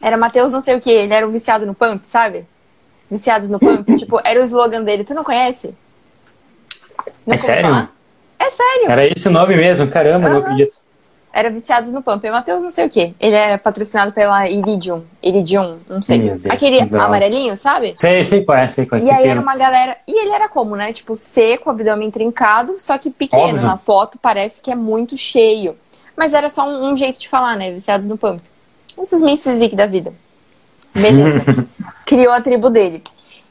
Era 0.00 0.16
Matheus 0.16 0.52
não 0.52 0.60
sei 0.60 0.76
o 0.76 0.80
que, 0.80 0.90
ele 0.90 1.12
era 1.12 1.26
um 1.26 1.30
viciado 1.30 1.66
no 1.66 1.74
pump, 1.74 2.06
sabe? 2.06 2.44
Viciados 3.10 3.48
no 3.48 3.58
pump. 3.58 3.92
tipo, 3.96 4.20
era 4.24 4.40
o 4.40 4.44
slogan 4.44 4.82
dele. 4.82 5.04
Tu 5.04 5.14
não 5.14 5.24
conhece? 5.24 5.74
Não 7.26 7.34
é 7.34 7.36
sério? 7.36 7.70
Falar? 7.70 7.92
É 8.38 8.50
sério. 8.50 8.90
Era 8.90 9.06
esse 9.06 9.28
o 9.28 9.30
nome 9.30 9.56
mesmo? 9.56 9.88
Caramba, 9.88 10.28
uhum. 10.28 10.34
não 10.34 10.40
acredito. 10.40 10.76
Era 11.32 11.50
Viciados 11.50 11.92
no 11.92 12.02
Pump. 12.02 12.26
E 12.26 12.30
Matheus 12.30 12.62
não 12.62 12.70
sei 12.70 12.86
o 12.86 12.90
quê. 12.90 13.12
Ele 13.20 13.34
era 13.34 13.58
patrocinado 13.58 14.10
pela 14.10 14.48
Iridium. 14.48 15.04
Iridium, 15.22 15.78
não 15.86 16.00
sei. 16.00 16.32
Aquele 16.48 16.82
não. 16.86 16.98
amarelinho, 16.98 17.54
sabe? 17.58 17.92
Sei, 17.94 18.24
sei 18.24 18.42
qual 18.42 18.56
é, 18.56 18.66
sei 18.68 18.86
qual 18.86 18.98
é. 18.98 19.04
E 19.04 19.10
aí 19.10 19.28
era 19.28 19.38
uma 19.38 19.54
galera... 19.54 19.98
E 20.08 20.18
ele 20.18 20.30
era 20.30 20.48
como, 20.48 20.76
né? 20.76 20.94
Tipo, 20.94 21.14
seco, 21.14 21.68
abdômen 21.68 22.10
trincado, 22.10 22.76
só 22.78 22.96
que 22.96 23.10
pequeno. 23.10 23.42
Óbvio. 23.42 23.66
Na 23.66 23.76
foto 23.76 24.18
parece 24.20 24.62
que 24.62 24.70
é 24.70 24.74
muito 24.74 25.18
cheio. 25.18 25.76
Mas 26.16 26.32
era 26.32 26.48
só 26.50 26.68
um, 26.68 26.92
um 26.92 26.96
jeito 26.96 27.18
de 27.18 27.28
falar, 27.28 27.56
né? 27.56 27.70
Viciados 27.70 28.08
no 28.08 28.16
Pump. 28.16 28.40
Esses 28.98 29.20
Men's 29.22 29.42
Physique 29.42 29.76
da 29.76 29.86
vida. 29.86 30.12
Beleza. 30.94 31.66
Criou 32.06 32.32
a 32.32 32.40
tribo 32.40 32.70
dele. 32.70 33.02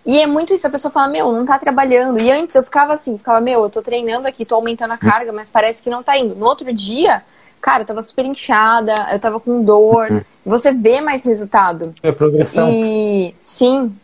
E 0.06 0.20
é 0.20 0.28
muito 0.28 0.54
isso, 0.54 0.68
a 0.68 0.70
pessoa 0.70 0.92
fala, 0.92 1.08
meu, 1.08 1.32
não 1.32 1.46
tá 1.46 1.58
trabalhando. 1.58 2.20
E 2.20 2.32
antes 2.32 2.56
eu 2.56 2.64
ficava 2.64 2.94
assim, 2.94 3.18
ficava, 3.18 3.42
meu, 3.42 3.64
eu 3.64 3.70
tô 3.70 3.82
treinando 3.82 4.28
aqui, 4.28 4.46
tô 4.46 4.56
aumentando 4.56 4.92
a 4.92 4.98
carga, 4.98 5.34
mas 5.34 5.50
parece 5.50 5.82
que 5.82 5.90
não 5.90 6.04
tá 6.04 6.16
indo. 6.16 6.36
No 6.36 6.46
outro 6.46 6.72
dia, 6.72 7.24
cara, 7.60 7.82
eu 7.82 7.88
tava 7.88 8.04
super 8.04 8.24
inchada, 8.24 8.94
eu 9.12 9.20
tava 9.20 9.40
com 9.40 9.64
dor. 9.64 10.12
Uhum. 10.12 10.22
Você 10.46 10.72
vê 10.72 11.02
mais 11.02 11.26
resultado. 11.26 11.94
É 12.04 12.12
progressão. 12.12 12.70
E 12.70 13.34
sim. 13.42 13.96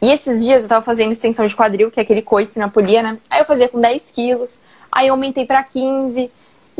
E 0.00 0.10
esses 0.10 0.42
dias 0.42 0.62
eu 0.62 0.68
tava 0.70 0.82
fazendo 0.82 1.12
extensão 1.12 1.46
de 1.46 1.54
quadril, 1.54 1.90
que 1.90 2.00
é 2.00 2.02
aquele 2.02 2.22
coice 2.22 2.58
na 2.58 2.68
polia, 2.68 3.02
né? 3.02 3.18
Aí 3.28 3.40
eu 3.40 3.44
fazia 3.44 3.68
com 3.68 3.78
10 3.78 4.10
quilos, 4.12 4.58
aí 4.90 5.08
eu 5.08 5.14
aumentei 5.14 5.44
pra 5.44 5.62
15. 5.62 6.30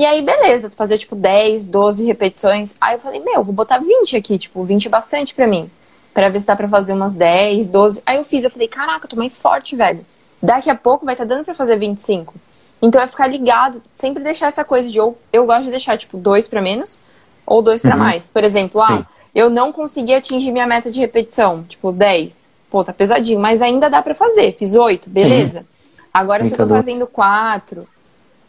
E 0.00 0.06
aí, 0.06 0.22
beleza, 0.22 0.70
fazia 0.70 0.96
tipo 0.96 1.14
10, 1.14 1.68
12 1.68 2.06
repetições. 2.06 2.74
Aí 2.80 2.94
eu 2.94 3.00
falei, 3.00 3.20
meu, 3.20 3.44
vou 3.44 3.52
botar 3.52 3.76
20 3.76 4.16
aqui, 4.16 4.38
tipo, 4.38 4.64
20 4.64 4.86
é 4.86 4.88
bastante 4.88 5.34
pra 5.34 5.46
mim 5.46 5.70
para 6.14 6.30
ver 6.30 6.40
se 6.40 6.46
dá 6.46 6.56
pra 6.56 6.66
fazer 6.66 6.94
umas 6.94 7.14
10, 7.14 7.68
12. 7.68 8.02
Aí 8.06 8.16
eu 8.16 8.24
fiz, 8.24 8.42
eu 8.42 8.50
falei, 8.50 8.66
caraca, 8.66 9.04
eu 9.04 9.10
tô 9.10 9.16
mais 9.16 9.36
forte, 9.36 9.76
velho. 9.76 10.00
Daqui 10.42 10.70
a 10.70 10.74
pouco 10.74 11.04
vai 11.04 11.12
estar 11.12 11.26
tá 11.26 11.34
dando 11.34 11.44
para 11.44 11.54
fazer 11.54 11.76
25. 11.76 12.32
Então 12.80 12.98
é 12.98 13.06
ficar 13.06 13.26
ligado, 13.26 13.82
sempre 13.94 14.24
deixar 14.24 14.46
essa 14.46 14.64
coisa 14.64 14.88
de 14.88 14.98
ou 14.98 15.18
eu 15.30 15.44
gosto 15.44 15.64
de 15.64 15.70
deixar 15.70 15.98
tipo 15.98 16.16
dois 16.16 16.48
para 16.48 16.62
menos 16.62 16.98
ou 17.44 17.60
dois 17.60 17.82
para 17.82 17.94
uhum. 17.94 18.00
mais. 18.00 18.26
Por 18.26 18.42
exemplo, 18.42 18.80
ah, 18.80 18.96
Sim. 18.96 19.06
eu 19.34 19.50
não 19.50 19.70
consegui 19.70 20.14
atingir 20.14 20.50
minha 20.50 20.66
meta 20.66 20.90
de 20.90 20.98
repetição, 20.98 21.62
tipo 21.64 21.92
10. 21.92 22.48
Pô, 22.70 22.82
tá 22.82 22.94
pesadinho, 22.94 23.38
mas 23.38 23.60
ainda 23.60 23.90
dá 23.90 24.00
para 24.00 24.14
fazer. 24.14 24.56
Fiz 24.58 24.74
8, 24.74 25.10
beleza. 25.10 25.58
Uhum. 25.58 25.64
Agora 26.14 26.42
se 26.46 26.54
eu 26.54 26.56
tô 26.56 26.66
fazendo 26.66 27.06
4, 27.06 27.86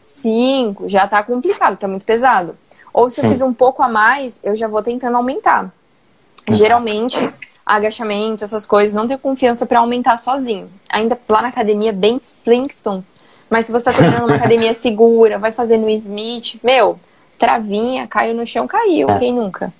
5, 0.02 0.88
já 0.88 1.06
tá 1.06 1.22
complicado, 1.22 1.76
tá 1.76 1.88
muito 1.88 2.04
pesado. 2.04 2.56
Ou 2.92 3.08
se 3.08 3.20
Sim. 3.20 3.26
eu 3.26 3.32
fiz 3.32 3.42
um 3.42 3.54
pouco 3.54 3.82
a 3.82 3.88
mais, 3.88 4.40
eu 4.42 4.54
já 4.54 4.68
vou 4.68 4.82
tentando 4.82 5.16
aumentar. 5.16 5.72
Geralmente, 6.50 7.32
agachamento, 7.64 8.44
essas 8.44 8.66
coisas, 8.66 8.94
não 8.94 9.06
tenho 9.06 9.18
confiança 9.18 9.64
para 9.64 9.78
aumentar 9.78 10.18
sozinho. 10.18 10.68
Ainda 10.90 11.18
lá 11.28 11.42
na 11.42 11.48
academia, 11.48 11.92
bem 11.92 12.20
Flintstones. 12.44 13.10
Mas 13.48 13.66
se 13.66 13.72
você 13.72 13.90
tá 13.90 13.96
treinando 13.96 14.26
uma 14.26 14.36
academia 14.36 14.74
segura, 14.74 15.38
vai 15.38 15.52
fazer 15.52 15.76
no 15.76 15.88
Smith, 15.90 16.58
meu, 16.62 16.98
travinha, 17.38 18.06
caiu 18.06 18.34
no 18.34 18.46
chão, 18.46 18.66
caiu, 18.66 19.08
é. 19.08 19.18
quem 19.18 19.32
nunca? 19.32 19.72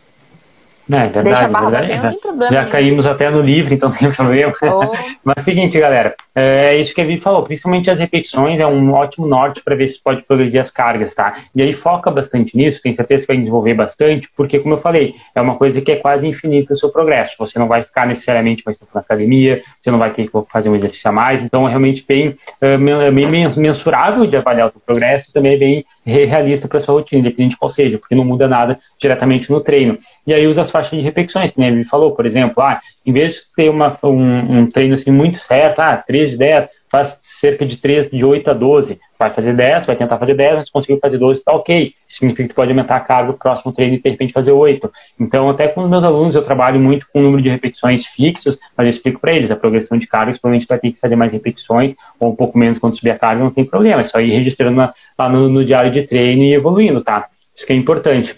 É, 0.90 0.96
verdade, 0.96 1.24
Deixa 1.24 1.44
a 1.44 1.48
barra 1.48 1.70
verdade, 1.70 1.86
bater, 1.88 2.02
não 2.02 2.10
tem 2.10 2.20
problema. 2.20 2.52
Já 2.52 2.64
caímos 2.66 3.06
até 3.06 3.30
no 3.30 3.40
livro, 3.40 3.72
então 3.72 3.88
não 3.88 3.96
tem 3.96 4.10
problema. 4.12 4.52
Oh. 4.62 4.92
Mas 5.24 5.36
é 5.36 5.40
o 5.40 5.42
seguinte, 5.42 5.78
galera, 5.78 6.14
é 6.34 6.76
isso 6.76 6.94
que 6.94 7.00
a 7.00 7.04
Vi 7.04 7.16
falou, 7.18 7.42
principalmente 7.42 7.90
as 7.90 7.98
repetições 7.98 8.58
é 8.58 8.66
um 8.66 8.92
ótimo 8.92 9.26
norte 9.26 9.62
para 9.62 9.76
ver 9.76 9.88
se 9.88 10.02
pode 10.02 10.22
progredir 10.22 10.60
as 10.60 10.70
cargas, 10.70 11.14
tá? 11.14 11.34
E 11.54 11.62
aí 11.62 11.72
foca 11.72 12.10
bastante 12.10 12.56
nisso, 12.56 12.80
tenho 12.82 12.94
certeza 12.94 13.22
que 13.22 13.28
vai 13.28 13.36
desenvolver 13.36 13.74
bastante, 13.74 14.28
porque, 14.36 14.58
como 14.58 14.74
eu 14.74 14.78
falei, 14.78 15.14
é 15.34 15.40
uma 15.40 15.56
coisa 15.56 15.80
que 15.80 15.92
é 15.92 15.96
quase 15.96 16.26
infinita 16.26 16.74
o 16.74 16.76
seu 16.76 16.90
progresso. 16.90 17.36
Você 17.38 17.58
não 17.58 17.68
vai 17.68 17.82
ficar 17.82 18.06
necessariamente 18.06 18.62
mais 18.64 18.78
tempo 18.78 18.90
na 18.94 19.00
academia, 19.00 19.62
você 19.80 19.90
não 19.90 19.98
vai 19.98 20.10
ter 20.10 20.26
que 20.26 20.32
fazer 20.50 20.68
um 20.68 20.74
exercício 20.74 21.08
a 21.08 21.12
mais, 21.12 21.42
então 21.42 21.66
é 21.66 21.70
realmente 21.70 22.04
bem, 22.06 22.34
é, 22.60 22.76
bem 23.10 23.26
mensurável 23.56 24.26
de 24.26 24.36
avaliar 24.36 24.68
o 24.68 24.72
seu 24.72 24.80
progresso 24.84 25.30
e 25.30 25.32
também 25.32 25.54
é 25.54 25.58
bem 25.58 25.84
realista 26.04 26.66
para 26.66 26.80
sua 26.80 26.94
rotina, 26.94 27.20
independente 27.20 27.56
qual 27.56 27.70
seja, 27.70 27.98
porque 27.98 28.14
não 28.14 28.24
muda 28.24 28.48
nada 28.48 28.78
diretamente 28.98 29.50
no 29.50 29.60
treino. 29.60 29.98
E 30.26 30.34
aí 30.34 30.46
usa 30.46 30.62
as 30.62 30.70
faixas 30.70 30.81
de 30.90 31.00
repetições, 31.00 31.50
que 31.50 31.60
nem 31.60 31.80
a 31.80 31.84
falou, 31.84 32.12
por 32.12 32.26
exemplo, 32.26 32.62
ah, 32.62 32.80
em 33.04 33.12
vez 33.12 33.32
de 33.32 33.40
ter 33.56 33.68
uma, 33.68 33.96
um, 34.04 34.60
um, 34.60 34.70
treino 34.70 34.94
assim 34.94 35.10
muito 35.10 35.36
certo, 35.36 35.80
ah, 35.80 35.96
3 35.96 36.30
de 36.32 36.36
10, 36.36 36.68
faz 36.90 37.18
cerca 37.22 37.64
de 37.64 37.76
3, 37.78 38.10
de 38.10 38.24
8 38.24 38.50
a 38.50 38.52
12, 38.52 39.00
vai 39.18 39.30
fazer 39.30 39.54
10, 39.54 39.86
vai 39.86 39.96
tentar 39.96 40.18
fazer 40.18 40.34
10, 40.34 40.56
mas 40.56 40.70
conseguiu 40.70 40.98
fazer 40.98 41.16
12, 41.16 41.42
tá 41.42 41.52
ok. 41.52 41.94
Significa 42.06 42.42
que 42.42 42.54
tu 42.54 42.56
pode 42.56 42.70
aumentar 42.70 42.96
a 42.96 43.00
carga 43.00 43.32
no 43.32 43.38
próximo 43.38 43.72
treino 43.72 43.94
e 43.94 44.02
de 44.02 44.10
repente 44.10 44.32
fazer 44.32 44.52
8. 44.52 44.92
Então, 45.18 45.48
até 45.48 45.68
com 45.68 45.80
os 45.80 45.88
meus 45.88 46.04
alunos, 46.04 46.34
eu 46.34 46.42
trabalho 46.42 46.78
muito 46.78 47.06
com 47.10 47.20
o 47.20 47.22
número 47.22 47.42
de 47.42 47.48
repetições 47.48 48.04
fixos, 48.04 48.58
mas 48.76 48.86
eu 48.86 48.90
explico 48.90 49.20
para 49.20 49.32
eles, 49.32 49.50
a 49.50 49.56
progressão 49.56 49.96
de 49.96 50.06
carga, 50.06 50.32
provavelmente 50.32 50.66
vai 50.68 50.78
ter 50.78 50.92
que 50.92 51.00
fazer 51.00 51.16
mais 51.16 51.32
repetições, 51.32 51.94
ou 52.20 52.30
um 52.32 52.36
pouco 52.36 52.58
menos 52.58 52.78
quando 52.78 52.94
subir 52.94 53.10
a 53.10 53.18
carga, 53.18 53.42
não 53.42 53.50
tem 53.50 53.64
problema, 53.64 54.00
é 54.00 54.04
só 54.04 54.20
ir 54.20 54.30
registrando 54.30 54.76
na, 54.76 54.92
lá 55.18 55.28
no, 55.28 55.48
no, 55.48 55.64
diário 55.64 55.90
de 55.90 56.02
treino 56.02 56.42
e 56.42 56.52
evoluindo, 56.52 57.02
tá? 57.02 57.26
Isso 57.54 57.66
que 57.66 57.72
é 57.72 57.76
importante. 57.76 58.36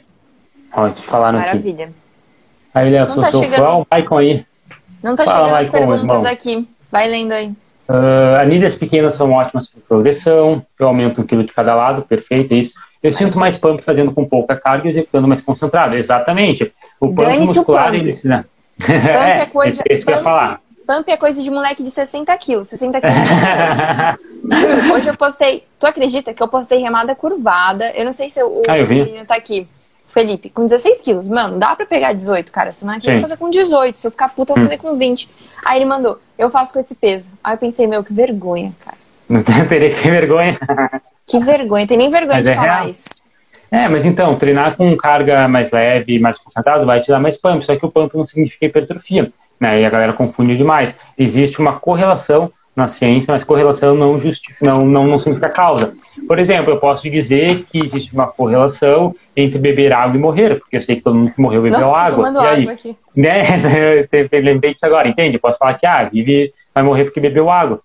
Ó, 0.72 0.90
falaram 0.90 1.38
Maravilha. 1.38 1.86
aqui. 1.86 2.03
Aí, 2.74 2.90
Léo, 2.90 3.08
sou 3.08 3.22
tá 3.22 3.30
chegando... 3.30 3.80
o 3.80 3.86
Maicon 3.90 4.18
aí. 4.18 4.44
Não 5.02 5.14
tá 5.14 5.24
Fala, 5.24 5.44
chegando 5.44 5.60
as 5.60 5.68
perguntas 5.68 6.00
irmão. 6.00 6.26
aqui. 6.26 6.68
Vai 6.90 7.08
lendo 7.08 7.32
aí. 7.32 7.52
Uh, 7.88 8.36
anilhas 8.40 8.74
pequenas 8.74 9.14
são 9.14 9.30
ótimas 9.32 9.68
para 9.68 9.80
progressão. 9.86 10.64
Eu 10.78 10.88
aumento 10.88 11.20
um 11.20 11.24
quilo 11.24 11.44
de 11.44 11.52
cada 11.52 11.74
lado, 11.74 12.02
perfeito, 12.02 12.52
é 12.52 12.56
isso. 12.56 12.72
Eu 13.02 13.12
sinto 13.12 13.38
mais 13.38 13.58
pump 13.58 13.82
fazendo 13.82 14.12
com 14.12 14.24
pouca 14.24 14.56
carga 14.56 14.86
e 14.86 14.90
executando 14.90 15.28
mais 15.28 15.42
concentrado. 15.42 15.94
Exatamente. 15.94 16.72
O 16.98 17.14
pump 17.14 17.38
muscular, 17.38 17.88
o 17.88 17.92
pump. 17.92 18.08
ele. 18.08 18.20
Né? 18.24 18.44
Pump 18.78 18.90
é 18.96 19.46
coisa. 19.46 19.82
É 19.86 19.94
isso 19.94 20.06
que 20.06 20.12
eu 20.12 20.16
ia 20.16 20.22
falar. 20.22 20.60
Pump 20.86 21.10
é 21.10 21.16
coisa 21.16 21.42
de 21.42 21.50
moleque 21.50 21.82
de 21.82 21.90
60 21.90 22.36
quilos. 22.38 22.68
60 22.68 23.00
quilos. 23.00 23.16
Hoje 24.94 25.08
eu 25.08 25.16
postei. 25.16 25.64
Tu 25.78 25.86
acredita 25.86 26.32
que 26.32 26.42
eu 26.42 26.48
postei 26.48 26.78
remada 26.78 27.14
curvada? 27.14 27.92
Eu 27.94 28.06
não 28.06 28.12
sei 28.12 28.30
se 28.30 28.42
o, 28.42 28.62
ah, 28.66 28.78
eu 28.78 28.86
menino 28.86 29.26
tá 29.26 29.34
aqui. 29.34 29.68
Felipe, 30.14 30.48
com 30.48 30.62
16 30.64 31.00
quilos. 31.00 31.26
Mano, 31.26 31.58
dá 31.58 31.74
pra 31.74 31.84
pegar 31.84 32.12
18, 32.12 32.52
cara. 32.52 32.70
Semana 32.70 33.00
que 33.00 33.06
vem 33.06 33.16
eu 33.16 33.20
vou 33.20 33.28
fazer 33.28 33.38
com 33.38 33.50
18. 33.50 33.98
Se 33.98 34.06
eu 34.06 34.10
ficar 34.12 34.28
puta, 34.28 34.52
eu 34.52 34.56
vou 34.56 34.64
fazer 34.66 34.78
com 34.78 34.96
20. 34.96 35.28
Aí 35.66 35.78
ele 35.78 35.84
mandou, 35.84 36.20
eu 36.38 36.48
faço 36.48 36.72
com 36.72 36.78
esse 36.78 36.94
peso. 36.94 37.32
Aí 37.42 37.54
eu 37.54 37.58
pensei, 37.58 37.86
meu, 37.88 38.04
que 38.04 38.12
vergonha, 38.12 38.72
cara. 38.84 38.96
Não 39.28 39.42
teria 39.68 39.90
que 39.90 40.00
ter 40.00 40.10
vergonha. 40.10 40.56
Que 41.26 41.40
vergonha, 41.40 41.86
tem 41.86 41.96
nem 41.98 42.10
vergonha 42.10 42.36
Mas 42.36 42.44
de 42.44 42.50
é 42.52 42.54
falar 42.54 42.80
real. 42.80 42.88
isso. 42.90 43.08
É, 43.70 43.88
mas 43.88 44.04
então, 44.04 44.36
treinar 44.36 44.76
com 44.76 44.96
carga 44.96 45.48
mais 45.48 45.72
leve, 45.72 46.20
mais 46.20 46.38
concentrada, 46.38 46.86
vai 46.86 47.00
te 47.00 47.08
dar 47.08 47.18
mais 47.18 47.36
pump. 47.36 47.64
Só 47.64 47.74
que 47.74 47.84
o 47.84 47.90
pump 47.90 48.16
não 48.16 48.24
significa 48.24 48.66
hipertrofia, 48.66 49.32
né? 49.58 49.80
E 49.80 49.84
a 49.84 49.90
galera 49.90 50.12
confunde 50.12 50.56
demais. 50.56 50.94
Existe 51.18 51.58
uma 51.58 51.72
correlação 51.80 52.52
na 52.74 52.88
ciência, 52.88 53.32
mas 53.32 53.44
correlação 53.44 53.94
não 53.94 54.18
justifica, 54.18 54.66
não, 54.66 54.84
não, 54.84 55.06
não 55.06 55.18
significa 55.18 55.48
causa. 55.48 55.94
Por 56.26 56.38
exemplo, 56.38 56.72
eu 56.72 56.78
posso 56.78 57.08
dizer 57.08 57.62
que 57.64 57.78
existe 57.78 58.12
uma 58.12 58.26
correlação 58.26 59.14
entre 59.36 59.58
beber 59.58 59.92
água 59.92 60.16
e 60.16 60.20
morrer, 60.20 60.58
porque 60.58 60.76
eu 60.76 60.80
sei 60.80 60.96
que 60.96 61.02
todo 61.02 61.14
mundo 61.14 61.32
que 61.32 61.40
morreu 61.40 61.62
bebeu 61.62 61.80
Nossa, 61.80 61.98
água. 61.98 62.30
E 62.30 62.46
aí, 62.46 62.62
água 62.62 62.72
aqui. 62.72 62.96
né? 63.14 63.42
Eu 64.32 64.42
lembrei 64.42 64.72
disso 64.72 64.86
agora, 64.86 65.08
entende? 65.08 65.36
Eu 65.36 65.40
posso 65.40 65.58
falar 65.58 65.74
que 65.74 65.86
ah, 65.86 66.04
Vivi 66.04 66.52
vai 66.74 66.82
morrer 66.82 67.04
porque 67.04 67.20
bebeu 67.20 67.48
água. 67.50 67.80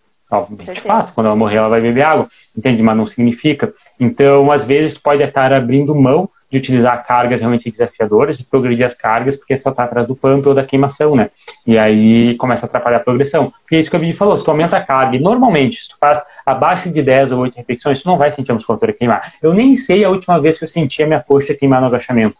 De 0.51 0.81
fato, 0.81 1.13
quando 1.13 1.25
ela 1.27 1.35
morrer, 1.35 1.57
ela 1.57 1.69
vai 1.69 1.81
beber 1.81 2.03
água, 2.03 2.27
entende? 2.55 2.83
Mas 2.83 2.95
não 2.95 3.05
significa. 3.05 3.73
Então, 3.99 4.51
às 4.51 4.63
vezes, 4.63 4.95
pode 4.95 5.23
estar 5.23 5.51
abrindo 5.51 5.95
mão 5.95 6.29
de 6.51 6.57
utilizar 6.57 7.05
cargas 7.05 7.39
realmente 7.39 7.69
desafiadoras, 7.69 8.37
de 8.37 8.43
progredir 8.43 8.85
as 8.85 8.93
cargas, 8.93 9.35
porque 9.35 9.55
só 9.57 9.69
está 9.69 9.83
atrás 9.83 10.07
do 10.07 10.15
pump 10.15 10.47
ou 10.47 10.53
da 10.53 10.63
queimação, 10.63 11.15
né? 11.15 11.29
E 11.65 11.77
aí 11.77 12.35
começa 12.37 12.65
a 12.65 12.67
atrapalhar 12.67 12.97
a 12.97 13.01
progressão. 13.01 13.53
Porque 13.61 13.75
é 13.75 13.79
isso 13.79 13.89
que 13.89 13.95
a 13.95 13.99
Vivi 13.99 14.13
falou, 14.13 14.35
se 14.37 14.43
tu 14.43 14.49
aumenta 14.49 14.77
a 14.77 14.81
carga, 14.81 15.15
e 15.15 15.19
normalmente, 15.19 15.81
se 15.81 15.89
tu 15.89 15.97
faz 15.99 16.21
abaixo 16.45 16.89
de 16.89 17.01
10 17.01 17.31
ou 17.31 17.39
8 17.41 17.55
repetições, 17.55 18.01
tu 18.01 18.07
não 18.07 18.17
vai 18.17 18.31
sentir 18.31 18.51
a 18.51 18.55
musculatura 18.55 18.91
queimar. 18.93 19.33
Eu 19.41 19.53
nem 19.53 19.75
sei 19.75 20.03
a 20.03 20.09
última 20.09 20.41
vez 20.41 20.57
que 20.57 20.63
eu 20.63 20.67
senti 20.67 21.03
a 21.03 21.07
minha 21.07 21.19
coxa 21.19 21.53
queimar 21.53 21.79
no 21.79 21.87
agachamento. 21.87 22.35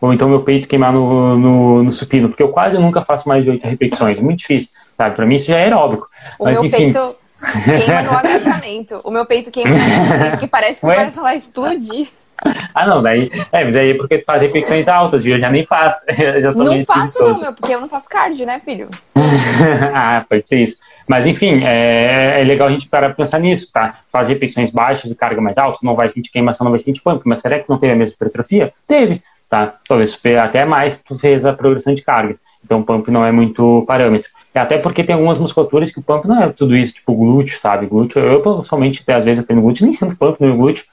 Ou 0.00 0.14
então 0.14 0.28
meu 0.28 0.42
peito 0.42 0.66
queimar 0.66 0.92
no, 0.92 1.36
no, 1.36 1.82
no 1.82 1.92
supino, 1.92 2.30
porque 2.30 2.42
eu 2.42 2.48
quase 2.48 2.78
nunca 2.78 3.02
faço 3.02 3.28
mais 3.28 3.44
de 3.44 3.50
8 3.50 3.68
repetições. 3.68 4.18
É 4.18 4.22
muito 4.22 4.38
difícil, 4.38 4.70
sabe? 4.96 5.14
Pra 5.14 5.26
mim 5.26 5.34
isso 5.34 5.46
já 5.46 5.58
é 5.58 5.64
aeróbico. 5.64 6.08
O 6.38 6.44
Mas 6.44 6.54
meu 6.54 6.64
enfim, 6.64 6.92
peito 6.92 7.16
queima 7.64 8.02
no 8.02 8.12
agachamento. 8.16 9.00
O 9.04 9.10
meu 9.10 9.26
peito 9.26 9.50
queima 9.50 9.70
no 9.70 9.76
agachamento, 9.76 10.38
que 10.38 10.46
parece 10.46 10.80
que 10.80 10.86
o 10.86 10.88
coração 10.88 11.22
vai 11.22 11.36
explodir. 11.36 12.08
Ah, 12.74 12.86
não, 12.86 13.02
daí. 13.02 13.30
É, 13.52 13.64
mas 13.64 13.76
aí 13.76 13.90
é 13.90 13.94
porque 13.94 14.18
tu 14.18 14.24
faz 14.24 14.40
repetições 14.40 14.88
altas, 14.88 15.22
viu? 15.24 15.34
Eu 15.34 15.38
já 15.38 15.50
nem 15.50 15.66
faço. 15.66 16.04
Eu 16.18 16.40
já 16.40 16.52
sou 16.52 16.64
Não 16.64 16.84
faço, 16.84 17.18
não, 17.18 17.26
preguiçoso. 17.26 17.42
meu, 17.42 17.52
porque 17.52 17.74
eu 17.74 17.80
não 17.80 17.88
faço 17.88 18.08
cardio, 18.08 18.46
né, 18.46 18.60
filho? 18.64 18.88
ah, 19.94 20.24
pode 20.28 20.48
ser 20.48 20.58
isso. 20.58 20.78
Mas 21.06 21.26
enfim, 21.26 21.62
é, 21.64 22.40
é 22.40 22.44
legal 22.44 22.68
a 22.68 22.70
gente 22.70 22.88
parar 22.88 23.08
pra 23.08 23.16
pensar 23.16 23.38
nisso, 23.38 23.70
tá? 23.72 23.96
Faz 24.12 24.28
repetições 24.28 24.70
baixas 24.70 25.10
e 25.10 25.14
carga 25.14 25.40
mais 25.40 25.58
alta, 25.58 25.78
não 25.82 25.94
vai 25.94 26.08
sentir 26.08 26.30
queimação, 26.30 26.64
não 26.64 26.70
vai 26.70 26.80
sentir 26.80 27.02
pump, 27.02 27.22
mas 27.24 27.40
será 27.40 27.58
que 27.58 27.68
não 27.68 27.78
teve 27.78 27.92
a 27.92 27.96
mesma 27.96 28.14
hipertrofia? 28.14 28.72
Teve, 28.86 29.20
tá? 29.48 29.74
Talvez 29.86 30.18
até 30.42 30.64
mais 30.64 30.98
tu 30.98 31.18
fez 31.18 31.44
a 31.44 31.52
progressão 31.52 31.92
de 31.92 32.02
cargas. 32.02 32.38
Então 32.64 32.80
o 32.80 32.84
pump 32.84 33.10
não 33.10 33.24
é 33.24 33.32
muito 33.32 33.84
parâmetro. 33.86 34.30
Até 34.54 34.78
porque 34.78 35.04
tem 35.04 35.14
algumas 35.14 35.38
musculaturas 35.38 35.90
que 35.90 35.98
o 35.98 36.02
pump 36.02 36.26
não 36.26 36.42
é 36.42 36.48
tudo 36.48 36.76
isso, 36.76 36.94
tipo 36.94 37.14
glúteo, 37.14 37.58
sabe? 37.58 37.86
Glúteo, 37.86 38.20
eu 38.20 38.40
pessoalmente, 38.40 39.00
até 39.02 39.14
às 39.14 39.24
vezes 39.24 39.42
eu 39.42 39.46
tenho 39.46 39.60
glúteo, 39.60 39.84
nem 39.84 39.92
sinto 39.92 40.16
pump 40.16 40.40
no 40.40 40.56
glúteo. 40.56 40.84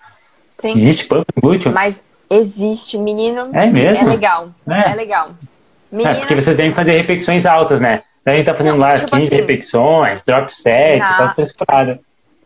Sim. 0.57 0.71
Existe 0.71 1.05
pump 1.05 1.25
glúteo? 1.39 1.71
Mas 1.73 2.01
existe, 2.29 2.97
menino. 2.97 3.49
É 3.53 3.65
mesmo? 3.67 4.07
É 4.07 4.09
legal. 4.09 4.49
É. 4.67 4.91
É, 4.91 4.95
legal. 4.95 5.29
É, 5.29 5.95
Menina, 5.95 6.15
porque 6.19 6.35
vocês 6.35 6.57
devem 6.57 6.73
fazer 6.73 6.97
repetições 6.97 7.45
altas, 7.45 7.79
né? 7.79 8.03
Daí 8.25 8.35
a 8.35 8.37
gente 8.39 8.45
tá 8.47 8.53
fazendo 8.53 8.73
Não, 8.77 8.79
lá 8.87 8.95
tipo 8.97 9.11
15 9.11 9.25
assim- 9.27 9.35
repetições, 9.35 10.21
drop 10.23 10.53
set, 10.53 10.99
Não. 10.99 11.17
toda 11.17 11.31
frescurada. 11.33 11.99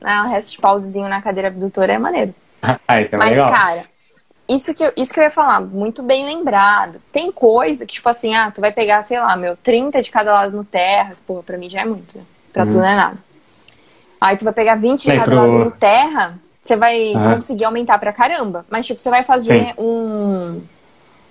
ah, 0.03 0.24
o 0.26 0.30
resto 0.30 0.51
de 0.51 0.57
pausezinho 0.59 1.07
na 1.09 1.22
cadeira 1.22 1.47
abdutora 1.47 1.93
é 1.93 1.97
maneiro. 1.97 2.36
Aí, 2.88 3.07
tá 3.07 3.18
Mas, 3.18 3.30
legal. 3.32 3.49
cara, 3.49 3.82
isso 4.47 4.76
que, 4.76 4.84
eu, 4.84 4.93
isso 4.95 5.12
que 5.12 5.20
eu 5.20 5.24
ia 5.24 5.32
falar, 5.32 5.59
muito 5.62 6.03
bem 6.03 6.24
lembrado. 6.26 7.01
Tem 7.12 7.32
coisa 7.32 7.86
que, 7.88 7.93
tipo 7.93 8.07
assim, 8.09 8.36
ah, 8.36 8.51
tu 8.51 8.62
vai 8.62 8.72
pegar, 8.72 9.01
sei 9.01 9.20
lá, 9.20 9.36
meu, 9.36 9.55
30 9.57 10.01
de 10.03 10.12
cada 10.12 10.32
lado 10.34 10.55
no 10.55 10.64
terra, 10.64 11.12
que, 11.16 11.22
porra, 11.26 11.41
pra 11.41 11.57
mim 11.57 11.68
já 11.70 11.80
é 11.80 11.86
muito, 11.86 12.16
né? 12.18 12.24
Pra 12.53 12.66
tu 12.66 12.74
não 12.78 12.86
é 12.86 12.95
nada. 12.95 13.18
Aí 14.20 14.38
tu 14.38 14.43
vai 14.43 14.53
pegar 14.53 14.76
20 14.76 15.01
de 15.03 15.07
Uhum. 15.09 15.14
Aí, 15.14 15.20
cada 15.20 15.32
pro- 15.32 15.39
lado 15.51 15.66
no 15.66 15.72
terra, 15.72 16.36
você 16.62 16.76
vai 16.76 17.14
Aham. 17.14 17.36
conseguir 17.36 17.66
aumentar 17.66 17.97
pra 17.97 18.14
caramba. 18.14 18.66
Mas, 18.70 18.86
tipo, 18.86 19.01
você 19.01 19.09
vai 19.09 19.24
fazer 19.24 19.74
um, 19.78 20.62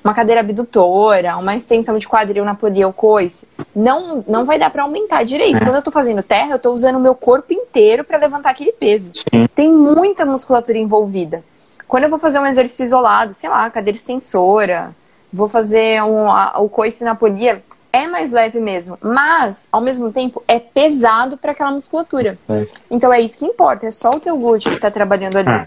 uma 0.02 0.12
cadeira 0.12 0.40
abdutora, 0.40 1.36
uma 1.36 1.54
extensão 1.54 1.98
de 1.98 2.08
quadril 2.08 2.44
na 2.44 2.54
polia 2.54 2.86
ou 2.86 2.92
coisa. 2.92 3.46
Não, 3.74 4.24
não 4.26 4.44
vai 4.44 4.58
dar 4.58 4.70
pra 4.70 4.82
aumentar 4.82 5.22
direito. 5.24 5.56
É. 5.56 5.60
Quando 5.60 5.76
eu 5.76 5.82
tô 5.82 5.90
fazendo 5.90 6.22
terra, 6.22 6.52
eu 6.52 6.58
tô 6.58 6.72
usando 6.72 6.96
o 6.96 7.00
meu 7.00 7.14
corpo 7.14 7.52
inteiro 7.52 8.02
pra 8.02 8.18
levantar 8.18 8.50
aquele 8.50 8.72
peso. 8.72 9.12
Sim. 9.14 9.46
Tem 9.54 9.72
muita 9.72 10.26
musculatura 10.26 10.78
envolvida. 10.78 11.44
Quando 11.86 12.04
eu 12.04 12.10
vou 12.10 12.18
fazer 12.18 12.38
um 12.38 12.46
exercício 12.46 12.84
isolado, 12.84 13.34
sei 13.34 13.50
lá, 13.50 13.68
cadeira 13.70 13.96
extensora, 13.96 14.94
vou 15.32 15.48
fazer 15.48 16.02
um, 16.02 16.30
a, 16.30 16.58
o 16.58 16.68
coice 16.68 17.04
na 17.04 17.14
polia, 17.14 17.62
é 17.92 18.06
mais 18.06 18.32
leve 18.32 18.60
mesmo. 18.60 18.96
Mas, 19.00 19.66
ao 19.70 19.80
mesmo 19.80 20.12
tempo, 20.12 20.42
é 20.46 20.58
pesado 20.58 21.36
para 21.36 21.52
aquela 21.52 21.70
musculatura. 21.70 22.38
É. 22.48 22.66
Então 22.90 23.12
é 23.12 23.20
isso 23.20 23.38
que 23.38 23.44
importa, 23.44 23.86
é 23.86 23.90
só 23.90 24.10
o 24.10 24.20
teu 24.20 24.36
glúteo 24.36 24.72
que 24.72 24.80
tá 24.80 24.90
trabalhando 24.90 25.36
ali. 25.36 25.48
Ah. 25.48 25.66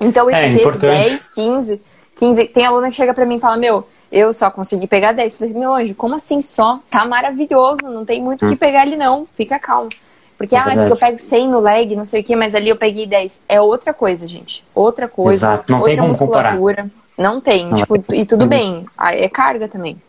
Então 0.00 0.30
esse 0.30 0.38
É, 0.40 0.48
peso, 0.48 0.60
importante. 0.60 1.08
10, 1.08 1.28
15, 1.28 1.82
15. 2.16 2.44
Tem 2.46 2.64
aluna 2.66 2.90
que 2.90 2.96
chega 2.96 3.12
pra 3.14 3.26
mim 3.26 3.36
e 3.36 3.40
fala: 3.40 3.56
Meu, 3.56 3.86
eu 4.12 4.32
só 4.32 4.50
consegui 4.50 4.86
pegar 4.86 5.12
10. 5.12 5.32
Eu 5.32 5.38
falei, 5.38 5.54
meu 5.54 5.74
anjo, 5.74 5.94
como 5.94 6.14
assim 6.14 6.40
só? 6.40 6.80
Tá 6.90 7.04
maravilhoso, 7.04 7.82
não 7.82 8.04
tem 8.04 8.22
muito 8.22 8.46
o 8.46 8.48
que 8.48 8.56
pegar 8.56 8.82
ali, 8.82 8.96
não. 8.96 9.26
Fica 9.36 9.58
calmo. 9.58 9.90
Porque, 10.36 10.54
É 10.54 10.58
ah, 10.58 10.62
porque 10.62 10.76
verdade. 10.76 10.92
eu 10.92 10.96
pego 10.96 11.18
100 11.18 11.48
no 11.48 11.58
leg, 11.58 11.96
não 11.96 12.04
sei 12.04 12.20
o 12.20 12.24
que, 12.24 12.36
mas 12.36 12.54
ali 12.54 12.68
eu 12.68 12.76
peguei 12.76 13.06
10. 13.06 13.42
É 13.48 13.60
outra 13.60 13.92
coisa, 13.92 14.26
gente. 14.28 14.64
Outra 14.72 15.08
coisa. 15.08 15.34
Exato, 15.36 15.72
não 15.72 15.78
outra 15.80 15.92
tem 15.94 16.00
como 16.00 16.16
comparar. 16.16 16.50
musculatura. 16.52 16.90
Não 17.18 17.40
tem. 17.40 17.66
Não 17.66 17.76
tipo, 17.76 17.94
vai. 18.00 18.18
e 18.20 18.24
tudo 18.24 18.46
bem. 18.46 18.84
Ah, 18.96 19.12
É 19.12 19.28
carga 19.28 19.66
também. 19.66 20.00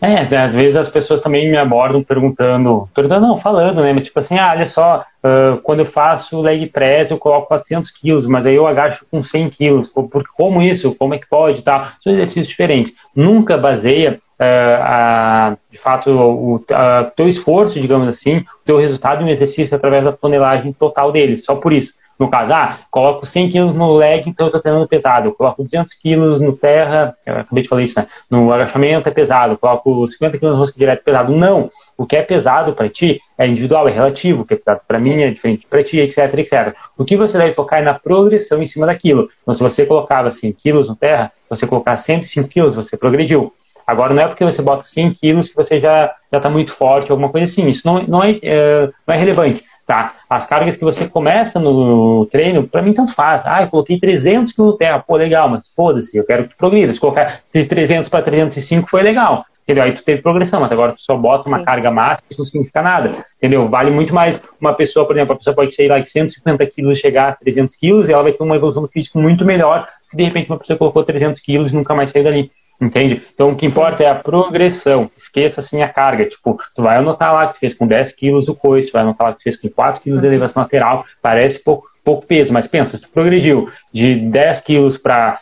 É, 0.00 0.36
às 0.36 0.54
vezes 0.54 0.76
as 0.76 0.88
pessoas 0.88 1.22
também 1.22 1.50
me 1.50 1.56
abordam 1.56 2.02
perguntando, 2.02 2.88
perguntando 2.94 3.26
não, 3.26 3.36
falando, 3.36 3.82
né, 3.82 3.92
mas 3.92 4.04
tipo 4.04 4.18
assim, 4.18 4.38
ah, 4.38 4.52
olha 4.54 4.66
só, 4.66 5.04
ah, 5.22 5.58
quando 5.62 5.80
eu 5.80 5.86
faço 5.86 6.40
leg 6.40 6.66
press 6.66 7.10
eu 7.10 7.18
coloco 7.18 7.48
400 7.48 7.90
quilos, 7.90 8.26
mas 8.26 8.44
aí 8.44 8.54
eu 8.54 8.66
agacho 8.66 9.06
com 9.10 9.22
100 9.22 9.48
quilos, 9.50 9.88
por, 9.88 10.24
como 10.36 10.60
isso, 10.60 10.94
como 10.94 11.14
é 11.14 11.18
que 11.18 11.28
pode 11.28 11.62
tal, 11.62 11.86
são 12.02 12.12
exercícios 12.12 12.46
diferentes, 12.46 12.94
nunca 13.14 13.56
baseia 13.56 14.20
ah, 14.38 15.52
a, 15.52 15.56
de 15.70 15.78
fato 15.78 16.10
o 16.10 16.64
a, 16.70 17.04
teu 17.16 17.26
esforço, 17.26 17.80
digamos 17.80 18.06
assim, 18.06 18.38
o 18.38 18.44
teu 18.66 18.78
resultado 18.78 19.22
em 19.22 19.26
um 19.26 19.30
exercício 19.30 19.74
através 19.74 20.04
da 20.04 20.12
tonelagem 20.12 20.72
total 20.72 21.10
dele, 21.10 21.38
só 21.38 21.54
por 21.56 21.72
isso. 21.72 21.94
No 22.18 22.30
caso, 22.30 22.54
ah, 22.54 22.78
coloco 22.90 23.26
100 23.26 23.50
quilos 23.50 23.74
no 23.74 23.92
leg, 23.94 24.28
então 24.28 24.46
eu 24.46 24.52
tô 24.52 24.60
treinando 24.60 24.88
pesado. 24.88 25.28
Eu 25.28 25.32
coloco 25.32 25.62
200 25.62 25.92
quilos 25.94 26.40
no 26.40 26.56
terra, 26.56 27.14
acabei 27.26 27.62
de 27.62 27.68
falar 27.68 27.82
isso, 27.82 27.98
né? 27.98 28.06
No 28.30 28.52
agachamento 28.52 29.08
é 29.08 29.12
pesado. 29.12 29.52
Eu 29.54 29.58
coloco 29.58 30.08
50 30.08 30.38
quilos 30.38 30.54
no 30.54 30.60
rosca 30.60 30.78
direto 30.78 31.00
é 31.00 31.02
pesado. 31.02 31.34
Não! 31.34 31.68
O 31.96 32.06
que 32.06 32.16
é 32.16 32.22
pesado 32.22 32.72
para 32.72 32.88
ti 32.88 33.20
é 33.36 33.46
individual, 33.46 33.86
é 33.88 33.92
relativo. 33.92 34.42
O 34.42 34.46
que 34.46 34.54
é 34.54 34.56
pesado 34.56 34.80
para 34.88 34.98
mim 34.98 35.22
é 35.22 35.30
diferente 35.30 35.66
para 35.68 35.84
ti, 35.84 36.00
etc, 36.00 36.18
etc. 36.38 36.74
O 36.96 37.04
que 37.04 37.16
você 37.16 37.36
deve 37.36 37.52
focar 37.52 37.80
é 37.80 37.82
na 37.82 37.94
progressão 37.94 38.62
em 38.62 38.66
cima 38.66 38.86
daquilo. 38.86 39.28
Então, 39.42 39.52
se 39.52 39.62
você 39.62 39.84
colocava 39.84 40.30
100 40.30 40.52
quilos 40.52 40.88
no 40.88 40.96
terra, 40.96 41.30
você 41.50 41.66
colocar 41.66 41.96
105 41.96 42.48
quilos, 42.48 42.74
você 42.74 42.96
progrediu. 42.96 43.52
Agora, 43.86 44.12
não 44.12 44.22
é 44.22 44.26
porque 44.26 44.44
você 44.44 44.60
bota 44.60 44.84
100 44.84 45.12
quilos 45.12 45.48
que 45.48 45.54
você 45.54 45.78
já 45.78 46.12
está 46.32 46.50
muito 46.50 46.72
forte, 46.72 47.12
alguma 47.12 47.28
coisa 47.28 47.44
assim. 47.44 47.68
Isso 47.68 47.86
não, 47.86 48.02
não, 48.02 48.24
é, 48.24 48.38
é, 48.42 48.90
não 49.06 49.14
é 49.14 49.18
relevante. 49.18 49.62
Tá? 49.86 50.14
As 50.28 50.44
cargas 50.44 50.76
que 50.76 50.84
você 50.84 51.06
começa 51.06 51.60
no 51.60 52.26
treino, 52.26 52.66
para 52.66 52.82
mim 52.82 52.92
tanto 52.92 53.14
faz. 53.14 53.46
Ah, 53.46 53.62
eu 53.62 53.68
coloquei 53.68 54.00
300 54.00 54.52
kg 54.52 54.62
no 54.64 54.76
terra, 54.76 54.98
pô, 54.98 55.14
legal, 55.16 55.48
mas 55.48 55.68
foda-se, 55.74 56.16
eu 56.16 56.24
quero 56.24 56.42
que 56.42 56.48
tu 56.50 56.56
progrida. 56.56 56.92
Se 56.92 56.98
colocar 56.98 57.40
de 57.54 57.64
300 57.64 58.08
para 58.08 58.20
305 58.20 58.90
foi 58.90 59.02
legal, 59.02 59.46
entendeu? 59.62 59.84
Aí 59.84 59.92
tu 59.92 60.02
teve 60.02 60.22
progressão, 60.22 60.60
mas 60.60 60.72
agora 60.72 60.92
tu 60.92 61.00
só 61.00 61.16
bota 61.16 61.48
uma 61.48 61.60
Sim. 61.60 61.64
carga 61.64 61.88
máxima, 61.92 62.26
isso 62.28 62.40
não 62.40 62.46
significa 62.46 62.82
nada, 62.82 63.12
entendeu? 63.36 63.68
Vale 63.68 63.92
muito 63.92 64.12
mais 64.12 64.42
uma 64.60 64.74
pessoa, 64.74 65.06
por 65.06 65.14
exemplo, 65.14 65.34
a 65.34 65.36
pessoa 65.36 65.54
pode 65.54 65.72
sair 65.72 65.86
lá 65.86 66.00
de 66.00 66.10
150 66.10 66.66
quilos 66.66 66.98
e 66.98 67.00
chegar 67.00 67.28
a 67.28 67.36
300 67.36 67.76
quilos 67.76 68.08
e 68.08 68.12
ela 68.12 68.24
vai 68.24 68.32
ter 68.32 68.42
uma 68.42 68.56
evolução 68.56 68.82
do 68.82 68.88
físico 68.88 69.20
muito 69.20 69.44
melhor 69.44 69.86
que 70.10 70.16
de 70.16 70.24
repente 70.24 70.50
uma 70.50 70.58
pessoa 70.58 70.76
colocou 70.76 71.04
300 71.04 71.40
quilos 71.40 71.72
e 71.72 71.74
nunca 71.74 71.94
mais 71.94 72.10
saiu 72.10 72.24
dali. 72.24 72.50
Entende? 72.80 73.22
Então 73.32 73.50
o 73.50 73.56
que 73.56 73.64
importa 73.64 74.02
é 74.02 74.08
a 74.08 74.14
progressão. 74.14 75.10
Esqueça 75.16 75.60
assim 75.60 75.82
a 75.82 75.88
carga. 75.88 76.26
Tipo, 76.26 76.58
tu 76.74 76.82
vai 76.82 76.98
anotar 76.98 77.32
lá 77.32 77.46
que 77.46 77.54
tu 77.54 77.60
fez 77.60 77.72
com 77.72 77.86
10 77.86 78.12
quilos 78.12 78.48
o 78.48 78.54
coice, 78.54 78.88
tu 78.88 78.92
vai 78.92 79.02
anotar 79.02 79.28
lá 79.28 79.32
que 79.32 79.40
tu 79.40 79.44
fez 79.44 79.56
com 79.56 79.68
4 79.68 80.02
quilos 80.02 80.20
de 80.20 80.26
elevação 80.26 80.62
lateral. 80.62 81.04
Parece 81.22 81.58
pouco, 81.58 81.88
pouco 82.04 82.26
peso, 82.26 82.52
mas 82.52 82.66
pensa, 82.66 82.96
se 82.96 83.02
tu 83.02 83.08
progrediu 83.08 83.68
de 83.92 84.16
10 84.16 84.60
quilos 84.60 84.98
para, 84.98 85.40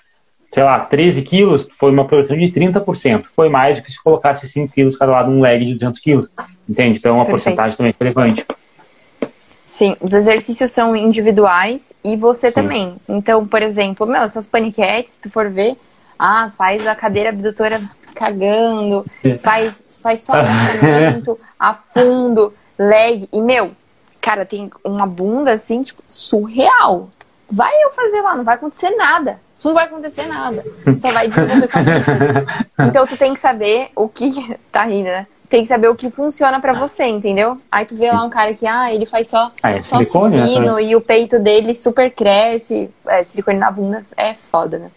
sei 0.52 0.62
lá, 0.62 0.78
13 0.78 1.22
quilos, 1.22 1.66
foi 1.72 1.90
uma 1.90 2.06
progressão 2.06 2.36
de 2.36 2.46
30%. 2.46 3.24
Foi 3.34 3.48
mais 3.48 3.78
do 3.78 3.82
que 3.82 3.90
se 3.90 4.02
colocasse 4.02 4.48
5 4.48 4.72
quilos 4.72 4.96
cada 4.96 5.10
lado 5.10 5.30
num 5.30 5.40
leg 5.40 5.64
de 5.64 5.74
200 5.74 6.00
quilos. 6.00 6.32
Entende? 6.68 6.98
Então 6.98 7.20
a 7.20 7.24
Perfeito. 7.24 7.30
porcentagem 7.30 7.76
também 7.76 7.94
é 7.98 8.02
relevante. 8.02 8.46
Sim, 9.66 9.96
os 10.00 10.12
exercícios 10.12 10.70
são 10.70 10.94
individuais 10.94 11.92
e 12.04 12.14
você 12.16 12.48
Sim. 12.48 12.54
também. 12.54 12.94
Então, 13.08 13.44
por 13.44 13.60
exemplo, 13.60 14.06
meu, 14.06 14.22
essas 14.22 14.46
paniquetes, 14.46 15.14
se 15.14 15.22
tu 15.22 15.30
for 15.30 15.50
ver, 15.50 15.76
ah, 16.18 16.50
faz 16.56 16.86
a 16.86 16.94
cadeira 16.94 17.30
abdutora 17.30 17.82
cagando, 18.14 19.04
faz, 19.42 19.98
faz 20.02 20.20
só 20.20 20.34
agachamento, 20.38 21.38
afundo, 21.58 22.54
leg. 22.78 23.28
E, 23.32 23.40
meu, 23.40 23.72
cara, 24.20 24.46
tem 24.46 24.70
uma 24.82 25.06
bunda 25.06 25.52
assim, 25.52 25.82
tipo, 25.82 26.02
surreal. 26.08 27.10
Vai 27.50 27.72
eu 27.82 27.90
fazer 27.90 28.22
lá, 28.22 28.34
não 28.34 28.44
vai 28.44 28.54
acontecer 28.54 28.90
nada. 28.90 29.38
Não 29.62 29.72
vai 29.72 29.84
acontecer 29.84 30.26
nada. 30.26 30.62
Só 30.98 31.10
vai 31.10 31.28
desenvolver 31.28 31.68
cabeças. 31.68 32.18
Então 32.86 33.06
tu 33.06 33.16
tem 33.16 33.32
que 33.32 33.40
saber 33.40 33.88
o 33.96 34.08
que. 34.08 34.56
Tá 34.70 34.84
rindo, 34.84 35.04
né? 35.04 35.26
Tem 35.48 35.62
que 35.62 35.68
saber 35.68 35.88
o 35.88 35.94
que 35.94 36.10
funciona 36.10 36.58
para 36.58 36.72
você, 36.72 37.04
entendeu? 37.04 37.60
Aí 37.70 37.86
tu 37.86 37.94
vê 37.94 38.10
lá 38.10 38.24
um 38.24 38.30
cara 38.30 38.52
que, 38.54 38.66
ah, 38.66 38.92
ele 38.92 39.06
faz 39.06 39.28
só, 39.28 39.52
ah, 39.62 39.70
é 39.70 39.82
só 39.82 39.98
silicone, 39.98 40.36
supino 40.36 40.74
né? 40.74 40.82
e 40.82 40.96
o 40.96 41.00
peito 41.00 41.38
dele 41.38 41.74
super 41.76 42.10
cresce. 42.10 42.90
É, 43.06 43.22
silicone 43.22 43.58
na 43.58 43.70
bunda 43.70 44.04
é 44.16 44.34
foda, 44.34 44.78
né? 44.78 44.90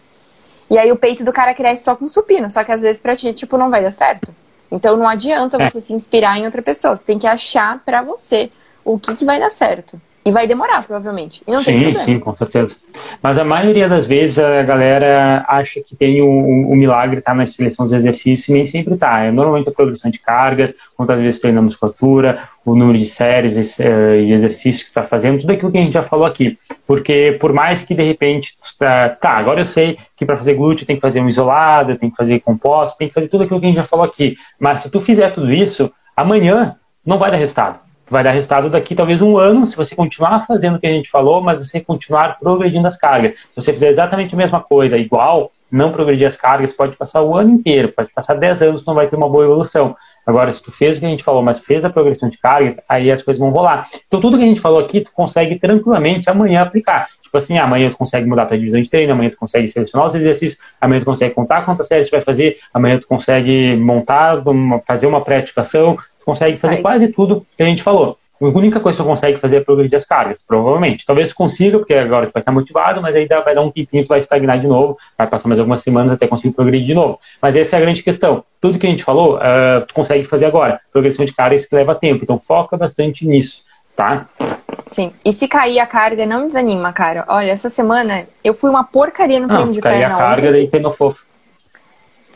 E 0.70 0.76
aí 0.76 0.92
o 0.92 0.96
peito 0.96 1.24
do 1.24 1.32
cara 1.32 1.54
cresce 1.54 1.84
só 1.84 1.96
com 1.96 2.06
supino, 2.06 2.50
só 2.50 2.62
que 2.62 2.72
às 2.72 2.82
vezes 2.82 3.00
pra 3.00 3.16
ti, 3.16 3.32
tipo, 3.32 3.56
não 3.56 3.70
vai 3.70 3.82
dar 3.82 3.90
certo. 3.90 4.34
Então 4.70 4.96
não 4.96 5.08
adianta 5.08 5.56
é. 5.60 5.70
você 5.70 5.80
se 5.80 5.92
inspirar 5.92 6.38
em 6.38 6.44
outra 6.44 6.60
pessoa. 6.60 6.94
Você 6.94 7.04
tem 7.04 7.18
que 7.18 7.26
achar 7.26 7.78
para 7.84 8.02
você 8.02 8.50
o 8.84 8.98
que, 8.98 9.16
que 9.16 9.24
vai 9.24 9.40
dar 9.40 9.50
certo. 9.50 10.00
E 10.24 10.30
vai 10.30 10.46
demorar, 10.46 10.84
provavelmente. 10.84 11.42
Sim, 11.64 11.94
sim, 11.94 12.18
com 12.18 12.34
certeza. 12.36 12.76
Mas 13.22 13.38
a 13.38 13.44
maioria 13.44 13.88
das 13.88 14.04
vezes 14.04 14.38
a 14.38 14.62
galera 14.62 15.44
acha 15.48 15.80
que 15.80 15.96
tem 15.96 16.20
o, 16.20 16.26
o, 16.26 16.72
o 16.72 16.76
milagre 16.76 17.20
tá 17.20 17.32
na 17.32 17.46
seleção 17.46 17.86
dos 17.86 17.94
exercícios 17.94 18.48
e 18.48 18.52
nem 18.52 18.66
sempre 18.66 18.96
tá. 18.96 19.20
É 19.20 19.30
normalmente 19.30 19.70
a 19.70 19.72
progressão 19.72 20.10
de 20.10 20.18
cargas, 20.18 20.74
quantas 20.96 21.18
vezes 21.18 21.40
treina 21.40 21.60
a 21.60 21.62
musculatura, 21.62 22.40
o 22.64 22.74
número 22.76 22.98
de 22.98 23.06
séries 23.06 23.80
eh, 23.80 24.20
e 24.20 24.32
exercícios 24.32 24.82
que 24.82 24.90
está 24.90 25.02
fazendo, 25.02 25.40
tudo 25.40 25.52
aquilo 25.52 25.72
que 25.72 25.78
a 25.78 25.82
gente 25.82 25.94
já 25.94 26.02
falou 26.02 26.26
aqui. 26.26 26.58
Porque 26.86 27.36
por 27.40 27.52
mais 27.52 27.82
que 27.82 27.94
de 27.94 28.02
repente, 28.02 28.52
tá, 28.78 29.08
tá 29.08 29.30
agora 29.30 29.60
eu 29.60 29.64
sei 29.64 29.96
que 30.14 30.26
para 30.26 30.36
fazer 30.36 30.54
glúteo 30.54 30.86
tem 30.86 30.96
que 30.96 31.02
fazer 31.02 31.20
um 31.20 31.28
isolado, 31.28 31.96
tem 31.96 32.10
que 32.10 32.16
fazer 32.16 32.40
composto, 32.40 32.98
tem 32.98 33.08
que 33.08 33.14
fazer 33.14 33.28
tudo 33.28 33.44
aquilo 33.44 33.60
que 33.60 33.66
a 33.66 33.68
gente 33.68 33.76
já 33.76 33.84
falou 33.84 34.04
aqui. 34.04 34.36
Mas 34.60 34.82
se 34.82 34.90
tu 34.90 35.00
fizer 35.00 35.30
tudo 35.30 35.50
isso, 35.50 35.90
amanhã 36.14 36.76
não 37.06 37.18
vai 37.18 37.30
dar 37.30 37.38
resultado 37.38 37.87
vai 38.10 38.24
dar 38.24 38.32
resultado 38.32 38.70
daqui 38.70 38.94
talvez 38.94 39.20
um 39.20 39.36
ano, 39.36 39.66
se 39.66 39.76
você 39.76 39.94
continuar 39.94 40.46
fazendo 40.46 40.76
o 40.76 40.80
que 40.80 40.86
a 40.86 40.92
gente 40.92 41.10
falou, 41.10 41.40
mas 41.40 41.58
você 41.58 41.80
continuar 41.80 42.38
progredindo 42.38 42.86
as 42.86 42.96
cargas. 42.96 43.38
Se 43.38 43.54
você 43.54 43.72
fizer 43.72 43.88
exatamente 43.88 44.34
a 44.34 44.38
mesma 44.38 44.60
coisa, 44.60 44.96
igual, 44.96 45.50
não 45.70 45.92
progredir 45.92 46.26
as 46.26 46.36
cargas, 46.36 46.72
pode 46.72 46.96
passar 46.96 47.22
o 47.22 47.36
ano 47.36 47.50
inteiro, 47.50 47.92
pode 47.92 48.12
passar 48.12 48.34
10 48.34 48.62
anos, 48.62 48.84
não 48.84 48.94
vai 48.94 49.06
ter 49.06 49.16
uma 49.16 49.28
boa 49.28 49.44
evolução. 49.44 49.94
Agora, 50.26 50.50
se 50.50 50.62
tu 50.62 50.72
fez 50.72 50.96
o 50.96 51.00
que 51.00 51.06
a 51.06 51.08
gente 51.08 51.24
falou, 51.24 51.42
mas 51.42 51.60
fez 51.60 51.84
a 51.84 51.90
progressão 51.90 52.28
de 52.28 52.38
cargas, 52.38 52.76
aí 52.88 53.10
as 53.10 53.22
coisas 53.22 53.38
vão 53.38 53.50
rolar. 53.50 53.86
Então, 54.06 54.20
tudo 54.20 54.36
que 54.36 54.44
a 54.44 54.46
gente 54.46 54.60
falou 54.60 54.78
aqui, 54.78 55.00
tu 55.00 55.10
consegue 55.12 55.58
tranquilamente 55.58 56.28
amanhã 56.28 56.62
aplicar. 56.62 57.08
Tipo 57.22 57.36
assim, 57.36 57.58
amanhã 57.58 57.90
tu 57.90 57.96
consegue 57.96 58.26
mudar 58.26 58.44
a 58.44 58.46
tua 58.46 58.58
divisão 58.58 58.80
de 58.80 58.88
treino, 58.88 59.12
amanhã 59.12 59.30
tu 59.30 59.36
consegue 59.36 59.68
selecionar 59.68 60.08
os 60.08 60.14
exercícios, 60.14 60.60
amanhã 60.80 61.00
tu 61.00 61.06
consegue 61.06 61.34
contar 61.34 61.62
quantas 61.62 61.86
séries 61.86 62.08
tu 62.08 62.12
vai 62.12 62.22
fazer, 62.22 62.58
amanhã 62.72 62.98
tu 62.98 63.06
consegue 63.06 63.76
montar, 63.76 64.42
fazer 64.86 65.06
uma 65.06 65.22
pré-ativação, 65.22 65.98
consegue 66.28 66.58
fazer 66.58 66.82
quase 66.82 67.08
tudo 67.08 67.46
que 67.56 67.62
a 67.62 67.66
gente 67.66 67.82
falou. 67.82 68.18
A 68.40 68.44
única 68.44 68.78
coisa 68.78 68.96
que 68.96 69.02
você 69.02 69.08
consegue 69.08 69.38
fazer 69.38 69.56
é 69.56 69.60
progredir 69.60 69.96
as 69.96 70.04
cargas, 70.04 70.44
provavelmente. 70.46 71.04
Talvez 71.04 71.32
consiga, 71.32 71.78
porque 71.78 71.94
agora 71.94 72.26
você 72.26 72.32
vai 72.32 72.42
estar 72.42 72.52
motivado, 72.52 73.02
mas 73.02 73.16
aí 73.16 73.26
vai 73.26 73.54
dar 73.54 73.62
um 73.62 73.70
tempinho, 73.70 74.04
tu 74.04 74.08
vai 74.08 74.20
estagnar 74.20 74.60
de 74.60 74.68
novo, 74.68 74.96
vai 75.16 75.26
passar 75.26 75.48
mais 75.48 75.58
algumas 75.58 75.80
semanas 75.80 76.12
até 76.12 76.26
conseguir 76.26 76.54
progredir 76.54 76.86
de 76.86 76.94
novo. 76.94 77.18
Mas 77.42 77.56
essa 77.56 77.74
é 77.74 77.78
a 77.78 77.80
grande 77.80 78.02
questão. 78.02 78.44
Tudo 78.60 78.78
que 78.78 78.86
a 78.86 78.90
gente 78.90 79.02
falou, 79.02 79.38
uh, 79.38 79.84
tu 79.88 79.94
consegue 79.94 80.22
fazer 80.24 80.44
agora. 80.44 80.80
Progressão 80.92 81.24
de 81.24 81.32
cargas 81.32 81.66
que 81.66 81.74
leva 81.74 81.94
tempo, 81.94 82.22
então 82.22 82.38
foca 82.38 82.76
bastante 82.76 83.26
nisso, 83.26 83.62
tá? 83.96 84.26
Sim. 84.84 85.12
E 85.24 85.32
se 85.32 85.48
cair 85.48 85.80
a 85.80 85.86
carga, 85.86 86.24
não 86.24 86.46
desanima, 86.46 86.92
cara. 86.92 87.24
Olha, 87.26 87.50
essa 87.50 87.70
semana 87.70 88.26
eu 88.44 88.54
fui 88.54 88.70
uma 88.70 88.84
porcaria 88.84 89.40
no 89.40 89.48
treino 89.48 89.64
não, 89.64 89.72
de 89.72 89.80
perna. 89.80 89.96
Se 89.96 90.04
cair 90.04 90.12
a 90.12 90.16
carga, 90.16 90.48
ontem. 90.48 90.52
daí 90.52 90.68
tem 90.68 90.92
fofo. 90.92 91.27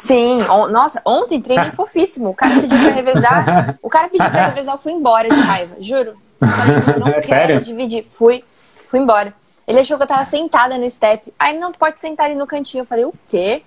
Sim, 0.02 0.42
on, 0.50 0.66
nossa, 0.66 1.00
ontem 1.06 1.40
treinei 1.40 1.70
fofíssimo. 1.76 2.30
O 2.30 2.34
cara 2.34 2.60
pediu 2.60 2.76
pra 2.76 2.90
revezar. 2.90 3.78
O 3.80 3.88
cara 3.88 4.08
pediu 4.08 4.28
pra 4.28 4.46
revezar, 4.50 4.74
eu 4.74 4.78
fui 4.78 4.90
embora 4.90 5.28
de 5.28 5.40
raiva, 5.40 5.76
juro. 5.78 6.14
Falei, 6.40 6.98
não, 6.98 7.06
é 7.14 7.20
Sério? 7.20 7.60
dividir. 7.60 8.04
Fui, 8.18 8.42
fui 8.88 8.98
embora. 8.98 9.32
Ele 9.64 9.78
achou 9.78 9.96
que 9.96 10.02
eu 10.02 10.08
tava 10.08 10.24
sentada 10.24 10.76
no 10.76 10.90
step. 10.90 11.32
Aí 11.38 11.56
não 11.56 11.70
pode 11.72 12.00
sentar 12.00 12.26
ali 12.26 12.34
no 12.34 12.48
cantinho. 12.48 12.82
Eu 12.82 12.86
falei, 12.86 13.04
o 13.04 13.14
quê? 13.28 13.62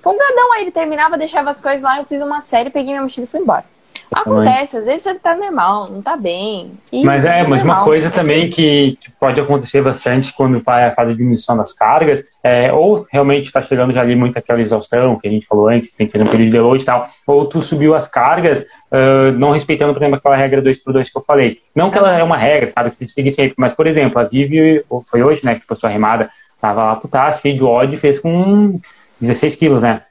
Folgadão, 0.00 0.54
aí 0.54 0.62
ele 0.62 0.70
terminava, 0.70 1.18
deixava 1.18 1.50
as 1.50 1.60
coisas 1.60 1.82
lá, 1.82 1.98
eu 1.98 2.06
fiz 2.06 2.22
uma 2.22 2.40
série, 2.40 2.70
peguei 2.70 2.92
minha 2.92 3.02
mochila 3.02 3.26
e 3.26 3.28
fui 3.28 3.40
embora. 3.40 3.64
Acontece, 4.12 4.76
às 4.76 4.86
vezes 4.86 5.02
você 5.02 5.14
tá 5.14 5.36
normal, 5.36 5.90
não 5.90 6.00
tá 6.00 6.16
bem. 6.16 6.72
mas 7.04 7.24
é, 7.24 7.42
mas 7.46 7.62
uma 7.62 7.82
coisa 7.82 8.10
também 8.10 8.48
que, 8.48 8.96
que, 9.00 9.10
pode 9.10 9.40
acontecer 9.40 9.82
bastante 9.82 10.32
quando 10.32 10.60
vai 10.60 10.84
a 10.84 10.92
fase 10.92 11.12
de 11.12 11.18
diminuição 11.18 11.56
das 11.56 11.72
cargas, 11.72 12.24
é, 12.42 12.72
ou 12.72 13.06
realmente 13.10 13.46
está 13.46 13.60
chegando 13.60 13.92
já 13.92 14.02
ali 14.02 14.14
muito 14.14 14.38
aquela 14.38 14.60
exaustão 14.60 15.18
que 15.18 15.26
a 15.26 15.30
gente 15.30 15.46
falou 15.46 15.68
antes, 15.68 15.90
que 15.90 15.96
tem 15.96 16.06
que 16.06 16.12
fazer 16.12 16.24
um 16.24 16.30
período 16.30 16.50
de 16.50 16.58
load 16.58 16.82
e 16.82 16.86
tal, 16.86 17.08
ou 17.26 17.46
tu 17.46 17.62
subiu 17.62 17.94
as 17.94 18.06
cargas 18.06 18.60
uh, 18.60 19.32
não 19.36 19.50
respeitando, 19.50 19.92
por 19.92 20.00
exemplo, 20.00 20.16
aquela 20.16 20.36
regra 20.36 20.60
2 20.60 20.78
por 20.78 20.92
2 20.92 21.10
que 21.10 21.18
eu 21.18 21.22
falei. 21.22 21.58
Não 21.74 21.90
que 21.90 21.98
ela 21.98 22.16
é 22.16 22.22
uma 22.22 22.36
regra, 22.36 22.70
sabe, 22.70 22.90
que 22.92 23.06
seguir 23.06 23.30
sempre, 23.30 23.54
mas, 23.56 23.72
por 23.72 23.86
exemplo, 23.86 24.20
a 24.20 24.24
Vivi, 24.24 24.84
foi 25.10 25.22
hoje, 25.22 25.44
né, 25.44 25.56
que 25.56 25.66
postou 25.66 25.88
a 25.88 25.92
remada, 25.92 26.28
tava 26.60 26.84
lá 26.84 26.96
putaço, 26.96 27.40
cheio 27.40 27.56
de 27.56 27.64
ódio, 27.64 27.98
fez 27.98 28.18
com 28.18 28.78
16 29.20 29.56
quilos, 29.56 29.82
né? 29.82 30.02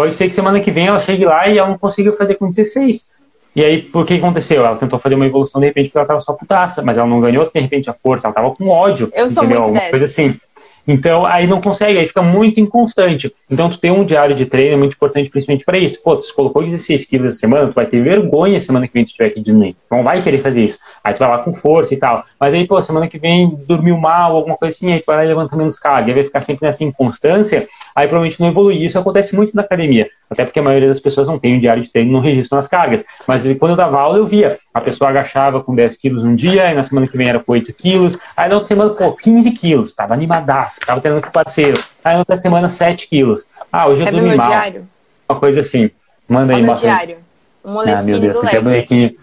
Pode 0.00 0.16
ser 0.16 0.28
que 0.30 0.34
semana 0.34 0.58
que 0.60 0.70
vem 0.70 0.86
ela 0.86 0.98
chegue 0.98 1.26
lá 1.26 1.46
e 1.46 1.58
ela 1.58 1.68
não 1.68 1.76
consiga 1.76 2.10
fazer 2.14 2.36
com 2.36 2.48
16. 2.48 3.06
E 3.54 3.62
aí, 3.62 3.82
por 3.82 4.06
que 4.06 4.14
aconteceu? 4.14 4.64
Ela 4.64 4.74
tentou 4.74 4.98
fazer 4.98 5.14
uma 5.14 5.26
evolução 5.26 5.60
de 5.60 5.66
repente 5.66 5.88
porque 5.88 5.98
ela 5.98 6.04
estava 6.04 6.20
só 6.22 6.32
putaça, 6.32 6.80
mas 6.80 6.96
ela 6.96 7.06
não 7.06 7.20
ganhou 7.20 7.50
de 7.52 7.60
repente 7.60 7.90
a 7.90 7.92
força, 7.92 8.26
ela 8.26 8.30
estava 8.30 8.50
com 8.50 8.66
ódio. 8.68 9.10
Eu 9.12 9.28
sou 9.28 9.44
entendeu? 9.44 9.60
muito 9.60 9.76
Alguma 9.76 9.90
coisa 9.90 10.06
assim. 10.06 10.40
Então, 10.86 11.24
aí 11.24 11.46
não 11.46 11.60
consegue, 11.60 11.98
aí 11.98 12.06
fica 12.06 12.22
muito 12.22 12.60
inconstante. 12.60 13.32
Então, 13.50 13.68
tu 13.68 13.78
ter 13.78 13.90
um 13.90 14.04
diário 14.04 14.34
de 14.34 14.46
treino 14.46 14.74
é 14.74 14.76
muito 14.76 14.94
importante, 14.94 15.30
principalmente 15.30 15.64
para 15.64 15.78
isso. 15.78 16.02
Pô, 16.02 16.16
tu 16.16 16.24
colocou 16.34 16.62
16 16.62 17.04
quilos 17.04 17.28
essa 17.28 17.38
semana, 17.38 17.68
tu 17.68 17.74
vai 17.74 17.86
ter 17.86 18.02
vergonha 18.02 18.58
semana 18.60 18.86
que 18.86 18.94
vem 18.94 19.04
tu 19.04 19.12
tiver 19.12 19.30
que 19.30 19.40
diminuir. 19.40 19.76
Não 19.90 20.02
vai 20.02 20.22
querer 20.22 20.40
fazer 20.40 20.64
isso. 20.64 20.78
Aí 21.02 21.14
tu 21.14 21.18
vai 21.18 21.28
lá 21.28 21.38
com 21.38 21.52
força 21.52 21.94
e 21.94 21.96
tal. 21.96 22.24
Mas 22.38 22.54
aí, 22.54 22.66
pô, 22.66 22.80
semana 22.80 23.08
que 23.08 23.18
vem 23.18 23.50
dormiu 23.66 23.96
mal, 23.96 24.36
alguma 24.36 24.56
coisa 24.56 24.74
assim, 24.74 24.92
aí 24.92 25.00
tu 25.00 25.06
vai 25.06 25.16
lá 25.16 25.24
e 25.24 25.28
levanta 25.28 25.56
menos 25.56 25.76
carga. 25.76 26.08
Aí 26.08 26.14
vai 26.14 26.24
ficar 26.24 26.42
sempre 26.42 26.66
nessa 26.66 26.82
inconstância, 26.84 27.66
aí 27.94 28.06
provavelmente 28.06 28.40
não 28.40 28.48
evolui. 28.48 28.84
Isso 28.84 28.98
acontece 28.98 29.34
muito 29.34 29.54
na 29.54 29.62
academia. 29.62 30.08
Até 30.30 30.44
porque 30.44 30.60
a 30.60 30.62
maioria 30.62 30.86
das 30.86 31.00
pessoas 31.00 31.26
não 31.26 31.40
tem 31.40 31.56
um 31.56 31.60
diário 31.60 31.82
de 31.82 31.90
treino, 31.90 32.12
não 32.12 32.20
registram 32.20 32.58
as 32.58 32.68
cargas. 32.68 33.04
Mas 33.26 33.42
quando 33.58 33.72
eu 33.72 33.76
dava 33.76 33.98
aula, 33.98 34.16
eu 34.16 34.26
via. 34.26 34.58
A 34.72 34.80
pessoa 34.80 35.10
agachava 35.10 35.60
com 35.60 35.74
10 35.74 35.96
quilos 35.96 36.22
um 36.22 36.36
dia, 36.36 36.68
aí 36.68 36.74
na 36.74 36.84
semana 36.84 37.08
que 37.08 37.16
vem 37.16 37.28
era 37.28 37.40
com 37.40 37.50
8 37.50 37.72
quilos. 37.72 38.16
Aí 38.36 38.48
na 38.48 38.54
outra 38.54 38.68
semana, 38.68 38.90
pô, 38.90 39.12
15 39.12 39.50
quilos. 39.50 39.92
Tava 39.92 40.14
animadaço, 40.14 40.69
tava 40.78 41.00
treinando 41.00 41.22
com 41.22 41.30
o 41.30 41.32
parceiro. 41.32 41.82
Aí 42.04 42.16
outra 42.16 42.36
semana, 42.38 42.68
7 42.68 43.08
quilos. 43.08 43.46
Ah, 43.72 43.88
hoje 43.88 44.02
eu 44.02 44.08
é 44.08 44.10
dormi 44.12 44.34
mal. 44.36 44.48
Diário. 44.48 44.88
Uma 45.28 45.38
coisa 45.38 45.60
assim. 45.60 45.90
Manda 46.28 46.54
aí, 46.54 46.62
Márcio. 46.62 46.88
diário. 46.88 47.18
Um 47.64 47.72
moleskine 47.72 48.00
ah, 48.00 48.04
meu 48.04 48.20
Deus, 48.20 48.38
do 48.38 48.44
Lego. 48.44 49.16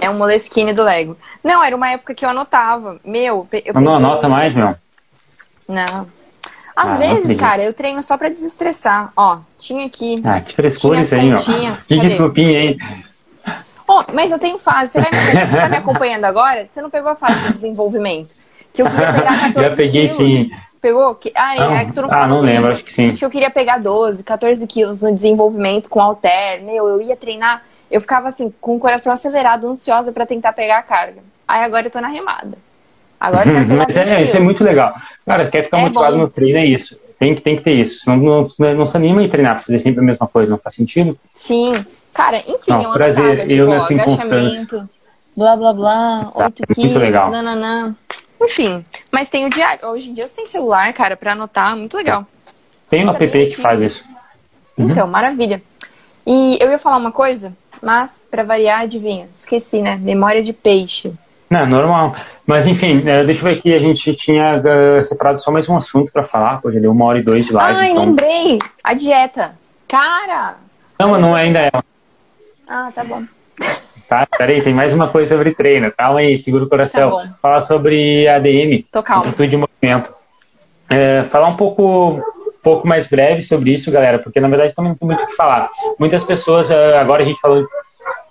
É 0.00 0.10
um 0.10 0.14
moleskine 0.14 0.72
do 0.72 0.82
Lego. 0.82 1.16
Não, 1.42 1.62
era 1.62 1.76
uma 1.76 1.90
época 1.90 2.14
que 2.14 2.24
eu 2.24 2.28
anotava. 2.28 2.98
Meu, 3.04 3.46
eu 3.52 3.80
Não 3.80 3.96
anota 3.96 4.28
mais, 4.28 4.54
meu? 4.54 4.74
Não. 5.68 6.08
Às 6.76 6.92
ah, 6.92 6.98
vezes, 6.98 7.36
cara, 7.36 7.62
eu 7.62 7.72
treino 7.72 8.02
só 8.02 8.16
pra 8.16 8.28
desestressar. 8.28 9.12
Ó, 9.16 9.38
tinha 9.58 9.86
aqui. 9.86 10.20
Ah, 10.24 10.40
que 10.40 10.54
frescura 10.54 11.00
isso 11.00 11.14
aí, 11.14 11.32
ó. 11.32 11.38
Que 11.86 12.00
desculpinha, 12.00 12.58
hein? 12.60 12.78
Oh, 13.86 14.02
mas 14.12 14.32
eu 14.32 14.38
tenho 14.38 14.58
fase. 14.58 14.92
Você, 14.92 15.00
vai 15.00 15.10
me, 15.10 15.50
você 15.50 15.56
tá 15.56 15.68
me 15.68 15.76
acompanhando 15.78 16.24
agora? 16.24 16.66
Você 16.68 16.82
não 16.82 16.90
pegou 16.90 17.10
a 17.10 17.14
fase 17.14 17.38
de 17.40 17.52
desenvolvimento? 17.52 18.30
Que 18.74 18.82
eu 18.82 18.86
queria 18.90 19.12
pegar 19.12 19.52
14 19.54 19.54
Já 19.62 19.76
peguei 19.76 20.08
quilos. 20.08 20.16
sim. 20.16 20.50
Pegou? 20.82 21.18
Ah, 21.34 21.54
é, 21.54 21.58
não. 21.58 21.76
é 21.76 21.84
que 21.86 21.92
tu 21.92 22.02
não 22.02 22.08
Ah, 22.12 22.26
não 22.26 22.40
lembro, 22.42 22.70
acho 22.70 22.84
que 22.84 22.92
sim. 22.92 23.08
Acho 23.08 23.20
que 23.20 23.24
eu 23.24 23.30
queria 23.30 23.50
pegar 23.50 23.78
12, 23.78 24.22
14 24.22 24.66
quilos 24.66 25.00
no 25.00 25.14
desenvolvimento 25.14 25.88
com 25.88 25.98
alter. 25.98 26.62
Meu, 26.62 26.86
eu 26.88 27.00
ia 27.00 27.16
treinar. 27.16 27.62
Eu 27.90 28.02
ficava 28.02 28.28
assim, 28.28 28.52
com 28.60 28.76
o 28.76 28.78
coração 28.78 29.10
acelerado, 29.10 29.66
ansiosa 29.66 30.12
para 30.12 30.26
tentar 30.26 30.52
pegar 30.52 30.78
a 30.78 30.82
carga. 30.82 31.22
Aí 31.48 31.62
agora 31.62 31.86
eu 31.86 31.90
tô 31.90 32.00
na 32.00 32.08
remada. 32.08 32.58
Agora 33.18 33.46
Mas 33.64 33.96
é, 33.96 34.20
isso 34.20 34.36
é 34.36 34.40
muito 34.40 34.62
legal. 34.62 34.92
Cara, 35.24 35.48
quer 35.48 35.62
ficar 35.62 35.78
é 35.78 35.82
motivado 35.82 36.16
bom. 36.16 36.22
no 36.22 36.28
treino, 36.28 36.58
é 36.58 36.66
isso. 36.66 36.98
Tem 37.18 37.34
que, 37.34 37.40
tem 37.40 37.56
que 37.56 37.62
ter 37.62 37.72
isso. 37.72 38.00
Senão 38.00 38.16
não, 38.18 38.44
não, 38.58 38.74
não 38.74 38.86
se 38.86 38.96
anima 38.96 39.22
em 39.22 39.28
treinar 39.28 39.54
pra 39.54 39.62
fazer 39.62 39.78
sempre 39.78 40.00
a 40.00 40.04
mesma 40.04 40.26
coisa, 40.26 40.50
não 40.50 40.58
faz 40.58 40.74
sentido? 40.74 41.16
Sim. 41.32 41.72
Cara, 42.12 42.38
enfim, 42.38 42.70
não, 42.70 42.82
é 42.82 42.86
uma 42.86 42.94
prazer, 42.94 43.40
tipo, 43.42 43.52
eu 43.52 43.68
nessa 43.68 43.94
inconstância. 43.94 44.88
Blá, 45.36 45.56
blá, 45.56 45.72
blá, 45.72 46.30
tá, 46.36 46.44
8 46.44 46.66
quilos, 46.66 46.78
muito 46.78 46.98
legal. 46.98 47.30
nananã. 47.30 47.94
Enfim, 48.40 48.84
mas 49.10 49.30
tem 49.30 49.46
o 49.46 49.50
diário. 49.50 49.86
Hoje 49.88 50.10
em 50.10 50.14
dia 50.14 50.26
você 50.26 50.36
tem 50.36 50.46
celular, 50.46 50.92
cara, 50.92 51.16
pra 51.16 51.32
anotar, 51.32 51.76
muito 51.76 51.96
legal. 51.96 52.26
Tem 52.90 53.06
um 53.06 53.10
app 53.10 53.26
que, 53.28 53.46
que 53.46 53.56
faz 53.56 53.80
isso. 53.80 54.04
Uhum. 54.76 54.90
Então, 54.90 55.06
maravilha. 55.06 55.62
E 56.26 56.58
eu 56.60 56.70
ia 56.70 56.78
falar 56.78 56.96
uma 56.96 57.12
coisa, 57.12 57.52
mas 57.82 58.24
para 58.30 58.42
variar, 58.42 58.80
adivinha, 58.82 59.28
esqueci, 59.32 59.80
né? 59.80 59.96
Memória 59.96 60.42
de 60.42 60.52
peixe. 60.52 61.12
Não, 61.48 61.66
normal. 61.66 62.16
Mas 62.46 62.66
enfim, 62.66 63.02
é, 63.06 63.24
deixa 63.24 63.40
eu 63.40 63.44
ver 63.44 63.58
aqui, 63.58 63.74
a 63.74 63.78
gente 63.78 64.14
tinha 64.14 64.60
uh, 64.60 65.04
separado 65.04 65.40
só 65.40 65.50
mais 65.50 65.68
um 65.68 65.76
assunto 65.76 66.10
para 66.10 66.24
falar, 66.24 66.60
hoje 66.64 66.80
deu 66.80 66.90
uma 66.90 67.04
hora 67.04 67.18
e 67.18 67.22
dois 67.22 67.46
de 67.46 67.52
live. 67.52 67.78
Ai, 67.78 67.90
então... 67.90 68.04
lembrei! 68.04 68.58
A 68.82 68.94
dieta. 68.94 69.56
Cara! 69.86 70.56
Não, 70.98 71.10
mas 71.10 71.20
não 71.20 71.36
é 71.36 71.42
ainda 71.42 71.60
é. 71.60 71.70
Ah, 72.66 72.90
tá 72.94 73.04
bom. 73.04 73.22
Tá? 74.08 74.26
Peraí, 74.38 74.62
tem 74.62 74.74
mais 74.74 74.92
uma 74.92 75.08
coisa 75.08 75.34
sobre 75.34 75.54
treino. 75.54 75.92
Calma 75.96 76.20
aí, 76.20 76.38
segura 76.38 76.64
o 76.64 76.68
coração. 76.68 77.10
Tá 77.10 77.34
falar 77.40 77.62
sobre 77.62 78.26
ADM, 78.28 78.84
Tô 78.90 79.02
calma. 79.02 79.22
amplitude 79.22 79.50
de 79.50 79.56
movimento. 79.56 80.14
É, 80.90 81.24
falar 81.24 81.48
um 81.48 81.56
pouco, 81.56 82.22
pouco 82.62 82.86
mais 82.86 83.06
breve 83.06 83.42
sobre 83.42 83.72
isso, 83.72 83.90
galera, 83.90 84.18
porque 84.18 84.40
na 84.40 84.48
verdade 84.48 84.74
também 84.74 84.90
não 84.90 84.98
tem 84.98 85.06
muito 85.08 85.24
o 85.24 85.26
que 85.26 85.34
falar. 85.36 85.68
Muitas 85.98 86.22
pessoas, 86.24 86.70
é, 86.70 86.98
agora 86.98 87.22
a 87.22 87.26
gente 87.26 87.40
falou. 87.40 87.66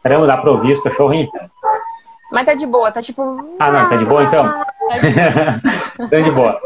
Caramba, 0.04 0.28
dá 0.28 0.38
pra 0.38 0.52
ouvir 0.52 0.74
os 0.74 0.82
cachorrinhos? 0.82 1.30
Mas 2.32 2.46
tá 2.46 2.54
de 2.54 2.66
boa, 2.66 2.92
tá 2.92 3.02
tipo. 3.02 3.22
Ah, 3.60 3.72
não, 3.72 3.88
tá 3.88 3.96
de 3.96 4.06
boa 4.06 4.24
então? 4.24 4.44
Tá 4.90 4.98
de 4.98 5.12
boa. 5.12 6.10
tá 6.10 6.20
de 6.20 6.32
boa. 6.32 6.60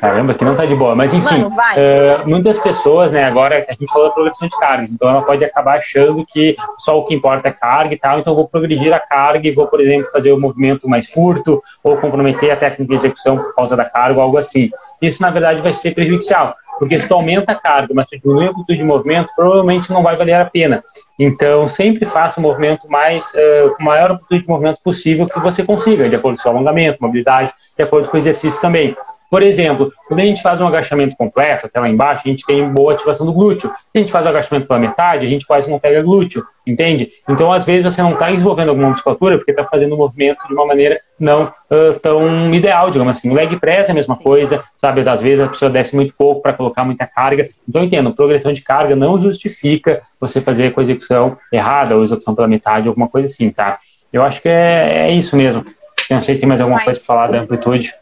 Caramba, 0.00 0.34
que 0.34 0.44
não 0.44 0.56
tá 0.56 0.66
de 0.66 0.74
boa. 0.74 0.94
Mas 0.94 1.14
enfim, 1.14 1.42
Mano, 1.42 1.48
uh, 1.48 2.28
muitas 2.28 2.58
pessoas, 2.58 3.12
né, 3.12 3.24
agora 3.24 3.64
a 3.68 3.72
gente 3.72 3.90
falou 3.92 4.08
da 4.08 4.14
progressão 4.14 4.48
de 4.48 4.58
cargas, 4.58 4.90
então 4.90 5.08
ela 5.08 5.22
pode 5.22 5.44
acabar 5.44 5.78
achando 5.78 6.24
que 6.26 6.56
só 6.78 6.98
o 6.98 7.04
que 7.04 7.14
importa 7.14 7.48
é 7.48 7.52
carga 7.52 7.94
e 7.94 7.98
tal, 7.98 8.18
então 8.18 8.32
eu 8.32 8.36
vou 8.36 8.48
progredir 8.48 8.92
a 8.92 8.98
carga 8.98 9.46
e 9.46 9.52
vou, 9.52 9.66
por 9.68 9.80
exemplo, 9.80 10.10
fazer 10.10 10.32
o 10.32 10.40
movimento 10.40 10.88
mais 10.88 11.06
curto 11.06 11.62
ou 11.82 11.96
comprometer 11.96 12.50
a 12.50 12.56
técnica 12.56 12.92
de 12.92 12.94
execução 12.94 13.36
por 13.38 13.54
causa 13.54 13.76
da 13.76 13.84
carga 13.84 14.18
ou 14.18 14.22
algo 14.22 14.36
assim. 14.36 14.70
Isso, 15.00 15.22
na 15.22 15.30
verdade, 15.30 15.62
vai 15.62 15.72
ser 15.72 15.92
prejudicial, 15.92 16.54
porque 16.78 16.98
se 16.98 17.06
tu 17.06 17.14
aumenta 17.14 17.52
a 17.52 17.56
carga, 17.56 17.94
mas 17.94 18.08
tu 18.08 18.18
diminui 18.18 18.46
a 18.46 18.50
amplitude 18.50 18.78
de 18.78 18.84
movimento, 18.84 19.32
provavelmente 19.36 19.90
não 19.90 20.02
vai 20.02 20.16
valer 20.16 20.34
a 20.34 20.44
pena. 20.44 20.82
Então, 21.16 21.68
sempre 21.68 22.04
faça 22.04 22.40
o 22.40 22.42
movimento 22.42 22.88
mais, 22.88 23.26
uh, 23.26 23.74
com 23.76 23.84
maior 23.84 24.10
amplitude 24.10 24.42
de 24.42 24.48
movimento 24.48 24.80
possível 24.82 25.26
que 25.26 25.38
você 25.40 25.64
consiga, 25.64 26.08
de 26.08 26.16
acordo 26.16 26.36
com 26.36 26.40
o 26.40 26.42
seu 26.42 26.50
alongamento, 26.50 26.98
mobilidade, 27.00 27.52
de 27.76 27.82
acordo 27.84 28.08
com 28.08 28.16
o 28.16 28.20
exercício 28.20 28.60
também. 28.60 28.96
Por 29.30 29.42
exemplo, 29.42 29.92
quando 30.06 30.20
a 30.20 30.24
gente 30.24 30.40
faz 30.40 30.58
um 30.60 30.66
agachamento 30.66 31.14
completo, 31.14 31.66
até 31.66 31.78
lá 31.78 31.88
embaixo, 31.88 32.22
a 32.24 32.30
gente 32.30 32.46
tem 32.46 32.66
boa 32.72 32.94
ativação 32.94 33.26
do 33.26 33.32
glúteo. 33.32 33.68
Se 33.68 33.76
a 33.94 33.98
gente 33.98 34.10
faz 34.10 34.24
o 34.24 34.28
agachamento 34.28 34.66
pela 34.66 34.80
metade, 34.80 35.26
a 35.26 35.28
gente 35.28 35.46
quase 35.46 35.70
não 35.70 35.78
pega 35.78 36.02
glúteo, 36.02 36.42
entende? 36.66 37.12
Então, 37.28 37.52
às 37.52 37.64
vezes, 37.64 37.92
você 37.92 38.00
não 38.00 38.12
está 38.14 38.30
desenvolvendo 38.30 38.70
alguma 38.70 38.88
musculatura 38.88 39.36
porque 39.36 39.50
está 39.50 39.64
fazendo 39.64 39.94
o 39.94 39.98
movimento 39.98 40.46
de 40.46 40.54
uma 40.54 40.64
maneira 40.64 40.98
não 41.20 41.42
uh, 41.42 41.98
tão 42.00 42.54
ideal, 42.54 42.90
digamos 42.90 43.18
assim. 43.18 43.28
O 43.28 43.34
leg 43.34 43.54
press 43.58 43.88
é 43.88 43.92
a 43.92 43.94
mesma 43.94 44.16
coisa, 44.16 44.64
sabe? 44.74 45.06
Às 45.06 45.20
vezes 45.20 45.44
a 45.44 45.48
pessoa 45.48 45.70
desce 45.70 45.94
muito 45.94 46.14
pouco 46.16 46.40
para 46.40 46.54
colocar 46.54 46.82
muita 46.84 47.06
carga. 47.06 47.50
Então, 47.68 47.84
entendo, 47.84 48.14
progressão 48.14 48.52
de 48.52 48.62
carga 48.62 48.96
não 48.96 49.20
justifica 49.20 50.00
você 50.18 50.40
fazer 50.40 50.72
com 50.72 50.80
a 50.80 50.82
execução 50.82 51.36
errada 51.52 51.94
ou 51.94 52.02
execução 52.02 52.34
pela 52.34 52.48
metade, 52.48 52.88
alguma 52.88 53.08
coisa 53.08 53.26
assim, 53.26 53.50
tá? 53.50 53.78
Eu 54.10 54.22
acho 54.22 54.40
que 54.40 54.48
é, 54.48 55.08
é 55.08 55.12
isso 55.12 55.36
mesmo. 55.36 55.66
Eu 56.08 56.16
não 56.16 56.22
sei 56.22 56.34
se 56.34 56.40
tem 56.40 56.48
mais 56.48 56.62
alguma 56.62 56.76
mais. 56.76 56.86
coisa 56.86 57.00
para 57.00 57.06
falar 57.06 57.26
da 57.26 57.40
amplitude. 57.40 57.94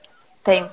Tem 0.44 0.64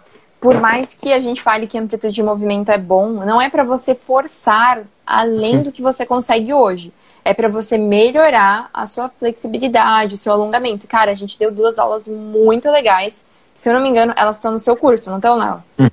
por 0.43 0.59
mais 0.59 0.93
que 0.93 1.13
a 1.13 1.21
gente 1.21 1.41
fale 1.41 1.65
que 1.65 1.77
amplitude 1.77 2.13
de 2.13 2.21
movimento 2.21 2.69
é 2.69 2.77
bom, 2.77 3.11
não 3.25 3.41
é 3.41 3.49
para 3.49 3.63
você 3.63 3.95
forçar 3.95 4.81
além 5.07 5.53
Sim. 5.53 5.61
do 5.61 5.71
que 5.71 5.81
você 5.81 6.05
consegue 6.05 6.53
hoje. 6.53 6.91
É 7.23 7.33
para 7.33 7.47
você 7.47 7.77
melhorar 7.77 8.69
a 8.73 8.85
sua 8.85 9.07
flexibilidade, 9.07 10.15
o 10.15 10.17
seu 10.17 10.33
alongamento. 10.33 10.85
Cara, 10.85 11.11
a 11.11 11.15
gente 11.15 11.39
deu 11.39 11.49
duas 11.49 11.79
aulas 11.79 12.09
muito 12.09 12.69
legais. 12.69 13.23
Se 13.55 13.69
eu 13.69 13.73
não 13.73 13.81
me 13.81 13.87
engano, 13.87 14.13
elas 14.17 14.35
estão 14.35 14.51
no 14.51 14.59
seu 14.59 14.75
curso, 14.75 15.09
não 15.09 15.15
estão, 15.15 15.37
não? 15.37 15.63
Hum. 15.79 15.89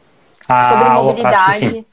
Ah, 0.48 0.68
Sobre 0.68 0.88
mobilidade. 0.88 1.86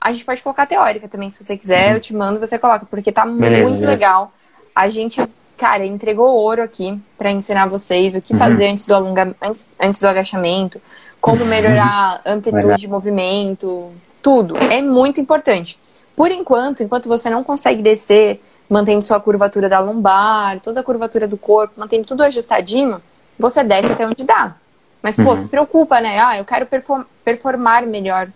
A 0.00 0.12
gente 0.12 0.24
pode 0.24 0.42
colocar 0.42 0.66
teórica 0.66 1.06
também, 1.06 1.30
se 1.30 1.44
você 1.44 1.56
quiser, 1.56 1.90
uhum. 1.90 1.94
eu 1.94 2.00
te 2.00 2.12
mando, 2.12 2.40
você 2.40 2.58
coloca, 2.58 2.84
porque 2.86 3.12
tá 3.12 3.24
beleza, 3.24 3.62
muito 3.62 3.78
beleza. 3.78 3.86
legal. 3.86 4.32
A 4.74 4.88
gente, 4.88 5.24
cara, 5.56 5.86
entregou 5.86 6.28
ouro 6.28 6.60
aqui 6.60 7.00
para 7.16 7.30
ensinar 7.30 7.66
vocês 7.66 8.16
o 8.16 8.20
que 8.20 8.32
uhum. 8.32 8.38
fazer 8.40 8.66
antes 8.66 8.84
do 8.84 8.96
alongamento, 8.96 9.36
antes, 9.40 9.68
antes 9.80 10.00
do 10.00 10.08
agachamento, 10.08 10.82
como 11.22 11.44
melhorar 11.44 12.20
a 12.24 12.32
amplitude 12.32 12.76
de 12.76 12.88
movimento, 12.88 13.92
tudo. 14.20 14.56
É 14.56 14.82
muito 14.82 15.20
importante. 15.20 15.78
Por 16.16 16.32
enquanto, 16.32 16.82
enquanto 16.82 17.08
você 17.08 17.30
não 17.30 17.44
consegue 17.44 17.80
descer, 17.80 18.42
mantendo 18.68 19.02
sua 19.02 19.20
curvatura 19.20 19.68
da 19.68 19.78
lombar, 19.78 20.58
toda 20.60 20.80
a 20.80 20.82
curvatura 20.82 21.28
do 21.28 21.38
corpo, 21.38 21.74
mantendo 21.76 22.04
tudo 22.04 22.24
ajustadinho, 22.24 23.00
você 23.38 23.62
desce 23.62 23.92
até 23.92 24.04
onde 24.04 24.24
dá. 24.24 24.56
Mas, 25.00 25.14
pô, 25.14 25.30
uhum. 25.30 25.36
se 25.36 25.48
preocupa, 25.48 26.00
né? 26.00 26.18
Ah, 26.18 26.38
eu 26.38 26.44
quero 26.44 26.66
perform 26.66 27.04
performar 27.24 27.86
melhor. 27.86 28.28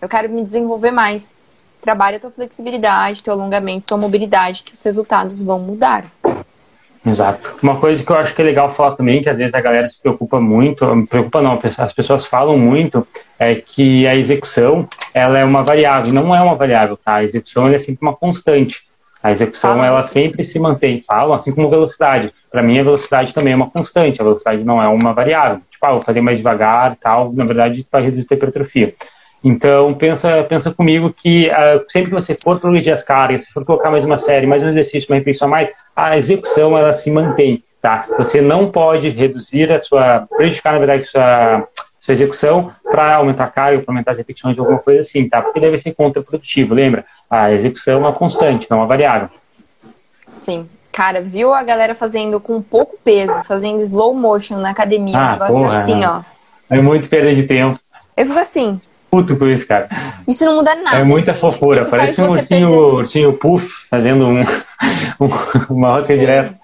Eu 0.00 0.08
quero 0.08 0.28
me 0.28 0.42
desenvolver 0.42 0.90
mais. 0.90 1.32
Trabalha 1.80 2.16
a 2.16 2.20
tua 2.20 2.30
flexibilidade, 2.30 3.22
teu 3.22 3.32
alongamento, 3.32 3.86
tua 3.86 3.98
mobilidade, 3.98 4.64
que 4.64 4.74
os 4.74 4.82
resultados 4.82 5.40
vão 5.42 5.60
mudar. 5.60 6.06
Exato. 7.04 7.56
Uma 7.60 7.78
coisa 7.78 8.02
que 8.04 8.10
eu 8.10 8.16
acho 8.16 8.34
que 8.34 8.40
é 8.40 8.44
legal 8.44 8.70
falar 8.70 8.94
também, 8.94 9.22
que 9.22 9.28
às 9.28 9.36
vezes 9.36 9.54
a 9.54 9.60
galera 9.60 9.88
se 9.88 10.00
preocupa 10.00 10.40
muito, 10.40 10.86
preocupa 11.08 11.42
não, 11.42 11.58
as 11.78 11.92
pessoas 11.92 12.24
falam 12.24 12.56
muito, 12.56 13.06
é 13.38 13.56
que 13.56 14.06
a 14.06 14.14
execução, 14.14 14.88
ela 15.12 15.38
é 15.38 15.44
uma 15.44 15.64
variável, 15.64 16.14
não 16.14 16.34
é 16.34 16.40
uma 16.40 16.54
variável, 16.54 16.96
tá? 16.96 17.16
A 17.16 17.24
execução 17.24 17.68
é 17.68 17.78
sempre 17.78 17.98
uma 18.02 18.14
constante. 18.14 18.84
A 19.22 19.30
execução, 19.30 19.74
Fala 19.74 19.86
ela 19.86 20.02
sempre 20.02 20.42
se 20.42 20.58
mantém, 20.58 21.00
falam, 21.00 21.34
assim 21.34 21.52
como 21.52 21.70
velocidade. 21.70 22.32
Para 22.50 22.62
mim, 22.62 22.78
a 22.78 22.82
velocidade 22.82 23.32
também 23.32 23.52
é 23.52 23.56
uma 23.56 23.70
constante, 23.70 24.20
a 24.20 24.24
velocidade 24.24 24.64
não 24.64 24.82
é 24.82 24.88
uma 24.88 25.12
variável. 25.12 25.60
Tipo, 25.70 25.86
ah, 25.86 25.92
vou 25.92 26.02
fazer 26.02 26.20
mais 26.20 26.38
devagar 26.38 26.96
tal, 27.00 27.32
na 27.32 27.44
verdade, 27.44 27.86
vai 27.90 28.02
reduzir 28.02 28.26
a 28.30 28.34
hipertrofia. 28.34 28.94
Então, 29.44 29.92
pensa, 29.94 30.44
pensa 30.44 30.70
comigo 30.72 31.12
que 31.12 31.48
uh, 31.48 31.84
sempre 31.88 32.10
que 32.10 32.14
você 32.14 32.36
for 32.40 32.60
progredir 32.60 32.92
as 32.92 33.02
cargas, 33.02 33.44
se 33.44 33.52
for 33.52 33.64
colocar 33.64 33.90
mais 33.90 34.04
uma 34.04 34.16
série, 34.16 34.46
mais 34.46 34.62
um 34.62 34.68
exercício, 34.68 35.10
uma 35.10 35.18
repetição 35.18 35.48
a 35.48 35.50
mais, 35.50 35.68
a 35.96 36.16
execução 36.16 36.78
ela 36.78 36.92
se 36.92 37.10
mantém, 37.10 37.62
tá? 37.80 38.06
Você 38.18 38.40
não 38.40 38.70
pode 38.70 39.08
reduzir 39.08 39.72
a 39.72 39.80
sua, 39.80 40.28
prejudicar, 40.36 40.74
na 40.74 40.78
verdade, 40.78 41.02
a 41.02 41.04
sua, 41.04 41.68
sua 41.98 42.12
execução 42.12 42.72
para 42.84 43.16
aumentar 43.16 43.44
a 43.44 43.50
carga, 43.50 43.82
para 43.82 43.92
aumentar 43.92 44.12
as 44.12 44.18
repetições 44.18 44.54
de 44.54 44.60
alguma 44.60 44.78
coisa 44.78 45.00
assim, 45.00 45.28
tá? 45.28 45.42
Porque 45.42 45.58
deve 45.58 45.76
ser 45.76 45.92
contraprodutivo, 45.92 46.72
lembra? 46.72 47.04
A 47.28 47.50
execução 47.52 47.94
é 47.94 47.98
uma 47.98 48.12
constante, 48.12 48.70
não 48.70 48.78
uma 48.78 48.86
variável. 48.86 49.28
Sim. 50.36 50.68
Cara, 50.92 51.20
viu 51.20 51.52
a 51.54 51.62
galera 51.64 51.94
fazendo 51.94 52.38
com 52.38 52.60
pouco 52.60 52.96
peso, 53.02 53.42
fazendo 53.44 53.80
slow 53.82 54.14
motion 54.14 54.58
na 54.58 54.70
academia, 54.70 55.18
ah, 55.18 55.26
um 55.26 55.32
negócio 55.32 55.54
porra, 55.54 55.78
assim, 55.78 56.04
ó. 56.04 56.20
É 56.70 56.80
muito 56.80 57.08
perda 57.08 57.34
de 57.34 57.44
tempo. 57.44 57.78
Eu 58.14 58.26
fico 58.26 58.38
assim, 58.38 58.78
puto 59.12 59.36
com 59.36 59.46
isso, 59.46 59.66
cara. 59.66 59.90
Isso 60.26 60.42
não 60.46 60.56
muda 60.56 60.74
nada. 60.74 60.96
É 60.96 61.04
muita 61.04 61.34
fofura. 61.34 61.84
Parece 61.84 62.22
um 62.22 62.30
ursinho, 62.30 62.68
perder... 62.70 62.94
ursinho 62.96 63.32
puff 63.34 63.86
fazendo 63.90 64.26
um, 64.26 64.42
uma 65.68 65.96
rosca 65.96 66.16
direta. 66.16 66.58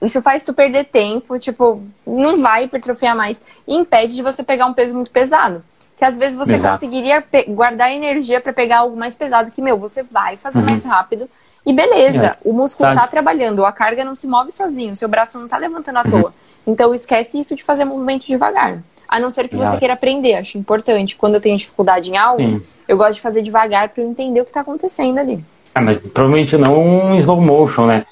Isso 0.00 0.22
faz 0.22 0.44
tu 0.44 0.54
perder 0.54 0.84
tempo, 0.84 1.36
tipo, 1.40 1.82
não 2.06 2.40
vai 2.40 2.64
hipertrofiar 2.64 3.16
mais. 3.16 3.44
E 3.66 3.74
impede 3.74 4.14
de 4.14 4.22
você 4.22 4.44
pegar 4.44 4.66
um 4.66 4.72
peso 4.72 4.94
muito 4.94 5.10
pesado. 5.10 5.60
Que 5.96 6.04
às 6.04 6.16
vezes 6.16 6.38
você 6.38 6.54
Exato. 6.54 6.74
conseguiria 6.74 7.24
guardar 7.48 7.90
energia 7.90 8.40
para 8.40 8.52
pegar 8.52 8.78
algo 8.78 8.96
mais 8.96 9.16
pesado 9.16 9.50
que, 9.50 9.60
meu, 9.60 9.76
você 9.76 10.04
vai 10.04 10.36
fazer 10.36 10.60
uhum. 10.60 10.66
mais 10.70 10.84
rápido. 10.84 11.28
E 11.66 11.72
beleza, 11.72 12.26
é. 12.26 12.36
o 12.44 12.52
músculo 12.52 12.94
tá. 12.94 13.00
tá 13.00 13.06
trabalhando, 13.08 13.66
a 13.66 13.72
carga 13.72 14.04
não 14.04 14.14
se 14.14 14.28
move 14.28 14.52
sozinho, 14.52 14.94
seu 14.94 15.08
braço 15.08 15.38
não 15.40 15.48
tá 15.48 15.58
levantando 15.58 15.96
à 15.96 16.02
uhum. 16.04 16.10
toa. 16.10 16.34
Então 16.64 16.94
esquece 16.94 17.40
isso 17.40 17.56
de 17.56 17.64
fazer 17.64 17.84
movimento 17.84 18.24
devagar. 18.24 18.78
A 19.08 19.18
não 19.18 19.30
ser 19.30 19.48
que 19.48 19.56
você 19.56 19.76
queira 19.78 19.94
aprender, 19.94 20.34
acho 20.34 20.58
importante. 20.58 21.16
Quando 21.16 21.36
eu 21.36 21.40
tenho 21.40 21.56
dificuldade 21.56 22.10
em 22.10 22.16
algo, 22.16 22.42
Sim. 22.42 22.62
eu 22.86 22.96
gosto 22.96 23.14
de 23.14 23.20
fazer 23.20 23.42
devagar 23.42 23.88
para 23.88 24.02
eu 24.02 24.08
entender 24.08 24.40
o 24.40 24.44
que 24.44 24.50
está 24.50 24.60
acontecendo 24.60 25.18
ali. 25.18 25.42
Ah, 25.74 25.80
mas 25.80 25.96
provavelmente 25.96 26.56
não 26.56 26.78
um 26.78 27.14
slow 27.16 27.40
motion, 27.40 27.86
né? 27.86 28.04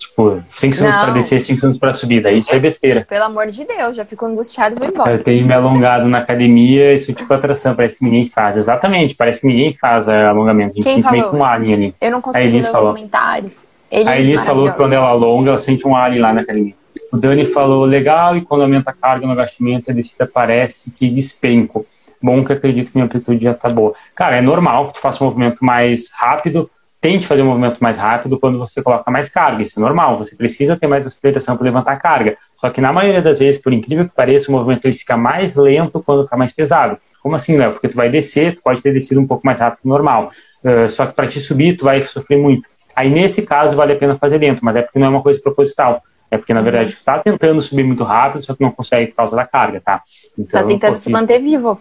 Tipo, 0.00 0.42
5 0.48 0.76
segundos 0.76 0.98
para 0.98 1.12
descer, 1.12 1.40
5 1.40 1.60
segundos 1.60 1.78
para 1.78 1.92
subir. 1.92 2.22
Daí 2.22 2.38
isso 2.38 2.54
é 2.54 2.58
besteira. 2.58 3.04
Pelo 3.06 3.24
amor 3.24 3.46
de 3.48 3.66
Deus, 3.66 3.94
já 3.94 4.04
fico 4.04 4.24
angustiado 4.24 4.74
e 4.74 4.78
vou 4.78 4.88
embora. 4.88 5.12
Eu 5.12 5.22
tenho 5.22 5.46
me 5.46 5.52
alongado 5.52 6.08
na 6.08 6.18
academia, 6.18 6.94
isso 6.94 7.12
tipo 7.12 7.32
atração, 7.34 7.74
parece 7.74 7.98
que 7.98 8.04
ninguém 8.04 8.26
faz. 8.26 8.56
Exatamente, 8.56 9.14
parece 9.14 9.42
que 9.42 9.46
ninguém 9.46 9.76
faz 9.78 10.08
é, 10.08 10.24
alongamento. 10.24 10.72
A 10.72 10.76
gente 10.76 10.84
Quem 10.84 10.94
sente 10.94 11.04
falou? 11.04 11.18
meio 11.18 11.30
com 11.30 11.36
um 11.36 11.44
alien 11.44 11.74
ali. 11.74 11.94
Eu 12.00 12.10
não 12.10 12.22
consigo 12.22 12.50
ler 12.50 12.60
os 12.60 12.68
comentários. 12.70 13.64
Eles 13.90 14.08
a 14.08 14.18
Elis 14.18 14.42
falou 14.42 14.70
que 14.70 14.76
quando 14.76 14.94
ela 14.94 15.08
alonga, 15.08 15.50
ela 15.50 15.58
sente 15.58 15.86
um 15.86 15.94
alien 15.94 16.22
lá 16.22 16.32
na 16.32 16.40
academia. 16.40 16.74
O 17.12 17.16
Dani 17.16 17.44
falou, 17.44 17.84
legal, 17.84 18.36
e 18.36 18.40
quando 18.40 18.62
aumenta 18.62 18.90
a 18.90 18.94
carga 18.94 19.26
no 19.26 19.32
agachamento, 19.32 19.90
a 19.90 19.94
descida 19.94 20.26
parece 20.26 20.90
que 20.90 21.08
despenco. 21.10 21.84
Bom 22.22 22.44
que 22.44 22.52
acredito 22.52 22.92
que 22.92 22.96
minha 22.96 23.06
amplitude 23.06 23.42
já 23.42 23.54
tá 23.54 23.68
boa. 23.68 23.94
Cara, 24.14 24.36
é 24.36 24.40
normal 24.40 24.88
que 24.88 24.94
tu 24.94 25.00
faça 25.00 25.22
um 25.24 25.26
movimento 25.26 25.64
mais 25.64 26.10
rápido, 26.12 26.70
tente 27.00 27.26
fazer 27.26 27.42
um 27.42 27.46
movimento 27.46 27.78
mais 27.80 27.96
rápido 27.96 28.38
quando 28.38 28.58
você 28.58 28.82
coloca 28.82 29.10
mais 29.10 29.28
carga. 29.28 29.62
Isso 29.62 29.78
é 29.78 29.82
normal, 29.82 30.16
você 30.16 30.36
precisa 30.36 30.76
ter 30.76 30.86
mais 30.86 31.06
aceleração 31.06 31.56
para 31.56 31.64
levantar 31.64 31.92
a 31.92 31.96
carga. 31.96 32.36
Só 32.60 32.68
que 32.68 32.80
na 32.80 32.92
maioria 32.92 33.22
das 33.22 33.38
vezes, 33.38 33.60
por 33.60 33.72
incrível 33.72 34.04
que 34.04 34.14
pareça, 34.14 34.50
o 34.50 34.52
movimento 34.52 34.84
ele 34.84 34.94
fica 34.94 35.16
mais 35.16 35.54
lento 35.56 36.02
quando 36.04 36.24
está 36.24 36.36
mais 36.36 36.52
pesado. 36.52 36.98
Como 37.22 37.34
assim, 37.34 37.56
Léo? 37.56 37.72
Porque 37.72 37.88
tu 37.88 37.96
vai 37.96 38.10
descer, 38.10 38.54
tu 38.54 38.62
pode 38.62 38.82
ter 38.82 38.92
descido 38.92 39.20
um 39.20 39.26
pouco 39.26 39.44
mais 39.44 39.58
rápido 39.58 39.82
que 39.82 39.88
normal. 39.88 40.30
Uh, 40.62 40.88
só 40.88 41.06
que 41.06 41.14
para 41.14 41.26
te 41.26 41.40
subir, 41.40 41.76
tu 41.76 41.84
vai 41.84 42.00
sofrer 42.02 42.38
muito. 42.38 42.68
Aí, 42.94 43.08
nesse 43.10 43.42
caso, 43.42 43.76
vale 43.76 43.94
a 43.94 43.96
pena 43.96 44.16
fazer 44.16 44.38
lento, 44.38 44.62
mas 44.62 44.76
é 44.76 44.82
porque 44.82 44.98
não 44.98 45.06
é 45.06 45.10
uma 45.10 45.22
coisa 45.22 45.40
proposital. 45.40 46.02
É 46.30 46.38
porque, 46.38 46.54
na 46.54 46.60
verdade, 46.60 46.90
está 46.90 47.18
tentando 47.18 47.60
subir 47.60 47.82
muito 47.82 48.04
rápido, 48.04 48.42
só 48.42 48.54
que 48.54 48.62
não 48.62 48.70
consegue 48.70 49.08
por 49.08 49.16
causa 49.16 49.34
da 49.34 49.44
carga, 49.44 49.80
tá? 49.80 50.00
Está 50.38 50.60
então, 50.60 50.68
tentando 50.68 50.96
se 50.98 51.10
manter 51.10 51.40
vivo. 51.40 51.80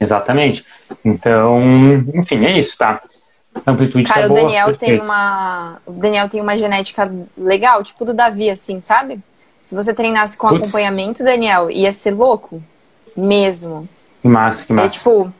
Exatamente. 0.00 0.64
Então, 1.04 1.60
enfim, 2.14 2.44
é 2.44 2.58
isso, 2.58 2.76
tá? 2.78 3.02
A 3.66 3.70
amplitude 3.70 4.04
tá 4.04 4.14
Cara, 4.14 4.26
tá 4.28 4.32
o 4.32 4.36
Daniel 4.36 4.66
boa, 4.68 4.78
tem 4.78 5.00
uma. 5.00 5.78
O 5.84 5.92
Daniel 5.92 6.28
tem 6.28 6.40
uma 6.40 6.56
genética 6.56 7.12
legal, 7.36 7.84
tipo 7.84 8.04
do 8.04 8.14
Davi, 8.14 8.48
assim, 8.48 8.80
sabe? 8.80 9.20
Se 9.60 9.74
você 9.74 9.92
treinasse 9.92 10.36
com 10.36 10.48
Puts. 10.48 10.70
acompanhamento, 10.70 11.22
Daniel, 11.22 11.70
ia 11.70 11.92
ser 11.92 12.12
louco. 12.12 12.62
Mesmo. 13.14 13.86
Que 14.22 14.28
massa, 14.28 14.66
que 14.66 14.72
massa. 14.72 14.86
É 14.86 14.88
tipo. 14.88 15.32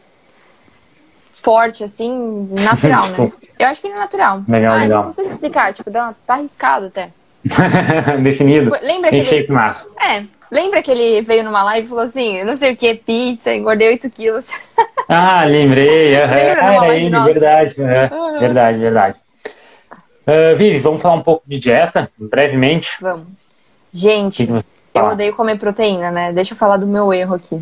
Forte, 1.32 1.82
assim, 1.82 2.48
natural, 2.53 3.09
né? 3.18 3.32
Eu 3.59 3.66
acho 3.66 3.80
que 3.80 3.88
ele 3.88 3.94
é 3.94 3.98
natural. 3.98 4.42
Legal, 4.46 4.74
ah, 4.74 4.76
legal. 4.76 4.98
Não 4.98 5.05
consigo 5.07 5.26
explicar, 5.26 5.72
tipo, 5.72 5.90
tá 5.90 6.14
arriscado 6.28 6.86
até. 6.86 7.11
Definido. 8.22 8.70
Foi, 8.70 8.80
lembra 8.80 9.11
que 9.11 9.24
shape 9.24 9.36
ele... 9.36 9.53
massa. 9.53 9.88
É, 10.01 10.24
lembra 10.51 10.82
que 10.82 10.90
ele 10.90 11.22
veio 11.22 11.45
numa 11.45 11.62
live 11.64 11.86
e 11.86 11.88
falou 11.88 12.05
assim, 12.05 12.45
não 12.45 12.57
sei 12.57 12.72
o 12.72 12.76
que 12.76 12.86
é 12.86 12.95
pizza, 12.95 13.55
engordei 13.55 13.88
8 13.88 14.11
quilos. 14.11 14.47
Ah, 15.09 15.45
lembrei. 15.45 16.16
aham. 16.16 16.34
Lembra 16.34 16.64
Ah, 16.64 16.74
era 16.74 16.97
ele, 16.97 17.11
nossa? 17.11 17.32
verdade. 17.32 17.74
Aham. 17.78 18.38
Verdade, 18.38 18.78
verdade. 18.78 19.16
Ah, 20.26 20.55
Vivi, 20.57 20.78
vamos 20.78 21.03
falar 21.03 21.16
um 21.16 21.20
pouco 21.22 21.43
de 21.47 21.59
dieta, 21.59 22.11
brevemente. 22.16 22.97
Vamos. 23.01 23.26
Gente, 23.93 24.49
eu 24.95 25.05
odeio 25.05 25.34
comer 25.34 25.59
proteína, 25.59 26.11
né? 26.11 26.32
Deixa 26.32 26.55
eu 26.55 26.57
falar 26.59 26.76
do 26.78 26.86
meu 26.86 27.12
erro 27.12 27.34
aqui. 27.34 27.61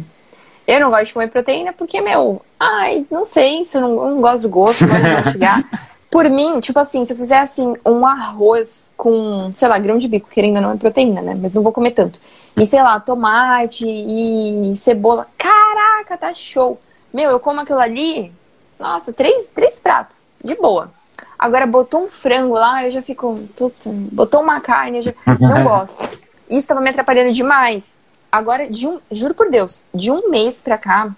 Eu 0.66 0.78
não 0.78 0.90
gosto 0.90 1.06
de 1.06 1.12
comer 1.14 1.28
proteína 1.28 1.72
porque, 1.72 2.00
meu, 2.00 2.42
ai, 2.60 3.04
não 3.10 3.24
sei, 3.24 3.64
se 3.64 3.76
eu 3.76 3.80
não, 3.80 4.10
não 4.10 4.20
gosto 4.20 4.42
do 4.42 4.48
gosto, 4.48 4.86
não 4.86 4.88
gosto 4.88 5.02
de 5.02 5.14
mastigar. 5.14 5.64
Por 6.10 6.28
mim, 6.28 6.58
tipo 6.58 6.78
assim, 6.78 7.04
se 7.04 7.12
eu 7.12 7.16
fizer 7.16 7.38
assim, 7.38 7.76
um 7.86 8.04
arroz 8.04 8.92
com, 8.96 9.50
sei 9.54 9.68
lá, 9.68 9.78
grão 9.78 9.96
de 9.96 10.08
bico, 10.08 10.28
querendo 10.28 10.56
ou 10.56 10.62
não 10.62 10.72
é 10.72 10.76
proteína, 10.76 11.22
né? 11.22 11.38
Mas 11.40 11.54
não 11.54 11.62
vou 11.62 11.72
comer 11.72 11.92
tanto. 11.92 12.18
E 12.56 12.66
sei 12.66 12.82
lá, 12.82 12.98
tomate 12.98 13.86
e 13.86 14.74
cebola. 14.74 15.26
Caraca, 15.38 16.18
tá 16.18 16.34
show. 16.34 16.80
Meu, 17.14 17.30
eu 17.30 17.38
como 17.38 17.60
aquilo 17.60 17.78
ali, 17.78 18.32
nossa, 18.78 19.12
três, 19.12 19.48
três 19.50 19.78
pratos, 19.78 20.26
de 20.42 20.56
boa. 20.56 20.90
Agora 21.38 21.66
botou 21.66 22.04
um 22.04 22.08
frango 22.08 22.54
lá, 22.54 22.84
eu 22.84 22.90
já 22.90 23.02
fico, 23.02 23.38
puta, 23.56 23.76
botou 23.86 24.42
uma 24.42 24.60
carne, 24.60 24.98
eu 24.98 25.02
já 25.04 25.14
não 25.38 25.62
gosto. 25.64 26.06
Isso 26.48 26.66
tava 26.66 26.80
me 26.80 26.90
atrapalhando 26.90 27.32
demais. 27.32 27.94
Agora, 28.30 28.68
de 28.68 28.86
um, 28.86 29.00
juro 29.10 29.34
por 29.34 29.50
Deus, 29.50 29.82
de 29.94 30.10
um 30.10 30.28
mês 30.28 30.60
pra 30.60 30.76
cá, 30.76 31.10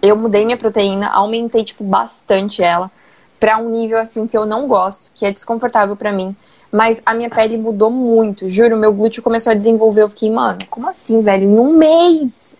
eu 0.00 0.16
mudei 0.16 0.44
minha 0.44 0.56
proteína, 0.56 1.08
aumentei, 1.08 1.64
tipo, 1.64 1.84
bastante 1.84 2.62
ela, 2.62 2.90
pra 3.40 3.56
um 3.58 3.70
nível, 3.70 3.98
assim, 3.98 4.26
que 4.26 4.36
eu 4.36 4.44
não 4.46 4.68
gosto, 4.68 5.10
que 5.14 5.24
é 5.26 5.32
desconfortável 5.32 5.96
pra 5.96 6.12
mim. 6.12 6.36
Mas 6.70 7.02
a 7.04 7.12
minha 7.14 7.28
pele 7.28 7.56
mudou 7.56 7.90
muito, 7.90 8.48
juro, 8.48 8.76
meu 8.76 8.92
glúteo 8.92 9.22
começou 9.22 9.50
a 9.50 9.54
desenvolver. 9.54 10.02
Eu 10.02 10.08
fiquei, 10.10 10.30
mano, 10.30 10.58
como 10.70 10.88
assim, 10.88 11.20
velho? 11.22 11.44
Em 11.44 11.58
um 11.58 11.72
mês! 11.76 12.54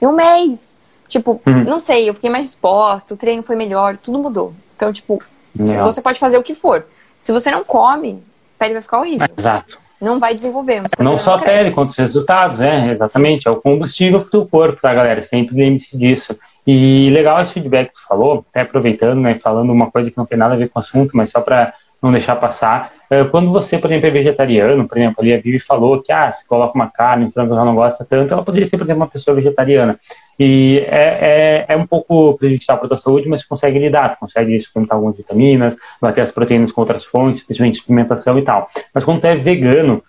Em 0.00 0.06
um 0.06 0.12
mês! 0.12 0.74
Tipo, 1.06 1.42
Uhum. 1.46 1.64
não 1.64 1.78
sei, 1.78 2.08
eu 2.08 2.14
fiquei 2.14 2.30
mais 2.30 2.46
disposta, 2.46 3.12
o 3.12 3.16
treino 3.16 3.42
foi 3.42 3.54
melhor, 3.56 3.98
tudo 3.98 4.18
mudou. 4.18 4.54
Então, 4.76 4.90
tipo, 4.92 5.22
você 5.54 6.00
pode 6.00 6.18
fazer 6.18 6.38
o 6.38 6.42
que 6.42 6.54
for. 6.54 6.86
Se 7.20 7.30
você 7.32 7.50
não 7.50 7.62
come, 7.64 8.22
a 8.56 8.58
pele 8.58 8.72
vai 8.74 8.82
ficar 8.82 9.00
horrível. 9.00 9.28
Exato. 9.36 9.78
Não 10.00 10.18
vai 10.18 10.34
desenvolver. 10.34 10.82
seu 10.96 11.04
Não 11.04 11.18
só 11.18 11.34
a 11.34 11.38
cresce. 11.40 11.58
pele, 11.58 11.70
quanto 11.74 11.90
os 11.90 11.96
resultados, 11.96 12.60
é, 12.60 12.86
exatamente. 12.86 13.46
É 13.46 13.50
o 13.50 13.56
combustível 13.56 14.20
pro 14.20 14.30
teu 14.30 14.46
corpo, 14.46 14.80
tá, 14.80 14.92
galera? 14.92 15.20
Sempre 15.20 15.54
lembre-se 15.54 15.96
disso. 15.96 16.36
E 16.66 17.10
legal 17.10 17.40
esse 17.40 17.52
feedback 17.52 17.88
que 17.88 17.94
tu 17.94 18.06
falou, 18.06 18.44
até 18.50 18.60
aproveitando, 18.60 19.20
né, 19.20 19.34
falando 19.36 19.72
uma 19.72 19.90
coisa 19.90 20.10
que 20.10 20.16
não 20.18 20.26
tem 20.26 20.38
nada 20.38 20.54
a 20.54 20.56
ver 20.56 20.68
com 20.68 20.78
o 20.78 20.82
assunto, 20.82 21.16
mas 21.16 21.30
só 21.30 21.40
para 21.40 21.72
não 22.00 22.10
deixar 22.10 22.36
passar. 22.36 22.92
É, 23.08 23.24
Quando 23.24 23.50
você, 23.50 23.78
por 23.78 23.88
exemplo, 23.88 24.08
é 24.08 24.10
vegetariano, 24.10 24.88
por 24.88 24.98
exemplo, 24.98 25.16
ali 25.20 25.32
a 25.32 25.38
Vivi 25.40 25.58
falou 25.60 26.02
que, 26.02 26.10
ah, 26.12 26.30
se 26.30 26.46
coloca 26.48 26.74
uma 26.74 26.88
carne, 26.90 27.24
um 27.24 27.30
frango 27.30 27.54
ela 27.54 27.64
não 27.64 27.74
gosta 27.74 28.04
tanto, 28.04 28.32
ela 28.32 28.42
poderia 28.42 28.66
ser, 28.66 28.76
por 28.76 28.84
exemplo, 28.84 29.02
uma 29.02 29.08
pessoa 29.08 29.34
vegetariana. 29.34 29.98
E 30.38 30.84
é, 30.88 31.66
é, 31.68 31.74
é 31.74 31.76
um 31.76 31.86
pouco 31.86 32.36
prejudicial 32.38 32.78
para 32.78 32.86
a 32.86 32.88
tua 32.88 32.98
saúde, 32.98 33.28
mas 33.28 33.44
consegue 33.44 33.78
lidar, 33.78 34.16
consegue 34.18 34.58
suplementar 34.60 34.96
algumas 34.96 35.16
vitaminas, 35.16 35.76
bater 36.00 36.22
as 36.22 36.32
proteínas 36.32 36.72
com 36.72 36.80
outras 36.80 37.04
fontes, 37.04 37.42
principalmente 37.42 37.78
suplementação 37.78 38.38
e 38.38 38.42
tal. 38.42 38.66
Mas 38.92 39.04
quando 39.04 39.20
tu 39.20 39.26
é 39.26 39.36
vegano, 39.36 40.02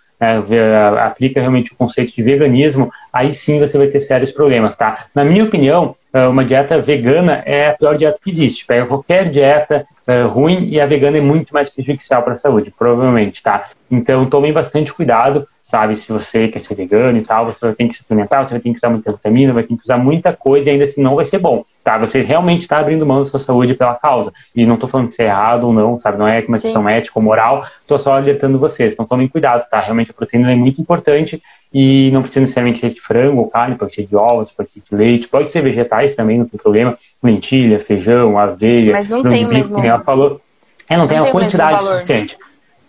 ve- 0.45 0.75
aplica 0.99 1.39
realmente 1.39 1.73
o 1.73 1.75
conceito 1.75 2.15
de 2.15 2.23
veganismo, 2.23 2.89
aí 3.11 3.33
sim 3.33 3.59
você 3.59 3.77
vai 3.77 3.87
ter 3.87 3.99
sérios 3.99 4.31
problemas, 4.31 4.75
tá? 4.75 5.05
Na 5.13 5.23
minha 5.23 5.43
opinião, 5.43 5.93
eh, 5.93 6.02
uma 6.29 6.45
dieta 6.45 6.79
vegana 6.79 7.41
é 7.45 7.69
a 7.69 7.73
pior 7.73 7.97
dieta 7.97 8.19
que 8.23 8.29
existe. 8.29 8.65
Pega 8.65 8.85
qualquer 8.85 9.31
dieta 9.31 9.87
eh, 10.05 10.23
ruim 10.23 10.67
e 10.69 10.81
a 10.81 10.85
vegana 10.85 11.17
é 11.17 11.21
muito 11.21 11.53
mais 11.53 11.69
prejudicial 11.69 12.23
para 12.23 12.33
a 12.33 12.35
saúde, 12.35 12.73
provavelmente, 12.77 13.41
tá? 13.41 13.69
Então 13.89 14.25
tomem 14.25 14.51
bastante 14.51 14.93
cuidado, 14.93 15.47
sabe? 15.61 15.95
Se 15.95 16.11
você 16.11 16.47
quer 16.47 16.59
ser 16.59 16.75
vegano 16.75 17.17
e 17.17 17.21
tal, 17.21 17.45
você 17.45 17.65
vai 17.65 17.73
ter 17.73 17.87
que 17.87 17.93
suplementar, 17.93 18.43
você 18.43 18.51
vai 18.51 18.59
ter 18.59 18.69
que 18.69 18.77
usar 18.77 18.89
muita 18.89 19.11
vitamina, 19.11 19.53
vai 19.53 19.63
ter 19.63 19.75
que 19.75 19.83
usar 19.83 19.97
muita 19.97 20.33
coisa 20.33 20.69
e 20.69 20.73
ainda 20.73 20.83
assim 20.83 21.01
não 21.01 21.15
vai 21.15 21.23
ser 21.23 21.39
bom, 21.39 21.63
tá? 21.83 21.97
Você 21.99 22.21
realmente 22.21 22.61
está 22.61 22.79
abrindo 22.79 23.05
mão 23.05 23.19
da 23.19 23.25
sua 23.25 23.39
saúde 23.39 23.75
pela 23.75 23.95
causa. 23.95 24.33
E 24.55 24.65
não 24.65 24.77
tô 24.77 24.87
falando 24.87 25.07
que 25.07 25.13
isso 25.13 25.21
é 25.21 25.25
errado 25.25 25.65
ou 25.65 25.73
não, 25.73 25.99
sabe? 25.99 26.17
Não 26.17 26.27
é 26.27 26.43
uma 26.47 26.57
Sim. 26.57 26.63
questão 26.63 26.89
ética 26.89 27.17
ou 27.17 27.23
moral, 27.23 27.63
tô 27.87 27.97
só 27.99 28.13
alertando 28.13 28.59
vocês. 28.59 28.93
Então 28.93 29.05
tomem 29.05 29.27
cuidado, 29.27 29.67
tá? 29.69 29.79
Realmente 29.79 30.11
a 30.11 30.13
proteína 30.13 30.51
é 30.51 30.55
muito 30.55 30.81
importante 30.81 31.41
e 31.73 32.11
não 32.11 32.21
precisa 32.21 32.41
necessariamente 32.41 32.79
ser 32.79 32.89
de 32.89 32.99
frango 32.99 33.41
ou 33.41 33.47
carne, 33.47 33.75
pode 33.75 33.93
ser 33.93 34.05
de 34.05 34.15
ovos, 34.15 34.51
pode 34.51 34.69
ser 34.69 34.81
de 34.81 34.95
leite, 34.95 35.27
pode 35.27 35.49
ser 35.49 35.61
vegetais 35.61 36.15
também, 36.15 36.37
não 36.37 36.45
tem 36.45 36.59
problema. 36.59 36.97
Lentilha, 37.23 37.79
feijão, 37.79 38.37
aveia, 38.37 38.91
Mas 38.91 39.07
não 39.09 39.23
tem 39.23 39.45
o 39.45 39.49
mesmo- 39.49 39.79
ela 39.83 39.99
falou. 40.01 40.41
É, 40.89 40.97
não, 40.97 41.07
tem 41.07 41.17
tem 41.19 41.29
a 41.29 41.31
quantidade 41.31 41.83
suficiente. 41.83 42.37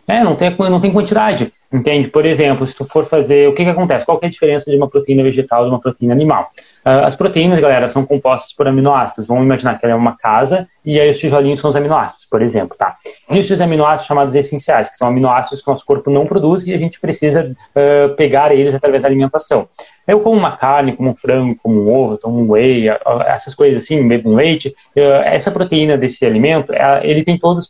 É, 0.06 0.22
não 0.22 0.34
tem, 0.36 0.54
não 0.58 0.80
tem 0.80 0.92
quantidade, 0.92 1.50
entende? 1.72 2.08
Por 2.08 2.26
exemplo, 2.26 2.66
se 2.66 2.74
tu 2.74 2.84
for 2.84 3.06
fazer, 3.06 3.48
o 3.48 3.54
que 3.54 3.64
que 3.64 3.70
acontece? 3.70 4.04
Qual 4.04 4.18
que 4.18 4.26
é 4.26 4.28
a 4.28 4.30
diferença 4.30 4.70
de 4.70 4.76
uma 4.76 4.88
proteína 4.88 5.22
vegetal 5.22 5.62
e 5.62 5.64
de 5.64 5.70
uma 5.70 5.80
proteína 5.80 6.12
animal? 6.12 6.50
Ah, 6.84 7.06
as 7.06 7.16
proteínas, 7.16 7.58
galera, 7.60 7.88
são 7.88 8.04
compostas 8.04 8.52
por 8.52 8.68
aminoácidos. 8.68 9.26
Vamos 9.26 9.44
imaginar 9.44 9.78
que 9.78 9.86
ela 9.86 9.94
é 9.94 9.96
uma 9.96 10.16
casa 10.16 10.68
e 10.84 11.00
aí 11.00 11.08
os 11.08 11.18
tijolinhos 11.18 11.58
são 11.58 11.70
os 11.70 11.76
aminoácidos, 11.76 12.26
por 12.26 12.42
exemplo, 12.42 12.76
tá? 12.76 12.94
Existem 13.30 13.54
os 13.54 13.60
aminoácidos 13.62 14.06
chamados 14.06 14.34
essenciais, 14.34 14.90
que 14.90 14.96
são 14.96 15.08
aminoácidos 15.08 15.62
que 15.62 15.70
o 15.70 15.72
nosso 15.72 15.86
corpo 15.86 16.10
não 16.10 16.26
produz 16.26 16.66
e 16.66 16.74
a 16.74 16.78
gente 16.78 17.00
precisa 17.00 17.56
ah, 17.74 18.14
pegar 18.16 18.52
eles 18.52 18.74
através 18.74 19.02
da 19.02 19.08
alimentação. 19.08 19.66
Eu 20.06 20.20
como 20.20 20.36
uma 20.36 20.54
carne, 20.54 20.94
como 20.94 21.08
um 21.08 21.14
frango, 21.14 21.56
como 21.62 21.80
um 21.80 21.94
ovo, 21.94 22.18
tomo 22.18 22.38
um 22.38 22.50
whey, 22.50 22.90
ah, 22.90 23.24
essas 23.28 23.54
coisas 23.54 23.82
assim, 23.82 24.06
bebo 24.06 24.30
um 24.30 24.34
leite. 24.34 24.74
Essa 24.94 25.50
proteína 25.50 25.96
desse 25.96 26.26
alimento, 26.26 26.70
ele 27.02 27.24
tem 27.24 27.38
todos, 27.38 27.66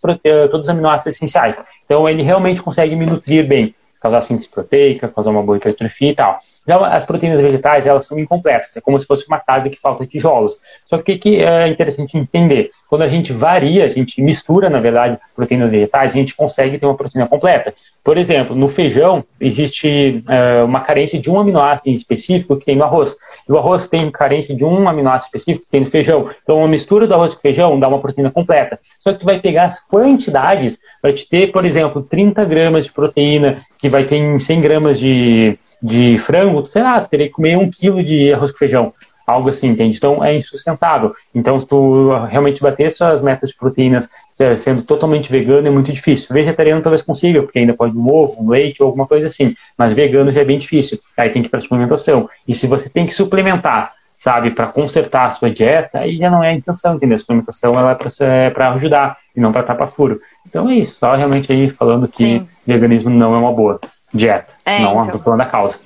todos 0.50 0.66
os 0.66 0.68
aminoácidos 0.68 1.14
essenciais. 1.14 1.62
Então 1.84 2.08
ele 2.08 2.22
realmente 2.22 2.60
consegue 2.60 2.96
me 2.96 3.06
nutrir 3.06 3.46
bem, 3.46 3.72
causar 4.05 4.20
síntese 4.20 4.50
proteica, 4.50 5.09
causar 5.09 5.30
uma 5.30 5.42
boa 5.42 5.57
hipertrofia 5.57 6.11
e 6.11 6.14
tal. 6.14 6.38
Já 6.66 6.76
as 6.88 7.05
proteínas 7.05 7.40
vegetais, 7.40 7.86
elas 7.86 8.07
são 8.07 8.18
incompletas, 8.18 8.74
é 8.76 8.80
como 8.80 8.98
se 8.98 9.07
fosse 9.07 9.26
uma 9.26 9.38
casa 9.38 9.68
que 9.68 9.78
falta 9.78 10.07
tijolos. 10.07 10.59
Só 10.86 10.98
que 10.98 11.12
o 11.12 11.18
que, 11.18 11.42
é 11.42 11.68
interessante 11.68 12.16
entender? 12.16 12.70
Quando 12.88 13.02
a 13.02 13.09
gente 13.09 13.32
varia, 13.32 13.84
a 13.84 13.88
gente 13.88 14.20
mistura, 14.22 14.68
na 14.68 14.80
verdade, 14.80 15.18
proteínas 15.34 15.70
vegetais, 15.70 16.12
a 16.12 16.14
gente 16.14 16.34
consegue 16.34 16.78
ter 16.78 16.86
uma 16.86 16.96
proteína 16.96 17.26
completa. 17.26 17.74
Por 18.02 18.18
exemplo, 18.18 18.55
no 18.55 18.68
feijão, 18.68 19.24
existe 19.40 20.22
eh, 20.28 20.62
uma 20.62 20.80
carência 20.80 21.18
de 21.18 21.30
um 21.30 21.40
aminoácido 21.40 21.90
específico 21.90 22.57
que 22.57 22.66
tem 22.66 22.76
no 22.76 22.84
arroz. 22.84 23.16
E 23.48 23.52
o 23.52 23.59
arroz 23.59 23.86
tem 23.86 24.11
carência 24.11 24.55
de 24.55 24.64
um 24.64 24.88
aminoácido 24.88 25.36
específico 25.36 25.64
que 25.66 25.70
tem 25.70 25.80
no 25.80 25.86
feijão. 25.86 26.30
Então, 26.42 26.59
uma 26.59 26.68
mistura 26.68 27.07
do 27.07 27.14
arroz 27.14 27.34
com 27.34 27.40
feijão 27.40 27.78
dá 27.78 27.88
uma 27.88 28.00
proteína 28.00 28.30
completa. 28.30 28.78
Só 29.00 29.12
que 29.12 29.20
tu 29.20 29.26
vai 29.26 29.40
pegar 29.40 29.64
as 29.64 29.80
quantidades, 29.86 30.78
vai 31.02 31.12
te 31.12 31.26
ter, 31.28 31.52
por 31.52 31.64
exemplo, 31.64 32.02
30 32.02 32.44
gramas 32.44 32.84
de 32.84 32.92
proteína, 32.92 33.62
que 33.84 33.88
vai 33.95 34.05
ter 34.05 34.16
em 34.16 34.40
100 34.40 34.61
gramas 34.61 34.99
de, 34.99 35.57
de 35.80 36.18
frango, 36.18 36.66
sei 36.66 36.82
lá, 36.82 37.01
teria 37.01 37.28
que 37.28 37.32
comer 37.32 37.57
um 37.57 37.70
quilo 37.70 38.03
de 38.03 38.32
arroz 38.32 38.51
com 38.51 38.59
feijão. 38.59 38.92
Algo 39.24 39.49
assim, 39.49 39.68
entende? 39.68 39.97
Então 39.97 40.22
é 40.22 40.36
insustentável. 40.36 41.14
Então, 41.32 41.59
se 41.61 41.66
tu 41.66 42.12
realmente 42.28 42.61
bater 42.61 42.90
suas 42.90 43.22
metas 43.22 43.51
de 43.51 43.57
proteínas 43.57 44.09
eh, 44.38 44.57
sendo 44.57 44.82
totalmente 44.82 45.30
vegano, 45.30 45.68
é 45.68 45.70
muito 45.70 45.92
difícil. 45.92 46.26
Vegetariano 46.30 46.82
talvez 46.82 47.03
consiga, 47.03 47.40
porque 47.40 47.61
ainda 47.61 47.72
pode 47.72 47.97
um 47.97 48.07
ovo, 48.12 48.42
um 48.42 48.51
leite 48.51 48.82
ou 48.82 48.88
alguma 48.88 49.07
coisa 49.07 49.28
assim. 49.28 49.55
Mas 49.78 49.95
vegano 49.95 50.32
já 50.32 50.40
é 50.40 50.45
bem 50.45 50.59
difícil. 50.59 50.99
Aí 51.16 51.30
tem 51.30 51.40
que 51.40 51.47
ir 51.49 51.51
para 51.51 51.61
suplementação. 51.61 52.28
E 52.47 52.55
se 52.55 52.66
você 52.66 52.90
tem 52.90 53.07
que 53.07 53.14
suplementar, 53.14 53.92
sabe, 54.14 54.52
para 54.52 54.68
consertar 54.68 55.26
a 55.26 55.30
sua 55.30 55.50
dieta, 55.50 55.98
aí 55.98 56.16
já 56.16 56.30
não 56.30 56.42
é 56.42 56.50
a 56.50 56.54
intenção, 56.54 56.94
entendeu? 56.94 57.16
A 57.16 57.18
suplementação 57.18 57.78
ela 57.78 57.98
é 58.20 58.50
para 58.50 58.72
ajudar 58.72 59.18
e 59.36 59.40
não 59.40 59.52
para 59.52 59.62
tapar 59.62 59.88
furo. 59.88 60.20
Então 60.46 60.68
é 60.70 60.74
isso. 60.74 60.94
Só 60.94 61.14
realmente 61.14 61.52
aí 61.52 61.68
falando 61.68 62.08
que 62.08 62.38
Sim. 62.38 62.48
veganismo 62.66 63.10
não 63.10 63.34
é 63.34 63.38
uma 63.38 63.52
boa 63.52 63.80
dieta. 64.12 64.54
É, 64.64 64.80
não, 64.80 65.00
então. 65.00 65.12
tô 65.12 65.18
falando 65.18 65.41
da 65.41 65.46
causa. 65.46 65.78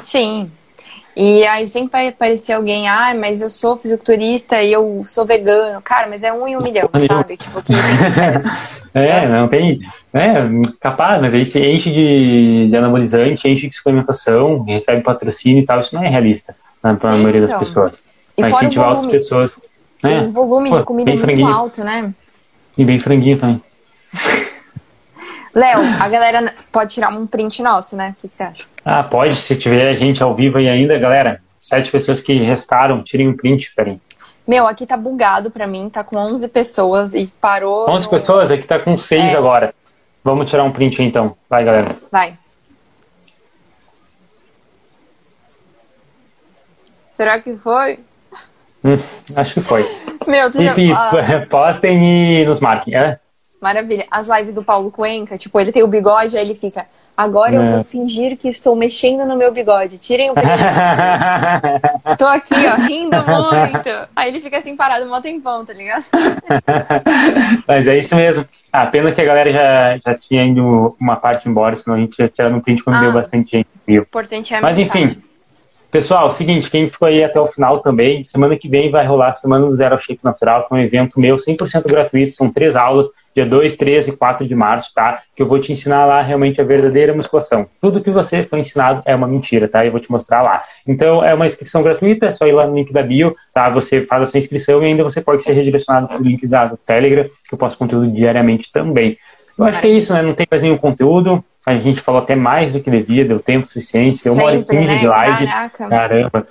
Sim. 0.00 0.50
E 1.16 1.46
aí 1.46 1.68
sempre 1.68 1.92
vai 1.92 2.08
aparecer 2.08 2.54
alguém, 2.54 2.88
ah, 2.88 3.14
mas 3.14 3.40
eu 3.40 3.48
sou 3.48 3.76
fisiculturista 3.76 4.60
e 4.60 4.72
eu 4.72 5.04
sou 5.06 5.24
vegano. 5.24 5.80
Cara, 5.80 6.08
mas 6.08 6.24
é 6.24 6.32
um 6.32 6.48
em 6.48 6.56
um 6.56 6.62
milhão, 6.62 6.88
sabe? 7.06 7.36
Tipo, 7.36 7.62
que 7.62 7.72
sucesso. 7.72 8.48
É, 8.96 9.26
não 9.26 9.48
tem. 9.48 9.80
É, 10.12 10.34
capaz, 10.80 11.20
mas 11.20 11.34
aí 11.34 11.44
você 11.44 11.68
enche 11.68 11.90
de, 11.90 12.68
de 12.70 12.76
anabolizante, 12.76 13.48
enche 13.48 13.68
de 13.68 13.74
suplementação, 13.74 14.62
recebe 14.62 15.02
patrocínio 15.02 15.64
e 15.64 15.66
tal, 15.66 15.80
isso 15.80 15.92
não 15.92 16.04
é 16.04 16.08
realista 16.08 16.54
né, 16.84 16.94
para 17.00 17.10
a 17.10 17.16
maioria 17.16 17.40
das 17.40 17.50
então. 17.50 17.60
pessoas. 17.60 18.02
E 18.36 18.42
o 18.42 18.46
incentivar 18.48 18.88
outras 18.90 19.06
pessoas. 19.06 19.56
O 20.02 20.06
É, 20.06 20.26
volume 20.26 20.70
Pô, 20.70 20.78
de 20.78 20.84
comida 20.84 21.10
é 21.10 21.14
muito 21.14 21.24
franguinho. 21.24 21.48
alto, 21.52 21.82
né? 21.82 22.12
e 22.76 22.84
bem 22.84 22.98
franguinho 23.00 23.38
também. 23.38 23.62
Léo, 25.54 25.80
a 26.00 26.08
galera 26.08 26.52
pode 26.72 26.94
tirar 26.94 27.10
um 27.10 27.26
print 27.26 27.62
nosso, 27.62 27.96
né? 27.96 28.14
O 28.18 28.22
que, 28.22 28.28
que 28.28 28.34
você 28.34 28.42
acha? 28.42 28.64
Ah, 28.84 29.04
pode, 29.04 29.36
se 29.36 29.54
tiver 29.56 29.88
a 29.88 29.94
gente 29.94 30.20
ao 30.22 30.34
vivo 30.34 30.58
aí 30.58 30.68
ainda, 30.68 30.98
galera. 30.98 31.40
Sete 31.56 31.90
pessoas 31.90 32.20
que 32.20 32.34
restaram, 32.42 33.02
tirem 33.02 33.28
um 33.28 33.36
print, 33.36 33.72
peraí. 33.74 34.00
Meu, 34.46 34.66
aqui 34.66 34.84
tá 34.84 34.96
bugado 34.96 35.50
pra 35.50 35.66
mim, 35.66 35.88
tá 35.88 36.02
com 36.04 36.16
11 36.16 36.48
pessoas 36.48 37.14
e 37.14 37.32
parou. 37.40 37.88
11 37.88 38.04
no- 38.06 38.10
pessoas, 38.10 38.50
aqui 38.50 38.66
tá 38.66 38.78
com 38.78 38.96
seis 38.96 39.32
É. 39.32 39.36
agora. 39.36 39.72
Vamos 40.24 40.50
tirar 40.50 40.64
um 40.64 40.72
print 40.72 41.00
aí, 41.00 41.06
então. 41.06 41.36
Vai, 41.48 41.64
galera. 41.64 41.96
Vai. 42.10 42.34
Será 47.14 47.38
que 47.38 47.56
foi? 47.56 48.00
Hum, 48.84 48.96
acho 49.36 49.54
que 49.54 49.60
foi. 49.60 49.88
Meu, 50.26 50.50
tu 50.50 50.60
E, 50.60 50.88
já... 50.88 51.08
ah, 51.08 51.46
postem 51.48 52.42
e 52.42 52.44
nos 52.44 52.58
marquem. 52.58 52.96
É? 52.96 53.18
Maravilha. 53.60 54.04
As 54.10 54.26
lives 54.28 54.54
do 54.54 54.64
Paulo 54.64 54.90
Cuenca, 54.90 55.38
tipo, 55.38 55.58
ele 55.58 55.72
tem 55.72 55.82
o 55.82 55.88
bigode, 55.88 56.36
aí 56.36 56.44
ele 56.44 56.54
fica. 56.54 56.86
Agora 57.16 57.54
é. 57.54 57.58
eu 57.58 57.72
vou 57.76 57.84
fingir 57.84 58.36
que 58.36 58.48
estou 58.48 58.74
mexendo 58.74 59.24
no 59.24 59.36
meu 59.36 59.52
bigode. 59.52 59.96
Tirem 59.98 60.30
o 60.30 60.34
print. 60.34 60.48
Tô 62.18 62.26
aqui, 62.26 62.54
ó, 62.66 62.74
rindo 62.84 63.16
muito. 63.16 64.08
Aí 64.14 64.28
ele 64.28 64.40
fica 64.40 64.58
assim 64.58 64.76
parado 64.76 65.10
um 65.10 65.22
tempão, 65.22 65.64
tá 65.64 65.72
ligado? 65.72 66.04
Mas 67.66 67.86
é 67.86 67.96
isso 67.96 68.16
mesmo. 68.16 68.44
Ah, 68.72 68.86
pena 68.86 69.12
que 69.12 69.20
a 69.20 69.24
galera 69.24 69.52
já, 69.52 69.98
já 70.04 70.18
tinha 70.18 70.44
ido 70.44 70.96
uma 71.00 71.14
parte 71.14 71.48
embora, 71.48 71.76
senão 71.76 71.96
a 71.96 72.00
gente 72.00 72.18
ia 72.18 72.28
tirar 72.28 72.50
no 72.50 72.60
print 72.60 72.82
quando 72.82 72.96
ah, 72.96 73.00
deu 73.00 73.12
bastante 73.12 73.52
gente. 73.52 73.68
Importante 73.86 74.52
é 74.52 74.58
a 74.58 74.60
Mas 74.60 74.76
mensagem. 74.76 75.04
enfim. 75.04 75.22
Pessoal, 75.94 76.28
seguinte, 76.28 76.68
quem 76.68 76.88
ficou 76.88 77.06
aí 77.06 77.22
até 77.22 77.38
o 77.38 77.46
final 77.46 77.78
também, 77.78 78.20
semana 78.20 78.58
que 78.58 78.68
vem 78.68 78.90
vai 78.90 79.06
rolar 79.06 79.28
a 79.28 79.32
Semana 79.32 79.64
do 79.64 79.76
Zero 79.76 79.96
Shape 79.96 80.18
Natural, 80.24 80.66
que 80.66 80.74
é 80.74 80.76
um 80.76 80.80
evento 80.80 81.20
meu 81.20 81.36
100% 81.36 81.88
gratuito, 81.88 82.34
são 82.34 82.52
três 82.52 82.74
aulas, 82.74 83.06
dia 83.32 83.46
2, 83.46 83.76
3 83.76 84.08
e 84.08 84.16
4 84.16 84.44
de 84.44 84.56
março, 84.56 84.92
tá? 84.92 85.22
Que 85.36 85.40
eu 85.44 85.46
vou 85.46 85.60
te 85.60 85.70
ensinar 85.70 86.04
lá 86.04 86.20
realmente 86.20 86.60
a 86.60 86.64
verdadeira 86.64 87.14
musculação. 87.14 87.68
Tudo 87.80 88.00
que 88.00 88.10
você 88.10 88.42
foi 88.42 88.58
ensinado 88.58 89.02
é 89.04 89.14
uma 89.14 89.28
mentira, 89.28 89.68
tá? 89.68 89.86
Eu 89.86 89.92
vou 89.92 90.00
te 90.00 90.10
mostrar 90.10 90.42
lá. 90.42 90.64
Então, 90.84 91.22
é 91.22 91.32
uma 91.32 91.46
inscrição 91.46 91.80
gratuita, 91.80 92.26
é 92.26 92.32
só 92.32 92.44
ir 92.44 92.52
lá 92.52 92.66
no 92.66 92.74
link 92.74 92.92
da 92.92 93.00
bio, 93.00 93.32
tá? 93.54 93.68
Você 93.68 94.00
faz 94.00 94.24
a 94.24 94.26
sua 94.26 94.38
inscrição 94.38 94.82
e 94.82 94.86
ainda 94.86 95.04
você 95.04 95.20
pode 95.20 95.44
ser 95.44 95.52
redirecionado 95.52 96.08
para 96.08 96.18
o 96.18 96.24
link 96.24 96.44
da, 96.44 96.66
do 96.66 96.76
Telegram, 96.76 97.22
que 97.48 97.54
eu 97.54 97.58
posto 97.58 97.78
conteúdo 97.78 98.10
diariamente 98.10 98.72
também. 98.72 99.16
Eu 99.56 99.64
acho 99.64 99.80
que 99.80 99.86
é 99.86 99.90
isso, 99.90 100.12
né? 100.12 100.22
Não 100.22 100.34
tem 100.34 100.44
mais 100.50 100.60
nenhum 100.60 100.76
conteúdo. 100.76 101.44
A 101.66 101.76
gente 101.76 102.00
falou 102.00 102.20
até 102.20 102.34
mais 102.34 102.72
do 102.72 102.80
que 102.80 102.90
devia, 102.90 103.24
deu 103.24 103.40
tempo 103.40 103.66
suficiente, 103.66 104.22
deu 104.22 104.34
uma 104.34 104.44
hora 104.44 104.56
e 104.56 104.64
quinze 104.64 104.86
né? 104.86 104.98
de 104.98 105.06
live. 105.06 105.46
Caraca. 105.46 105.88
Caramba. 105.88 106.48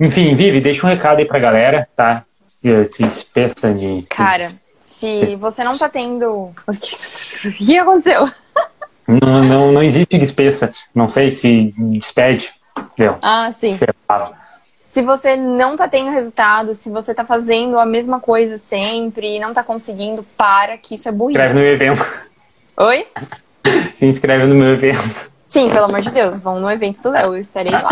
Enfim, 0.00 0.34
Vivi, 0.34 0.60
deixa 0.60 0.86
um 0.86 0.90
recado 0.90 1.18
aí 1.18 1.24
pra 1.24 1.38
galera, 1.38 1.88
tá? 1.96 2.24
Se, 2.60 3.10
se 3.10 3.74
de. 3.74 4.04
Cara, 4.08 4.48
se 4.82 5.36
você 5.36 5.62
não 5.62 5.72
tá 5.72 5.88
tendo. 5.88 6.52
O 7.44 7.52
que 7.52 7.78
aconteceu? 7.78 8.28
Não, 9.06 9.44
não, 9.44 9.72
não 9.72 9.82
existe 9.82 10.18
despeça. 10.18 10.72
Não 10.92 11.08
sei 11.08 11.30
se 11.30 11.72
despede. 11.78 12.52
Entendeu? 12.76 13.16
Ah, 13.22 13.52
sim. 13.54 13.78
Se 14.82 15.02
você 15.02 15.36
não 15.36 15.76
tá 15.76 15.86
tendo 15.88 16.10
resultado, 16.10 16.74
se 16.74 16.90
você 16.90 17.14
tá 17.14 17.24
fazendo 17.24 17.78
a 17.78 17.86
mesma 17.86 18.18
coisa 18.18 18.58
sempre 18.58 19.36
e 19.36 19.40
não 19.40 19.54
tá 19.54 19.62
conseguindo, 19.62 20.24
para 20.36 20.76
que 20.76 20.96
isso 20.96 21.08
é 21.08 21.12
burrice. 21.12 21.40
Escreve 21.40 21.60
no 21.60 21.66
evento. 21.66 22.20
Oi? 22.76 23.06
Se 23.96 24.06
inscreve 24.06 24.46
no 24.46 24.54
meu 24.54 24.74
evento. 24.74 25.30
Sim, 25.48 25.70
pelo 25.70 25.86
amor 25.86 26.02
de 26.02 26.10
Deus, 26.10 26.38
vão 26.38 26.60
no 26.60 26.70
evento 26.70 27.02
do 27.02 27.10
Léo, 27.10 27.34
eu 27.34 27.40
estarei 27.40 27.72
lá 27.72 27.88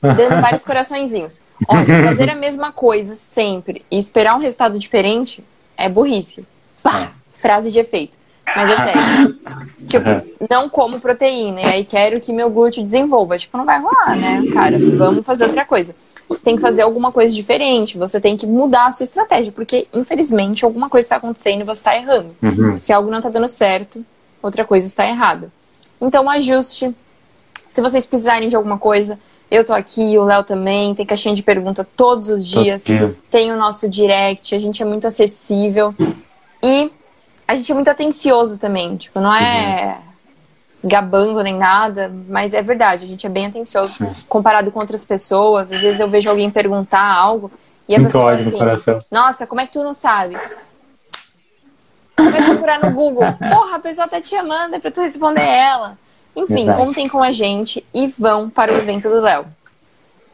dando 0.00 0.40
vários 0.40 0.64
coraçõezinhos. 0.64 1.40
Olha, 1.66 2.04
fazer 2.04 2.30
a 2.30 2.36
mesma 2.36 2.70
coisa 2.72 3.14
sempre 3.14 3.84
e 3.90 3.98
esperar 3.98 4.36
um 4.36 4.40
resultado 4.40 4.78
diferente 4.78 5.42
é 5.76 5.88
burrice. 5.88 6.44
Pá, 6.82 7.12
frase 7.32 7.70
de 7.70 7.80
efeito. 7.80 8.18
Mas 8.54 8.70
é 8.70 8.76
sério. 8.76 9.38
tipo, 9.88 10.46
não 10.48 10.68
como 10.68 11.00
proteína 11.00 11.60
e 11.60 11.64
aí 11.64 11.84
quero 11.84 12.20
que 12.20 12.32
meu 12.32 12.50
glúteo 12.50 12.82
desenvolva. 12.82 13.38
Tipo, 13.38 13.56
não 13.58 13.64
vai 13.64 13.80
rolar, 13.80 14.16
né, 14.16 14.42
cara? 14.52 14.78
Vamos 14.96 15.24
fazer 15.24 15.46
outra 15.46 15.64
coisa. 15.64 15.94
Você 16.28 16.44
tem 16.44 16.54
que 16.54 16.62
fazer 16.62 16.82
alguma 16.82 17.10
coisa 17.10 17.34
diferente, 17.34 17.98
você 17.98 18.20
tem 18.20 18.36
que 18.36 18.46
mudar 18.46 18.86
a 18.86 18.92
sua 18.92 19.02
estratégia, 19.02 19.50
porque 19.50 19.88
infelizmente 19.92 20.64
alguma 20.64 20.88
coisa 20.88 21.06
está 21.06 21.16
acontecendo 21.16 21.62
e 21.62 21.64
você 21.64 21.80
está 21.80 21.96
errando. 21.96 22.36
Uhum. 22.40 22.78
Se 22.78 22.92
algo 22.92 23.10
não 23.10 23.18
está 23.18 23.28
dando 23.28 23.48
certo, 23.48 24.04
outra 24.42 24.64
coisa 24.64 24.86
está 24.86 25.06
errada. 25.06 25.50
Então, 26.00 26.28
ajuste. 26.28 26.94
Se 27.68 27.80
vocês 27.80 28.06
precisarem 28.06 28.48
de 28.48 28.56
alguma 28.56 28.78
coisa, 28.78 29.18
eu 29.50 29.64
tô 29.64 29.72
aqui, 29.72 30.16
o 30.18 30.24
Léo 30.24 30.44
também, 30.44 30.94
tem 30.94 31.04
caixinha 31.04 31.34
de 31.34 31.42
pergunta 31.42 31.86
todos 31.96 32.28
os 32.28 32.46
dias. 32.46 32.84
Tem 33.30 33.52
o 33.52 33.56
nosso 33.56 33.88
direct, 33.88 34.54
a 34.54 34.58
gente 34.58 34.82
é 34.82 34.86
muito 34.86 35.06
acessível. 35.06 35.94
E 36.62 36.90
a 37.46 37.56
gente 37.56 37.70
é 37.70 37.74
muito 37.74 37.90
atencioso 37.90 38.58
também. 38.58 38.96
Tipo, 38.96 39.20
não 39.20 39.34
é 39.34 39.98
uhum. 40.82 40.88
gabando 40.88 41.42
nem 41.42 41.56
nada, 41.56 42.12
mas 42.28 42.54
é 42.54 42.62
verdade, 42.62 43.04
a 43.04 43.08
gente 43.08 43.26
é 43.26 43.30
bem 43.30 43.46
atencioso 43.46 43.98
comparado 44.28 44.70
com 44.70 44.78
outras 44.78 45.04
pessoas. 45.04 45.72
Às 45.72 45.80
vezes 45.80 46.00
eu 46.00 46.08
vejo 46.08 46.30
alguém 46.30 46.48
perguntar 46.50 47.04
algo 47.04 47.50
e 47.88 47.94
a 47.96 47.98
muito 47.98 48.12
pessoa 48.12 48.36
fala 48.36 48.72
assim, 48.74 48.98
nossa, 49.10 49.48
como 49.48 49.60
é 49.60 49.66
que 49.66 49.72
tu 49.72 49.82
não 49.82 49.92
sabe? 49.92 50.36
Vai 52.30 52.44
procurar 52.44 52.80
no 52.80 52.90
Google. 52.92 53.24
Porra, 53.32 53.76
a 53.76 53.80
pessoa 53.80 54.08
tá 54.08 54.20
te 54.20 54.28
chamando, 54.28 54.74
é 54.74 54.78
pra 54.78 54.90
tu 54.90 55.00
responder 55.00 55.42
ela. 55.42 55.98
Enfim, 56.34 56.72
contem 56.72 57.08
com 57.08 57.22
a 57.22 57.32
gente 57.32 57.84
e 57.92 58.06
vão 58.06 58.48
para 58.48 58.72
o 58.72 58.76
evento 58.76 59.08
do 59.08 59.20
Léo. 59.20 59.46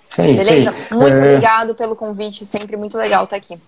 Sim, 0.04 0.36
Beleza? 0.36 0.72
Sim. 0.72 0.94
Muito 0.94 1.16
é... 1.16 1.18
obrigado 1.18 1.74
pelo 1.74 1.96
convite, 1.96 2.44
sempre 2.44 2.76
muito 2.76 2.96
legal 2.96 3.24
estar 3.24 3.36
aqui. 3.36 3.58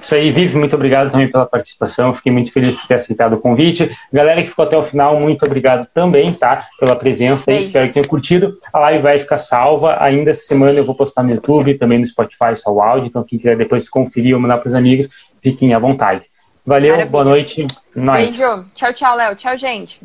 Isso 0.00 0.14
aí, 0.14 0.30
Vivi, 0.30 0.56
muito 0.56 0.76
obrigado 0.76 1.10
também 1.10 1.30
pela 1.30 1.46
participação. 1.46 2.14
Fiquei 2.14 2.30
muito 2.30 2.52
feliz 2.52 2.76
por 2.76 2.86
ter 2.86 2.94
aceitado 2.94 3.34
o 3.34 3.38
convite. 3.38 3.90
Galera 4.12 4.42
que 4.42 4.48
ficou 4.48 4.64
até 4.64 4.76
o 4.76 4.82
final, 4.82 5.18
muito 5.18 5.44
obrigado 5.44 5.88
também, 5.92 6.32
tá? 6.32 6.68
Pela 6.78 6.94
presença. 6.94 7.50
Espero 7.52 7.86
que 7.86 7.94
tenham 7.94 8.06
curtido. 8.06 8.54
A 8.72 8.78
live 8.78 9.02
vai 9.02 9.18
ficar 9.18 9.38
salva. 9.38 9.96
Ainda 10.02 10.30
essa 10.30 10.42
semana 10.42 10.78
eu 10.78 10.84
vou 10.84 10.94
postar 10.94 11.22
no 11.22 11.30
YouTube, 11.30 11.78
também 11.78 11.98
no 11.98 12.06
Spotify, 12.06 12.56
só 12.56 12.70
o 12.70 12.82
áudio. 12.82 13.06
Então, 13.06 13.24
quem 13.24 13.38
quiser 13.38 13.56
depois 13.56 13.88
conferir 13.88 14.34
ou 14.34 14.40
mandar 14.40 14.58
para 14.58 14.68
os 14.68 14.74
amigos, 14.74 15.08
fiquem 15.40 15.72
à 15.72 15.78
vontade. 15.78 16.26
Valeu, 16.70 16.92
Maravilha. 16.92 17.10
boa 17.10 17.24
noite. 17.24 17.66
Nós. 17.96 18.36
Beijo. 18.36 18.64
Tchau, 18.76 18.92
tchau, 18.92 19.16
Léo. 19.16 19.34
Tchau, 19.34 19.58
gente. 19.58 20.00